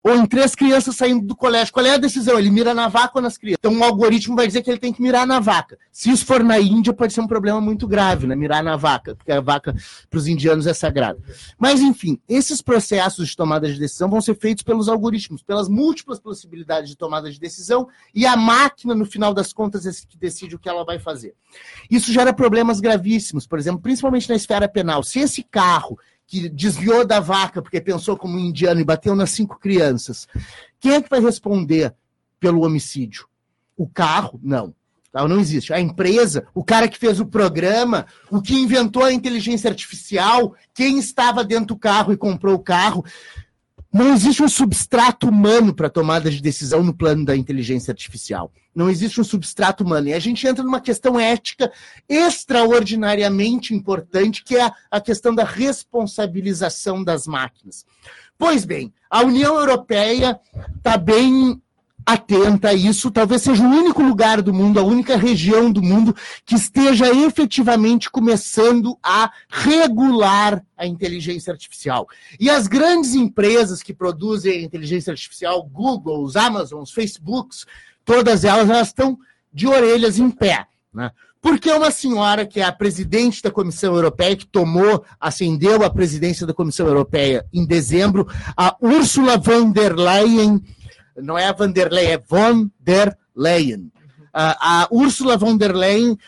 ou 0.05 0.15
em 0.15 0.27
três 0.27 0.55
crianças 0.55 0.97
saindo 0.97 1.27
do 1.27 1.35
colégio. 1.35 1.73
Qual 1.73 1.85
é 1.87 1.95
a 1.95 1.97
decisão? 1.97 2.39
Ele 2.39 2.51
mira 2.51 2.75
na 2.75 2.89
vaca 2.89 3.13
ou 3.15 3.23
nas 3.23 3.39
crianças? 3.39 3.59
Então, 3.59 3.73
um 3.73 3.83
algoritmo 3.83 4.37
vai 4.37 4.47
dizer 4.47 4.63
que 4.63 4.71
ele 4.71 4.79
tem 4.79 4.93
que 4.93 5.01
mirar 5.01 5.27
na 5.27 5.41
vaca. 5.41 5.79
Se 5.91 6.11
isso 6.11 6.27
for 6.27 6.45
na 6.45 6.61
Índia, 6.61 6.93
pode 6.93 7.15
ser 7.15 7.23
um 7.23 7.27
problema 7.27 7.59
muito 7.59 7.89
grave, 7.89 8.27
né? 8.27 8.37
Mirar 8.37 8.63
na 8.63 8.77
vaca, 8.77 9.17
porque 9.17 9.33
a 9.33 9.41
vaca 9.41 9.75
para 10.11 10.19
os 10.19 10.27
indianos 10.27 10.67
é 10.67 10.75
sagrada. 10.75 11.19
Mas, 11.59 11.81
enfim, 11.81 12.21
esses 12.29 12.61
processos 12.61 13.29
de 13.29 13.37
tomada 13.37 13.67
de 13.67 13.79
decisão 13.79 14.11
vão 14.11 14.21
ser 14.21 14.35
feitos 14.35 14.63
pelos 14.63 14.91
algoritmos, 14.91 15.43
pelas 15.43 15.71
múltiplas 15.71 16.21
possibilidades 16.21 16.91
de 16.91 16.97
tomada 16.97 17.31
de 17.31 17.41
decisão, 17.41 17.89
e 18.15 18.27
a 18.27 18.37
máquina, 18.37 18.95
no 18.95 19.07
final 19.07 19.33
das 19.33 19.55
contas, 19.55 19.87
é 19.87 19.91
que 20.07 20.19
decide 20.19 20.55
o 20.55 20.59
que 20.59 20.69
ela 20.69 20.85
vai 20.85 20.99
fazer. 20.99 21.35
Isso 21.91 22.13
gera 22.13 22.33
problemas 22.35 22.79
gravíssimos, 22.79 23.47
por 23.47 23.59
exemplo, 23.59 23.81
principalmente 23.81 24.29
na 24.29 24.35
esfera 24.35 24.69
penal. 24.69 25.03
Se 25.03 25.21
esse 25.21 25.43
carro 25.43 25.99
que 26.27 26.49
desviou 26.49 27.07
da 27.07 27.21
vaca 27.21 27.61
porque 27.61 27.81
pensou 27.81 28.17
como 28.17 28.37
um 28.37 28.41
indiano 28.41 28.81
e 28.81 28.85
bateu 28.85 29.15
nas 29.15 29.31
cinco 29.31 29.59
crianças. 29.59 30.27
Quem 30.81 30.95
é 30.95 31.03
que 31.03 31.11
vai 31.11 31.21
responder 31.21 31.95
pelo 32.41 32.65
homicídio? 32.65 33.27
O 33.77 33.89
carro? 33.89 34.39
Não. 34.43 34.75
Não 35.13 35.39
existe. 35.39 35.73
A 35.73 35.81
empresa, 35.81 36.45
o 36.53 36.65
cara 36.65 36.89
que 36.89 36.99
fez 36.99 37.21
o 37.21 37.27
programa, 37.27 38.05
o 38.31 38.43
que 38.43 38.55
inventou 38.55 39.05
a 39.05 39.13
inteligência 39.13 39.71
artificial, 39.71 40.57
quem 40.75 40.99
estava 40.99 41.45
dentro 41.45 41.67
do 41.67 41.77
carro 41.77 42.13
e 42.13 42.17
comprou 42.17 42.57
o 42.57 42.59
carro. 42.59 43.05
Não 43.95 44.13
existe 44.13 44.43
um 44.43 44.49
substrato 44.49 45.29
humano 45.29 45.73
para 45.73 45.89
tomada 45.89 46.29
de 46.29 46.43
decisão 46.43 46.83
no 46.83 46.93
plano 46.93 47.25
da 47.25 47.37
inteligência 47.37 47.93
artificial. 47.93 48.51
Não 48.75 48.91
existe 48.91 49.21
um 49.21 49.25
substrato 49.25 49.85
humano. 49.85 50.09
E 50.09 50.13
a 50.13 50.19
gente 50.19 50.45
entra 50.45 50.65
numa 50.65 50.81
questão 50.81 51.19
ética 51.19 51.71
extraordinariamente 52.09 53.73
importante, 53.73 54.43
que 54.43 54.57
é 54.57 54.69
a 54.91 55.01
questão 55.01 55.33
da 55.33 55.45
responsabilização 55.45 57.05
das 57.05 57.25
máquinas. 57.25 57.87
Pois 58.37 58.65
bem, 58.65 58.93
a 59.09 59.23
União 59.23 59.55
Europeia 59.55 60.41
está 60.77 60.99
bem 60.99 61.63
atenta 62.07 62.69
a 62.69 62.75
isso, 62.75 63.11
talvez 63.11 63.43
seja 63.43 63.63
o 63.63 63.71
único 63.71 64.03
lugar 64.03 64.43
do 64.43 64.53
mundo, 64.53 64.79
a 64.79 64.83
única 64.83 65.17
região 65.17 65.71
do 65.71 65.83
mundo 65.83 66.15
que 66.45 66.55
esteja 66.55 67.09
efetivamente 67.09 68.11
começando 68.11 68.99
a 69.03 69.31
regular 69.49 70.63
a 70.77 70.87
inteligência 70.87 71.53
artificial. 71.53 72.07
E 72.39 72.51
as 72.51 72.67
grandes 72.67 73.15
empresas 73.15 73.83
que 73.83 73.95
produzem 73.95 74.65
inteligência 74.65 75.13
artificial, 75.13 75.63
Google, 75.63 76.23
os 76.23 76.37
Amazons, 76.37 76.91
Facebooks, 76.91 77.65
todas 78.05 78.45
elas, 78.45 78.69
elas 78.69 78.89
estão 78.89 79.19
de 79.53 79.67
orelhas 79.67 80.19
em 80.19 80.31
pé. 80.31 80.67
Né? 80.93 81.11
Porque 81.41 81.71
uma 81.71 81.91
senhora 81.91 82.47
que 82.47 82.59
é 82.59 82.65
a 82.65 82.73
presidente 82.73 83.43
da 83.43 83.51
Comissão 83.51 83.95
Europeia, 83.95 84.35
que 84.35 84.47
tomou, 84.47 85.05
ascendeu 85.21 85.85
a 85.85 85.91
presidência 85.91 86.47
da 86.47 86.55
Comissão 86.55 86.87
Europeia 86.87 87.45
em 87.53 87.67
dezembro, 87.67 88.27
a 88.57 88.75
Ursula 88.81 89.37
von 89.37 89.71
der 89.71 89.95
Leyen, 89.95 90.63
não 91.17 91.39
é 91.39 91.47
a 91.47 91.53
Vanderlei, 91.53 92.07
é 92.07 92.19
von 92.19 92.71
der 92.79 93.17
Leyen. 93.35 93.91
A, 94.33 94.83
a 94.83 94.89
Ursula 94.91 95.37
von 95.37 95.57
der 95.57 95.75
Leyen 95.75 96.19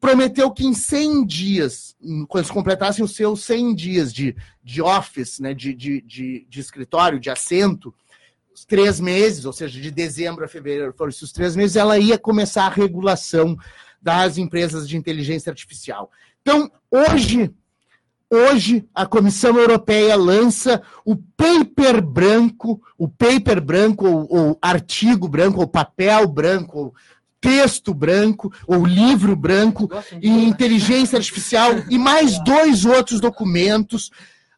prometeu 0.00 0.50
que 0.50 0.64
em 0.64 0.74
100 0.74 1.26
dias, 1.26 1.96
quando 2.28 2.42
eles 2.42 2.50
completassem 2.50 3.04
os 3.04 3.14
seus 3.14 3.44
100 3.44 3.74
dias 3.74 4.12
de, 4.12 4.34
de 4.64 4.80
office, 4.80 5.38
né, 5.38 5.52
de, 5.52 5.74
de, 5.74 6.00
de, 6.00 6.46
de 6.48 6.60
escritório, 6.60 7.20
de 7.20 7.28
assento, 7.28 7.94
os 8.52 8.64
três 8.64 8.98
meses, 8.98 9.44
ou 9.44 9.52
seja, 9.52 9.80
de 9.80 9.90
dezembro 9.90 10.44
a 10.44 10.48
fevereiro 10.48 10.94
foram 10.96 11.10
esses 11.10 11.30
três 11.30 11.54
meses, 11.54 11.76
ela 11.76 11.98
ia 11.98 12.18
começar 12.18 12.66
a 12.66 12.70
regulação 12.70 13.56
das 14.00 14.38
empresas 14.38 14.88
de 14.88 14.96
inteligência 14.96 15.50
artificial. 15.50 16.10
Então, 16.40 16.70
hoje, 16.90 17.54
Hoje, 18.32 18.86
a 18.94 19.04
Comissão 19.06 19.56
Europeia 19.58 20.14
lança 20.14 20.80
o 21.04 21.16
paper 21.16 22.00
branco, 22.00 22.80
o 22.96 23.08
paper 23.08 23.60
branco, 23.60 24.06
ou, 24.06 24.26
ou 24.30 24.58
artigo 24.62 25.28
branco, 25.28 25.60
ou 25.60 25.66
papel 25.66 26.28
branco, 26.28 26.78
ou 26.78 26.94
texto 27.40 27.92
branco, 27.92 28.52
ou 28.68 28.86
livro 28.86 29.34
branco, 29.34 29.90
em 30.22 30.46
inteligência 30.46 31.16
artificial, 31.16 31.72
e 31.90 31.98
mais 31.98 32.38
dois 32.44 32.84
outros 32.84 33.20
documentos. 33.20 34.12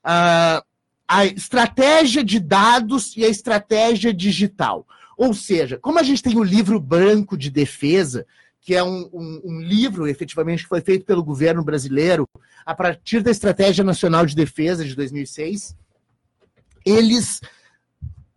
Uh, 0.05 0.63
a 1.09 1.25
estratégia 1.25 2.23
de 2.23 2.39
dados 2.39 3.17
e 3.17 3.25
a 3.25 3.29
estratégia 3.29 4.13
digital. 4.13 4.87
Ou 5.17 5.33
seja, 5.33 5.79
como 5.79 5.99
a 5.99 6.03
gente 6.03 6.23
tem 6.23 6.37
o 6.37 6.43
livro 6.43 6.79
branco 6.79 7.39
de 7.39 7.51
defesa, 7.51 8.27
que 8.63 8.77
é 8.77 8.83
um, 8.83 9.11
um, 9.13 9.41
um, 9.45 9.61
livro, 9.61 10.07
efetivamente, 10.07 10.63
que 10.63 10.69
foi 10.69 10.81
feito 10.81 11.05
pelo 11.05 11.25
governo 11.25 11.65
brasileiro 11.65 12.29
a 12.65 12.73
partir 12.73 13.21
da 13.21 13.31
Estratégia 13.31 13.83
Nacional 13.83 14.25
de 14.25 14.37
Defesa 14.37 14.85
de 14.85 14.95
2006. 14.95 15.77
Eles 16.87 17.41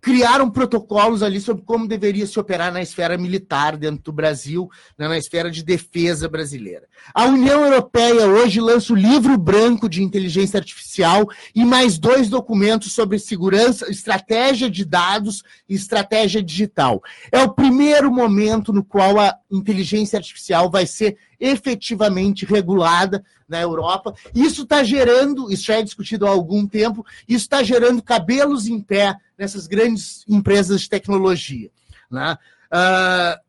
criaram 0.06 0.52
protocolos 0.52 1.24
ali 1.24 1.42
sobre 1.42 1.64
como 1.64 1.88
deveria 1.88 2.28
se 2.28 2.40
operar 2.40 2.72
na 2.72 2.80
esfera 2.80 3.18
militar 3.18 3.76
dentro 3.76 4.04
do 4.04 4.12
Brasil, 4.12 4.70
né, 4.96 5.08
na 5.08 5.18
esfera 5.18 5.50
de 5.50 5.64
defesa 5.64 6.30
brasileira. 6.30 6.84
A 7.12 7.26
União 7.26 7.64
Europeia 7.64 8.28
hoje 8.28 8.62
lança 8.62 8.94
o 8.94 8.96
livro 8.96 9.36
branco 9.36 9.90
de 9.90 10.04
inteligência 10.04 10.60
artificial 10.60 11.28
e 11.56 11.66
mais 11.66 11.98
dois 11.98 12.30
documentos 12.30 12.94
sobre 12.94 13.18
segurança, 13.18 13.90
estratégia 13.90 14.70
de 14.70 14.86
dados 14.86 15.42
e 15.68 15.74
estratégia 15.74 16.44
digital. 16.44 17.02
É 17.32 17.42
o 17.42 17.52
primeiro 17.52 18.14
momento 18.14 18.72
no 18.72 18.84
qual 18.84 19.20
a 19.20 19.36
inteligência 19.52 20.18
artificial 20.18 20.70
vai 20.70 20.86
ser 20.86 21.18
efetivamente 21.40 22.46
regulada 22.46 23.26
na 23.50 23.60
Europa. 23.60 24.14
Isso 24.36 24.64
está 24.64 24.84
gerando, 24.84 25.52
isso 25.52 25.64
já 25.64 25.80
é 25.80 25.84
discutido 25.84 26.28
há 26.28 26.30
algum 26.30 26.68
tempo, 26.68 27.04
isso 27.28 27.46
está 27.46 27.64
gerando 27.64 28.04
cabelos 28.04 28.68
em 28.68 28.80
pé 28.80 29.18
nessas 29.38 29.68
grandes 29.68 30.24
empresas 30.28 30.82
de 30.82 30.90
tecnologia. 30.90 31.70
Né? 32.10 32.38
Uh, 32.72 33.46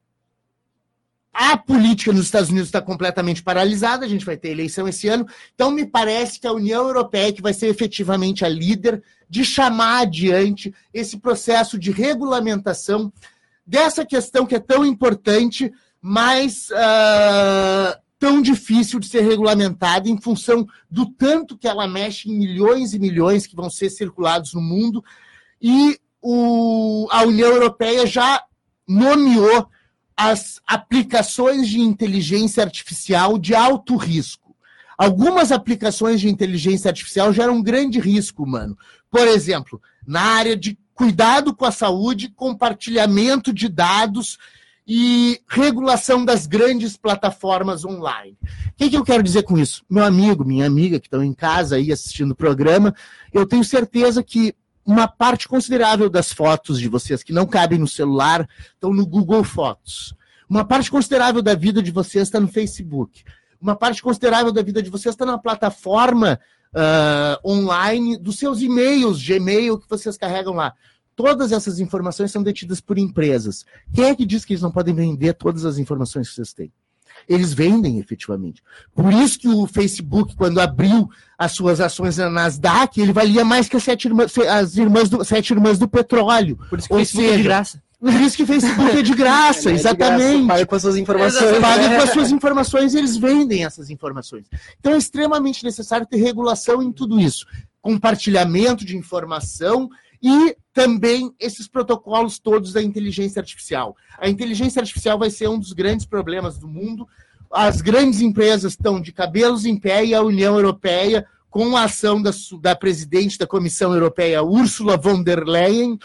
a 1.32 1.56
política 1.56 2.12
nos 2.12 2.24
Estados 2.24 2.48
Unidos 2.48 2.68
está 2.68 2.80
completamente 2.80 3.42
paralisada, 3.42 4.06
a 4.06 4.08
gente 4.08 4.24
vai 4.24 4.38
ter 4.38 4.48
eleição 4.48 4.88
esse 4.88 5.06
ano, 5.06 5.26
então 5.54 5.70
me 5.70 5.84
parece 5.84 6.40
que 6.40 6.46
a 6.46 6.52
União 6.52 6.86
Europeia 6.86 7.32
que 7.32 7.42
vai 7.42 7.52
ser 7.52 7.66
efetivamente 7.66 8.42
a 8.42 8.48
líder 8.48 9.02
de 9.28 9.44
chamar 9.44 10.02
adiante 10.02 10.74
esse 10.94 11.18
processo 11.18 11.78
de 11.78 11.90
regulamentação 11.90 13.12
dessa 13.66 14.06
questão 14.06 14.46
que 14.46 14.54
é 14.54 14.60
tão 14.60 14.84
importante, 14.84 15.70
mas 16.00 16.70
uh, 16.70 18.00
tão 18.18 18.40
difícil 18.40 18.98
de 18.98 19.06
ser 19.06 19.20
regulamentada 19.20 20.08
em 20.08 20.20
função 20.20 20.66
do 20.90 21.06
tanto 21.06 21.58
que 21.58 21.68
ela 21.68 21.86
mexe 21.86 22.30
em 22.30 22.38
milhões 22.38 22.94
e 22.94 22.98
milhões 22.98 23.46
que 23.46 23.56
vão 23.56 23.68
ser 23.68 23.90
circulados 23.90 24.54
no 24.54 24.60
mundo. 24.60 25.04
E 25.60 25.98
o, 26.20 27.08
a 27.10 27.22
União 27.22 27.50
Europeia 27.50 28.06
já 28.06 28.42
nomeou 28.86 29.68
as 30.16 30.60
aplicações 30.66 31.68
de 31.68 31.80
inteligência 31.80 32.62
artificial 32.62 33.38
de 33.38 33.54
alto 33.54 33.96
risco. 33.96 34.56
Algumas 34.96 35.52
aplicações 35.52 36.20
de 36.20 36.28
inteligência 36.28 36.88
artificial 36.88 37.32
geram 37.32 37.56
um 37.56 37.62
grande 37.62 38.00
risco, 38.00 38.46
mano. 38.46 38.76
Por 39.10 39.28
exemplo, 39.28 39.80
na 40.06 40.22
área 40.22 40.56
de 40.56 40.78
cuidado 40.94 41.54
com 41.54 41.66
a 41.66 41.70
saúde, 41.70 42.32
compartilhamento 42.34 43.52
de 43.52 43.68
dados 43.68 44.38
e 44.88 45.40
regulação 45.48 46.24
das 46.24 46.46
grandes 46.46 46.96
plataformas 46.96 47.84
online. 47.84 48.38
O 48.68 48.72
que, 48.76 48.88
que, 48.88 48.96
eu 48.96 49.04
quero 49.04 49.22
dizer 49.22 49.42
com 49.42 49.58
isso? 49.58 49.84
Meu 49.90 50.04
amigo, 50.04 50.44
minha 50.44 50.66
amiga 50.66 50.98
que 50.98 51.08
estão 51.08 51.22
em 51.22 51.34
casa 51.34 51.76
aí 51.76 51.92
assistindo 51.92 52.30
o 52.30 52.36
programa, 52.36 52.94
eu 53.32 53.44
tenho 53.44 53.64
certeza 53.64 54.22
que 54.22 54.54
uma 54.86 55.08
parte 55.08 55.48
considerável 55.48 56.08
das 56.08 56.32
fotos 56.32 56.78
de 56.78 56.88
vocês 56.88 57.22
que 57.22 57.32
não 57.32 57.44
cabem 57.44 57.78
no 57.78 57.88
celular 57.88 58.48
estão 58.72 58.94
no 58.94 59.04
Google 59.04 59.42
Fotos. 59.42 60.14
Uma 60.48 60.64
parte 60.64 60.90
considerável 60.90 61.42
da 61.42 61.56
vida 61.56 61.82
de 61.82 61.90
vocês 61.90 62.28
está 62.28 62.38
no 62.38 62.46
Facebook. 62.46 63.24
Uma 63.60 63.74
parte 63.74 64.00
considerável 64.00 64.52
da 64.52 64.62
vida 64.62 64.80
de 64.80 64.88
vocês 64.88 65.14
está 65.14 65.26
na 65.26 65.38
plataforma 65.38 66.38
uh, 66.72 67.50
online 67.50 68.16
dos 68.16 68.38
seus 68.38 68.62
e-mails, 68.62 69.20
Gmail 69.20 69.78
que 69.78 69.88
vocês 69.88 70.16
carregam 70.16 70.54
lá. 70.54 70.72
Todas 71.16 71.50
essas 71.50 71.80
informações 71.80 72.30
são 72.30 72.42
detidas 72.42 72.80
por 72.80 72.96
empresas. 72.96 73.64
Quem 73.92 74.04
é 74.04 74.14
que 74.14 74.24
diz 74.24 74.44
que 74.44 74.52
eles 74.52 74.62
não 74.62 74.70
podem 74.70 74.94
vender 74.94 75.32
todas 75.34 75.64
as 75.64 75.78
informações 75.78 76.28
que 76.28 76.34
vocês 76.36 76.52
têm? 76.52 76.72
Eles 77.28 77.52
vendem 77.52 77.98
efetivamente. 77.98 78.62
Por 78.94 79.12
isso 79.12 79.38
que 79.38 79.48
o 79.48 79.66
Facebook, 79.66 80.36
quando 80.36 80.60
abriu 80.60 81.08
as 81.36 81.52
suas 81.52 81.80
ações 81.80 82.16
na 82.16 82.30
Nasdaq, 82.30 83.00
ele 83.00 83.12
valia 83.12 83.44
mais 83.44 83.68
que 83.68 83.76
as 83.76 83.82
sete 83.82 84.06
irmãs, 84.06 84.36
as 84.38 84.76
irmãs 84.76 85.08
do, 85.08 85.24
sete 85.24 85.52
irmãs 85.52 85.78
do 85.78 85.88
petróleo. 85.88 86.56
Por 86.68 86.78
isso 86.78 86.88
que 86.88 86.94
o 86.94 86.98
Facebook 86.98 87.26
seja, 87.26 87.34
é 87.34 87.36
de 87.36 87.42
graça. 87.42 87.82
Por 87.98 88.12
isso 88.12 88.36
que 88.36 88.42
o 88.42 88.46
Facebook 88.46 88.98
é 88.98 89.02
de 89.02 89.14
graça, 89.14 89.70
é 89.70 89.74
exatamente. 89.74 90.46
Paga 90.46 90.66
com 90.66 90.74
as 90.74 90.82
suas 90.82 90.96
informações. 90.96 91.58
Paga 91.58 91.96
com 91.96 92.02
as 92.02 92.10
suas 92.10 92.30
informações 92.30 92.94
e 92.94 92.98
eles 92.98 93.16
vendem 93.16 93.64
essas 93.64 93.90
informações. 93.90 94.46
Então 94.78 94.92
é 94.92 94.98
extremamente 94.98 95.64
necessário 95.64 96.06
ter 96.06 96.18
regulação 96.18 96.82
em 96.82 96.92
tudo 96.92 97.18
isso. 97.18 97.46
Compartilhamento 97.80 98.84
de 98.84 98.96
informação 98.96 99.88
e 100.26 100.56
também 100.72 101.32
esses 101.38 101.68
protocolos 101.68 102.40
todos 102.40 102.72
da 102.72 102.82
inteligência 102.82 103.38
artificial. 103.38 103.96
A 104.18 104.28
inteligência 104.28 104.80
artificial 104.80 105.16
vai 105.16 105.30
ser 105.30 105.48
um 105.48 105.56
dos 105.56 105.72
grandes 105.72 106.04
problemas 106.04 106.58
do 106.58 106.66
mundo. 106.66 107.06
As 107.48 107.80
grandes 107.80 108.20
empresas 108.20 108.72
estão 108.72 109.00
de 109.00 109.12
cabelos 109.12 109.64
em 109.64 109.78
pé 109.78 110.04
e 110.04 110.16
a 110.16 110.22
União 110.22 110.56
Europeia, 110.56 111.24
com 111.48 111.76
a 111.76 111.84
ação 111.84 112.20
da, 112.20 112.32
da 112.60 112.74
presidente 112.74 113.38
da 113.38 113.46
Comissão 113.46 113.94
Europeia, 113.94 114.42
Ursula 114.42 114.96
von 114.96 115.22
der 115.22 115.44
Leyen, 115.44 115.96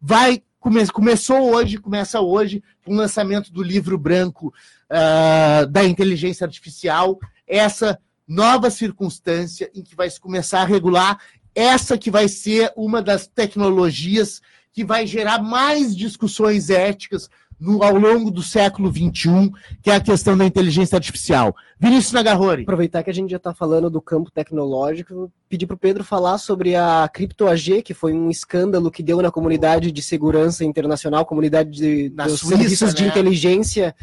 vai 0.00 0.40
come, 0.60 0.86
começou 0.86 1.52
hoje, 1.52 1.76
começa 1.76 2.20
hoje, 2.20 2.62
com 2.84 2.92
o 2.92 2.96
lançamento 2.96 3.52
do 3.52 3.60
livro 3.60 3.98
branco 3.98 4.54
uh, 4.88 5.66
da 5.66 5.84
inteligência 5.84 6.44
artificial, 6.44 7.18
essa 7.44 7.98
nova 8.26 8.70
circunstância 8.70 9.68
em 9.74 9.82
que 9.82 9.96
vai 9.96 10.08
se 10.08 10.20
começar 10.20 10.62
a 10.62 10.64
regular 10.64 11.18
essa 11.54 11.96
que 11.96 12.10
vai 12.10 12.28
ser 12.28 12.72
uma 12.76 13.02
das 13.02 13.26
tecnologias 13.26 14.40
que 14.72 14.84
vai 14.84 15.06
gerar 15.06 15.40
mais 15.40 15.96
discussões 15.96 16.68
éticas 16.68 17.30
no, 17.60 17.82
ao 17.82 17.96
longo 17.96 18.30
do 18.30 18.42
século 18.42 18.90
XXI, 18.90 19.52
que 19.82 19.90
é 19.90 19.94
a 19.94 20.00
questão 20.00 20.36
da 20.36 20.44
inteligência 20.44 20.96
artificial. 20.96 21.54
Vinícius 21.78 22.12
Nagarrori. 22.12 22.62
Aproveitar 22.62 23.02
que 23.02 23.10
a 23.10 23.14
gente 23.14 23.30
já 23.30 23.36
está 23.36 23.54
falando 23.54 23.88
do 23.88 24.00
campo 24.00 24.30
tecnológico, 24.30 25.30
pedir 25.48 25.66
para 25.66 25.74
o 25.74 25.78
Pedro 25.78 26.04
falar 26.04 26.38
sobre 26.38 26.74
a 26.74 27.08
CryptoAG, 27.12 27.82
que 27.82 27.94
foi 27.94 28.12
um 28.12 28.30
escândalo 28.30 28.90
que 28.90 29.02
deu 29.02 29.22
na 29.22 29.30
comunidade 29.30 29.92
de 29.92 30.02
segurança 30.02 30.64
internacional, 30.64 31.24
comunidade 31.24 31.70
de, 31.70 32.08
dos 32.08 32.40
Suíça, 32.40 32.56
serviços 32.56 32.94
né? 32.94 33.00
de 33.00 33.06
inteligência 33.06 33.94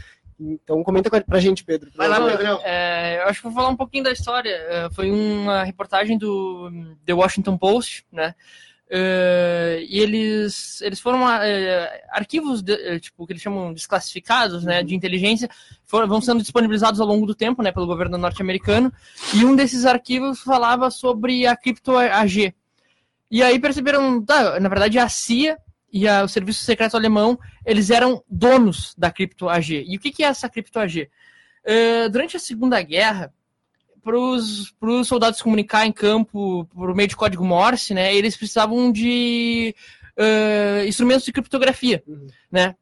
então 0.41 0.83
comenta 0.83 1.09
pra 1.21 1.39
gente, 1.39 1.63
Pedro. 1.63 1.91
Vai 1.95 2.07
lá, 2.07 2.19
Pedrão. 2.19 2.59
É, 2.63 3.21
eu 3.21 3.27
acho 3.27 3.39
que 3.39 3.47
vou 3.47 3.53
falar 3.53 3.69
um 3.69 3.75
pouquinho 3.75 4.03
da 4.03 4.11
história. 4.11 4.49
É, 4.49 4.89
foi 4.91 5.11
uma 5.11 5.63
reportagem 5.63 6.17
do 6.17 6.71
The 7.05 7.13
Washington 7.13 7.57
Post, 7.57 8.05
né? 8.11 8.33
Uh, 8.91 9.79
e 9.87 9.99
eles, 10.01 10.81
eles 10.81 10.99
foram 10.99 11.23
uh, 11.23 11.29
arquivos 12.09 12.61
de, 12.61 12.73
uh, 12.73 12.99
tipo 12.99 13.25
que 13.25 13.31
eles 13.31 13.41
chamam 13.41 13.71
desclassificados 13.71 14.65
né, 14.65 14.83
de 14.83 14.93
inteligência 14.93 15.49
foram, 15.85 16.09
vão 16.09 16.19
sendo 16.19 16.41
disponibilizados 16.41 16.99
ao 16.99 17.07
longo 17.07 17.25
do 17.25 17.33
tempo 17.33 17.63
né, 17.63 17.71
pelo 17.71 17.87
governo 17.87 18.17
norte-americano 18.17 18.91
e 19.33 19.45
um 19.45 19.55
desses 19.55 19.85
arquivos 19.85 20.41
falava 20.41 20.91
sobre 20.91 21.47
a 21.47 21.55
cripto 21.55 21.95
AG 21.95 22.53
e 23.31 23.41
aí 23.41 23.57
perceberam 23.59 24.21
tá, 24.21 24.59
na 24.59 24.67
verdade 24.67 24.99
a 24.99 25.07
CIA 25.07 25.57
e 25.91 26.07
a, 26.07 26.23
o 26.23 26.27
Serviço 26.27 26.63
Secreto 26.63 26.95
Alemão, 26.95 27.37
eles 27.65 27.89
eram 27.89 28.23
donos 28.29 28.95
da 28.97 29.11
Cripto 29.11 29.49
AG. 29.49 29.85
E 29.87 29.97
o 29.97 29.99
que, 29.99 30.11
que 30.11 30.23
é 30.23 30.27
essa 30.27 30.49
Cripto 30.49 30.79
AG? 30.79 31.09
Uh, 31.63 32.09
durante 32.09 32.37
a 32.37 32.39
Segunda 32.39 32.81
Guerra, 32.81 33.33
para 34.03 34.17
os 34.17 34.73
soldados 35.05 35.41
comunicar 35.41 35.85
em 35.85 35.91
campo 35.91 36.65
por 36.65 36.95
meio 36.95 37.07
de 37.07 37.15
código 37.15 37.45
Morse, 37.45 37.93
né, 37.93 38.15
eles 38.15 38.35
precisavam 38.35 38.91
de 38.91 39.75
uh, 40.17 40.87
instrumentos 40.87 41.25
de 41.25 41.31
criptografia, 41.31 42.03
uhum. 42.07 42.27
né? 42.51 42.75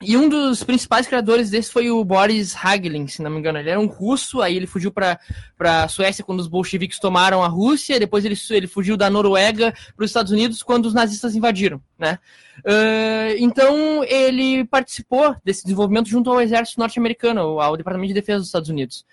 E 0.00 0.16
um 0.16 0.28
dos 0.28 0.62
principais 0.62 1.08
criadores 1.08 1.50
desse 1.50 1.72
foi 1.72 1.90
o 1.90 2.04
Boris 2.04 2.54
Hagelin, 2.54 3.08
se 3.08 3.20
não 3.20 3.32
me 3.32 3.38
engano. 3.38 3.58
Ele 3.58 3.70
era 3.70 3.80
um 3.80 3.86
russo, 3.86 4.40
aí 4.40 4.54
ele 4.54 4.66
fugiu 4.66 4.92
para 4.92 5.18
a 5.58 5.88
Suécia 5.88 6.22
quando 6.22 6.38
os 6.38 6.46
bolcheviques 6.46 7.00
tomaram 7.00 7.42
a 7.42 7.48
Rússia, 7.48 7.98
depois 7.98 8.24
ele, 8.24 8.36
ele 8.50 8.68
fugiu 8.68 8.96
da 8.96 9.10
Noruega 9.10 9.74
para 9.96 10.04
os 10.04 10.10
Estados 10.10 10.30
Unidos 10.30 10.62
quando 10.62 10.86
os 10.86 10.94
nazistas 10.94 11.34
invadiram. 11.34 11.82
Né? 11.98 12.16
Uh, 12.58 13.34
então 13.38 14.04
ele 14.04 14.64
participou 14.66 15.34
desse 15.44 15.64
desenvolvimento 15.64 16.08
junto 16.08 16.30
ao 16.30 16.40
exército 16.40 16.78
norte-americano, 16.78 17.60
ao 17.60 17.76
Departamento 17.76 18.08
de 18.08 18.20
Defesa 18.20 18.38
dos 18.38 18.48
Estados 18.48 18.68
Unidos. 18.68 19.04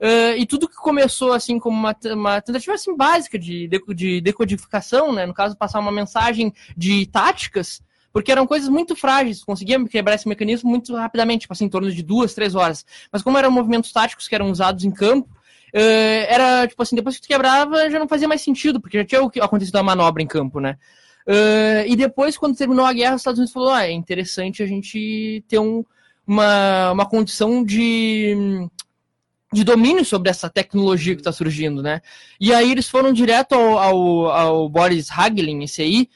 Uh, 0.00 0.38
e 0.38 0.46
tudo 0.46 0.68
que 0.68 0.76
começou 0.76 1.32
assim 1.32 1.58
como 1.58 1.76
uma, 1.76 1.96
uma 2.12 2.40
tentativa 2.40 2.74
assim, 2.74 2.96
básica 2.96 3.36
de, 3.36 3.68
de 3.92 4.20
decodificação, 4.20 5.12
né? 5.12 5.26
no 5.26 5.34
caso, 5.34 5.56
passar 5.56 5.80
uma 5.80 5.90
mensagem 5.90 6.54
de 6.76 7.06
táticas, 7.06 7.82
porque 8.18 8.32
eram 8.32 8.48
coisas 8.48 8.68
muito 8.68 8.96
frágeis, 8.96 9.44
conseguia 9.44 9.78
quebrar 9.86 10.16
esse 10.16 10.26
mecanismo 10.26 10.68
muito 10.68 10.92
rapidamente, 10.92 11.42
tipo 11.42 11.52
assim, 11.52 11.66
em 11.66 11.68
torno 11.68 11.88
de 11.88 12.02
duas, 12.02 12.34
três 12.34 12.56
horas. 12.56 12.84
Mas 13.12 13.22
como 13.22 13.38
eram 13.38 13.48
movimentos 13.48 13.92
táticos 13.92 14.26
que 14.26 14.34
eram 14.34 14.50
usados 14.50 14.82
em 14.82 14.90
campo, 14.90 15.28
uh, 15.72 16.26
era 16.28 16.66
tipo 16.66 16.82
assim, 16.82 16.96
depois 16.96 17.14
que 17.14 17.22
tu 17.22 17.28
quebrava, 17.28 17.88
já 17.88 17.96
não 17.96 18.08
fazia 18.08 18.26
mais 18.26 18.40
sentido, 18.40 18.80
porque 18.80 18.98
já 18.98 19.04
tinha 19.04 19.20
acontecido 19.44 19.76
a 19.76 19.84
manobra 19.84 20.20
em 20.20 20.26
campo, 20.26 20.58
né? 20.58 20.76
Uh, 21.28 21.86
e 21.86 21.94
depois, 21.94 22.36
quando 22.36 22.56
terminou 22.56 22.84
a 22.84 22.92
guerra, 22.92 23.14
os 23.14 23.20
Estados 23.20 23.38
Unidos 23.38 23.52
falou: 23.52 23.70
ah, 23.70 23.86
é 23.86 23.92
interessante 23.92 24.64
a 24.64 24.66
gente 24.66 25.44
ter 25.46 25.60
um, 25.60 25.84
uma, 26.26 26.90
uma 26.90 27.06
condição 27.06 27.62
de, 27.62 28.34
de 29.52 29.62
domínio 29.62 30.04
sobre 30.04 30.28
essa 30.28 30.50
tecnologia 30.50 31.14
que 31.14 31.20
está 31.20 31.30
surgindo, 31.30 31.84
né? 31.84 32.00
E 32.40 32.52
aí 32.52 32.72
eles 32.72 32.88
foram 32.88 33.12
direto 33.12 33.52
ao, 33.54 33.78
ao, 33.78 34.26
ao 34.26 34.68
Boris 34.68 35.08
Hagelin, 35.08 35.62
esse 35.62 35.82
aí, 35.82 36.08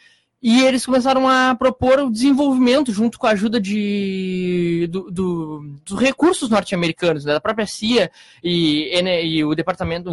e 0.43 0.63
eles 0.65 0.85
começaram 0.85 1.29
a 1.29 1.55
propor 1.55 2.01
o 2.01 2.11
desenvolvimento, 2.11 2.93
junto 2.93 3.17
com 3.19 3.27
a 3.29 3.31
ajuda 3.31 3.61
de, 3.61 4.89
do, 4.91 5.11
do, 5.11 5.77
dos 5.85 6.01
recursos 6.01 6.51
norte-americanos, 6.51 7.25
né, 7.25 7.33
da 7.35 7.41
própria 7.41 7.67
CIA 7.67 8.11
e, 8.43 8.91
e, 9.25 9.45
o 9.45 9.55
departamento. 9.55 10.11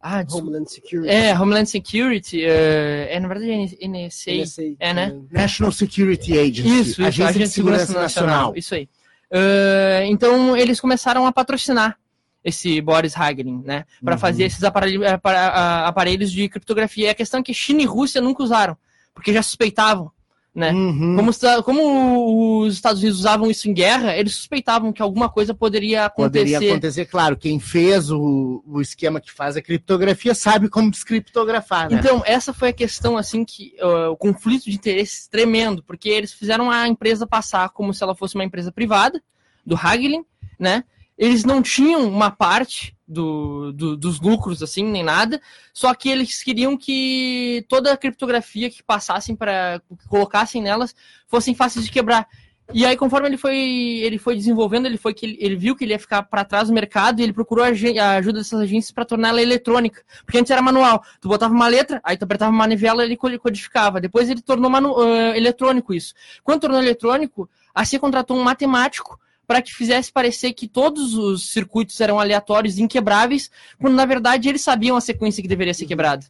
Ah, 0.00 0.22
des- 0.22 0.34
Homeland 0.34 0.70
Security. 0.70 1.08
é, 1.08 1.36
Homeland 1.36 1.66
Security, 1.68 2.44
é, 2.44 3.08
é, 3.10 3.18
na 3.18 3.26
verdade 3.26 3.50
é 3.80 3.88
NSA, 3.88 4.30
NSA, 4.30 4.62
é, 4.78 4.94
né? 4.94 5.10
também. 5.10 5.28
National 5.32 5.72
Security 5.72 6.38
Agency, 6.38 6.68
Isso, 6.80 6.90
isso, 6.90 7.04
Agência, 7.04 7.40
de 7.40 7.48
Segurança, 7.48 7.92
Nacional. 8.00 8.54
Isso 8.54 8.74
aí. 8.76 8.88
Ah, 9.32 10.04
então, 10.04 10.56
eles 10.56 10.78
começaram 10.80 11.26
a 11.26 11.32
patrocinar 11.32 11.98
esse 12.46 12.80
Boris 12.80 13.16
Hagelin, 13.16 13.60
né? 13.64 13.84
Para 14.04 14.14
Uhum. 14.14 14.20
fazer 14.20 14.44
esses 14.44 14.62
aparelhos, 14.62 15.04
a- 15.04 15.88
aparelhos 15.88 16.30
de 16.30 16.48
criptografia. 16.48 17.08
E 17.08 17.10
a 17.10 17.14
questão 17.14 17.40
é 17.40 17.42
que 17.42 17.52
China 17.52 17.82
e 17.82 17.86
Rússia 17.86 18.20
nunca 18.20 18.44
usaram, 18.44 18.76
porque 19.12 19.32
já 19.32 19.42
suspeitavam, 19.42 20.12
né? 20.54 20.70
Uhum. 20.72 21.16
Como, 21.16 21.32
como 21.64 22.60
os 22.62 22.74
Estados 22.74 23.02
Unidos 23.02 23.18
usavam 23.18 23.50
isso 23.50 23.68
em 23.68 23.74
guerra, 23.74 24.16
eles 24.16 24.36
suspeitavam 24.36 24.92
que 24.92 25.02
alguma 25.02 25.28
coisa 25.28 25.52
poderia 25.54 26.04
acontecer. 26.04 26.44
Poderia 26.54 26.70
acontecer, 26.70 27.04
claro. 27.06 27.36
Quem 27.36 27.58
fez 27.58 28.12
o, 28.12 28.62
o 28.64 28.80
esquema 28.80 29.20
que 29.20 29.32
faz 29.32 29.56
a 29.56 29.60
criptografia 29.60 30.32
sabe 30.32 30.68
como 30.68 30.88
descriptografar, 30.88 31.90
né? 31.90 31.98
Então, 31.98 32.22
essa 32.24 32.54
foi 32.54 32.68
a 32.68 32.72
questão, 32.72 33.18
assim, 33.18 33.44
que 33.44 33.74
ah, 33.80 34.10
o 34.10 34.16
conflito 34.16 34.66
de 34.66 34.76
interesses 34.76 35.26
tremendo, 35.26 35.82
porque 35.82 36.08
eles 36.08 36.32
fizeram 36.32 36.70
a 36.70 36.86
empresa 36.86 37.26
passar 37.26 37.68
como 37.70 37.92
se 37.92 38.04
ela 38.04 38.14
fosse 38.14 38.36
uma 38.36 38.44
empresa 38.44 38.70
privada, 38.70 39.20
do 39.66 39.74
Hagelin, 39.74 40.24
né? 40.58 40.84
Eles 41.18 41.44
não 41.44 41.62
tinham 41.62 42.06
uma 42.08 42.30
parte 42.30 42.94
do, 43.08 43.72
do- 43.72 43.96
dos 43.96 44.20
lucros, 44.20 44.62
assim, 44.62 44.84
nem 44.84 45.02
nada, 45.02 45.40
só 45.72 45.94
que 45.94 46.08
eles 46.08 46.42
queriam 46.42 46.76
que 46.76 47.64
toda 47.68 47.92
a 47.92 47.96
criptografia 47.96 48.68
que 48.68 48.82
passassem 48.82 49.34
para 49.34 49.80
que 49.98 50.08
colocassem 50.08 50.60
nelas 50.62 50.94
fossem 51.26 51.54
fáceis 51.54 51.84
de 51.86 51.90
quebrar. 51.90 52.26
E 52.74 52.84
aí, 52.84 52.96
conforme 52.96 53.28
ele 53.28 53.36
foi, 53.36 53.56
ele 53.56 54.18
foi 54.18 54.34
desenvolvendo, 54.34 54.86
ele 54.86 54.96
foi 54.98 55.14
que 55.14 55.24
ele, 55.38 55.54
viu 55.54 55.76
que 55.76 55.84
ele 55.84 55.92
ia 55.92 56.00
ficar 56.00 56.24
para 56.24 56.44
trás 56.44 56.66
do 56.66 56.74
mercado 56.74 57.20
e 57.20 57.22
ele 57.22 57.32
procurou 57.32 57.64
a, 57.64 57.68
a 57.68 58.10
ajuda 58.16 58.38
dessas 58.40 58.58
agências 58.60 58.90
para 58.90 59.04
torná-la 59.04 59.40
eletrônica. 59.40 60.02
Porque 60.24 60.36
antes 60.36 60.50
era 60.50 60.60
manual. 60.60 61.00
Tu 61.20 61.28
botava 61.28 61.54
uma 61.54 61.68
letra, 61.68 62.00
aí 62.02 62.16
tu 62.16 62.24
apertava 62.24 62.50
uma 62.50 62.58
manivela 62.58 63.04
e 63.04 63.06
ele 63.06 63.16
co- 63.16 63.38
codificava. 63.38 64.00
Depois 64.00 64.28
ele 64.28 64.42
tornou 64.42 64.68
manu- 64.68 65.00
ah, 65.00 65.36
eletrônico 65.36 65.94
isso. 65.94 66.12
Quando 66.42 66.62
tornou 66.62 66.82
eletrônico, 66.82 67.48
a 67.72 67.84
CIA 67.84 68.00
contratou 68.00 68.36
um 68.36 68.42
matemático 68.42 69.16
para 69.46 69.62
que 69.62 69.72
fizesse 69.72 70.12
parecer 70.12 70.52
que 70.52 70.66
todos 70.66 71.14
os 71.14 71.50
circuitos 71.50 72.00
eram 72.00 72.18
aleatórios 72.18 72.78
inquebráveis, 72.78 73.50
quando 73.80 73.94
na 73.94 74.04
verdade 74.04 74.48
eles 74.48 74.62
sabiam 74.62 74.96
a 74.96 75.00
sequência 75.00 75.42
que 75.42 75.48
deveria 75.48 75.74
ser 75.74 75.86
quebrada. 75.86 76.26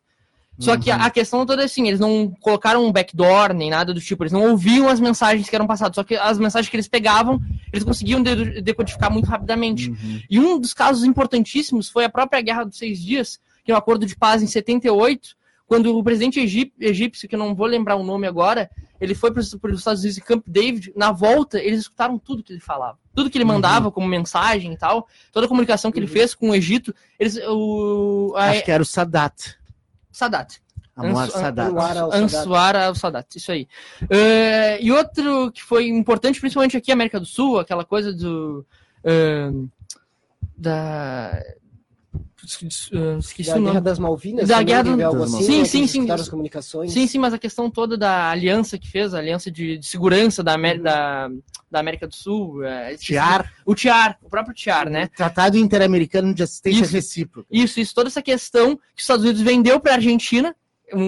Só 0.58 0.76
que 0.78 0.90
a 0.90 1.10
questão 1.10 1.44
toda 1.44 1.60
é 1.60 1.64
assim, 1.66 1.86
eles 1.86 2.00
não 2.00 2.34
colocaram 2.40 2.82
um 2.84 2.90
backdoor 2.90 3.52
nem 3.52 3.68
nada 3.68 3.92
do 3.92 4.00
tipo, 4.00 4.22
eles 4.22 4.32
não 4.32 4.50
ouviam 4.50 4.88
as 4.88 4.98
mensagens 4.98 5.48
que 5.50 5.54
eram 5.54 5.66
passadas, 5.66 5.94
só 5.94 6.02
que 6.02 6.14
as 6.14 6.38
mensagens 6.38 6.70
que 6.70 6.76
eles 6.76 6.88
pegavam, 6.88 7.38
eles 7.70 7.84
conseguiam 7.84 8.22
de- 8.22 8.62
decodificar 8.62 9.12
muito 9.12 9.26
rapidamente. 9.26 9.90
Uhum. 9.90 10.20
E 10.30 10.40
um 10.40 10.58
dos 10.58 10.72
casos 10.72 11.04
importantíssimos 11.04 11.90
foi 11.90 12.06
a 12.06 12.08
própria 12.08 12.40
Guerra 12.40 12.64
dos 12.64 12.78
Seis 12.78 13.02
Dias, 13.02 13.38
que 13.64 13.70
é 13.70 13.74
o 13.74 13.78
acordo 13.78 14.06
de 14.06 14.16
paz 14.16 14.42
em 14.42 14.46
78, 14.46 15.36
quando 15.66 15.94
o 15.94 16.02
presidente 16.02 16.40
egípcio, 16.40 17.28
que 17.28 17.34
eu 17.34 17.38
não 17.38 17.54
vou 17.54 17.66
lembrar 17.66 17.96
o 17.96 18.04
nome 18.04 18.26
agora, 18.26 18.70
ele 19.00 19.14
foi 19.14 19.30
para 19.30 19.40
os 19.40 19.52
Estados 19.52 20.00
Unidos 20.02 20.18
em 20.18 20.22
Camp 20.22 20.44
David, 20.46 20.92
na 20.96 21.12
volta, 21.12 21.58
eles 21.60 21.80
escutaram 21.80 22.18
tudo 22.18 22.42
que 22.42 22.52
ele 22.52 22.60
falava. 22.60 22.98
Tudo 23.14 23.30
que 23.30 23.38
ele 23.38 23.44
mandava 23.44 23.90
como 23.90 24.06
mensagem 24.06 24.72
e 24.72 24.76
tal, 24.76 25.08
toda 25.32 25.46
a 25.46 25.48
comunicação 25.48 25.90
que 25.90 25.98
ele 25.98 26.06
fez 26.06 26.34
com 26.34 26.50
o 26.50 26.54
Egito, 26.54 26.94
eles, 27.18 27.38
o, 27.48 28.32
a, 28.36 28.50
Acho 28.50 28.64
que 28.64 28.70
era 28.70 28.82
o 28.82 28.86
Sadat. 28.86 29.56
Sadat. 30.12 30.60
Anwar 30.98 31.24
Ansu- 31.26 31.38
Sadat. 31.38 31.68
Anwar 32.46 32.76
al-Sadat. 32.76 33.36
Isso 33.36 33.52
aí. 33.52 33.68
Eh, 34.08 34.78
e 34.82 34.90
outro 34.90 35.52
que 35.52 35.62
foi 35.62 35.88
importante, 35.88 36.40
principalmente 36.40 36.76
aqui 36.76 36.88
na 36.88 36.94
América 36.94 37.20
do 37.20 37.26
Sul, 37.26 37.58
aquela 37.58 37.84
coisa 37.84 38.12
do. 38.14 38.64
eh, 39.04 39.50
da. 40.56 41.42
Eh, 42.92 43.18
Esqueci 43.18 43.50
Da 43.50 43.56
o 43.58 43.62
Guerra 43.62 43.80
das 43.80 43.98
Malvinas? 43.98 44.48
Da 44.48 44.62
Guerra 44.62 44.82
das 44.84 45.00
algo 45.00 45.18
Malvinas. 45.18 45.34
assim, 45.34 45.44
Sim, 45.46 45.58
né, 45.58 45.64
sim, 45.64 45.86
sim. 45.86 46.10
as 46.10 46.28
comunicações. 46.28 46.92
Sim, 46.92 47.06
sim, 47.06 47.18
mas 47.18 47.34
a 47.34 47.38
questão 47.38 47.70
toda 47.70 47.96
da 47.96 48.30
aliança 48.30 48.78
que 48.78 48.88
fez, 48.88 49.14
a 49.14 49.18
aliança 49.18 49.50
de, 49.50 49.78
de 49.78 49.86
segurança 49.86 50.42
da, 50.42 50.54
Amé- 50.54 50.78
da, 50.78 51.28
da 51.70 51.80
América 51.80 52.06
do 52.06 52.14
Sul. 52.14 52.64
eh, 52.64 52.92
esqueci- 52.92 53.06
TIAR, 53.12 53.52
O 53.64 53.74
TIAR, 53.74 54.18
o 54.22 54.28
próprio 54.28 54.54
TIAR, 54.54 54.88
né? 54.88 55.08
Tratado 55.16 55.56
Interamericano 55.58 56.32
de 56.34 56.42
Assistência 56.42 56.82
Isso. 56.84 56.92
Recíproca. 56.92 57.46
Isso, 57.50 57.80
isso, 57.80 57.94
toda 57.94 58.08
essa 58.08 58.22
questão 58.22 58.76
que 58.76 58.82
os 58.98 59.02
Estados 59.02 59.24
Unidos 59.24 59.42
vendeu 59.42 59.80
para 59.80 59.92
a 59.92 59.96
Argentina, 59.96 60.54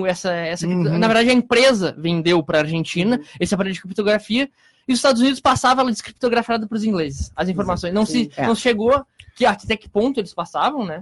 essa, 0.06 0.32
essa, 0.32 0.66
Uhum. 0.66 0.98
na 0.98 1.06
verdade 1.06 1.30
a 1.30 1.32
empresa 1.32 1.94
vendeu 1.96 2.42
para 2.42 2.58
a 2.58 2.62
Argentina 2.62 3.20
esse 3.38 3.54
aparelho 3.54 3.74
de 3.74 3.80
criptografia, 3.80 4.50
e 4.88 4.92
os 4.92 4.98
Estados 4.98 5.20
Unidos 5.20 5.38
passavam 5.38 5.82
ela 5.82 5.92
descriptografada 5.92 6.66
para 6.66 6.76
os 6.76 6.82
ingleses, 6.82 7.30
as 7.36 7.48
informações. 7.50 7.92
Não, 7.92 8.06
se. 8.06 8.30
É. 8.36 8.46
não 8.46 8.54
chegou 8.54 9.04
que 9.38 9.46
até 9.46 9.76
que 9.76 9.88
ponto 9.88 10.18
eles 10.18 10.34
passavam, 10.34 10.84
né? 10.84 11.00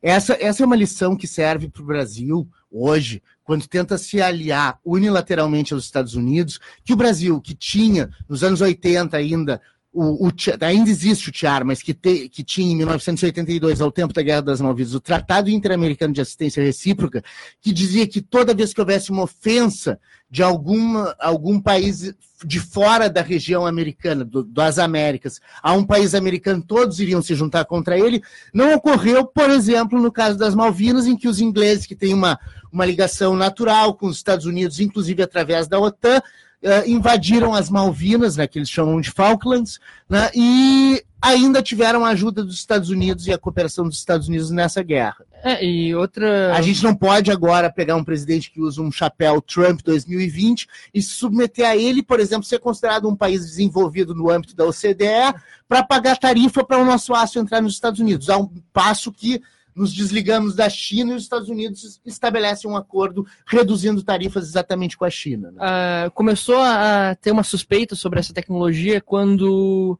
Essa, 0.00 0.34
essa 0.40 0.62
é 0.62 0.66
uma 0.66 0.74
lição 0.74 1.14
que 1.14 1.26
serve 1.26 1.68
para 1.68 1.82
o 1.82 1.86
Brasil 1.86 2.48
hoje, 2.70 3.22
quando 3.44 3.68
tenta 3.68 3.98
se 3.98 4.20
aliar 4.20 4.80
unilateralmente 4.82 5.74
aos 5.74 5.84
Estados 5.84 6.14
Unidos, 6.14 6.58
que 6.82 6.94
o 6.94 6.96
Brasil, 6.96 7.38
que 7.38 7.54
tinha 7.54 8.10
nos 8.26 8.42
anos 8.42 8.62
80 8.62 9.14
ainda, 9.14 9.60
o, 9.96 10.28
o 10.28 10.32
ainda 10.60 10.90
existe 10.90 11.28
o 11.28 11.32
TIAR, 11.32 11.64
mas 11.64 11.82
que, 11.82 11.94
te- 11.94 12.28
que 12.28 12.44
tinha 12.44 12.70
em 12.70 12.76
1982, 12.76 13.80
ao 13.80 13.90
tempo 13.90 14.12
da 14.12 14.22
Guerra 14.22 14.42
das 14.42 14.60
Malvinas, 14.60 14.94
o 14.94 15.00
Tratado 15.00 15.48
Interamericano 15.50 16.12
de 16.12 16.20
Assistência 16.20 16.62
Recíproca, 16.62 17.22
que 17.60 17.72
dizia 17.72 18.06
que 18.06 18.20
toda 18.20 18.54
vez 18.54 18.74
que 18.74 18.80
houvesse 18.80 19.10
uma 19.10 19.22
ofensa 19.22 19.98
de 20.30 20.42
alguma, 20.42 21.14
algum 21.20 21.60
país 21.60 22.12
de 22.44 22.60
fora 22.60 23.08
da 23.08 23.22
região 23.22 23.64
americana, 23.66 24.24
do- 24.24 24.44
das 24.44 24.78
Américas, 24.78 25.40
a 25.62 25.72
um 25.72 25.84
país 25.84 26.14
americano, 26.14 26.62
todos 26.62 27.00
iriam 27.00 27.22
se 27.22 27.34
juntar 27.34 27.64
contra 27.64 27.98
ele, 27.98 28.22
não 28.52 28.74
ocorreu, 28.74 29.24
por 29.24 29.48
exemplo, 29.50 30.00
no 30.00 30.12
caso 30.12 30.36
das 30.36 30.54
Malvinas, 30.54 31.06
em 31.06 31.16
que 31.16 31.28
os 31.28 31.40
ingleses, 31.40 31.86
que 31.86 31.96
têm 31.96 32.12
uma, 32.12 32.38
uma 32.70 32.84
ligação 32.84 33.34
natural 33.34 33.94
com 33.94 34.06
os 34.08 34.16
Estados 34.16 34.44
Unidos, 34.46 34.80
inclusive 34.80 35.22
através 35.22 35.66
da 35.68 35.78
OTAN, 35.78 36.20
eh, 36.62 36.88
invadiram 36.88 37.54
as 37.54 37.70
Malvinas, 37.70 38.36
né, 38.36 38.46
que 38.46 38.58
eles 38.58 38.70
chamam 38.70 39.00
de 39.00 39.10
Falklands, 39.10 39.78
né, 40.08 40.30
e 40.34 41.02
ainda 41.20 41.62
tiveram 41.62 42.04
a 42.04 42.10
ajuda 42.10 42.44
dos 42.44 42.54
Estados 42.54 42.90
Unidos 42.90 43.26
e 43.26 43.32
a 43.32 43.38
cooperação 43.38 43.84
dos 43.84 43.98
Estados 43.98 44.28
Unidos 44.28 44.50
nessa 44.50 44.82
guerra. 44.82 45.24
É, 45.42 45.64
e 45.64 45.94
outra. 45.94 46.54
A 46.54 46.62
gente 46.62 46.82
não 46.82 46.94
pode 46.94 47.30
agora 47.30 47.70
pegar 47.70 47.96
um 47.96 48.04
presidente 48.04 48.50
que 48.50 48.60
usa 48.60 48.82
um 48.82 48.90
chapéu 48.90 49.40
Trump 49.40 49.80
2020 49.84 50.66
e 50.92 51.02
se 51.02 51.10
submeter 51.10 51.68
a 51.68 51.76
ele, 51.76 52.02
por 52.02 52.20
exemplo, 52.20 52.44
ser 52.44 52.58
considerado 52.58 53.08
um 53.08 53.14
país 53.14 53.44
desenvolvido 53.44 54.14
no 54.14 54.30
âmbito 54.30 54.56
da 54.56 54.64
OCDE 54.64 55.34
para 55.68 55.82
pagar 55.84 56.16
tarifa 56.16 56.64
para 56.64 56.78
o 56.78 56.84
nosso 56.84 57.14
aço 57.14 57.38
entrar 57.38 57.60
nos 57.60 57.74
Estados 57.74 58.00
Unidos. 58.00 58.30
Há 58.30 58.38
um 58.38 58.48
passo 58.72 59.12
que 59.12 59.40
nos 59.76 59.92
desligamos 59.92 60.54
da 60.56 60.68
China 60.70 61.12
e 61.12 61.16
os 61.16 61.22
Estados 61.24 61.48
Unidos 61.50 62.00
estabelecem 62.06 62.68
um 62.70 62.76
acordo 62.76 63.26
reduzindo 63.46 64.02
tarifas 64.02 64.48
exatamente 64.48 64.96
com 64.96 65.04
a 65.04 65.10
China. 65.10 65.50
né? 65.52 65.58
ah, 65.60 66.10
começou 66.14 66.56
a 66.58 67.14
ter 67.20 67.30
uma 67.30 67.42
suspeita 67.44 67.94
sobre 67.94 68.18
essa 68.18 68.32
tecnologia 68.32 69.00
quando 69.00 69.98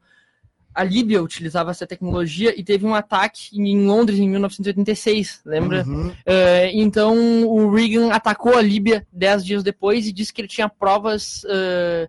a 0.73 0.83
Líbia 0.83 1.23
utilizava 1.23 1.71
essa 1.71 1.87
tecnologia 1.87 2.53
e 2.59 2.63
teve 2.63 2.85
um 2.85 2.93
ataque 2.93 3.59
em 3.59 3.85
Londres 3.87 4.19
em 4.19 4.29
1986, 4.29 5.41
lembra? 5.43 5.83
Uhum. 5.87 6.11
Eh, 6.23 6.69
então 6.73 7.15
o 7.47 7.71
Reagan 7.71 8.11
atacou 8.11 8.55
a 8.55 8.61
Líbia 8.61 9.05
dez 9.11 9.43
dias 9.43 9.63
depois 9.63 10.05
e 10.05 10.11
disse 10.13 10.31
que 10.31 10.39
ele 10.41 10.47
tinha 10.47 10.69
provas, 10.69 11.43
como- 11.45 12.07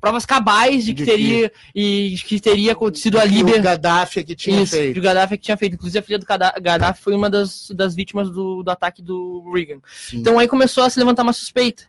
provas 0.00 0.24
cabais 0.24 0.84
de 0.84 0.94
que 0.94 1.02
De 1.04 1.10
teria 1.10 1.52
e 1.74 2.14
de 2.16 2.24
que 2.24 2.40
teria 2.40 2.72
acontecido 2.72 3.18
a 3.18 3.22
Que 3.22 3.28
Líbia. 3.28 3.58
O 3.58 3.62
Gaddafi 3.62 4.20
é 4.20 4.22
que 4.22 4.34
tinha 4.34 4.62
Isso, 4.62 4.74
feito. 4.74 4.94
que 4.94 4.98
o 4.98 5.02
Gaddafi 5.02 5.36
que 5.36 5.44
tinha 5.44 5.56
feito. 5.56 5.74
Inclusive 5.74 5.98
a 5.98 6.02
filha 6.02 6.18
do 6.18 6.26
Gadda- 6.26 6.54
Gaddafi 6.60 7.02
foi 7.02 7.14
uma 7.14 7.28
das, 7.28 7.70
das 7.74 7.94
vítimas 7.94 8.30
do, 8.30 8.62
do 8.62 8.70
ataque 8.70 9.02
do 9.02 9.50
Reagan. 9.54 9.80
Sim. 9.94 10.18
Então 10.18 10.38
aí 10.38 10.48
começou 10.48 10.82
a 10.84 10.90
se 10.90 10.98
levantar 10.98 11.22
uma 11.22 11.32
suspeita. 11.32 11.84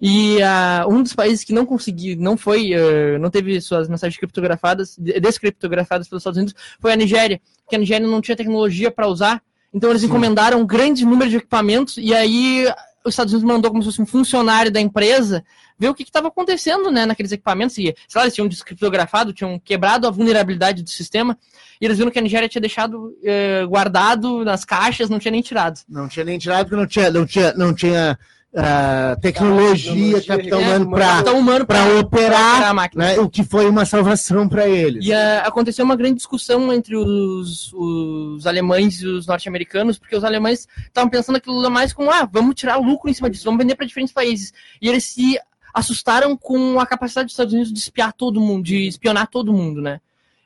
E 0.00 0.40
ah, 0.42 0.86
um 0.88 1.02
dos 1.02 1.12
países 1.12 1.42
que 1.44 1.52
não 1.52 1.66
conseguiu, 1.66 2.16
não 2.20 2.36
foi, 2.36 2.72
eh, 2.72 3.18
não 3.18 3.30
teve 3.30 3.60
suas 3.60 3.88
mensagens 3.88 4.16
criptografadas, 4.16 4.94
de- 4.96 5.18
descriptografadas 5.18 6.06
pelos 6.08 6.20
Estados 6.22 6.36
Unidos, 6.36 6.54
foi 6.78 6.92
a 6.92 6.96
Nigéria, 6.96 7.40
porque 7.64 7.74
a 7.74 7.78
Nigéria 7.80 8.06
não 8.06 8.20
tinha 8.20 8.36
tecnologia 8.36 8.92
para 8.92 9.08
usar. 9.08 9.42
Então 9.74 9.90
eles 9.90 10.02
Sim. 10.02 10.06
encomendaram 10.08 10.60
um 10.60 10.66
grande 10.66 11.04
número 11.04 11.28
de 11.28 11.36
equipamentos 11.38 11.96
e 11.98 12.14
aí 12.14 12.66
os 13.08 13.14
Estados 13.14 13.32
Unidos 13.32 13.52
mandou 13.52 13.70
como 13.70 13.82
se 13.82 13.88
fosse 13.88 14.02
um 14.02 14.06
funcionário 14.06 14.70
da 14.70 14.80
empresa 14.80 15.44
ver 15.78 15.88
o 15.88 15.94
que 15.94 16.02
estava 16.02 16.28
acontecendo 16.28 16.90
né, 16.90 17.06
naqueles 17.06 17.32
equipamentos. 17.32 17.76
E, 17.78 17.94
sei 18.08 18.18
lá, 18.18 18.22
eles 18.22 18.34
tinham 18.34 18.48
descriptografado, 18.48 19.32
tinham 19.32 19.58
quebrado 19.58 20.06
a 20.06 20.10
vulnerabilidade 20.10 20.82
do 20.82 20.90
sistema 20.90 21.38
e 21.80 21.84
eles 21.84 21.98
viram 21.98 22.10
que 22.10 22.18
a 22.18 22.22
Nigéria 22.22 22.48
tinha 22.48 22.60
deixado 22.60 23.16
eh, 23.22 23.64
guardado 23.66 24.44
nas 24.44 24.64
caixas, 24.64 25.08
não 25.08 25.18
tinha 25.18 25.32
nem 25.32 25.42
tirado. 25.42 25.80
Não 25.88 26.08
tinha 26.08 26.24
nem 26.24 26.38
tirado, 26.38 26.68
porque 26.68 26.76
não 26.76 26.86
tinha, 26.86 27.10
não 27.10 27.26
tinha, 27.26 27.52
não 27.54 27.74
tinha 27.74 28.18
ah, 28.56 29.16
tecnologia, 29.20 30.22
capital 30.24 30.60
humano 31.36 31.66
para 31.66 31.98
operar, 32.00 32.74
né, 32.94 33.18
o 33.18 33.28
que 33.28 33.44
foi 33.44 33.68
uma 33.68 33.84
salvação 33.84 34.48
para 34.48 34.66
eles. 34.66 35.04
E 35.04 35.12
ah, 35.12 35.42
aconteceu 35.44 35.84
uma 35.84 35.96
grande 35.96 36.16
discussão 36.16 36.72
entre 36.72 36.96
os, 36.96 37.72
os 37.74 38.46
alemães 38.46 39.02
e 39.02 39.06
os 39.06 39.26
norte-americanos, 39.26 39.98
porque 39.98 40.16
os 40.16 40.24
alemães 40.24 40.66
estavam 40.86 41.10
pensando 41.10 41.36
aquilo 41.36 41.70
mais 41.70 41.92
como, 41.92 42.10
ah, 42.10 42.28
vamos 42.30 42.54
tirar 42.54 42.76
lucro 42.76 43.10
em 43.10 43.14
cima 43.14 43.28
disso, 43.28 43.44
vamos 43.44 43.58
vender 43.58 43.74
para 43.74 43.86
diferentes 43.86 44.14
países. 44.14 44.52
E 44.80 44.88
eles 44.88 45.04
se 45.04 45.38
assustaram 45.74 46.36
com 46.36 46.80
a 46.80 46.86
capacidade 46.86 47.26
dos 47.26 47.34
Estados 47.34 47.52
Unidos 47.52 47.72
de 47.72 47.78
espiar 47.78 48.12
todo 48.12 48.40
mundo, 48.40 48.64
de 48.64 48.88
espionar 48.88 49.28
todo 49.28 49.52
mundo, 49.52 49.82
né? 49.82 50.00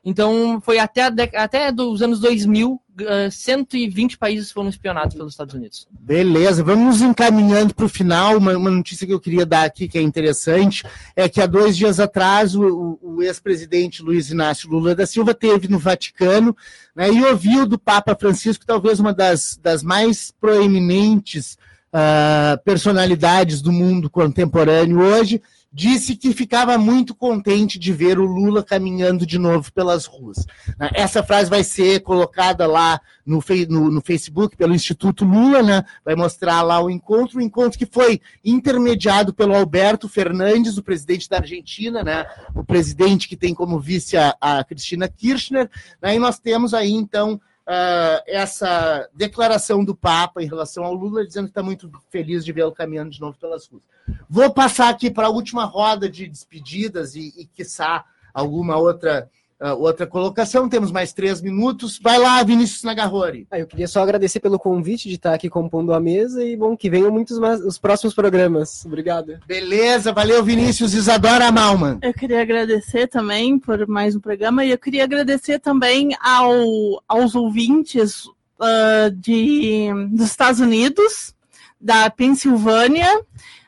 Então 0.04 0.60
foi 0.60 0.80
até, 0.80 1.02
até 1.36 1.70
dos 1.70 2.02
anos 2.02 2.18
2000 2.18 2.81
uh, 3.00 3.30
120 3.30 4.18
países 4.18 4.50
foram 4.50 4.68
espionados 4.68 5.14
pelos 5.14 5.32
Estados 5.32 5.54
Unidos. 5.54 5.86
Beleza, 5.90 6.62
vamos 6.62 7.00
encaminhando 7.00 7.74
para 7.74 7.86
o 7.86 7.88
final. 7.88 8.36
Uma, 8.36 8.56
uma, 8.56 8.70
notícia 8.70 9.06
que 9.06 9.12
eu 9.12 9.20
queria 9.20 9.46
dar 9.46 9.64
aqui, 9.64 9.88
que 9.88 9.98
é 9.98 10.02
interessante, 10.02 10.84
é 11.14 11.28
que 11.28 11.40
há 11.40 11.46
dois 11.46 11.76
dias 11.76 12.00
atrás 12.00 12.54
o, 12.54 12.98
o 13.02 13.22
ex-presidente 13.22 14.02
Luiz 14.02 14.30
Inácio 14.30 14.68
Lula 14.68 14.94
da 14.94 15.06
Silva 15.06 15.34
teve 15.34 15.68
no 15.68 15.78
Vaticano 15.78 16.56
né, 16.94 17.10
e 17.10 17.24
ouviu 17.24 17.66
do 17.66 17.78
Papa 17.78 18.14
Francisco, 18.14 18.66
talvez 18.66 19.00
uma 19.00 19.12
das, 19.12 19.58
das 19.62 19.82
mais 19.82 20.32
proeminentes 20.40 21.56
uh, 21.92 22.62
personalidades 22.64 23.60
do 23.60 23.72
mundo 23.72 24.10
contemporâneo 24.10 25.00
hoje, 25.00 25.40
disse 25.72 26.16
que 26.16 26.34
ficava 26.34 26.76
muito 26.76 27.14
contente 27.14 27.78
de 27.78 27.92
ver 27.92 28.18
o 28.18 28.26
Lula 28.26 28.62
caminhando 28.62 29.24
de 29.24 29.38
novo 29.38 29.72
pelas 29.72 30.04
ruas. 30.04 30.46
Né? 30.78 30.90
Essa 30.92 31.22
frase 31.22 31.48
vai 31.48 31.64
ser 31.64 32.00
colocada 32.00 32.66
lá 32.66 33.00
no, 33.24 33.42
no, 33.68 33.90
no, 33.90 34.00
Facebook 34.02 34.56
pelo 34.56 34.74
Instituto 34.74 35.24
Lula, 35.24 35.62
né? 35.62 35.84
vai 36.04 36.14
mostrar 36.14 36.60
lá 36.60 36.82
o 36.82 36.90
encontro, 36.90 37.38
o 37.38 37.42
encontro 37.42 37.78
que 37.78 37.86
foi 37.86 38.20
intermediado 38.44 39.32
pelo 39.32 39.54
Alberto 39.54 40.08
Fernandes, 40.08 40.76
o 40.76 40.82
presidente 40.82 41.28
da 41.28 41.38
Argentina, 41.38 42.02
né? 42.02 42.26
o 42.54 42.62
presidente 42.62 43.26
que 43.26 43.36
tem 43.36 43.54
como 43.54 43.80
vice 43.80 44.16
a, 44.16 44.36
a 44.40 44.64
Cristina 44.64 45.08
Kirchner, 45.08 45.70
né? 46.02 46.14
e 46.14 46.18
nós 46.18 46.38
temos 46.38 46.74
aí 46.74 46.92
então 46.92 47.40
uh, 47.62 48.22
essa 48.26 49.08
declaração 49.14 49.84
do 49.84 49.94
Papa 49.94 50.42
em 50.42 50.46
relação 50.46 50.84
ao 50.84 50.94
Lula, 50.94 51.26
dizendo 51.26 51.46
que 51.46 51.50
está 51.50 51.62
muito 51.62 51.90
feliz 52.10 52.44
de 52.44 52.52
vê-lo 52.52 52.72
caminhando 52.72 53.10
de 53.10 53.20
novo 53.20 53.38
pelas 53.38 53.66
ruas. 53.66 53.82
Vou 54.28 54.52
passar 54.52 54.88
aqui 54.88 55.10
para 55.10 55.28
a 55.28 55.30
última 55.30 55.64
roda 55.64 56.08
de 56.08 56.26
despedidas 56.26 57.14
e, 57.14 57.32
e 57.36 57.46
quiçá, 57.46 58.04
alguma 58.34 58.76
outra 58.76 59.30
Uh, 59.62 59.80
outra 59.80 60.08
colocação, 60.08 60.68
temos 60.68 60.90
mais 60.90 61.12
três 61.12 61.40
minutos. 61.40 61.96
Vai 62.02 62.18
lá, 62.18 62.42
Vinícius 62.42 62.82
Nagarrori. 62.82 63.46
Ah, 63.48 63.60
eu 63.60 63.66
queria 63.68 63.86
só 63.86 64.02
agradecer 64.02 64.40
pelo 64.40 64.58
convite 64.58 65.08
de 65.08 65.14
estar 65.14 65.32
aqui 65.32 65.48
compondo 65.48 65.94
a 65.94 66.00
mesa 66.00 66.42
e, 66.42 66.56
bom, 66.56 66.76
que 66.76 66.90
venham 66.90 67.12
muitos 67.12 67.38
mais 67.38 67.60
os 67.60 67.78
próximos 67.78 68.12
programas. 68.12 68.84
Obrigado. 68.84 69.38
Beleza, 69.46 70.12
valeu, 70.12 70.42
Vinícius. 70.42 70.94
Isadora 70.94 71.52
Malman. 71.52 72.00
Eu 72.02 72.12
queria 72.12 72.42
agradecer 72.42 73.06
também 73.06 73.56
por 73.56 73.86
mais 73.86 74.16
um 74.16 74.20
programa 74.20 74.64
e 74.64 74.72
eu 74.72 74.78
queria 74.78 75.04
agradecer 75.04 75.60
também 75.60 76.10
ao, 76.20 77.00
aos 77.06 77.36
ouvintes 77.36 78.26
uh, 78.26 79.12
de, 79.14 79.90
dos 80.10 80.26
Estados 80.26 80.58
Unidos, 80.58 81.36
da 81.80 82.10
Pensilvânia, 82.10 83.08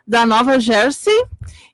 da 0.05 0.27
Nova 0.27 0.59
Jersey 0.59 1.15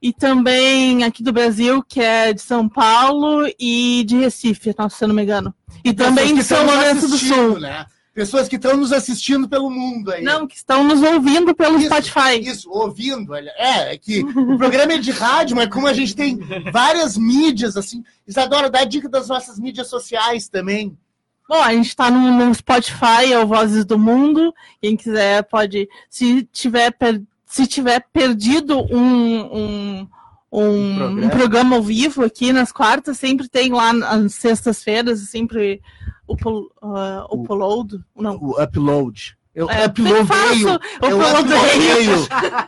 e 0.03 0.13
também 0.13 1.05
aqui 1.05 1.23
do 1.23 1.33
Brasil, 1.33 1.83
que 1.83 2.01
é 2.01 2.33
de 2.33 2.41
São 2.41 2.69
Paulo 2.69 3.47
e 3.59 4.05
de 4.07 4.17
Recife, 4.17 4.73
se 4.91 5.05
eu 5.05 5.09
não 5.09 5.15
me 5.15 5.23
engano. 5.23 5.55
E 5.85 5.93
também 5.93 6.35
de 6.35 6.43
São 6.43 6.65
Lourenço 6.65 7.09
do 7.09 7.19
Sul. 7.19 7.61
Né? 7.61 7.85
Pessoas 8.15 8.49
que 8.49 8.57
estão 8.57 8.77
nos 8.77 8.93
assistindo 8.93 9.49
pelo 9.49 9.71
mundo 9.71 10.11
aí. 10.11 10.23
Não, 10.23 10.47
que 10.47 10.57
estão 10.57 10.83
nos 10.83 11.03
ouvindo 11.03 11.55
pelo 11.55 11.79
isso, 11.79 11.87
Spotify. 11.87 12.41
Isso, 12.41 12.71
ouvindo. 12.71 13.35
É, 13.35 13.95
é 13.95 13.99
que 13.99 14.21
o 14.21 14.59
programa 14.59 14.95
é 14.95 14.99
de 14.99 15.11
rádio, 15.11 15.57
mas 15.57 15.69
como 15.69 15.87
a 15.87 15.93
gente 15.93 16.17
tem 16.17 16.39
várias 16.73 17.17
mídias, 17.17 17.77
assim. 17.77 18.03
Isadora, 18.27 18.69
dá 18.69 18.85
dica 18.85 19.09
das 19.09 19.29
nossas 19.29 19.59
mídias 19.59 19.89
sociais 19.89 20.49
também. 20.49 20.99
Bom, 21.49 21.63
a 21.63 21.73
gente 21.73 21.89
está 21.89 22.11
no, 22.11 22.31
no, 22.33 22.55
Spotify, 22.55 23.33
é 23.33 23.39
o 23.39 23.47
Vozes 23.47 23.85
do 23.85 23.99
Mundo. 23.99 24.55
Quem 24.81 24.97
quiser 24.97 25.43
pode, 25.45 25.89
se 26.09 26.45
tiver 26.53 26.93
se 27.51 27.67
tiver 27.67 28.07
perdido 28.13 28.79
um, 28.79 29.41
um, 29.43 30.09
um, 30.53 30.97
programa. 30.97 31.27
um, 31.27 31.29
programa. 31.29 31.77
ao 31.77 31.83
vivo 31.83 32.25
aqui 32.25 32.53
nas 32.53 32.71
quartas, 32.71 33.19
sempre 33.19 33.49
tem 33.49 33.73
lá 33.73 33.93
nas 33.93 34.35
sextas-feiras, 34.35 35.19
sempre 35.29 35.83
o, 36.29 36.35
uh, 36.35 37.27
o 37.29 37.43
upload. 37.43 37.99
Não. 38.17 38.37
O 38.37 38.63
upload. 38.63 39.37
Eu 39.53 39.69
é, 39.69 39.87
uploadei. 39.87 40.65
Eu 41.03 41.17
uploadei. 41.19 42.09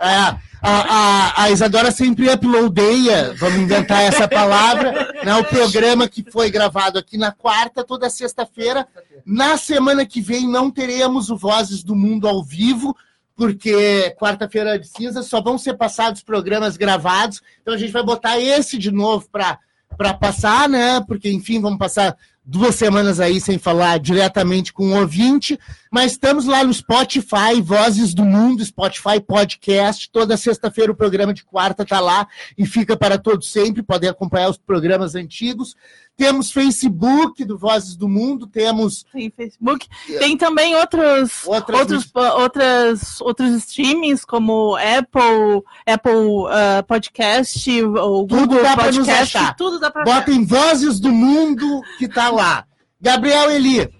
é, 0.00 0.16
a, 0.16 0.40
a, 0.60 1.44
a, 1.44 1.50
Isadora 1.52 1.92
sempre 1.92 2.28
uploadeia, 2.28 3.34
vamos 3.38 3.60
inventar 3.60 4.02
essa 4.02 4.26
palavra, 4.26 5.12
né, 5.24 5.34
o 5.36 5.44
programa 5.44 6.08
que 6.08 6.28
foi 6.28 6.50
gravado 6.50 6.98
aqui 6.98 7.16
na 7.16 7.30
quarta, 7.30 7.84
toda 7.84 8.10
sexta-feira. 8.10 8.86
Na 9.24 9.56
semana 9.56 10.04
que 10.04 10.20
vem 10.20 10.48
não 10.48 10.72
teremos 10.72 11.30
o 11.30 11.36
Vozes 11.36 11.84
do 11.84 11.94
Mundo 11.94 12.26
ao 12.26 12.42
vivo, 12.42 12.96
porque 13.36 14.14
quarta-feira 14.18 14.78
de 14.78 14.86
cinza 14.86 15.22
só 15.22 15.40
vão 15.40 15.58
ser 15.58 15.74
passados 15.74 16.22
programas 16.22 16.76
gravados, 16.76 17.40
então 17.60 17.74
a 17.74 17.78
gente 17.78 17.92
vai 17.92 18.02
botar 18.02 18.38
esse 18.38 18.78
de 18.78 18.90
novo 18.90 19.28
para 19.30 20.14
passar, 20.14 20.68
né? 20.68 21.00
Porque, 21.06 21.30
enfim, 21.30 21.60
vamos 21.60 21.78
passar 21.78 22.16
duas 22.44 22.74
semanas 22.74 23.20
aí 23.20 23.40
sem 23.40 23.56
falar 23.56 24.00
diretamente 24.00 24.72
com 24.72 24.88
o 24.88 24.98
ouvinte, 24.98 25.58
mas 25.90 26.12
estamos 26.12 26.44
lá 26.44 26.64
no 26.64 26.74
Spotify, 26.74 27.60
Vozes 27.62 28.12
do 28.14 28.24
Mundo, 28.24 28.64
Spotify 28.64 29.20
Podcast. 29.24 30.10
Toda 30.10 30.36
sexta-feira 30.36 30.90
o 30.90 30.96
programa 30.96 31.32
de 31.32 31.44
quarta 31.44 31.84
está 31.84 32.00
lá 32.00 32.26
e 32.58 32.66
fica 32.66 32.96
para 32.96 33.16
todos 33.16 33.50
sempre. 33.50 33.82
Podem 33.82 34.10
acompanhar 34.10 34.50
os 34.50 34.58
programas 34.58 35.14
antigos. 35.14 35.76
Temos 36.22 36.52
Facebook 36.52 37.44
do 37.44 37.58
Vozes 37.58 37.96
do 37.96 38.08
Mundo, 38.08 38.46
temos. 38.46 39.04
Tem 39.12 39.28
Facebook. 39.28 39.88
Tem 40.06 40.36
também 40.36 40.76
outros, 40.76 41.44
outras, 41.48 41.80
outros, 41.80 42.12
outras, 42.14 43.20
outros 43.20 43.50
streamings, 43.56 44.24
como 44.24 44.76
Apple, 44.76 45.64
Apple 45.84 46.12
uh, 46.12 46.86
Podcast, 46.86 47.82
ou 47.82 48.24
tudo 48.24 48.40
Google 48.46 48.62
dá 48.62 48.76
Podcast. 48.76 48.98
Nos 49.00 49.08
achar. 49.08 49.56
Tudo 49.56 49.80
dá 49.80 49.90
para 49.90 50.04
Botem 50.04 50.44
Vozes 50.44 51.00
do 51.00 51.10
Mundo 51.10 51.82
que 51.98 52.06
tá 52.06 52.30
lá. 52.30 52.66
Gabriel 53.00 53.50
Eli. 53.50 53.92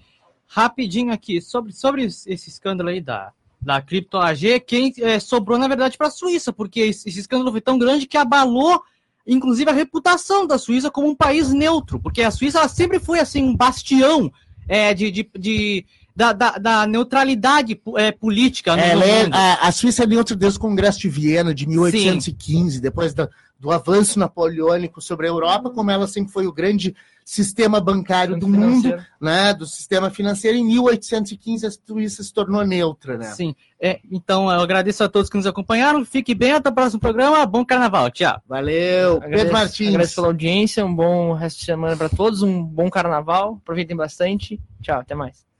Rapidinho 0.47 1.11
aqui, 1.11 1.41
sobre, 1.41 1.73
sobre 1.73 2.05
esse 2.05 2.47
escândalo 2.47 2.87
aí 2.87 3.01
da, 3.01 3.33
da 3.61 3.81
Cripto 3.81 4.17
AG, 4.17 4.61
quem 4.61 4.93
é, 4.99 5.19
sobrou, 5.19 5.59
na 5.59 5.67
verdade, 5.67 5.97
para 5.97 6.07
a 6.07 6.11
Suíça, 6.11 6.53
porque 6.53 6.79
esse, 6.79 7.09
esse 7.09 7.19
escândalo 7.19 7.51
foi 7.51 7.59
tão 7.59 7.77
grande 7.77 8.07
que 8.07 8.15
abalou 8.15 8.81
inclusive 9.25 9.69
a 9.69 9.73
reputação 9.73 10.45
da 10.45 10.57
Suíça 10.57 10.91
como 10.91 11.07
um 11.07 11.15
país 11.15 11.51
neutro, 11.51 11.99
porque 11.99 12.21
a 12.21 12.31
Suíça 12.31 12.67
sempre 12.67 12.99
foi 12.99 13.19
assim 13.19 13.43
um 13.43 13.55
bastião 13.55 14.31
é, 14.67 14.93
de, 14.93 15.11
de, 15.11 15.29
de 15.37 15.85
da, 16.15 16.31
da, 16.31 16.51
da, 16.57 16.87
neutralidade 16.87 17.79
é, 17.97 18.11
política. 18.11 18.75
É, 18.79 18.93
a, 19.31 19.67
a, 19.67 19.71
Suíça 19.71 20.03
é 20.03 20.07
neutra 20.07 20.35
desde 20.35 20.57
o 20.57 20.61
Congresso 20.61 20.99
de 20.99 21.09
Viena 21.09 21.53
de 21.53 21.67
1815, 21.67 22.75
Sim. 22.75 22.81
depois 22.81 23.13
da, 23.13 23.29
do 23.63 23.71
avanço 23.71 24.19
napoleônico 24.19 25.01
sobre 25.01 25.25
a 25.25 25.29
Europa, 25.29 25.69
como 25.69 25.89
ela 25.89 26.05
sempre 26.05 26.33
foi 26.33 26.45
o 26.45 26.51
grande 26.51 26.93
sistema 27.23 27.79
bancário 27.79 28.37
do 28.37 28.45
mundo, 28.45 29.01
né, 29.21 29.53
do 29.53 29.65
sistema 29.65 30.09
financeiro. 30.09 30.57
Em 30.57 30.65
1815 30.65 31.65
a 31.65 31.71
Suíça 31.71 32.21
se 32.21 32.33
tornou 32.33 32.65
neutra, 32.65 33.17
né? 33.17 33.31
Sim. 33.31 33.55
É, 33.79 34.01
então 34.11 34.51
eu 34.51 34.59
agradeço 34.59 35.01
a 35.01 35.07
todos 35.07 35.29
que 35.29 35.37
nos 35.37 35.47
acompanharam. 35.47 36.03
Fique 36.03 36.35
bem 36.35 36.51
até 36.51 36.67
o 36.67 36.73
próximo 36.73 36.99
programa. 36.99 37.45
Bom 37.45 37.63
carnaval. 37.63 38.11
Tchau. 38.11 38.41
Valeu. 38.45 39.15
Agradeço, 39.15 39.37
Pedro 39.37 39.53
Martins. 39.53 39.87
Agradeço 39.87 40.15
pela 40.15 40.27
audiência. 40.27 40.85
Um 40.85 40.93
bom 40.93 41.31
resto 41.31 41.59
de 41.59 41.65
semana 41.65 41.95
para 41.95 42.09
todos. 42.09 42.41
Um 42.41 42.61
bom 42.61 42.89
carnaval. 42.89 43.59
Aproveitem 43.61 43.95
bastante. 43.95 44.59
Tchau. 44.81 44.99
Até 44.99 45.15
mais. 45.15 45.52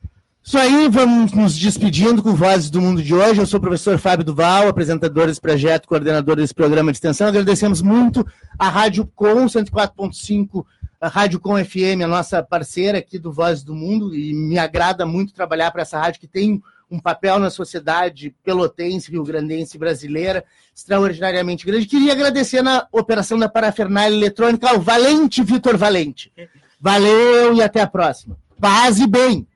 Isso 0.46 0.58
aí, 0.58 0.90
vamos 0.90 1.32
nos 1.32 1.58
despedindo 1.58 2.22
com 2.22 2.36
Vozes 2.36 2.70
do 2.70 2.82
Mundo 2.82 3.02
de 3.02 3.16
hoje. 3.16 3.40
Eu 3.40 3.46
sou 3.46 3.60
o 3.60 3.62
professor 3.62 3.98
Fábio 3.98 4.26
Duval, 4.26 4.68
apresentador 4.68 5.28
desse 5.28 5.40
projeto, 5.40 5.88
coordenador 5.88 6.36
desse 6.36 6.54
programa 6.54 6.92
de 6.92 6.98
extensão. 6.98 7.28
Agradecemos 7.28 7.82
muito 7.82 8.28
a 8.60 8.68
Rádio 8.68 9.10
Com 9.16 9.46
104.5 9.46 10.66
a 11.00 11.08
Rádio 11.08 11.40
Com 11.40 11.56
FM, 11.64 12.04
a 12.04 12.08
nossa 12.08 12.44
parceira 12.44 12.98
aqui 12.98 13.18
do 13.18 13.32
Voz 13.32 13.64
do 13.64 13.74
Mundo, 13.74 14.14
e 14.14 14.34
me 14.34 14.60
agrada 14.60 15.06
muito 15.06 15.34
trabalhar 15.34 15.72
para 15.72 15.84
essa 15.84 15.98
rádio 15.98 16.20
que 16.20 16.28
tem 16.28 16.62
um 16.92 17.00
papel 17.00 17.40
na 17.40 17.50
sociedade 17.50 18.36
pelotense, 18.44 19.12
rio-grandense 19.12 19.78
brasileira 19.78 20.44
extraordinariamente 20.76 21.66
grande. 21.66 21.86
Queria 21.86 22.12
agradecer 22.12 22.62
na 22.62 22.86
operação 22.92 23.40
da 23.40 23.48
parafernália 23.48 24.14
eletrônica 24.14 24.70
ao 24.70 24.82
Valente 24.82 25.42
Vitor 25.42 25.78
Valente. 25.78 26.34
Valeu 26.82 27.54
e 27.54 27.62
até 27.62 27.80
a 27.80 27.88
próxima. 27.88 28.38
Paz 28.60 29.00
e 29.00 29.08
bem! 29.08 29.48